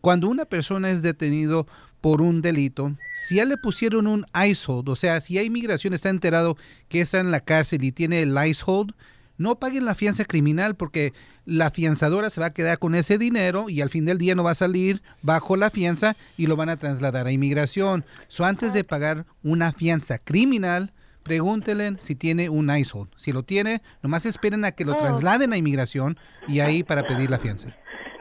Cuando 0.01 0.29
una 0.29 0.45
persona 0.45 0.91
es 0.91 1.03
detenido 1.03 1.67
por 2.01 2.23
un 2.23 2.43
delito, 2.43 2.97
si 3.15 3.37
ya 3.37 3.45
le 3.45 3.57
pusieron 3.57 4.07
un 4.07 4.25
ICE 4.35 4.65
hold, 4.67 4.89
o 4.89 4.97
sea, 4.97 5.21
si 5.21 5.39
hay 5.39 5.47
inmigración 5.47 5.93
está 5.93 6.11
enterado 6.11 6.57
que 6.89 7.01
está 7.01 7.19
en 7.19 7.31
la 7.31 7.41
cárcel 7.41 7.83
y 7.83 7.93
tiene 7.93 8.23
el 8.23 8.37
ICE 8.47 8.63
hold, 8.65 8.95
no 9.37 9.59
paguen 9.59 9.85
la 9.85 9.95
fianza 9.95 10.25
criminal 10.25 10.75
porque 10.75 11.13
la 11.47 11.71
fianzadora 11.71 12.29
se 12.29 12.41
va 12.41 12.49
a 12.49 12.53
quedar 12.53 12.79
con 12.79 12.95
ese 12.95 13.19
dinero 13.19 13.71
y 13.71 13.81
al 13.81 13.91
fin 13.91 14.05
del 14.05 14.19
día 14.19 14.35
no 14.35 14.45
va 14.45 14.51
a 14.51 14.57
salir 14.57 15.01
bajo 15.23 15.57
la 15.57 15.71
fianza 15.71 16.17
y 16.37 16.47
lo 16.47 16.57
van 16.57 16.69
a 16.69 16.77
trasladar 16.77 17.27
a 17.27 17.33
inmigración. 17.33 18.05
So, 18.27 18.45
antes 18.45 18.73
de 18.73 18.85
pagar 18.85 19.27
una 19.43 19.73
fianza 19.73 20.19
criminal, 20.19 20.93
pregúntenle 21.29 21.99
si 21.99 22.15
tiene 22.17 22.49
un 22.49 22.71
hold. 22.71 23.11
Si 23.17 23.33
lo 23.33 23.43
tiene, 23.43 23.83
nomás 24.03 24.25
esperen 24.27 24.65
a 24.65 24.73
que 24.73 24.85
lo 24.85 24.95
Oh. 24.95 24.97
trasladen 24.97 25.53
a 25.53 25.57
inmigración 25.57 26.17
y 26.49 26.61
ahí 26.61 26.83
para 26.83 27.03
pedir 27.03 27.31
la 27.31 27.39
fianza. 27.39 27.69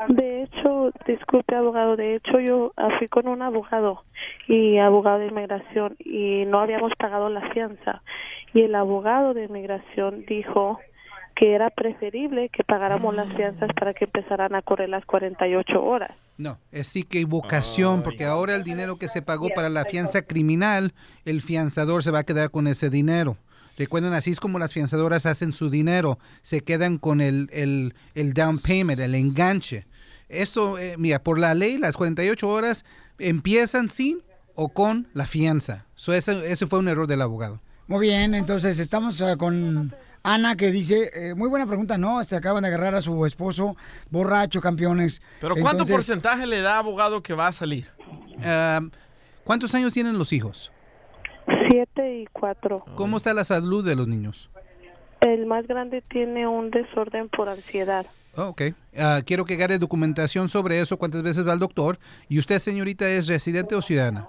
De 0.09 0.43
hecho, 0.43 0.91
disculpe 1.07 1.55
abogado, 1.55 1.95
de 1.95 2.15
hecho 2.15 2.39
yo 2.39 2.73
ah, 2.77 2.89
fui 2.99 3.07
con 3.07 3.27
un 3.27 3.41
abogado 3.41 4.03
y 4.47 4.77
abogado 4.77 5.19
de 5.19 5.27
inmigración 5.27 5.95
y 5.99 6.45
no 6.45 6.59
habíamos 6.59 6.91
pagado 6.97 7.29
la 7.29 7.49
fianza 7.51 8.03
y 8.53 8.61
el 8.61 8.75
abogado 8.75 9.33
de 9.33 9.45
inmigración 9.45 10.25
dijo 10.27 10.79
que 11.37 11.53
era 11.53 11.69
preferible 11.69 12.49
que 12.49 12.63
pagáramos 12.63 13.13
las 13.13 13.31
fianzas 13.33 13.69
para 13.79 13.93
que 13.93 14.05
empezaran 14.05 14.55
a 14.55 14.63
correr 14.63 14.89
las 14.89 15.05
48 15.05 15.83
horas. 15.83 16.11
No, 16.37 16.57
es 16.71 16.87
sí 16.87 17.03
que 17.03 17.19
equivocación, 17.19 18.01
porque 18.01 18.25
ahora 18.25 18.55
el 18.55 18.63
dinero 18.63 18.97
que 18.97 19.07
se 19.07 19.21
pagó 19.21 19.49
para 19.53 19.69
la 19.69 19.85
fianza 19.85 20.23
criminal, 20.23 20.93
el 21.25 21.41
fianzador 21.41 22.01
se 22.01 22.09
va 22.09 22.19
a 22.19 22.23
quedar 22.23 22.49
con 22.49 22.67
ese 22.67 22.89
dinero. 22.89 23.37
Recuerden, 23.77 24.13
así 24.13 24.31
es 24.31 24.39
como 24.39 24.57
las 24.57 24.73
fianzadoras 24.73 25.27
hacen 25.27 25.53
su 25.53 25.69
dinero, 25.69 26.17
se 26.41 26.61
quedan 26.61 26.97
con 26.97 27.21
el, 27.21 27.49
el, 27.51 27.93
el 28.15 28.33
down 28.33 28.57
payment, 28.57 28.99
el 28.99 29.13
enganche. 29.13 29.85
Esto, 30.29 30.79
eh, 30.79 30.95
mira, 30.97 31.19
por 31.19 31.37
la 31.37 31.53
ley, 31.53 31.77
las 31.77 31.97
48 31.97 32.49
horas 32.49 32.83
empiezan 33.19 33.89
sin 33.89 34.21
o 34.55 34.69
con 34.69 35.07
la 35.13 35.27
fianza. 35.27 35.85
So, 35.93 36.13
ese, 36.13 36.51
ese 36.51 36.65
fue 36.65 36.79
un 36.79 36.87
error 36.87 37.05
del 37.05 37.21
abogado. 37.21 37.61
Muy 37.85 38.07
bien, 38.07 38.33
entonces 38.33 38.79
estamos 38.79 39.21
ah, 39.21 39.37
con 39.37 39.93
Ana 40.29 40.57
que 40.57 40.71
dice, 40.71 41.09
eh, 41.13 41.35
muy 41.35 41.47
buena 41.47 41.65
pregunta, 41.65 41.97
¿no? 41.97 42.21
Se 42.25 42.35
acaban 42.35 42.61
de 42.63 42.67
agarrar 42.67 42.93
a 42.95 43.01
su 43.01 43.25
esposo 43.25 43.77
borracho, 44.09 44.59
campeones. 44.59 45.21
Pero 45.39 45.53
¿cuánto 45.55 45.83
Entonces, 45.83 45.95
porcentaje 45.95 46.45
le 46.45 46.59
da 46.59 46.79
abogado 46.79 47.23
que 47.23 47.33
va 47.33 47.47
a 47.47 47.51
salir? 47.53 47.87
Ah, 48.43 48.81
¿Cuántos 49.45 49.73
años 49.73 49.93
tienen 49.93 50.17
los 50.17 50.33
hijos? 50.33 50.69
Siete 51.69 52.19
y 52.23 52.25
cuatro. 52.33 52.83
¿Cómo 52.95 53.15
está 53.15 53.33
la 53.33 53.45
salud 53.45 53.85
de 53.85 53.95
los 53.95 54.05
niños? 54.09 54.49
El 55.21 55.45
más 55.45 55.65
grande 55.65 56.01
tiene 56.09 56.45
un 56.45 56.71
desorden 56.71 57.29
por 57.29 57.47
ansiedad. 57.47 58.05
Oh, 58.35 58.49
ok. 58.49 58.61
Ah, 58.99 59.21
quiero 59.25 59.45
que 59.45 59.53
agarre 59.53 59.79
documentación 59.79 60.49
sobre 60.49 60.81
eso, 60.81 60.97
cuántas 60.97 61.23
veces 61.23 61.47
va 61.47 61.53
al 61.53 61.59
doctor. 61.59 61.99
¿Y 62.27 62.37
usted, 62.37 62.59
señorita, 62.59 63.07
es 63.07 63.27
residente 63.27 63.75
o 63.75 63.81
ciudadana? 63.81 64.27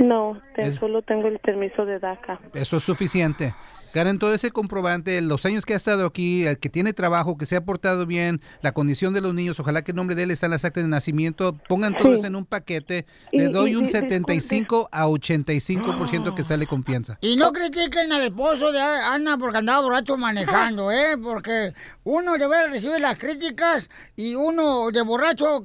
No, 0.00 0.38
te- 0.54 0.62
Es- 0.66 0.74
solo 0.74 1.00
tengo 1.02 1.28
el 1.28 1.38
permiso 1.38 1.86
de 1.86 1.98
DACA. 1.98 2.38
Eso 2.52 2.76
es 2.76 2.82
suficiente. 2.82 3.54
Agarren 3.94 4.18
todo 4.18 4.34
ese 4.34 4.50
comprobante, 4.50 5.20
los 5.20 5.46
años 5.46 5.64
que 5.64 5.72
ha 5.72 5.76
estado 5.76 6.04
aquí, 6.04 6.44
el 6.46 6.58
que 6.58 6.68
tiene 6.68 6.92
trabajo, 6.92 7.38
que 7.38 7.46
se 7.46 7.54
ha 7.54 7.64
portado 7.64 8.06
bien, 8.06 8.40
la 8.60 8.72
condición 8.72 9.14
de 9.14 9.20
los 9.20 9.34
niños, 9.34 9.60
ojalá 9.60 9.82
que 9.82 9.92
el 9.92 9.96
nombre 9.96 10.16
de 10.16 10.24
él 10.24 10.32
está 10.32 10.46
en 10.46 10.50
las 10.50 10.64
actas 10.64 10.82
de 10.82 10.88
nacimiento, 10.88 11.52
pongan 11.68 11.96
todo 11.96 12.08
Sí. 12.08 12.14
eso 12.18 12.26
en 12.26 12.34
un 12.34 12.44
paquete. 12.44 13.06
Y- 13.30 13.38
Le 13.38 13.48
doy 13.50 13.70
y- 13.70 13.74
un 13.76 13.84
y- 13.84 13.86
75 13.86 14.88
a 14.90 15.06
85% 15.06 16.34
que 16.34 16.42
sale 16.42 16.66
confianza. 16.66 17.18
Y 17.20 17.36
no 17.36 17.52
critiquen 17.52 18.10
al 18.12 18.22
esposo 18.22 18.72
de 18.72 18.80
Ana 18.80 19.38
porque 19.38 19.58
andaba 19.58 19.80
borracho 19.82 20.16
manejando, 20.16 20.90
¿eh? 20.90 21.16
Porque 21.22 21.72
uno 22.02 22.36
de 22.36 22.48
ver 22.48 22.70
recibe 22.70 22.98
las 22.98 23.16
críticas 23.16 23.88
y 24.16 24.34
uno 24.34 24.90
de 24.90 25.02
borracho 25.02 25.64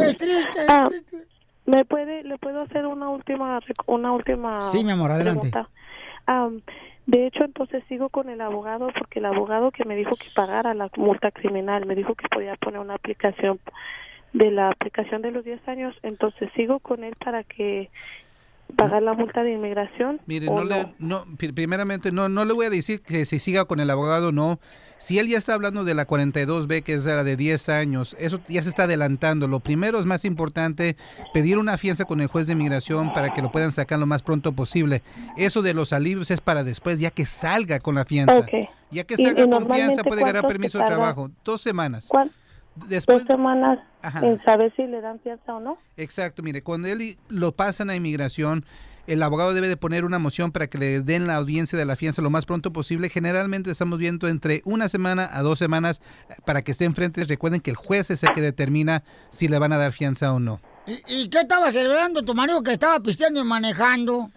es 0.00 0.16
triste. 0.16 0.60
es 0.62 0.66
Ah, 0.70 0.86
triste. 0.88 1.26
¿Me 1.66 1.84
puede, 1.84 2.24
le 2.24 2.38
puedo 2.38 2.62
hacer 2.62 2.86
una 2.86 3.10
última, 3.10 3.60
una 3.84 4.12
última 4.12 4.62
Sí, 4.70 4.82
mi 4.82 4.92
amor, 4.92 5.10
adelante. 5.10 5.50
pregunta? 5.50 5.68
De 7.06 7.26
hecho, 7.26 7.44
entonces 7.44 7.82
sigo 7.88 8.08
con 8.08 8.28
el 8.28 8.40
abogado 8.40 8.88
porque 8.98 9.20
el 9.20 9.26
abogado 9.26 9.70
que 9.70 9.84
me 9.84 9.94
dijo 9.96 10.16
que 10.16 10.26
pagara 10.34 10.74
la 10.74 10.90
multa 10.96 11.30
criminal, 11.30 11.86
me 11.86 11.94
dijo 11.94 12.14
que 12.14 12.28
podía 12.28 12.56
poner 12.56 12.80
una 12.80 12.94
aplicación 12.94 13.60
de 14.32 14.50
la 14.50 14.70
aplicación 14.70 15.22
de 15.22 15.30
los 15.30 15.44
10 15.44 15.66
años, 15.68 15.94
entonces 16.02 16.50
sigo 16.56 16.80
con 16.80 17.04
él 17.04 17.14
para 17.24 17.44
que 17.44 17.90
pagar 18.74 19.02
la 19.02 19.14
multa 19.14 19.42
de 19.44 19.52
inmigración. 19.52 20.20
Mire, 20.26 20.48
o 20.48 20.56
no 20.56 20.64
le, 20.64 20.86
no, 20.98 21.24
pri- 21.38 21.52
primeramente, 21.52 22.10
no, 22.10 22.28
no 22.28 22.44
le 22.44 22.52
voy 22.52 22.66
a 22.66 22.70
decir 22.70 23.00
que 23.00 23.24
se 23.24 23.38
siga 23.38 23.64
con 23.66 23.78
el 23.80 23.88
abogado, 23.90 24.32
no. 24.32 24.58
Si 24.98 25.18
él 25.18 25.28
ya 25.28 25.38
está 25.38 25.54
hablando 25.54 25.84
de 25.84 25.94
la 25.94 26.06
42B, 26.06 26.82
que 26.82 26.94
es 26.94 27.04
la 27.04 27.22
de 27.22 27.36
10 27.36 27.68
años, 27.68 28.16
eso 28.18 28.40
ya 28.48 28.62
se 28.62 28.70
está 28.70 28.84
adelantando. 28.84 29.46
Lo 29.46 29.60
primero 29.60 29.98
es 29.98 30.06
más 30.06 30.24
importante 30.24 30.96
pedir 31.34 31.58
una 31.58 31.76
fianza 31.76 32.04
con 32.04 32.20
el 32.20 32.28
juez 32.28 32.46
de 32.46 32.54
inmigración 32.54 33.12
para 33.12 33.30
que 33.30 33.42
lo 33.42 33.52
puedan 33.52 33.72
sacar 33.72 33.98
lo 33.98 34.06
más 34.06 34.22
pronto 34.22 34.52
posible. 34.52 35.02
Eso 35.36 35.60
de 35.62 35.74
los 35.74 35.92
alivios 35.92 36.30
es 36.30 36.40
para 36.40 36.64
después, 36.64 36.98
ya 36.98 37.10
que 37.10 37.26
salga 37.26 37.78
con 37.80 37.94
la 37.94 38.04
fianza. 38.04 38.46
Ya 38.90 39.04
que 39.04 39.16
salga 39.16 39.42
y 39.42 39.50
con 39.50 39.68
fianza, 39.68 40.02
puede 40.02 40.22
ganar 40.22 40.42
¿cuánto 40.42 40.48
se 40.48 40.54
permiso 40.54 40.78
de 40.78 40.84
trabajo. 40.86 41.30
Dos 41.44 41.60
semanas. 41.60 42.08
¿Cuál? 42.08 42.32
Después, 42.88 43.20
Dos 43.20 43.26
semanas 43.26 43.78
Ajá. 44.02 44.26
en 44.26 44.42
saber 44.44 44.72
si 44.76 44.86
le 44.86 45.00
dan 45.00 45.18
fianza 45.20 45.54
o 45.54 45.60
no. 45.60 45.78
Exacto, 45.96 46.42
mire, 46.42 46.62
cuando 46.62 46.88
él 46.88 47.16
lo 47.28 47.52
pasan 47.52 47.90
a 47.90 47.96
inmigración, 47.96 48.64
el 49.06 49.22
abogado 49.22 49.54
debe 49.54 49.68
de 49.68 49.76
poner 49.76 50.04
una 50.04 50.18
moción 50.18 50.52
para 50.52 50.66
que 50.66 50.78
le 50.78 51.00
den 51.00 51.26
la 51.26 51.36
audiencia 51.36 51.78
de 51.78 51.84
la 51.84 51.96
fianza 51.96 52.22
lo 52.22 52.30
más 52.30 52.46
pronto 52.46 52.72
posible. 52.72 53.08
Generalmente 53.08 53.70
estamos 53.70 53.98
viendo 53.98 54.28
entre 54.28 54.62
una 54.64 54.88
semana 54.88 55.28
a 55.32 55.42
dos 55.42 55.58
semanas 55.58 56.00
eh, 56.28 56.34
para 56.44 56.62
que 56.62 56.72
esté 56.72 56.84
enfrente. 56.84 57.24
Recuerden 57.24 57.60
que 57.60 57.70
el 57.70 57.76
juez 57.76 58.10
es 58.10 58.22
el 58.22 58.32
que 58.32 58.40
determina 58.40 59.02
si 59.30 59.48
le 59.48 59.58
van 59.58 59.72
a 59.72 59.78
dar 59.78 59.92
fianza 59.92 60.32
o 60.32 60.40
no. 60.40 60.60
¿Y, 60.86 61.02
y 61.06 61.28
qué 61.28 61.40
estaba 61.40 61.70
celebrando 61.70 62.22
tu 62.22 62.34
marido 62.34 62.62
que 62.62 62.72
estaba 62.72 63.00
pisteando 63.00 63.40
y 63.40 63.44
manejando? 63.44 64.30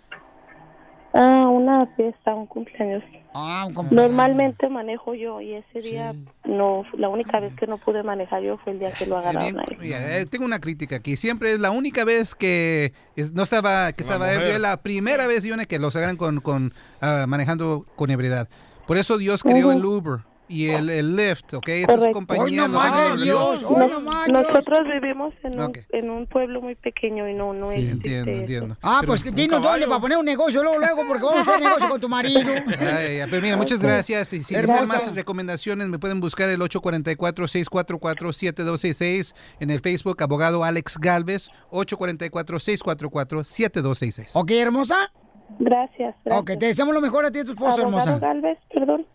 Una 1.80 1.96
fiesta, 1.96 2.36
un 2.36 2.46
cumpleaños. 2.46 3.04
Ah, 3.34 3.64
un 3.68 3.74
compa- 3.74 3.92
Normalmente 3.92 4.68
manejo 4.68 5.14
yo 5.14 5.40
y 5.40 5.54
ese 5.54 5.80
día 5.82 6.14
no, 6.44 6.84
la 6.98 7.08
única 7.08 7.40
vez 7.40 7.54
que 7.56 7.68
no 7.68 7.78
pude 7.78 8.04
manejar 8.04 8.42
yo 8.44 8.58
fue 8.58 8.74
el 8.74 8.80
día 8.80 8.92
que 8.92 9.06
lo 9.06 9.18
agarraron 9.18 9.60
a 9.60 9.64
él. 9.64 9.78
Mira, 9.80 10.18
eh, 10.20 10.26
tengo 10.26 10.44
una 10.44 10.60
crítica 10.60 10.98
aquí. 10.98 11.16
Siempre 11.16 11.54
es 11.54 11.60
la 11.60 11.72
única 11.72 12.04
vez 12.04 12.36
que 12.36 12.92
es- 13.16 13.32
no 13.32 13.44
estaba, 13.44 13.94
que 13.94 14.02
estaba 14.04 14.34
ebrio, 14.34 14.56
es 14.56 14.62
la 14.62 14.76
primera 14.78 15.26
vez 15.28 15.46
Ione, 15.46 15.68
que 15.68 15.80
los 15.80 15.96
agarran 15.96 16.18
con, 16.18 16.42
con 16.42 16.74
ah, 17.02 17.26
manejando 17.30 17.86
con 17.96 18.10
ebriedad. 18.12 18.50
Por 18.86 18.98
eso 18.98 19.18
Dios 19.18 19.42
creó 19.44 19.72
el 19.72 19.86
Uber 19.86 20.20
y 20.50 20.68
el, 20.70 20.90
el 20.90 21.16
Lyft, 21.16 21.54
¿ok? 21.54 21.68
Estas 21.70 22.10
compañías 22.12 22.68
no 22.70 22.80
más, 22.80 23.22
Dios, 23.22 23.62
no 23.62 24.02
más, 24.02 24.26
Dios. 24.26 24.44
nosotros 24.48 24.80
vivimos 24.92 25.34
en, 25.44 25.60
Ok. 25.62 25.78
un, 25.78 25.86
en 26.00 26.10
un 26.10 26.26
pueblo 26.28 26.60
muy 26.62 26.76
pequeño 26.76 27.30
y 27.30 27.34
no, 27.36 27.54
no 27.54 27.68
Sí, 27.68 27.76
existe 27.78 27.94
entiendo, 27.94 28.32
eso. 28.32 28.40
entiendo. 28.42 28.78
Ah, 28.82 28.98
Pero- 29.02 29.12
pues 29.12 29.24
que 29.24 29.32
tiene 29.32 29.58
dónde 29.60 29.88
para 29.88 30.00
poner 30.02 30.18
un 30.18 30.26
negocio 30.26 30.62
luego, 30.64 30.80
luego, 30.80 31.04
porque 31.08 31.24
vamos 31.24 31.48
a 31.48 31.52
hacer 31.52 31.62
negocio 31.64 31.88
con 31.90 32.02
tu 32.02 32.10
marido. 32.10 32.52
Ay, 32.80 33.22
pero 33.30 33.42
mira, 33.42 33.56
muchas 33.58 33.78
Ok. 33.78 33.84
gracias. 33.86 34.34
Y 34.34 34.44
si 34.44 34.56
Hermosa. 34.56 34.82
desean 34.82 35.06
más 35.06 35.16
recomendaciones, 35.16 35.88
me 35.88 36.00
pueden 36.00 36.20
buscar 36.20 36.50
el 36.50 36.60
844-644-7266 36.62 39.36
en 39.60 39.70
el 39.70 39.80
Facebook, 39.82 40.22
abogado 40.24 40.64
Alex 40.64 40.98
Galvez, 40.98 41.50
844-644-7266. 41.72 44.32
¿Ok, 44.34 44.52
hermosa? 44.52 45.12
Gracias, 45.60 46.16
gracias. 46.24 46.42
Ok, 46.42 46.52
te 46.60 46.68
deseamos 46.68 46.94
lo 46.94 47.02
mejor 47.02 47.26
a 47.26 47.32
ti 47.32 47.40
y 47.40 47.42
a 47.42 47.46
tu 47.46 47.52
esposo, 47.52 47.82
Abogado 47.82 47.88
hermosa. 48.12 48.20
Galvez, 48.20 48.58
perdón. 48.74 49.06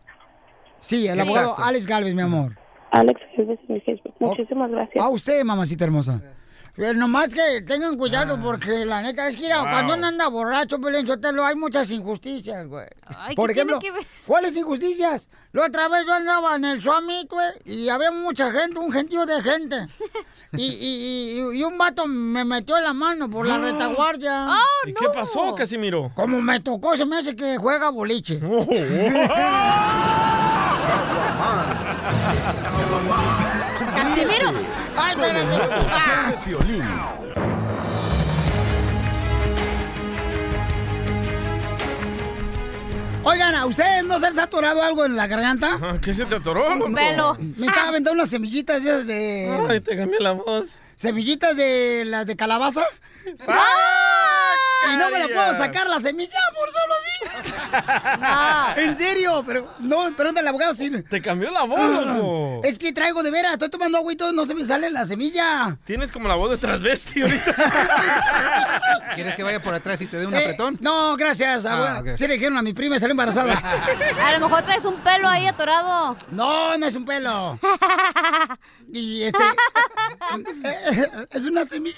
Sí, 0.85 1.09
el 1.09 1.19
abogado 1.21 1.47
Exacto. 1.51 1.65
Alex 1.65 1.87
Galvez, 1.87 2.15
mi 2.15 2.23
amor. 2.23 2.59
Alex 2.91 3.21
Galvez 3.37 3.59
en 3.69 3.75
mi 3.75 3.81
Facebook. 3.81 4.15
Muchísimas 4.21 4.71
gracias. 4.71 5.03
A 5.05 5.09
usted, 5.09 5.43
mamacita 5.45 5.85
hermosa. 5.85 6.21
Pero 6.77 6.93
nomás 6.99 7.29
que 7.33 7.63
tengan 7.63 7.97
cuidado 7.97 8.37
porque 8.43 8.85
la 8.85 9.01
neta 9.01 9.29
es 9.29 9.37
que 9.37 9.43
mira, 9.43 9.61
Wow. 9.63 9.71
cuando 9.71 9.95
uno 9.95 10.07
anda 10.09 10.27
borracho, 10.29 10.81
Pelín 10.81 11.07
Sotelo, 11.07 11.45
hay 11.45 11.55
muchas 11.55 11.89
injusticias, 11.93 12.67
güey. 12.67 12.87
Ay, 13.17 13.37
Por 13.37 13.51
¿qué 13.51 13.55
tiene 13.55 13.71
ejemplo, 13.71 13.79
que 13.79 13.93
ver? 13.93 14.05
¿cuáles 14.27 14.57
injusticias? 14.57 15.29
La 15.53 15.67
otra 15.67 15.89
vez 15.89 16.05
yo 16.05 16.13
andaba 16.15 16.57
en 16.57 16.65
el 16.65 16.83
Summit, 16.83 17.31
güey, 17.31 17.53
y 17.65 17.89
había 17.89 18.11
mucha 18.11 18.51
gente, 18.51 18.81
un 18.81 18.91
gentío 18.93 19.25
de 19.25 19.41
gente. 19.43 19.77
Y, 20.57 20.67
y, 20.67 21.41
y, 21.41 21.59
y 21.59 21.65
un 21.65 21.77
vato 21.77 22.07
me 22.07 22.45
metió 22.45 22.79
la 22.79 22.93
mano 22.93 23.29
por 23.29 23.45
la 23.45 23.59
retaguardia. 23.59 24.47
¿Y 24.87 24.95
qué 24.95 25.07
pasó, 25.13 25.53
Casimiro? 25.53 26.13
Como 26.15 26.41
me 26.41 26.61
tocó, 26.61 26.97
se 26.97 27.05
me 27.05 27.17
hace 27.17 27.35
que 27.35 27.57
juega 27.57 27.89
boliche. 27.91 28.39
Casimiro. 33.95 34.53
Ay, 34.97 35.13
espérate. 35.13 35.59
Ah. 35.91 36.31
de 36.31 36.37
Piolín. 36.39 36.85
Oigan, 43.27 43.55
¿a 43.55 43.65
ustedes 43.65 44.05
no 44.05 44.21
se 44.21 44.27
les 44.27 44.39
ha 44.39 44.45
atorado 44.45 44.83
algo 44.83 45.07
en 45.07 45.17
la 45.17 45.27
garganta? 45.27 45.79
Ah, 45.81 45.97
¿Qué 46.01 46.13
se 46.13 46.27
te 46.27 46.35
atoró? 46.35 46.77
Me 46.77 47.67
estaba 47.67 47.89
aventando 47.89 48.13
unas 48.13 48.29
semillitas 48.29 48.85
de 48.85 48.91
esas 48.91 49.07
de... 49.07 49.67
Ay, 49.69 49.81
te 49.81 49.97
cambié 49.97 50.21
la 50.21 50.33
voz. 50.33 50.79
Semillitas 50.95 51.57
de 51.57 52.05
las 52.05 52.27
de 52.27 52.37
calabaza. 52.37 52.85
Y 54.93 54.97
no 54.97 55.11
me 55.11 55.19
la 55.19 55.29
puedo 55.29 55.55
sacar 55.59 55.87
la 55.89 55.99
semilla 56.01 56.39
por 56.55 56.71
solo 56.71 56.95
sí. 57.05 57.11
No. 58.21 58.77
En 58.77 58.97
serio, 58.97 59.43
pero 59.47 59.73
no, 59.81 60.15
pregúntale 60.17 60.41
al 60.41 60.49
abogado 60.49 60.75
si. 60.75 60.91
Te 61.03 61.21
cambió 61.23 61.51
la 61.51 61.63
voz, 61.65 61.79
Ah, 61.81 62.03
loco. 62.17 62.61
Es 62.65 62.79
que 62.79 62.93
traigo 62.93 63.23
de 63.23 63.31
veras, 63.31 63.53
estoy 63.55 63.71
tomando 63.71 63.99
agua 63.99 64.13
y 64.13 64.17
todo, 64.17 64.33
no 64.33 64.45
se 64.47 64.55
me 64.55 64.65
sale 64.65 64.91
la 64.91 65.05
semilla. 65.07 65.77
Tienes 65.85 66.13
como 66.13 66.29
la 66.29 66.35
voz 66.35 66.51
de 66.51 66.59
transvesti 66.59 67.23
ahorita. 67.23 67.55
¿Quieres 69.15 69.35
que 69.35 69.43
vaya 69.43 69.63
por 69.63 69.75
atrás 69.75 70.01
y 70.01 70.07
te 70.07 70.17
dé 70.19 70.27
un 70.27 70.35
Eh, 70.35 70.39
apretón? 70.39 70.79
No, 70.81 71.17
gracias, 71.17 71.65
Ah, 71.67 71.75
abogado. 71.75 72.17
Sí 72.17 72.27
le 72.27 72.35
dijeron 72.35 72.59
a 72.59 72.63
mi 72.63 72.73
prima 72.75 72.97
y 72.97 73.01
salió 73.01 73.13
embarazada. 73.13 73.55
A 74.23 74.33
lo 74.33 74.41
mejor 74.49 74.63
traes 74.63 74.85
un 74.85 74.97
pelo 75.01 75.29
ahí 75.29 75.47
atorado. 75.47 76.17
No, 76.31 76.77
no 76.79 76.87
es 76.87 76.95
un 76.97 77.05
pelo. 77.05 77.59
Y 78.97 79.23
este. 79.25 79.39
es 81.33 81.45
una 81.47 81.65
semilla. 81.65 81.97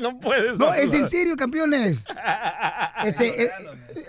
no 0.00 0.18
puedes. 0.18 0.56
No, 0.56 0.72
es 0.72 0.94
en 0.94 1.08
serio, 1.10 1.36
campeones. 1.36 1.79
Este, 3.04 3.44
eh, 3.44 3.50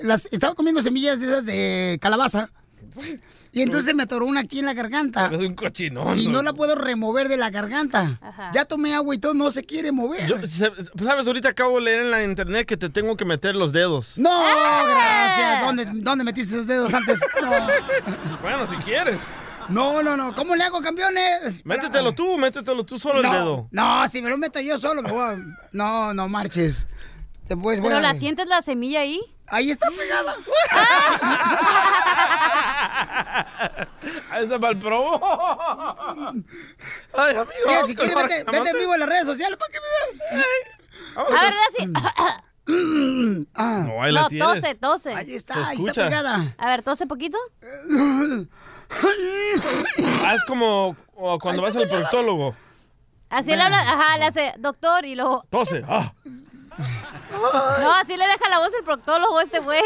las, 0.04 0.28
estaba 0.32 0.54
comiendo 0.54 0.82
semillas 0.82 1.18
de 1.20 1.26
esas 1.26 1.46
de 1.46 1.98
calabaza. 2.02 2.50
Y 3.54 3.62
entonces 3.62 3.94
me 3.96 4.04
atoró 4.04 4.26
una 4.26 4.42
aquí 4.42 4.60
en 4.60 4.66
la 4.66 4.74
garganta. 4.74 5.28
Eres 5.28 5.42
un 5.42 5.56
cochinón. 5.56 6.18
Y 6.18 6.28
no 6.28 6.42
la 6.42 6.54
puedo 6.54 6.76
remover 6.76 7.28
de 7.28 7.38
la 7.38 7.50
garganta. 7.50 8.20
Ya 8.54 8.66
tomé 8.66 8.94
agua 8.94 9.14
y 9.14 9.18
todo, 9.18 9.34
no 9.34 9.52
se 9.52 9.64
quiere 9.64 9.92
mover. 9.92 10.26
Yo, 10.26 10.36
¿Sabes? 10.48 11.28
Ahorita 11.28 11.50
acabo 11.50 11.78
de 11.78 11.86
leer 11.86 12.02
en 12.02 12.12
la 12.12 12.24
internet 12.24 12.66
que 12.66 12.78
te 12.78 12.90
tengo 12.90 13.18
que 13.18 13.26
meter 13.26 13.56
los 13.56 13.72
dedos. 13.72 14.14
No, 14.18 14.30
gracias. 14.30 15.66
¿Dónde, 15.66 15.86
¿Dónde 16.02 16.24
metiste 16.24 16.54
esos 16.54 16.68
dedos 16.68 16.94
antes? 16.94 17.20
No. 17.42 17.50
Bueno, 18.42 18.68
si 18.68 18.76
quieres. 18.78 19.18
No, 19.70 20.04
no, 20.04 20.16
no. 20.16 20.34
¿Cómo 20.36 20.56
le 20.56 20.64
hago, 20.64 20.82
campeones? 20.82 21.66
Métetelo 21.66 22.14
tú, 22.14 22.38
métetelo 22.38 22.84
tú 22.84 23.00
solo 23.00 23.22
no, 23.22 23.28
el 23.28 23.40
dedo. 23.40 23.68
No, 23.72 24.08
si 24.08 24.22
me 24.22 24.30
lo 24.30 24.38
meto 24.38 24.60
yo 24.60 24.78
solo, 24.78 25.02
me 25.02 25.12
voy 25.12 25.22
a... 25.22 25.38
No, 25.72 26.14
no 26.14 26.28
marches. 26.28 26.86
Pero 27.56 27.98
a... 27.98 28.02
la 28.02 28.14
sientes 28.14 28.48
la 28.48 28.62
semilla 28.62 29.02
ahí. 29.02 29.22
Ahí 29.48 29.70
está 29.72 29.90
pegada. 29.90 30.36
Ahí 34.32 34.44
está 34.44 34.60
para 34.60 34.74
el 34.74 34.80
probo. 34.80 35.20
Ay, 37.14 37.36
amigo. 37.36 37.52
Mira, 37.68 37.84
si 37.86 37.96
quieres, 37.96 38.16
¿te 38.16 38.52
vete, 38.52 38.70
en 38.70 38.78
vivo 38.78 38.94
en 38.94 39.00
las 39.02 39.10
redes 39.10 39.26
sociales 39.26 39.58
para 39.58 39.72
que 39.72 39.80
me 39.80 39.88
veas. 40.38 40.48
A 41.18 41.44
ver, 41.44 41.54
así. 41.70 41.94
Ah. 43.56 43.84
No, 43.86 44.02
ahí 44.02 44.12
la 44.14 44.22
No, 44.22 44.28
tienes. 44.30 44.62
tose, 44.62 44.76
tose. 44.76 45.14
Ahí 45.14 45.34
está, 45.34 45.68
ahí 45.68 45.78
está 45.78 45.94
pegada. 46.06 46.56
A 46.58 46.68
ver, 46.68 46.84
tose 46.84 47.08
poquito. 47.08 47.38
Ah, 50.24 50.36
es 50.36 50.44
como 50.48 50.96
cuando 51.40 51.62
vas 51.62 51.76
al 51.76 51.88
proctólogo. 51.88 52.56
Así 53.30 53.52
le 53.56 53.62
habla, 53.62 53.80
ajá, 53.80 54.18
le 54.18 54.26
hace 54.26 54.54
doctor 54.60 55.06
y 55.06 55.16
luego. 55.16 55.46
Tose. 55.50 55.82
Ah. 55.88 56.14
No, 57.32 57.94
así 57.96 58.18
le 58.18 58.28
deja 58.28 58.50
la 58.50 58.60
voz 58.60 58.74
el 58.78 58.84
proctólogo 58.84 59.38
a 59.40 59.44
este 59.44 59.60
güey. 59.60 59.82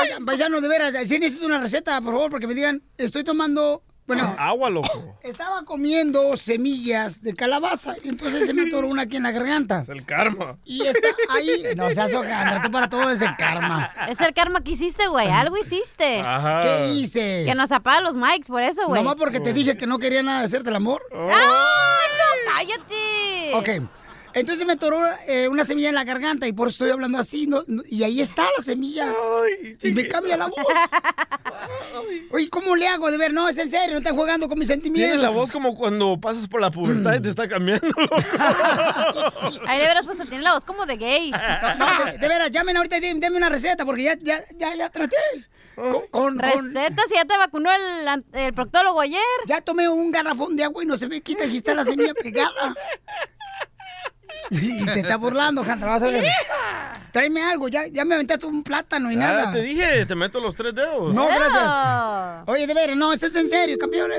Oigan, 0.00 0.24
paisano, 0.24 0.60
de 0.60 0.68
veras, 0.68 0.94
sí 1.06 1.18
necesito 1.18 1.46
una 1.46 1.58
receta, 1.58 2.00
por 2.00 2.12
favor, 2.14 2.30
porque 2.30 2.46
me 2.46 2.54
digan, 2.54 2.82
estoy 2.96 3.24
tomando, 3.24 3.82
bueno, 4.06 4.34
Agua, 4.38 4.70
loco. 4.70 5.18
estaba 5.22 5.64
comiendo 5.64 6.36
semillas 6.36 7.22
de 7.22 7.34
calabaza, 7.34 7.96
y 8.04 8.08
entonces 8.08 8.46
se 8.46 8.54
me 8.54 8.62
atoró 8.62 8.88
una 8.88 9.02
aquí 9.02 9.16
en 9.16 9.24
la 9.24 9.30
garganta. 9.32 9.80
Es 9.80 9.88
el 9.88 10.04
karma. 10.04 10.58
Y 10.64 10.82
está 10.82 11.08
ahí, 11.30 11.64
no 11.76 11.90
seas 11.90 12.14
hojandra, 12.14 12.62
tú 12.62 12.70
para 12.70 12.88
todo 12.88 13.10
es 13.10 13.20
el 13.20 13.34
karma. 13.36 13.92
Es 14.08 14.20
el 14.20 14.32
karma 14.32 14.62
que 14.62 14.72
hiciste, 14.72 15.06
güey. 15.08 15.28
Algo 15.28 15.56
hiciste. 15.56 16.20
Ajá. 16.20 16.60
¿Qué 16.62 16.88
hice? 16.92 17.44
Que 17.46 17.54
nos 17.54 17.72
apaga 17.72 18.00
los 18.00 18.16
mics, 18.16 18.48
por 18.48 18.62
eso, 18.62 18.86
güey. 18.86 19.02
Nomás 19.02 19.16
porque 19.16 19.40
te 19.40 19.52
dije 19.52 19.76
que 19.76 19.86
no 19.86 19.98
quería 19.98 20.22
nada 20.22 20.40
de 20.40 20.44
hacerte 20.46 20.70
el 20.70 20.76
amor. 20.76 21.02
¡Ah, 21.12 21.98
no! 22.18 22.52
¡Cállate! 22.54 23.52
Ok. 23.54 23.88
Entonces 24.34 24.66
me 24.66 24.72
atoró 24.74 25.00
eh, 25.26 25.48
una 25.48 25.64
semilla 25.64 25.88
en 25.90 25.94
la 25.94 26.04
garganta 26.04 26.46
y 26.46 26.52
por 26.52 26.68
eso 26.68 26.74
estoy 26.84 26.90
hablando 26.90 27.18
así. 27.18 27.46
no- 27.46 27.62
no- 27.66 27.82
y 27.88 28.02
ahí 28.02 28.20
está 28.20 28.44
la 28.56 28.62
semilla. 28.64 29.12
y 29.82 29.92
me 29.92 30.08
cambia 30.08 30.36
la 30.36 30.46
voz. 30.46 30.56
Oye, 32.30 32.48
¿cómo 32.48 32.74
le 32.76 32.86
hago? 32.88 33.10
De 33.10 33.18
ver, 33.18 33.32
no, 33.32 33.48
es 33.48 33.58
en 33.58 33.68
serio, 33.70 33.92
no 33.92 33.98
están 33.98 34.16
jugando 34.16 34.48
con 34.48 34.58
mis 34.58 34.68
sentimientos. 34.68 35.10
Tienes 35.12 35.22
la 35.22 35.30
voz 35.30 35.52
como 35.52 35.76
cuando 35.76 36.18
pasas 36.20 36.48
por 36.48 36.60
la 36.60 36.70
pubertad 36.70 37.14
y 37.14 37.20
te 37.22 37.28
está 37.28 37.48
cambiando. 37.48 37.86
loco. 37.88 38.16
Ahí 39.66 39.80
de 39.80 39.86
veras, 39.86 40.04
pues 40.06 40.18
tiene 40.28 40.42
la 40.42 40.54
voz 40.54 40.64
como 40.64 40.86
de 40.86 40.96
gay. 40.96 41.30
No, 41.30 42.04
de, 42.04 42.18
de 42.18 42.28
veras, 42.28 42.50
llamen 42.50 42.76
ahorita 42.76 42.96
y 42.98 43.00
den- 43.00 43.20
denme 43.20 43.36
una 43.36 43.48
receta 43.48 43.84
porque 43.84 44.02
ya, 44.04 44.16
ya, 44.18 44.40
ya, 44.56 44.74
ya 44.74 44.88
traté. 44.90 45.16
Con, 45.74 45.92
con- 45.92 46.08
con- 46.10 46.38
Receta, 46.38 47.02
si 47.08 47.14
ya 47.14 47.24
te 47.24 47.36
vacunó 47.36 47.70
el, 47.72 48.24
el 48.32 48.54
proctólogo 48.54 49.00
ayer. 49.00 49.20
ya 49.46 49.60
tomé 49.60 49.88
un 49.88 50.10
garrafón 50.10 50.56
de 50.56 50.64
agua 50.64 50.82
y 50.82 50.86
no 50.86 50.96
se 50.96 51.06
me 51.06 51.20
quita 51.20 51.44
y 51.44 51.56
está 51.58 51.74
la 51.74 51.84
semilla 51.84 52.14
pegada. 52.14 52.74
Y 54.50 54.84
te 54.84 55.00
está 55.00 55.16
burlando, 55.16 55.64
Jandra, 55.64 55.90
vas 55.90 56.02
a 56.02 56.06
ver. 56.08 56.24
Tráeme 57.12 57.42
algo, 57.42 57.68
ya, 57.68 57.86
ya 57.86 58.04
me 58.04 58.14
aventaste 58.14 58.46
un 58.46 58.62
plátano 58.62 59.10
y 59.12 59.16
Ah, 59.16 59.18
nada. 59.18 59.52
te 59.52 59.60
dije, 59.60 60.06
te 60.06 60.14
meto 60.14 60.40
los 60.40 60.54
tres 60.56 60.74
dedos. 60.74 61.12
No, 61.12 61.26
gracias. 61.28 62.48
Oye, 62.48 62.66
de 62.66 62.74
veras, 62.74 62.96
no, 62.96 63.12
eso 63.12 63.26
es 63.26 63.34
en 63.36 63.48
serio, 63.48 63.76
campeones. 63.78 64.18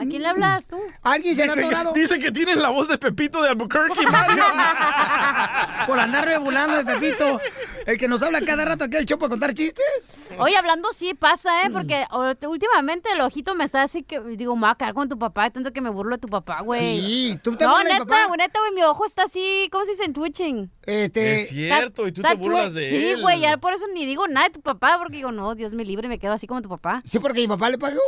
¿A 0.00 0.04
quién 0.04 0.22
le 0.22 0.28
hablas 0.28 0.68
tú? 0.68 0.78
¿Alguien 1.02 1.34
se 1.34 1.42
ha 1.42 1.46
Dice 1.46 1.60
atorado? 1.60 1.92
que, 1.92 2.00
dice 2.00 2.18
que 2.20 2.30
tienes 2.30 2.56
la 2.56 2.68
voz 2.70 2.86
de 2.86 2.98
Pepito 2.98 3.42
de 3.42 3.48
Albuquerque, 3.48 4.06
Mario. 4.06 4.44
Por 5.88 5.98
andar 5.98 6.24
regulando 6.24 6.76
de 6.76 6.84
Pepito. 6.84 7.40
El 7.84 7.98
que 7.98 8.06
nos 8.06 8.22
habla 8.22 8.40
cada 8.42 8.64
rato 8.64 8.84
aquí 8.84 8.96
el 8.96 9.06
chopo 9.06 9.26
a 9.26 9.28
contar 9.28 9.54
chistes. 9.54 10.14
Oye, 10.38 10.56
hablando 10.56 10.88
sí 10.92 11.14
pasa, 11.14 11.64
¿eh? 11.66 11.70
Porque 11.72 12.04
últimamente 12.46 13.10
el 13.12 13.20
ojito 13.22 13.54
me 13.56 13.64
está 13.64 13.82
así 13.82 14.04
que, 14.04 14.20
digo, 14.20 14.54
me 14.54 14.62
va 14.62 14.70
a 14.70 14.74
quedar 14.76 14.94
con 14.94 15.08
tu 15.08 15.18
papá, 15.18 15.50
tanto 15.50 15.72
que 15.72 15.80
me 15.80 15.90
burlo 15.90 16.16
de 16.16 16.20
tu 16.20 16.28
papá, 16.28 16.60
güey. 16.62 17.00
Sí, 17.00 17.40
¿tú 17.42 17.56
te 17.56 17.64
No, 17.64 17.72
burlas 17.72 17.86
de 17.88 17.92
neta, 17.94 18.04
papá? 18.04 18.36
neta, 18.36 18.60
güey, 18.60 18.72
mi 18.74 18.82
ojo 18.82 19.04
está 19.04 19.24
así, 19.24 19.68
¿cómo 19.72 19.84
se 19.84 19.92
dice? 19.92 20.04
En 20.04 20.12
twitching. 20.12 20.70
Este... 20.86 21.42
Es 21.42 21.48
cierto, 21.48 22.06
y 22.06 22.12
tú 22.12 22.22
te 22.22 22.34
burlas 22.34 22.72
de 22.72 22.88
Sí, 22.90 23.08
él. 23.10 23.20
güey, 23.20 23.40
ya 23.40 23.56
por 23.56 23.72
eso 23.72 23.86
ni 23.92 24.06
digo 24.06 24.28
nada 24.28 24.46
de 24.48 24.54
tu 24.54 24.60
papá, 24.60 24.96
porque 24.98 25.16
digo, 25.16 25.32
no, 25.32 25.56
Dios 25.56 25.72
me 25.74 25.84
libre, 25.84 26.06
me 26.08 26.20
quedo 26.20 26.34
así 26.34 26.46
como 26.46 26.62
tu 26.62 26.68
papá. 26.68 27.00
Sí, 27.04 27.18
porque 27.18 27.40
mi 27.40 27.48
papá 27.48 27.68
le 27.70 27.78
pagó. 27.78 27.98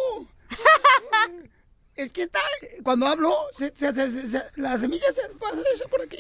es 2.03 2.13
que 2.13 2.23
está, 2.23 2.41
cuando 2.83 3.07
hablo, 3.07 3.35
se, 3.53 3.71
se- 3.75 3.95
se- 3.95 4.11
se- 4.11 4.27
se- 4.27 4.43
la 4.57 4.77
semilla 4.79 5.07
se 5.13 5.23
pasa 5.39 5.61
eso 5.75 5.89
por 5.89 6.03
aquí. 6.03 6.19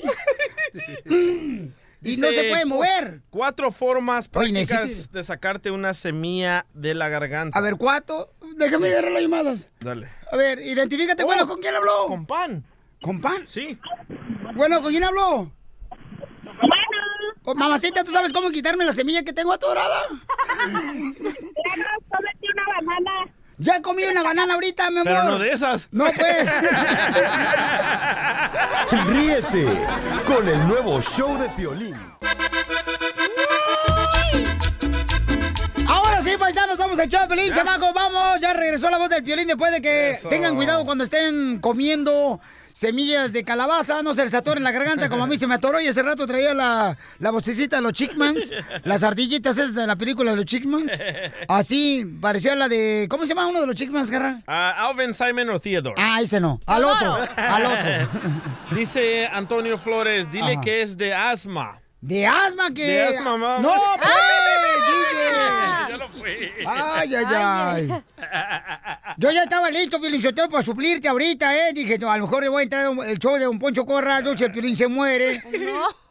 y 2.02 2.16
no 2.16 2.28
se 2.30 2.44
puede 2.48 2.64
mover. 2.66 3.20
Cuatro 3.30 3.72
formas 3.72 4.26
Oye, 4.34 4.52
prácticas 4.52 4.86
necesito- 4.86 5.12
de 5.12 5.24
sacarte 5.24 5.70
una 5.70 5.94
semilla 5.94 6.66
de 6.74 6.94
la 6.94 7.08
garganta. 7.08 7.58
A 7.58 7.62
ver, 7.62 7.76
¿cuánto? 7.76 8.32
Déjame 8.56 8.88
agarrar 8.90 9.12
las 9.12 9.22
llamadas. 9.22 9.68
Dale. 9.80 10.08
A 10.32 10.36
ver, 10.36 10.60
identifícate, 10.60 11.24
bueno, 11.24 11.46
¿con 11.46 11.60
quién 11.60 11.74
habló? 11.74 12.06
Con 12.06 12.26
pan. 12.26 12.64
¿Con 13.02 13.20
pan? 13.20 13.44
Sí. 13.46 13.78
Bueno, 14.54 14.82
¿con 14.82 14.90
quién 14.90 15.04
habló? 15.04 15.52
Oh, 17.44 17.54
mamacita, 17.54 18.04
¿tú 18.04 18.10
sabes 18.12 18.32
cómo 18.34 18.50
quitarme 18.50 18.84
la 18.84 18.92
semilla 18.92 19.22
que 19.22 19.32
tengo 19.32 19.52
atorada? 19.52 20.02
una 20.66 22.64
banana. 22.66 23.32
Ya 23.62 23.82
comí 23.82 24.02
una 24.04 24.22
banana 24.22 24.54
ahorita, 24.54 24.88
mi 24.90 25.00
amor. 25.00 25.12
Pero 25.12 25.24
no 25.24 25.38
de 25.38 25.50
esas. 25.50 25.86
No, 25.92 26.04
pues. 26.04 26.50
Ríete 29.06 29.66
con 30.26 30.48
el 30.48 30.66
nuevo 30.66 31.02
show 31.02 31.38
de 31.38 31.46
Piolín. 31.50 31.94
Vamos 36.90 36.98
a 36.98 37.04
echar 37.04 37.28
pelín, 37.28 37.52
chamacos, 37.54 37.94
vamos. 37.94 38.40
Ya 38.40 38.52
regresó 38.52 38.90
la 38.90 38.98
voz 38.98 39.08
del 39.08 39.22
piolín 39.22 39.46
después 39.46 39.70
de 39.70 39.80
que 39.80 40.10
Eso. 40.10 40.28
tengan 40.28 40.56
cuidado 40.56 40.84
cuando 40.84 41.04
estén 41.04 41.60
comiendo 41.60 42.40
semillas 42.72 43.32
de 43.32 43.44
calabaza, 43.44 44.02
no 44.02 44.12
se 44.12 44.24
les 44.24 44.34
atoren 44.34 44.64
la 44.64 44.72
garganta 44.72 45.08
como 45.08 45.22
a 45.24 45.26
mí 45.28 45.36
se 45.36 45.46
me 45.46 45.54
atoró 45.54 45.80
y 45.80 45.86
hace 45.86 46.02
rato 46.02 46.26
traía 46.26 46.52
la, 46.52 46.96
la 47.18 47.30
vocecita 47.30 47.76
de 47.76 47.82
los 47.82 47.92
Chickmans, 47.92 48.52
las 48.84 49.04
ardillitas 49.04 49.56
esas 49.56 49.74
de 49.74 49.86
la 49.86 49.94
película 49.94 50.32
de 50.32 50.36
los 50.38 50.46
Chickmans. 50.46 50.92
Así, 51.46 52.04
parecía 52.20 52.56
la 52.56 52.68
de, 52.68 53.06
¿cómo 53.08 53.24
se 53.24 53.34
llama 53.34 53.46
uno 53.46 53.60
de 53.60 53.66
los 53.68 53.76
Chickmans, 53.76 54.10
Garra? 54.10 54.40
Ah, 54.48 54.88
Alvin, 54.88 55.14
Simon 55.14 55.50
o 55.50 55.60
Theodore. 55.60 55.94
Ah, 55.96 56.20
ese 56.20 56.40
no, 56.40 56.60
al 56.66 56.84
otro, 56.84 57.18
al 57.36 57.66
otro. 57.66 58.20
Dice 58.74 59.28
Antonio 59.32 59.78
Flores, 59.78 60.30
dile 60.32 60.54
Ajá. 60.54 60.60
que 60.60 60.82
es 60.82 60.96
de 60.96 61.14
asma. 61.14 61.80
De 62.00 62.26
asma 62.26 62.72
que... 62.74 62.86
De 62.86 63.02
asma, 63.02 63.36
mamá. 63.36 63.58
No, 63.58 63.74
pues, 63.98 64.10
Ay, 66.66 67.14
ay, 67.14 67.24
ay. 67.28 68.02
Yo 69.16 69.30
ya 69.30 69.42
estaba 69.44 69.70
listo, 69.70 70.00
Piolichotero, 70.00 70.48
para 70.48 70.62
suplirte 70.64 71.08
ahorita, 71.08 71.54
¿eh? 71.56 71.72
Dije, 71.72 71.98
no, 71.98 72.10
a 72.10 72.16
lo 72.16 72.24
mejor 72.24 72.42
le 72.42 72.48
voy 72.48 72.60
a 72.60 72.64
entrar 72.64 72.92
el 73.06 73.18
show 73.18 73.36
de 73.36 73.46
un 73.48 73.58
Poncho 73.58 73.84
Corrado 73.84 74.36
si 74.36 74.44
el 74.44 74.52
Piolín 74.52 74.76
se 74.76 74.86
muere. 74.86 75.42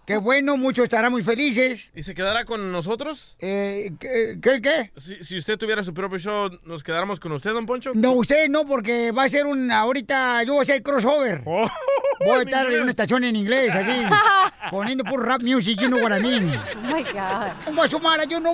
Qué 0.09 0.17
bueno, 0.17 0.57
muchos 0.57 0.85
estarán 0.85 1.11
muy 1.11 1.21
felices. 1.21 1.91
¿Y 1.93 2.01
se 2.01 2.15
quedará 2.15 2.43
con 2.43 2.71
nosotros? 2.71 3.35
Eh, 3.37 3.91
¿qué, 3.99 4.39
qué? 4.41 4.91
Si, 4.97 5.23
si 5.23 5.37
usted 5.37 5.55
tuviera 5.55 5.83
su 5.83 5.93
propio 5.93 6.17
show, 6.17 6.49
¿nos 6.63 6.83
quedáramos 6.83 7.19
con 7.19 7.31
usted, 7.31 7.51
don 7.51 7.67
Poncho? 7.67 7.91
No, 7.93 8.13
usted 8.13 8.49
no, 8.49 8.65
porque 8.65 9.11
va 9.11 9.25
a 9.25 9.29
ser 9.29 9.45
un... 9.45 9.69
Ahorita 9.69 10.41
yo 10.45 10.53
voy 10.53 10.61
a 10.61 10.63
hacer 10.63 10.81
crossover. 10.81 11.43
Oh, 11.45 11.69
voy 12.25 12.39
a 12.39 12.41
estar 12.41 12.71
en 12.71 12.81
una 12.81 12.89
estación 12.89 13.23
en 13.23 13.35
inglés, 13.35 13.75
así, 13.75 14.01
poniendo 14.71 15.03
puro 15.03 15.21
rap 15.21 15.43
music, 15.43 15.79
you 15.79 15.87
know 15.87 16.01
what 16.01 16.17
I 16.17 16.19
mean. 16.19 16.55
Oh 16.55 16.91
my 16.91 17.03
God. 17.03 17.75
Guasumara, 17.75 18.23
yo 18.23 18.39
no 18.39 18.53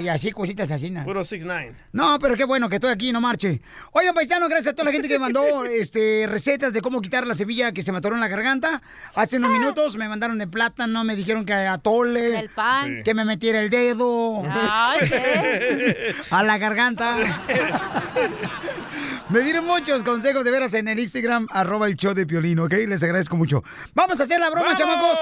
y 0.00 0.08
así, 0.08 0.32
cositas 0.32 0.70
así. 0.70 0.90
¿no? 0.90 1.02
Puro 1.04 1.22
6ix9ine. 1.22 1.72
No, 1.92 2.18
pero 2.18 2.36
qué 2.36 2.44
bueno 2.44 2.68
que 2.68 2.74
estoy 2.74 2.90
aquí, 2.90 3.10
no 3.10 3.22
marche. 3.22 3.62
Oigan, 3.92 4.14
paisano, 4.14 4.48
gracias 4.48 4.72
a 4.72 4.76
toda 4.76 4.84
la 4.84 4.92
gente 4.92 5.08
que 5.08 5.14
me 5.14 5.20
mandó 5.20 5.64
este, 5.64 6.26
recetas 6.28 6.74
de 6.74 6.82
cómo 6.82 7.00
quitar 7.00 7.26
la 7.26 7.32
semilla 7.32 7.72
que 7.72 7.80
se 7.80 7.90
me 7.90 7.98
atoró 7.98 8.16
en 8.16 8.20
la 8.20 8.28
garganta. 8.28 8.82
Hace 9.14 9.38
unos 9.38 9.50
minutos 9.50 9.96
me 9.96 10.08
mandaron 10.08 10.38
de 10.38 10.46
plátano, 10.58 11.04
me 11.04 11.14
dijeron 11.14 11.46
que 11.46 11.52
atole. 11.52 12.40
El 12.40 12.48
pan. 12.48 13.04
Que 13.04 13.14
me 13.14 13.24
metiera 13.24 13.60
el 13.60 13.70
dedo. 13.70 14.42
Ay, 14.50 15.08
¿qué? 15.08 16.16
A 16.30 16.42
la 16.42 16.58
garganta. 16.58 17.16
Me 19.30 19.40
dieron 19.40 19.66
muchos 19.66 20.02
consejos 20.04 20.42
de 20.42 20.50
veras 20.50 20.72
en 20.72 20.88
el 20.88 20.98
Instagram, 20.98 21.48
arroba 21.50 21.86
el 21.86 21.96
show 21.96 22.14
de 22.14 22.24
Piolín, 22.26 22.58
¿ok? 22.60 22.72
Les 22.88 23.02
agradezco 23.02 23.36
mucho. 23.36 23.62
Vamos 23.94 24.18
a 24.20 24.22
hacer 24.22 24.40
la 24.40 24.48
broma, 24.48 24.68
¡Vamos! 24.72 24.78
chamacos. 24.78 25.18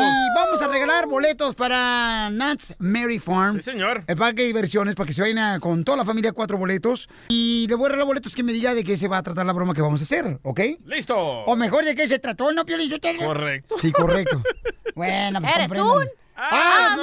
Y 0.00 0.34
vamos 0.36 0.62
a 0.62 0.68
regalar 0.68 1.08
boletos 1.08 1.56
para 1.56 2.30
Nats 2.30 2.76
Mary 2.78 3.18
Farm. 3.18 3.56
Sí, 3.56 3.62
señor. 3.62 4.04
El 4.06 4.16
parque 4.16 4.42
de 4.42 4.48
diversiones 4.48 4.94
para 4.94 5.08
que 5.08 5.12
se 5.12 5.22
vayan 5.22 5.38
a- 5.38 5.58
con 5.58 5.82
toda 5.82 5.98
la 5.98 6.04
familia 6.04 6.30
cuatro 6.30 6.56
boletos. 6.56 7.08
Y 7.30 7.66
le 7.68 7.74
voy 7.74 7.86
a 7.86 7.88
regalar 7.88 8.06
boletos 8.06 8.36
que 8.36 8.44
me 8.44 8.52
diga 8.52 8.74
de 8.74 8.84
qué 8.84 8.96
se 8.96 9.08
va 9.08 9.18
a 9.18 9.22
tratar 9.24 9.44
la 9.44 9.52
broma 9.52 9.74
que 9.74 9.82
vamos 9.82 10.00
a 10.02 10.04
hacer, 10.04 10.38
¿ok? 10.44 10.60
¡Listo! 10.86 11.16
O 11.18 11.56
mejor 11.56 11.84
de 11.84 11.96
qué 11.96 12.06
se 12.06 12.20
trató, 12.20 12.52
¿no, 12.52 12.64
Piolín? 12.64 12.88
Yo 12.88 13.00
te- 13.00 13.16
Correcto. 13.16 13.74
Sí, 13.78 13.90
correcto. 13.92 14.40
Bueno, 14.94 15.40
pues 15.40 15.52
¿Eres 15.54 15.70
un? 15.70 16.06
¡Ah, 16.40 16.94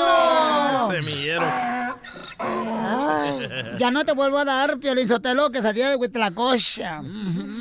no! 0.88 0.92
Semillero. 0.92 1.46
Ya 3.78 3.92
no 3.92 4.04
te 4.06 4.14
vuelvo 4.14 4.38
a 4.38 4.46
dar, 4.46 4.78
Piolín 4.80 5.08
Sotelo, 5.08 5.50
que 5.52 5.62
salía 5.62 5.90
de 5.90 5.96
Huitlacocha. 5.96 7.02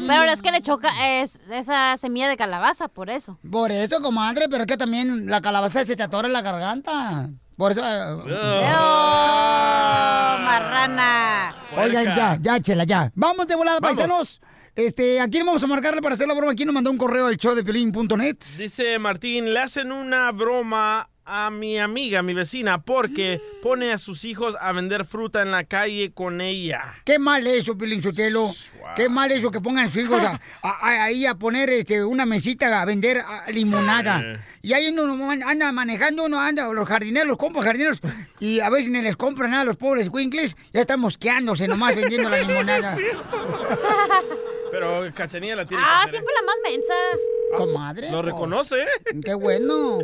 Pero 0.07 0.25
es 0.25 0.43
que 0.43 0.51
le 0.53 0.61
choca 0.63 0.91
es, 1.21 1.41
esa 1.51 1.97
semilla 1.97 2.29
de 2.29 2.37
calabaza, 2.37 2.89
por 2.89 3.09
eso. 3.11 3.39
Por 3.51 3.71
eso, 3.71 4.01
comadre, 4.01 4.49
pero 4.49 4.63
es 4.63 4.67
que 4.67 4.77
también 4.77 5.27
la 5.31 5.41
calabaza 5.41 5.85
se 5.85 5.97
te 5.97 6.03
atora 6.03 6.27
en 6.27 6.33
la 6.33 6.43
garganta. 6.43 7.29
Por 7.57 7.73
eso... 7.73 7.83
eh, 7.85 8.73
¡Oh, 8.77 10.39
marrana! 10.41 11.55
Oigan, 11.77 12.05
ya, 12.05 12.39
ya, 12.41 12.61
chela, 12.61 12.85
ya. 12.85 13.11
Vamos 13.15 13.47
de 13.47 13.55
volada, 13.55 13.79
Vamos. 13.81 13.97
paisanos. 13.97 14.41
Este, 14.77 15.21
¿a 15.21 15.29
quién 15.29 15.47
vamos 15.47 15.63
a 15.63 15.67
marcarle 15.69 16.03
para 16.03 16.15
hacer 16.17 16.27
la 16.27 16.35
broma? 16.35 16.55
¿Quién 16.55 16.67
nos 16.67 16.75
mandó 16.75 16.91
un 16.91 16.99
correo 16.99 17.27
al 17.27 17.37
show 17.37 17.55
de 17.55 17.63
Piolín.net? 17.63 18.37
Dice 18.59 18.99
Martín, 18.99 19.53
le 19.55 19.61
hacen 19.61 19.93
una 19.93 20.33
broma 20.33 21.09
a 21.27 21.51
mi 21.51 21.79
amiga, 21.79 22.23
mi 22.23 22.35
vecina, 22.35 22.83
porque 22.83 23.41
pone 23.63 23.93
a 23.93 23.99
sus 23.99 24.25
hijos 24.25 24.55
a 24.61 24.73
vender 24.73 25.05
fruta 25.07 25.41
en 25.43 25.51
la 25.51 25.65
calle 25.65 26.13
con 26.13 26.41
ella. 26.41 26.95
Qué 27.05 27.19
mal 27.19 27.47
eso, 27.47 27.77
Piolín 27.79 28.03
Sotelo. 28.03 28.51
Qué 28.95 29.09
mal 29.09 29.33
eso 29.33 29.51
que 29.51 29.61
pongan 29.61 29.87
a 29.87 29.89
sus 29.89 30.03
hijos 30.03 30.23
a- 30.23 30.41
a- 30.63 30.71
a- 30.89 31.05
ahí 31.05 31.25
a 31.27 31.35
poner 31.37 31.71
este, 31.71 32.05
una 32.05 32.27
mesita 32.27 32.81
a 32.81 32.85
vender 32.85 33.23
limonada. 33.53 34.39
Y 34.63 34.73
ahí 34.75 34.89
uno 34.89 35.31
anda 35.31 35.73
manejando, 35.73 36.25
uno 36.25 36.41
anda, 36.41 36.71
los 36.73 36.89
jardineros, 36.89 37.29
los 37.29 37.39
compas 37.39 37.65
jardineros, 37.65 38.01
y 38.41 38.61
a 38.61 38.69
veces 38.71 38.91
ni 38.91 39.01
les 39.03 39.17
compran 39.17 39.51
nada 39.51 39.63
a 39.63 39.67
los 39.67 39.77
pobres 39.77 40.09
winkles, 40.11 40.57
ya 40.73 40.81
están 40.83 41.01
mosqueándose 41.01 41.67
nomás 41.69 41.97
vendiendo 41.97 42.29
la 42.29 42.39
limonada. 42.39 42.97
Pero 44.71 45.05
Cachanilla 45.15 45.57
la 45.57 45.67
tiene 45.67 45.83
que 45.83 45.89
Ah, 45.89 46.03
hacer, 46.03 46.09
¿eh? 46.09 46.11
siempre 46.11 46.35
la 46.41 46.47
más 46.47 46.57
mensa. 46.71 46.95
Comadre. 47.57 48.11
Lo 48.11 48.23
pues, 48.23 48.33
reconoce. 48.33 48.77
Qué 49.25 49.35
bueno. 49.35 49.99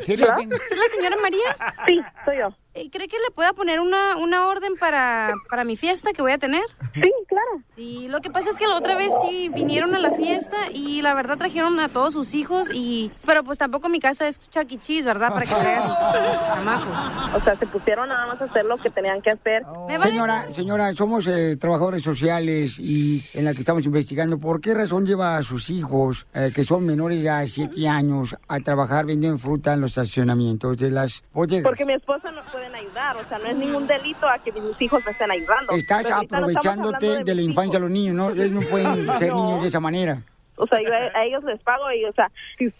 Sí, 0.00 0.12
¿Es 0.14 0.20
la 0.20 0.88
señora 0.94 1.16
María? 1.22 1.56
Sí, 1.86 2.00
soy 2.24 2.38
yo. 2.38 2.63
Eh, 2.76 2.90
¿Cree 2.90 3.06
que 3.06 3.18
le 3.18 3.30
pueda 3.32 3.52
poner 3.52 3.78
una, 3.78 4.16
una 4.16 4.48
orden 4.48 4.72
para, 4.78 5.32
para 5.48 5.62
mi 5.62 5.76
fiesta 5.76 6.12
que 6.12 6.22
voy 6.22 6.32
a 6.32 6.38
tener? 6.38 6.64
Sí, 6.92 7.12
claro. 7.28 7.62
Sí, 7.76 8.08
lo 8.08 8.20
que 8.20 8.30
pasa 8.30 8.50
es 8.50 8.56
que 8.56 8.66
la 8.66 8.76
otra 8.76 8.96
vez 8.96 9.12
sí 9.22 9.48
vinieron 9.48 9.94
a 9.94 10.00
la 10.00 10.10
fiesta 10.12 10.56
y 10.72 11.00
la 11.00 11.14
verdad 11.14 11.38
trajeron 11.38 11.78
a 11.78 11.88
todos 11.88 12.14
sus 12.14 12.34
hijos 12.34 12.68
y... 12.74 13.12
Pero 13.24 13.44
pues 13.44 13.58
tampoco 13.58 13.88
mi 13.88 14.00
casa 14.00 14.26
es 14.26 14.50
Chuck 14.50 14.72
E. 14.72 14.78
Cheese, 14.78 15.04
¿verdad? 15.04 15.32
Para 15.32 15.46
que 15.46 15.54
traigan 15.54 15.88
sus, 15.88 16.54
chamacos. 16.54 17.36
O 17.36 17.44
sea, 17.44 17.56
se 17.56 17.66
pusieron 17.66 18.08
nada 18.08 18.26
más 18.26 18.40
a 18.40 18.44
hacer 18.46 18.64
lo 18.64 18.76
que 18.78 18.90
tenían 18.90 19.22
que 19.22 19.30
hacer. 19.30 19.62
¿Me 19.86 19.96
vale? 19.96 20.10
Señora, 20.10 20.52
señora, 20.52 20.94
somos 20.94 21.28
eh, 21.28 21.56
trabajadores 21.56 22.02
sociales 22.02 22.80
y 22.80 23.22
en 23.34 23.44
la 23.44 23.54
que 23.54 23.60
estamos 23.60 23.84
investigando 23.86 24.38
por 24.38 24.60
qué 24.60 24.74
razón 24.74 25.06
lleva 25.06 25.36
a 25.36 25.42
sus 25.42 25.70
hijos, 25.70 26.26
eh, 26.34 26.50
que 26.52 26.64
son 26.64 26.84
menores 26.86 27.22
de 27.22 27.48
7 27.48 27.88
años, 27.88 28.36
a 28.48 28.58
trabajar 28.60 29.06
vendiendo 29.06 29.38
fruta 29.38 29.74
en 29.74 29.80
los 29.80 29.90
estacionamientos 29.90 30.76
de 30.76 30.90
las 30.90 31.22
bodegas. 31.32 31.62
Porque 31.62 31.84
mi 31.84 31.94
esposa 31.94 32.32
no 32.32 32.42
pueden 32.64 32.74
ayudar, 32.74 33.16
o 33.16 33.28
sea, 33.28 33.38
no 33.38 33.46
es 33.46 33.56
ningún 33.56 33.86
delito 33.86 34.28
a 34.28 34.38
que 34.38 34.52
mis 34.52 34.80
hijos 34.80 35.04
me 35.04 35.12
estén 35.12 35.30
ayudando. 35.30 35.72
Estás 35.72 36.10
ahorita 36.10 36.38
no 36.38 36.46
aprovechándote 36.46 37.06
hablando 37.06 37.24
de, 37.24 37.34
la 37.34 37.42
infancia 37.42 37.78
de 37.78 37.84
los 37.84 37.92
niños, 37.92 38.14
¿no? 38.14 38.30
Ellos 38.30 38.50
no 38.50 38.60
pueden 38.62 39.06
ser 39.18 39.28
No. 39.30 39.44
niños 39.44 39.62
de 39.62 39.68
esa 39.68 39.80
manera. 39.80 40.22
O 40.56 40.66
sea, 40.66 40.80
yo 40.80 40.92
a, 40.92 41.18
a 41.18 41.24
ellos 41.24 41.42
les 41.44 41.60
pago 41.62 41.90
y, 41.92 42.04
o 42.04 42.12
sea, 42.12 42.30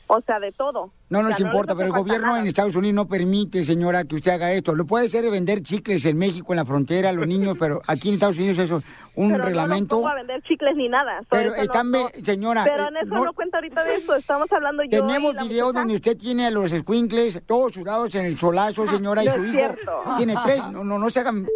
o 0.06 0.20
sea, 0.20 0.40
de 0.40 0.52
todo. 0.52 0.90
No 1.22 1.28
nos 1.28 1.40
importa, 1.40 1.74
pero 1.74 1.86
el 1.86 1.92
gobierno 1.92 2.26
nada. 2.28 2.40
en 2.40 2.46
Estados 2.46 2.74
Unidos 2.76 2.94
no 2.94 3.06
permite, 3.08 3.62
señora, 3.64 4.04
que 4.04 4.16
usted 4.16 4.32
haga 4.32 4.52
esto. 4.52 4.74
Lo 4.74 4.84
puede 4.86 5.06
hacer 5.06 5.22
de 5.24 5.30
vender 5.30 5.62
chicles 5.62 6.04
en 6.04 6.18
México, 6.18 6.52
en 6.52 6.56
la 6.56 6.64
frontera, 6.64 7.10
a 7.10 7.12
los 7.12 7.26
niños, 7.26 7.56
pero 7.58 7.80
aquí 7.86 8.08
en 8.08 8.14
Estados 8.14 8.36
Unidos 8.38 8.58
eso 8.58 8.78
es 8.78 8.84
un 9.16 9.30
Pero 9.32 9.44
reglamento. 9.44 9.96
No 9.96 10.02
pongo 10.02 10.08
a 10.12 10.14
vender 10.16 10.42
chicles 10.42 10.76
ni 10.76 10.88
nada. 10.88 11.20
So, 11.20 11.26
Pero 11.30 11.54
están, 11.54 11.90
no- 11.90 12.08
señora, 12.22 12.64
Pero 12.64 12.84
eh, 12.84 12.88
en 12.88 12.96
eso 13.06 13.24
no- 13.24 13.32
cuenta 13.32 13.58
ahorita 13.58 13.84
de 13.84 13.94
eso. 13.94 14.14
Estamos 14.16 14.50
hablando 14.52 14.82
yo 14.84 14.90
Tenemos 15.06 15.34
video 15.34 15.66
muchacha. 15.66 15.78
donde 15.80 15.94
usted 15.94 16.16
tiene 16.16 16.46
a 16.46 16.50
los 16.50 16.70
squinkles 16.72 17.40
todos 17.46 17.72
sudados 17.72 18.14
en 18.16 18.24
el 18.24 18.38
solazo, 18.38 18.86
señora, 18.88 19.22
y 19.24 19.28
su 19.28 19.34
es 19.34 19.40
hijo 19.42 19.50
cierto. 19.52 19.92
tiene 20.16 20.34
tres. 20.44 20.58
No, 20.72 20.82
no, 20.84 20.98
no 20.98 21.10
se 21.10 21.20
hagan... 21.20 21.46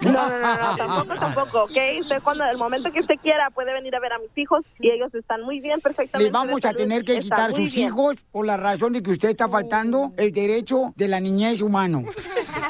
No, 0.00 0.12
no, 0.12 0.28
no, 0.28 0.38
no, 0.38 0.76
tampoco, 0.76 1.18
tampoco, 1.18 1.62
¿ok? 1.64 1.72
Usted 2.00 2.20
cuando, 2.22 2.44
el 2.44 2.58
momento 2.58 2.92
que 2.92 3.00
usted 3.00 3.14
quiera 3.22 3.48
puede 3.54 3.72
venir 3.72 3.94
a 3.96 4.00
ver 4.00 4.12
a 4.12 4.18
mis 4.18 4.36
hijos 4.36 4.60
y 4.78 4.90
ellos 4.90 5.14
están 5.14 5.40
muy 5.42 5.60
bien, 5.60 5.80
perfectamente. 5.80 6.24
Les 6.24 6.32
vamos 6.32 6.62
a 6.66 6.74
tener 6.74 7.04
que 7.04 7.20
quitar 7.20 7.52
sus 7.54 7.72
bien. 7.74 7.88
hijos 7.88 8.16
por 8.30 8.44
la 8.44 8.58
razón 8.58 8.92
de 8.92 9.02
que 9.04 9.12
usted 9.12 9.28
está 9.28 9.48
faltando 9.48 10.12
el 10.16 10.32
derecho 10.32 10.92
de 10.96 11.06
la 11.06 11.20
niñez 11.20 11.60
humano. 11.60 12.02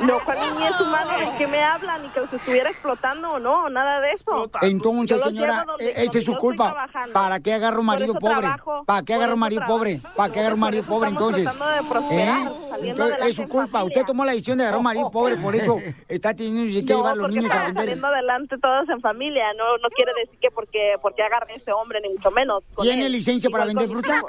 No, 0.01 0.19
¿cuál 0.25 0.39
niñez 0.55 0.81
humana? 0.81 1.19
¿De 1.19 1.39
qué 1.39 1.47
me 1.47 1.63
hablan? 1.63 2.03
Ni 2.03 2.09
que 2.09 2.21
los 2.21 2.33
estuviera 2.33 2.71
explotando 2.71 3.33
o 3.33 3.39
no, 3.39 3.69
nada 3.69 4.01
de 4.01 4.11
eso. 4.13 4.51
Entonces, 4.63 5.23
señora, 5.23 5.65
eh, 5.79 5.93
esa 5.97 6.19
es 6.19 6.25
su 6.25 6.35
culpa. 6.37 6.89
¿Para 7.13 7.39
qué 7.39 7.53
agarra 7.53 7.79
un 7.79 7.87
marido 7.87 8.15
pobre? 8.15 8.49
¿Para 8.87 9.03
qué 9.03 9.13
por 9.13 9.17
agarra 9.17 9.35
un 9.35 9.41
marido 9.41 9.63
pobre? 9.67 9.99
¿Para 10.17 10.33
qué 10.33 10.41
agarra 10.41 10.55
un 10.55 10.61
marido 10.61 10.85
pobre 10.85 11.11
entonces? 11.11 11.49
¿Eh? 12.11 12.49
Entonces, 12.83 13.19
es 13.27 13.37
su 13.37 13.47
culpa. 13.47 13.85
Usted 13.85 14.05
tomó 14.05 14.25
la 14.25 14.33
decisión 14.33 14.59
de 14.59 14.65
agarrar 14.65 14.79
un 14.79 14.85
marido 14.85 15.11
pobre, 15.11 15.37
por 15.37 15.55
eso 15.55 15.77
está 16.09 16.35
teniendo 16.35 16.63
que 16.73 16.81
No, 16.81 16.97
llevar 16.97 17.13
a 17.13 17.17
los 17.17 17.31
niños 17.33 17.51
a 17.51 17.65
vender. 17.65 17.85
saliendo 17.85 18.07
adelante 18.09 18.57
todos 18.59 18.89
en 18.89 19.01
familia. 19.01 19.45
No, 19.57 19.77
no 19.79 19.89
quiere 19.91 20.13
decir 20.25 20.39
que 20.41 20.51
porque, 20.51 20.97
porque 21.03 21.23
agarre 21.23 21.55
ese 21.55 21.73
hombre, 21.73 22.01
ni 22.03 22.09
mucho 22.15 22.31
menos. 22.33 22.65
¿Tiene 22.81 23.07
él. 23.07 23.13
licencia 23.13 23.49
para 23.51 23.65
Igual 23.71 23.77
vender 23.87 23.91
fruta? 23.91 24.23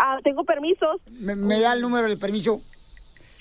Ah, 0.00 0.18
tengo 0.22 0.44
permisos, 0.44 0.97
¿Me, 1.10 1.36
me 1.36 1.60
da 1.60 1.72
el 1.72 1.80
número 1.80 2.08
del 2.08 2.18
permiso? 2.18 2.60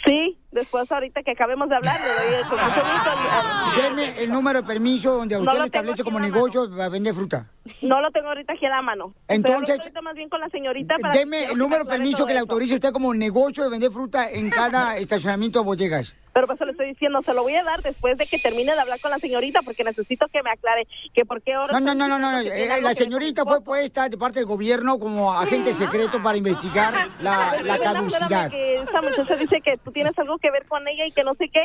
Sí, 0.06 0.38
después 0.52 0.92
ahorita 0.92 1.22
que 1.24 1.32
acabemos 1.32 1.70
de 1.70 1.76
hablar, 1.76 2.00
le 2.00 2.08
doy 2.08 2.34
el 2.36 2.60
al- 2.60 3.82
Deme 3.82 4.24
el 4.24 4.32
número 4.32 4.62
de 4.62 4.68
permiso 4.68 5.18
donde 5.18 5.36
No 5.36 5.42
usted 5.42 5.54
lo 5.54 5.60
le 5.60 5.66
establece 5.66 6.04
como 6.04 6.20
negocio 6.20 6.70
para 6.70 6.90
vender 6.90 7.14
fruta. 7.14 7.48
No 7.82 8.02
lo 8.02 8.10
tengo 8.12 8.30
ahorita 8.30 8.54
aquí 8.54 8.66
a 8.66 8.70
la 8.70 8.82
mano. 8.82 9.14
Entonces- 9.28 9.78
ahorita 9.80 10.02
más 10.02 10.16
bien 10.16 10.30
con 10.30 10.40
la 10.40 10.50
señorita 10.50 10.96
para 11.02 11.14
Deme 11.18 11.46
el 11.46 11.58
número 11.58 11.84
de 11.84 11.90
permiso 11.90 12.26
que 12.26 12.34
le 12.34 12.40
autorice 12.40 12.76
usted 12.76 12.92
como 12.92 13.14
negocio 13.14 13.64
de 13.64 13.70
vender 13.70 13.92
fruta 13.92 14.30
en 14.30 14.50
cada 14.50 14.98
estacionamiento 14.98 15.60
de 15.60 15.66
bodegas. 15.66 16.14
Pero 16.34 16.46
pues 16.46 16.60
se 16.60 16.66
lo 16.66 16.72
estoy 16.72 16.90
diciendo, 16.90 17.20
se 17.24 17.34
lo 17.34 17.42
voy 17.42 17.56
a 17.56 17.64
dar 17.64 17.82
después 17.82 18.16
de 18.20 18.28
que 18.28 18.38
termine 18.38 18.72
de 18.76 18.80
hablar 18.80 19.00
con 19.02 19.10
la 19.10 19.18
señorita 19.18 19.62
porque 19.64 19.84
necesito 19.84 20.28
que 20.28 20.44
me 20.44 20.52
aclare 20.52 20.88
que 21.12 21.26
por 21.26 21.42
qué 21.42 21.54
ahora... 21.56 21.74
No, 21.74 21.80
no, 21.80 21.96
no, 21.96 22.08
no, 22.08 22.20
no. 22.20 22.32
no. 22.32 22.38
eh, 22.42 22.80
La 22.80 22.94
señorita 22.94 23.44
fue 23.44 23.64
puesta 23.64 24.08
de 24.08 24.20
parte 24.20 24.38
del 24.42 24.46
gobierno 24.46 25.00
como 25.00 25.34
agente 25.34 25.74
secreto 25.74 26.22
para 26.22 26.38
investigar 26.38 26.94
la, 27.24 27.58
la 27.64 27.80
caducidad. 27.80 28.52
que 28.52 28.76
esta 28.76 29.02
muchacha 29.02 29.36
dice 29.36 29.60
que 29.66 29.78
tú 29.84 29.92
tienes 29.92 30.14
algo 30.20 30.37
que 30.40 30.52
ver 30.52 30.66
con 30.66 30.88
ella 30.88 31.06
y 31.06 31.12
que 31.12 31.24
no 31.24 31.34
sé 31.36 31.50
qué. 31.50 31.64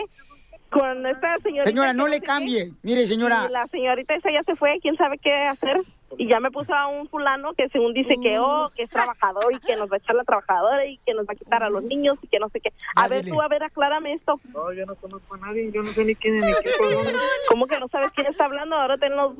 Con 0.71 1.07
esta 1.07 1.37
señorita. 1.43 1.69
Señora, 1.69 1.91
que 1.91 1.97
no 1.97 2.07
le 2.07 2.15
sé 2.15 2.21
qué. 2.21 2.27
cambie. 2.27 2.73
Mire, 2.83 3.07
señora. 3.07 3.49
La 3.51 3.67
señorita 3.67 4.15
esa 4.15 4.31
ya 4.31 4.43
se 4.43 4.57
fue, 4.57 4.79
quién 4.81 4.97
sabe 4.97 5.19
qué 5.19 5.33
hacer. 5.33 5.77
Y 6.19 6.29
ya 6.29 6.41
me 6.41 6.51
puso 6.51 6.75
a 6.75 6.89
un 6.89 7.09
fulano 7.09 7.53
que 7.55 7.69
según 7.71 7.95
dice 7.95 8.17
que, 8.23 8.39
oh, 8.39 8.71
que 8.77 8.83
es 8.85 8.91
trabajador 8.91 9.53
y 9.53 9.59
que 9.61 9.77
nos 9.77 9.91
va 9.91 9.95
a 9.95 9.99
echar 9.99 10.15
la 10.15 10.25
trabajadora 10.25 10.85
y 10.87 10.99
que 10.99 11.15
nos 11.15 11.27
va 11.27 11.33
a 11.33 11.37
quitar 11.37 11.63
a 11.63 11.71
los 11.71 11.83
niños 11.85 12.19
y 12.23 12.27
que 12.29 12.39
no 12.39 12.49
sé 12.51 12.61
qué. 12.61 12.71
A 12.97 13.03
Ya, 13.05 13.09
ver, 13.09 13.25
dile. 13.25 13.35
tú, 13.37 13.41
a 13.43 13.49
ver, 13.49 13.63
aclárame 13.63 14.13
esto. 14.15 14.39
No, 14.53 14.73
yo 14.73 14.85
no 14.87 14.95
conozco 14.97 15.35
a 15.35 15.39
nadie, 15.39 15.71
yo 15.73 15.83
no 15.83 15.89
sé 15.89 16.05
ni 16.05 16.15
quién 16.15 16.37
es 16.37 16.45
ni 16.45 16.53
qué. 16.63 16.71
¿Cómo 17.49 17.67
que 17.67 17.79
no 17.81 17.89
sabes 17.89 18.11
quién 18.15 18.27
está 18.27 18.45
hablando? 18.45 18.77
Ahora 18.77 18.99
tenemos 18.99 19.35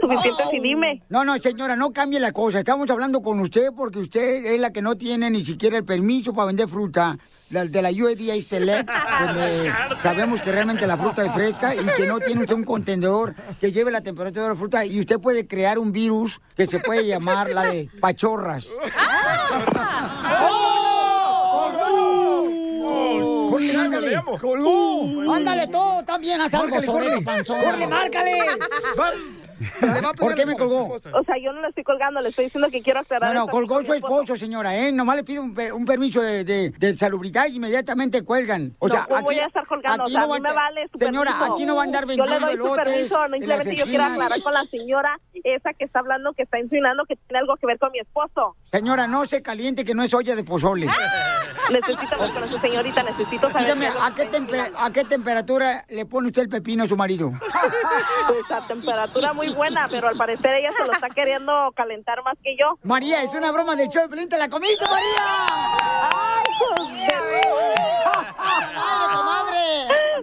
suficientes 0.00 0.46
y 0.52 0.60
dime. 0.60 1.02
No, 1.08 1.24
no, 1.24 1.36
señora, 1.38 1.76
no 1.76 1.92
cambie 1.92 2.20
la 2.20 2.32
cosa. 2.32 2.58
Estamos 2.58 2.90
hablando 2.90 3.22
con 3.22 3.40
usted 3.40 3.68
porque 3.76 3.98
usted 4.00 4.46
es 4.46 4.60
la 4.60 4.72
que 4.72 4.82
no 4.82 4.96
tiene 4.96 5.30
ni 5.30 5.44
siquiera 5.44 5.76
el 5.78 5.84
permiso 5.84 6.32
para 6.34 6.46
vender 6.46 6.68
fruta 6.68 7.16
la- 7.50 7.64
de 7.64 7.82
la 7.82 7.90
USDA 7.90 8.40
Select, 8.40 8.88
donde 9.20 9.72
sabemos 10.02 10.42
que 10.42 10.52
realmente 10.52 10.86
la 10.86 10.96
fruta 10.96 11.24
es 11.24 11.32
fresca 11.32 11.74
y 11.74 11.84
que 11.96 12.06
no 12.06 12.18
tiene 12.20 12.40
usted 12.42 12.54
un 12.56 12.64
contenedor 12.64 13.34
que 13.60 13.72
lleve 13.72 13.90
la 13.90 14.00
temperatura 14.00 14.42
de 14.44 14.48
la 14.50 14.56
fruta 14.56 14.84
y 14.84 14.98
usted 15.00 15.18
puede 15.20 15.46
crear 15.46 15.78
un 15.78 15.92
virus 15.92 16.15
que 16.56 16.66
se 16.66 16.78
puede 16.80 17.06
llamar 17.06 17.50
la 17.50 17.64
de 17.64 17.90
pachorras. 18.00 18.68
¡Colgó! 23.50 24.38
¡Colgó! 24.40 25.32
¡Ándale 25.32 25.66
tú! 25.68 25.82
También 26.06 26.40
haz 26.40 26.54
algo, 26.54 26.76
corre. 26.84 27.22
panzón. 27.22 27.60
Corre, 27.60 27.86
márcale. 27.86 28.46
¿Por 30.18 30.34
qué 30.34 30.46
me 30.46 30.56
colgó? 30.56 30.86
O 30.94 30.98
sea, 30.98 31.36
yo 31.42 31.52
no 31.52 31.60
le 31.62 31.68
estoy 31.68 31.84
colgando, 31.84 32.20
le 32.20 32.28
estoy 32.28 32.44
diciendo 32.46 32.68
que 32.70 32.82
quiero 32.82 33.00
aclarar. 33.00 33.34
No, 33.34 33.40
no, 33.46 33.48
colgó 33.48 33.76
su 33.84 33.92
esposo. 33.94 34.22
esposo, 34.22 34.36
señora, 34.36 34.76
¿eh? 34.76 34.92
Nomás 34.92 35.16
le 35.16 35.24
pide 35.24 35.40
un, 35.40 35.54
pe- 35.54 35.72
un 35.72 35.84
permiso 35.84 36.20
de, 36.20 36.44
de, 36.44 36.70
de 36.70 36.96
salubridad 36.96 37.46
y 37.46 37.56
inmediatamente 37.56 38.22
cuelgan. 38.22 38.74
O 38.78 38.88
No, 38.88 38.94
sea, 38.94 39.04
¿cómo 39.04 39.16
aquí, 39.16 39.24
voy 39.26 39.38
a 39.38 39.46
estar 39.46 39.66
colgando? 39.66 40.02
aquí 40.04 40.12
o 40.12 40.14
sea, 40.14 40.20
no 40.22 40.28
va 40.28 40.38
me 40.38 40.52
vale 40.52 40.88
su 40.92 40.98
Señora, 40.98 41.30
permiso. 41.32 41.52
aquí 41.54 41.66
no 41.66 41.76
va 41.76 41.82
a 41.82 41.84
andar 41.84 42.02
Yo 42.02 42.08
vendiendo 42.08 42.46
le 42.50 42.56
doy 42.56 42.68
su 42.68 42.74
permiso, 42.74 43.18
las 43.18 43.30
simplemente 43.30 43.76
yo 43.76 43.84
quiero 43.86 44.04
aclarar 44.04 44.42
con 44.42 44.52
la 44.54 44.64
señora 44.64 45.20
esa 45.44 45.72
que 45.74 45.84
está 45.84 45.98
hablando, 46.00 46.32
que 46.34 46.42
está 46.42 46.58
insinuando 46.58 47.04
que 47.06 47.16
tiene 47.16 47.38
algo 47.40 47.56
que 47.56 47.66
ver 47.66 47.78
con 47.78 47.92
mi 47.92 47.98
esposo. 48.00 48.56
Señora, 48.70 49.06
no 49.06 49.24
se 49.26 49.42
caliente 49.42 49.84
que 49.84 49.94
no 49.94 50.02
es 50.02 50.12
olla 50.14 50.34
de 50.36 50.44
pozole. 50.44 50.86
Necesito 51.70 52.14
hablar 52.14 52.32
con 52.32 52.44
esa 52.44 52.60
señorita, 52.60 53.02
necesito 53.02 53.50
saber... 53.50 53.62
Dígame, 53.64 53.86
¿a 53.88 54.14
qué, 54.14 54.26
tempe- 54.26 54.72
¿a 54.76 54.92
qué 54.92 55.02
temperatura 55.04 55.84
le 55.88 56.06
pone 56.06 56.28
usted 56.28 56.42
el 56.42 56.48
pepino 56.48 56.84
a 56.84 56.86
su 56.86 56.96
marido? 56.96 57.32
Pues 58.28 58.50
a 58.50 58.66
temperatura 58.66 59.32
muy 59.32 59.45
buena, 59.54 59.86
pero 59.88 60.08
al 60.08 60.16
parecer 60.16 60.54
ella 60.54 60.70
se 60.76 60.86
lo 60.86 60.92
está 60.92 61.08
queriendo 61.10 61.72
calentar 61.74 62.22
más 62.22 62.36
que 62.42 62.56
yo. 62.56 62.78
María, 62.82 63.22
es 63.22 63.34
una 63.34 63.52
broma 63.52 63.76
del 63.76 63.88
show 63.88 64.02
de 64.02 64.08
Pelín, 64.08 64.28
¿te 64.28 64.38
la 64.38 64.48
comiste, 64.48 64.84
María? 64.84 65.46
¡Ay, 66.10 66.44
comadre! 66.76 67.45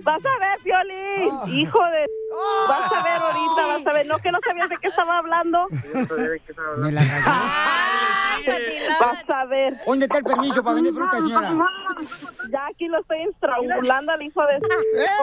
Vas 0.04 0.26
a 0.26 0.40
ver, 0.40 0.60
Pioli, 0.64 1.62
hijo 1.62 1.80
de... 1.80 2.06
Vas 2.68 2.92
a 2.92 3.04
ver 3.04 3.22
ahorita, 3.22 3.68
vas 3.68 3.88
a 3.88 3.94
ver. 3.94 4.06
No, 4.06 4.18
que 4.18 4.32
no 4.32 4.40
sabías 4.46 4.68
de 4.68 4.76
qué 4.78 4.88
estaba 4.90 5.20
hablando. 5.20 5.68
Me 6.78 6.92
la 6.92 7.02
Vas 9.00 9.30
a 9.30 9.46
ver. 9.46 9.80
¿Dónde 9.86 10.06
está 10.06 10.18
el 10.18 10.24
permiso 10.24 10.64
para 10.64 10.76
vender 10.76 10.94
fruta, 10.94 11.18
señora? 11.18 11.54
Ya 12.52 12.66
aquí 12.68 12.88
lo 12.88 13.00
estoy 13.00 13.24
estrangulando 13.24 14.12
al 14.12 14.22
hijo 14.22 14.42
de... 14.46 14.60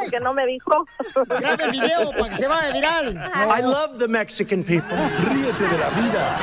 Porque 0.00 0.20
no 0.20 0.32
me 0.32 0.46
dijo. 0.46 0.86
Grabe 1.26 1.64
el 1.64 1.70
video 1.72 2.10
para 2.12 2.28
que 2.30 2.36
se 2.36 2.48
vaya 2.48 2.72
viral. 2.72 3.30
I 3.58 3.62
love 3.62 3.98
the 3.98 4.08
Mexican 4.08 4.62
people. 4.62 4.96
Ríete 5.30 5.64
de 5.64 5.78
la 5.78 5.90
vida 5.90 6.36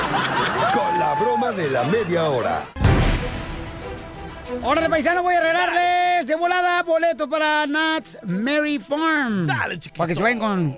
con 0.73 0.99
la 0.99 1.15
broma 1.15 1.51
de 1.51 1.69
la 1.69 1.83
media 1.85 2.25
hora. 2.25 2.61
Órale, 4.63 4.89
paisano, 4.89 5.23
voy 5.23 5.35
a 5.35 5.41
regalarles 5.41 6.25
de 6.25 6.35
volada 6.35 6.81
boleto 6.83 7.29
para 7.29 7.67
Nats 7.67 8.17
Mary 8.23 8.79
Farm. 8.79 9.45
Dale, 9.45 9.77
chiquito. 9.77 9.97
Para 9.97 10.07
que 10.07 10.15
se 10.15 10.23
vayan 10.23 10.39
con 10.39 10.77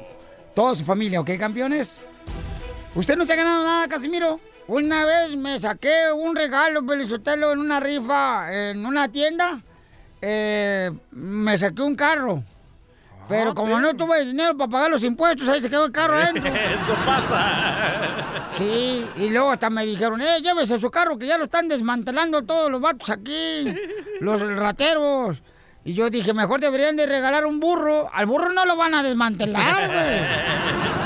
toda 0.55 0.73
su 0.73 0.83
familia, 0.83 1.21
¿ok, 1.21 1.31
campeones? 1.37 1.97
¿Usted 2.95 3.15
no 3.15 3.25
se 3.25 3.33
ha 3.33 3.35
ganado 3.35 3.63
nada, 3.63 3.87
Casimiro? 3.87 4.39
Una 4.67 5.05
vez 5.05 5.35
me 5.35 5.59
saqué 5.59 6.11
un 6.15 6.35
regalo, 6.35 6.83
Pelizotelo, 6.83 7.51
en 7.51 7.59
una 7.59 7.79
rifa, 7.79 8.51
en 8.51 8.83
una 8.85 9.07
tienda. 9.07 9.61
Eh, 10.19 10.91
me 11.11 11.57
saqué 11.57 11.83
un 11.83 11.95
carro. 11.95 12.43
Pero 13.29 13.53
como 13.55 13.79
no 13.79 13.93
tuve 13.93 14.25
dinero 14.25 14.57
para 14.57 14.69
pagar 14.69 14.91
los 14.91 15.03
impuestos, 15.03 15.47
ahí 15.47 15.61
se 15.61 15.69
quedó 15.69 15.85
el 15.85 15.91
carro 15.91 16.17
adentro. 16.17 16.47
Eso 16.47 16.95
pasa. 17.05 18.49
Sí, 18.57 19.05
y 19.17 19.29
luego 19.29 19.51
hasta 19.51 19.69
me 19.69 19.85
dijeron, 19.85 20.19
eh, 20.21 20.41
llévese 20.41 20.79
su 20.79 20.89
carro 20.89 21.17
que 21.17 21.27
ya 21.27 21.37
lo 21.37 21.45
están 21.45 21.69
desmantelando 21.69 22.41
todos 22.43 22.69
los 22.71 22.81
vatos 22.81 23.09
aquí, 23.09 23.73
los 24.19 24.41
rateros. 24.57 25.41
Y 25.85 25.93
yo 25.93 26.09
dije, 26.09 26.33
mejor 26.33 26.59
deberían 26.59 26.95
de 26.97 27.05
regalar 27.05 27.45
un 27.45 27.59
burro. 27.59 28.09
Al 28.13 28.25
burro 28.25 28.51
no 28.51 28.65
lo 28.65 28.75
van 28.75 28.95
a 28.95 29.03
desmantelar, 29.03 29.87
güey. 29.87 30.19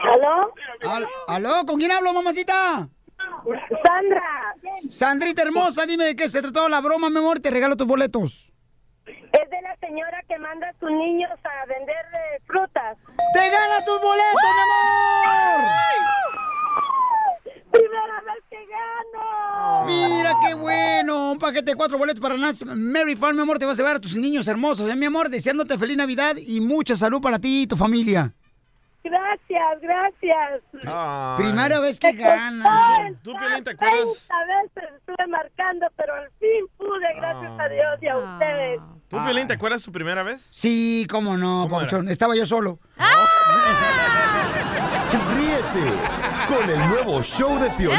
¿Aló? 0.00 0.52
Al- 0.90 1.06
¿Aló? 1.26 1.64
¿Con 1.66 1.76
quién 1.78 1.90
hablo, 1.90 2.12
mamacita? 2.12 2.88
Sandra. 3.84 4.22
Sandrita 4.90 5.42
hermosa, 5.42 5.86
dime 5.86 6.04
de 6.04 6.14
qué 6.16 6.28
se 6.28 6.40
trató 6.42 6.68
la 6.68 6.80
broma, 6.80 7.08
mi 7.10 7.18
amor, 7.18 7.40
te 7.40 7.50
regalo 7.50 7.76
tus 7.76 7.86
boletos. 7.86 8.52
Es 9.06 9.50
de 9.50 9.57
señora 9.88 10.22
que 10.28 10.38
manda 10.38 10.68
a 10.68 10.72
sus 10.78 10.90
niños 10.90 11.30
a 11.44 11.66
vender 11.66 12.04
eh, 12.12 12.42
frutas. 12.46 12.96
¡Te 13.32 13.50
ganas 13.50 13.84
tus 13.84 14.00
boletos, 14.00 14.42
mi 14.42 14.62
amor! 14.66 15.68
¡Primera 17.72 18.20
vez 18.20 18.44
que 18.50 18.66
gano! 18.66 19.86
Mira 19.86 20.34
qué 20.44 20.54
bueno, 20.54 21.32
un 21.32 21.38
paquete 21.38 21.70
de 21.70 21.76
cuatro 21.76 21.96
boletos 21.96 22.20
para 22.20 22.36
Nats 22.36 22.64
Mary 22.66 23.16
Farm, 23.16 23.36
mi 23.36 23.42
amor, 23.42 23.58
te 23.58 23.64
vas 23.64 23.78
a 23.78 23.82
llevar 23.82 23.96
a 23.96 24.00
tus 24.00 24.16
niños 24.16 24.46
hermosos, 24.46 24.90
¿eh, 24.90 24.96
mi 24.96 25.06
amor? 25.06 25.30
Deseándote 25.30 25.78
feliz 25.78 25.96
Navidad 25.96 26.36
y 26.36 26.60
mucha 26.60 26.94
salud 26.94 27.22
para 27.22 27.38
ti 27.38 27.62
y 27.62 27.66
tu 27.66 27.76
familia. 27.76 28.34
Gracias, 29.10 29.80
gracias. 29.80 30.62
Primera 31.36 31.80
vez 31.80 31.98
que 31.98 32.12
ganas. 32.12 33.12
¿Tú, 33.22 33.32
Piolín, 33.32 33.64
te 33.64 33.70
acuerdas? 33.70 34.26
30 34.28 34.34
veces 34.46 34.94
estuve 34.98 35.26
marcando, 35.28 35.86
pero 35.96 36.14
al 36.14 36.30
fin 36.38 36.66
pude, 36.76 37.14
gracias 37.16 37.52
a 37.58 37.68
Dios 37.68 38.02
y 38.02 38.08
a 38.08 38.18
ustedes. 38.18 38.80
¿Tú, 39.08 39.16
Piolín, 39.24 39.48
te 39.48 39.54
acuerdas 39.54 39.82
tu 39.82 39.90
primera 39.92 40.22
vez? 40.22 40.46
Sí, 40.50 41.06
cómo 41.10 41.36
no, 41.36 41.62
¿Cómo 41.62 41.76
Pabuchón. 41.76 42.08
Estaba 42.08 42.36
yo 42.36 42.44
solo. 42.44 42.78
Ríete 45.36 45.92
con 46.48 46.68
el 46.68 46.88
nuevo 46.90 47.22
show 47.22 47.58
de 47.58 47.70
Piolín. 47.70 47.98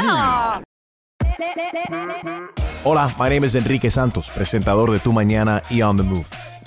Hola, 2.84 3.08
my 3.18 3.28
name 3.28 3.46
is 3.46 3.54
Enrique 3.54 3.90
Santos, 3.90 4.30
presentador 4.30 4.90
de 4.90 5.00
Tu 5.00 5.12
Mañana 5.12 5.60
y 5.68 5.82
On 5.82 5.96
the 5.96 6.02
Move. 6.02 6.26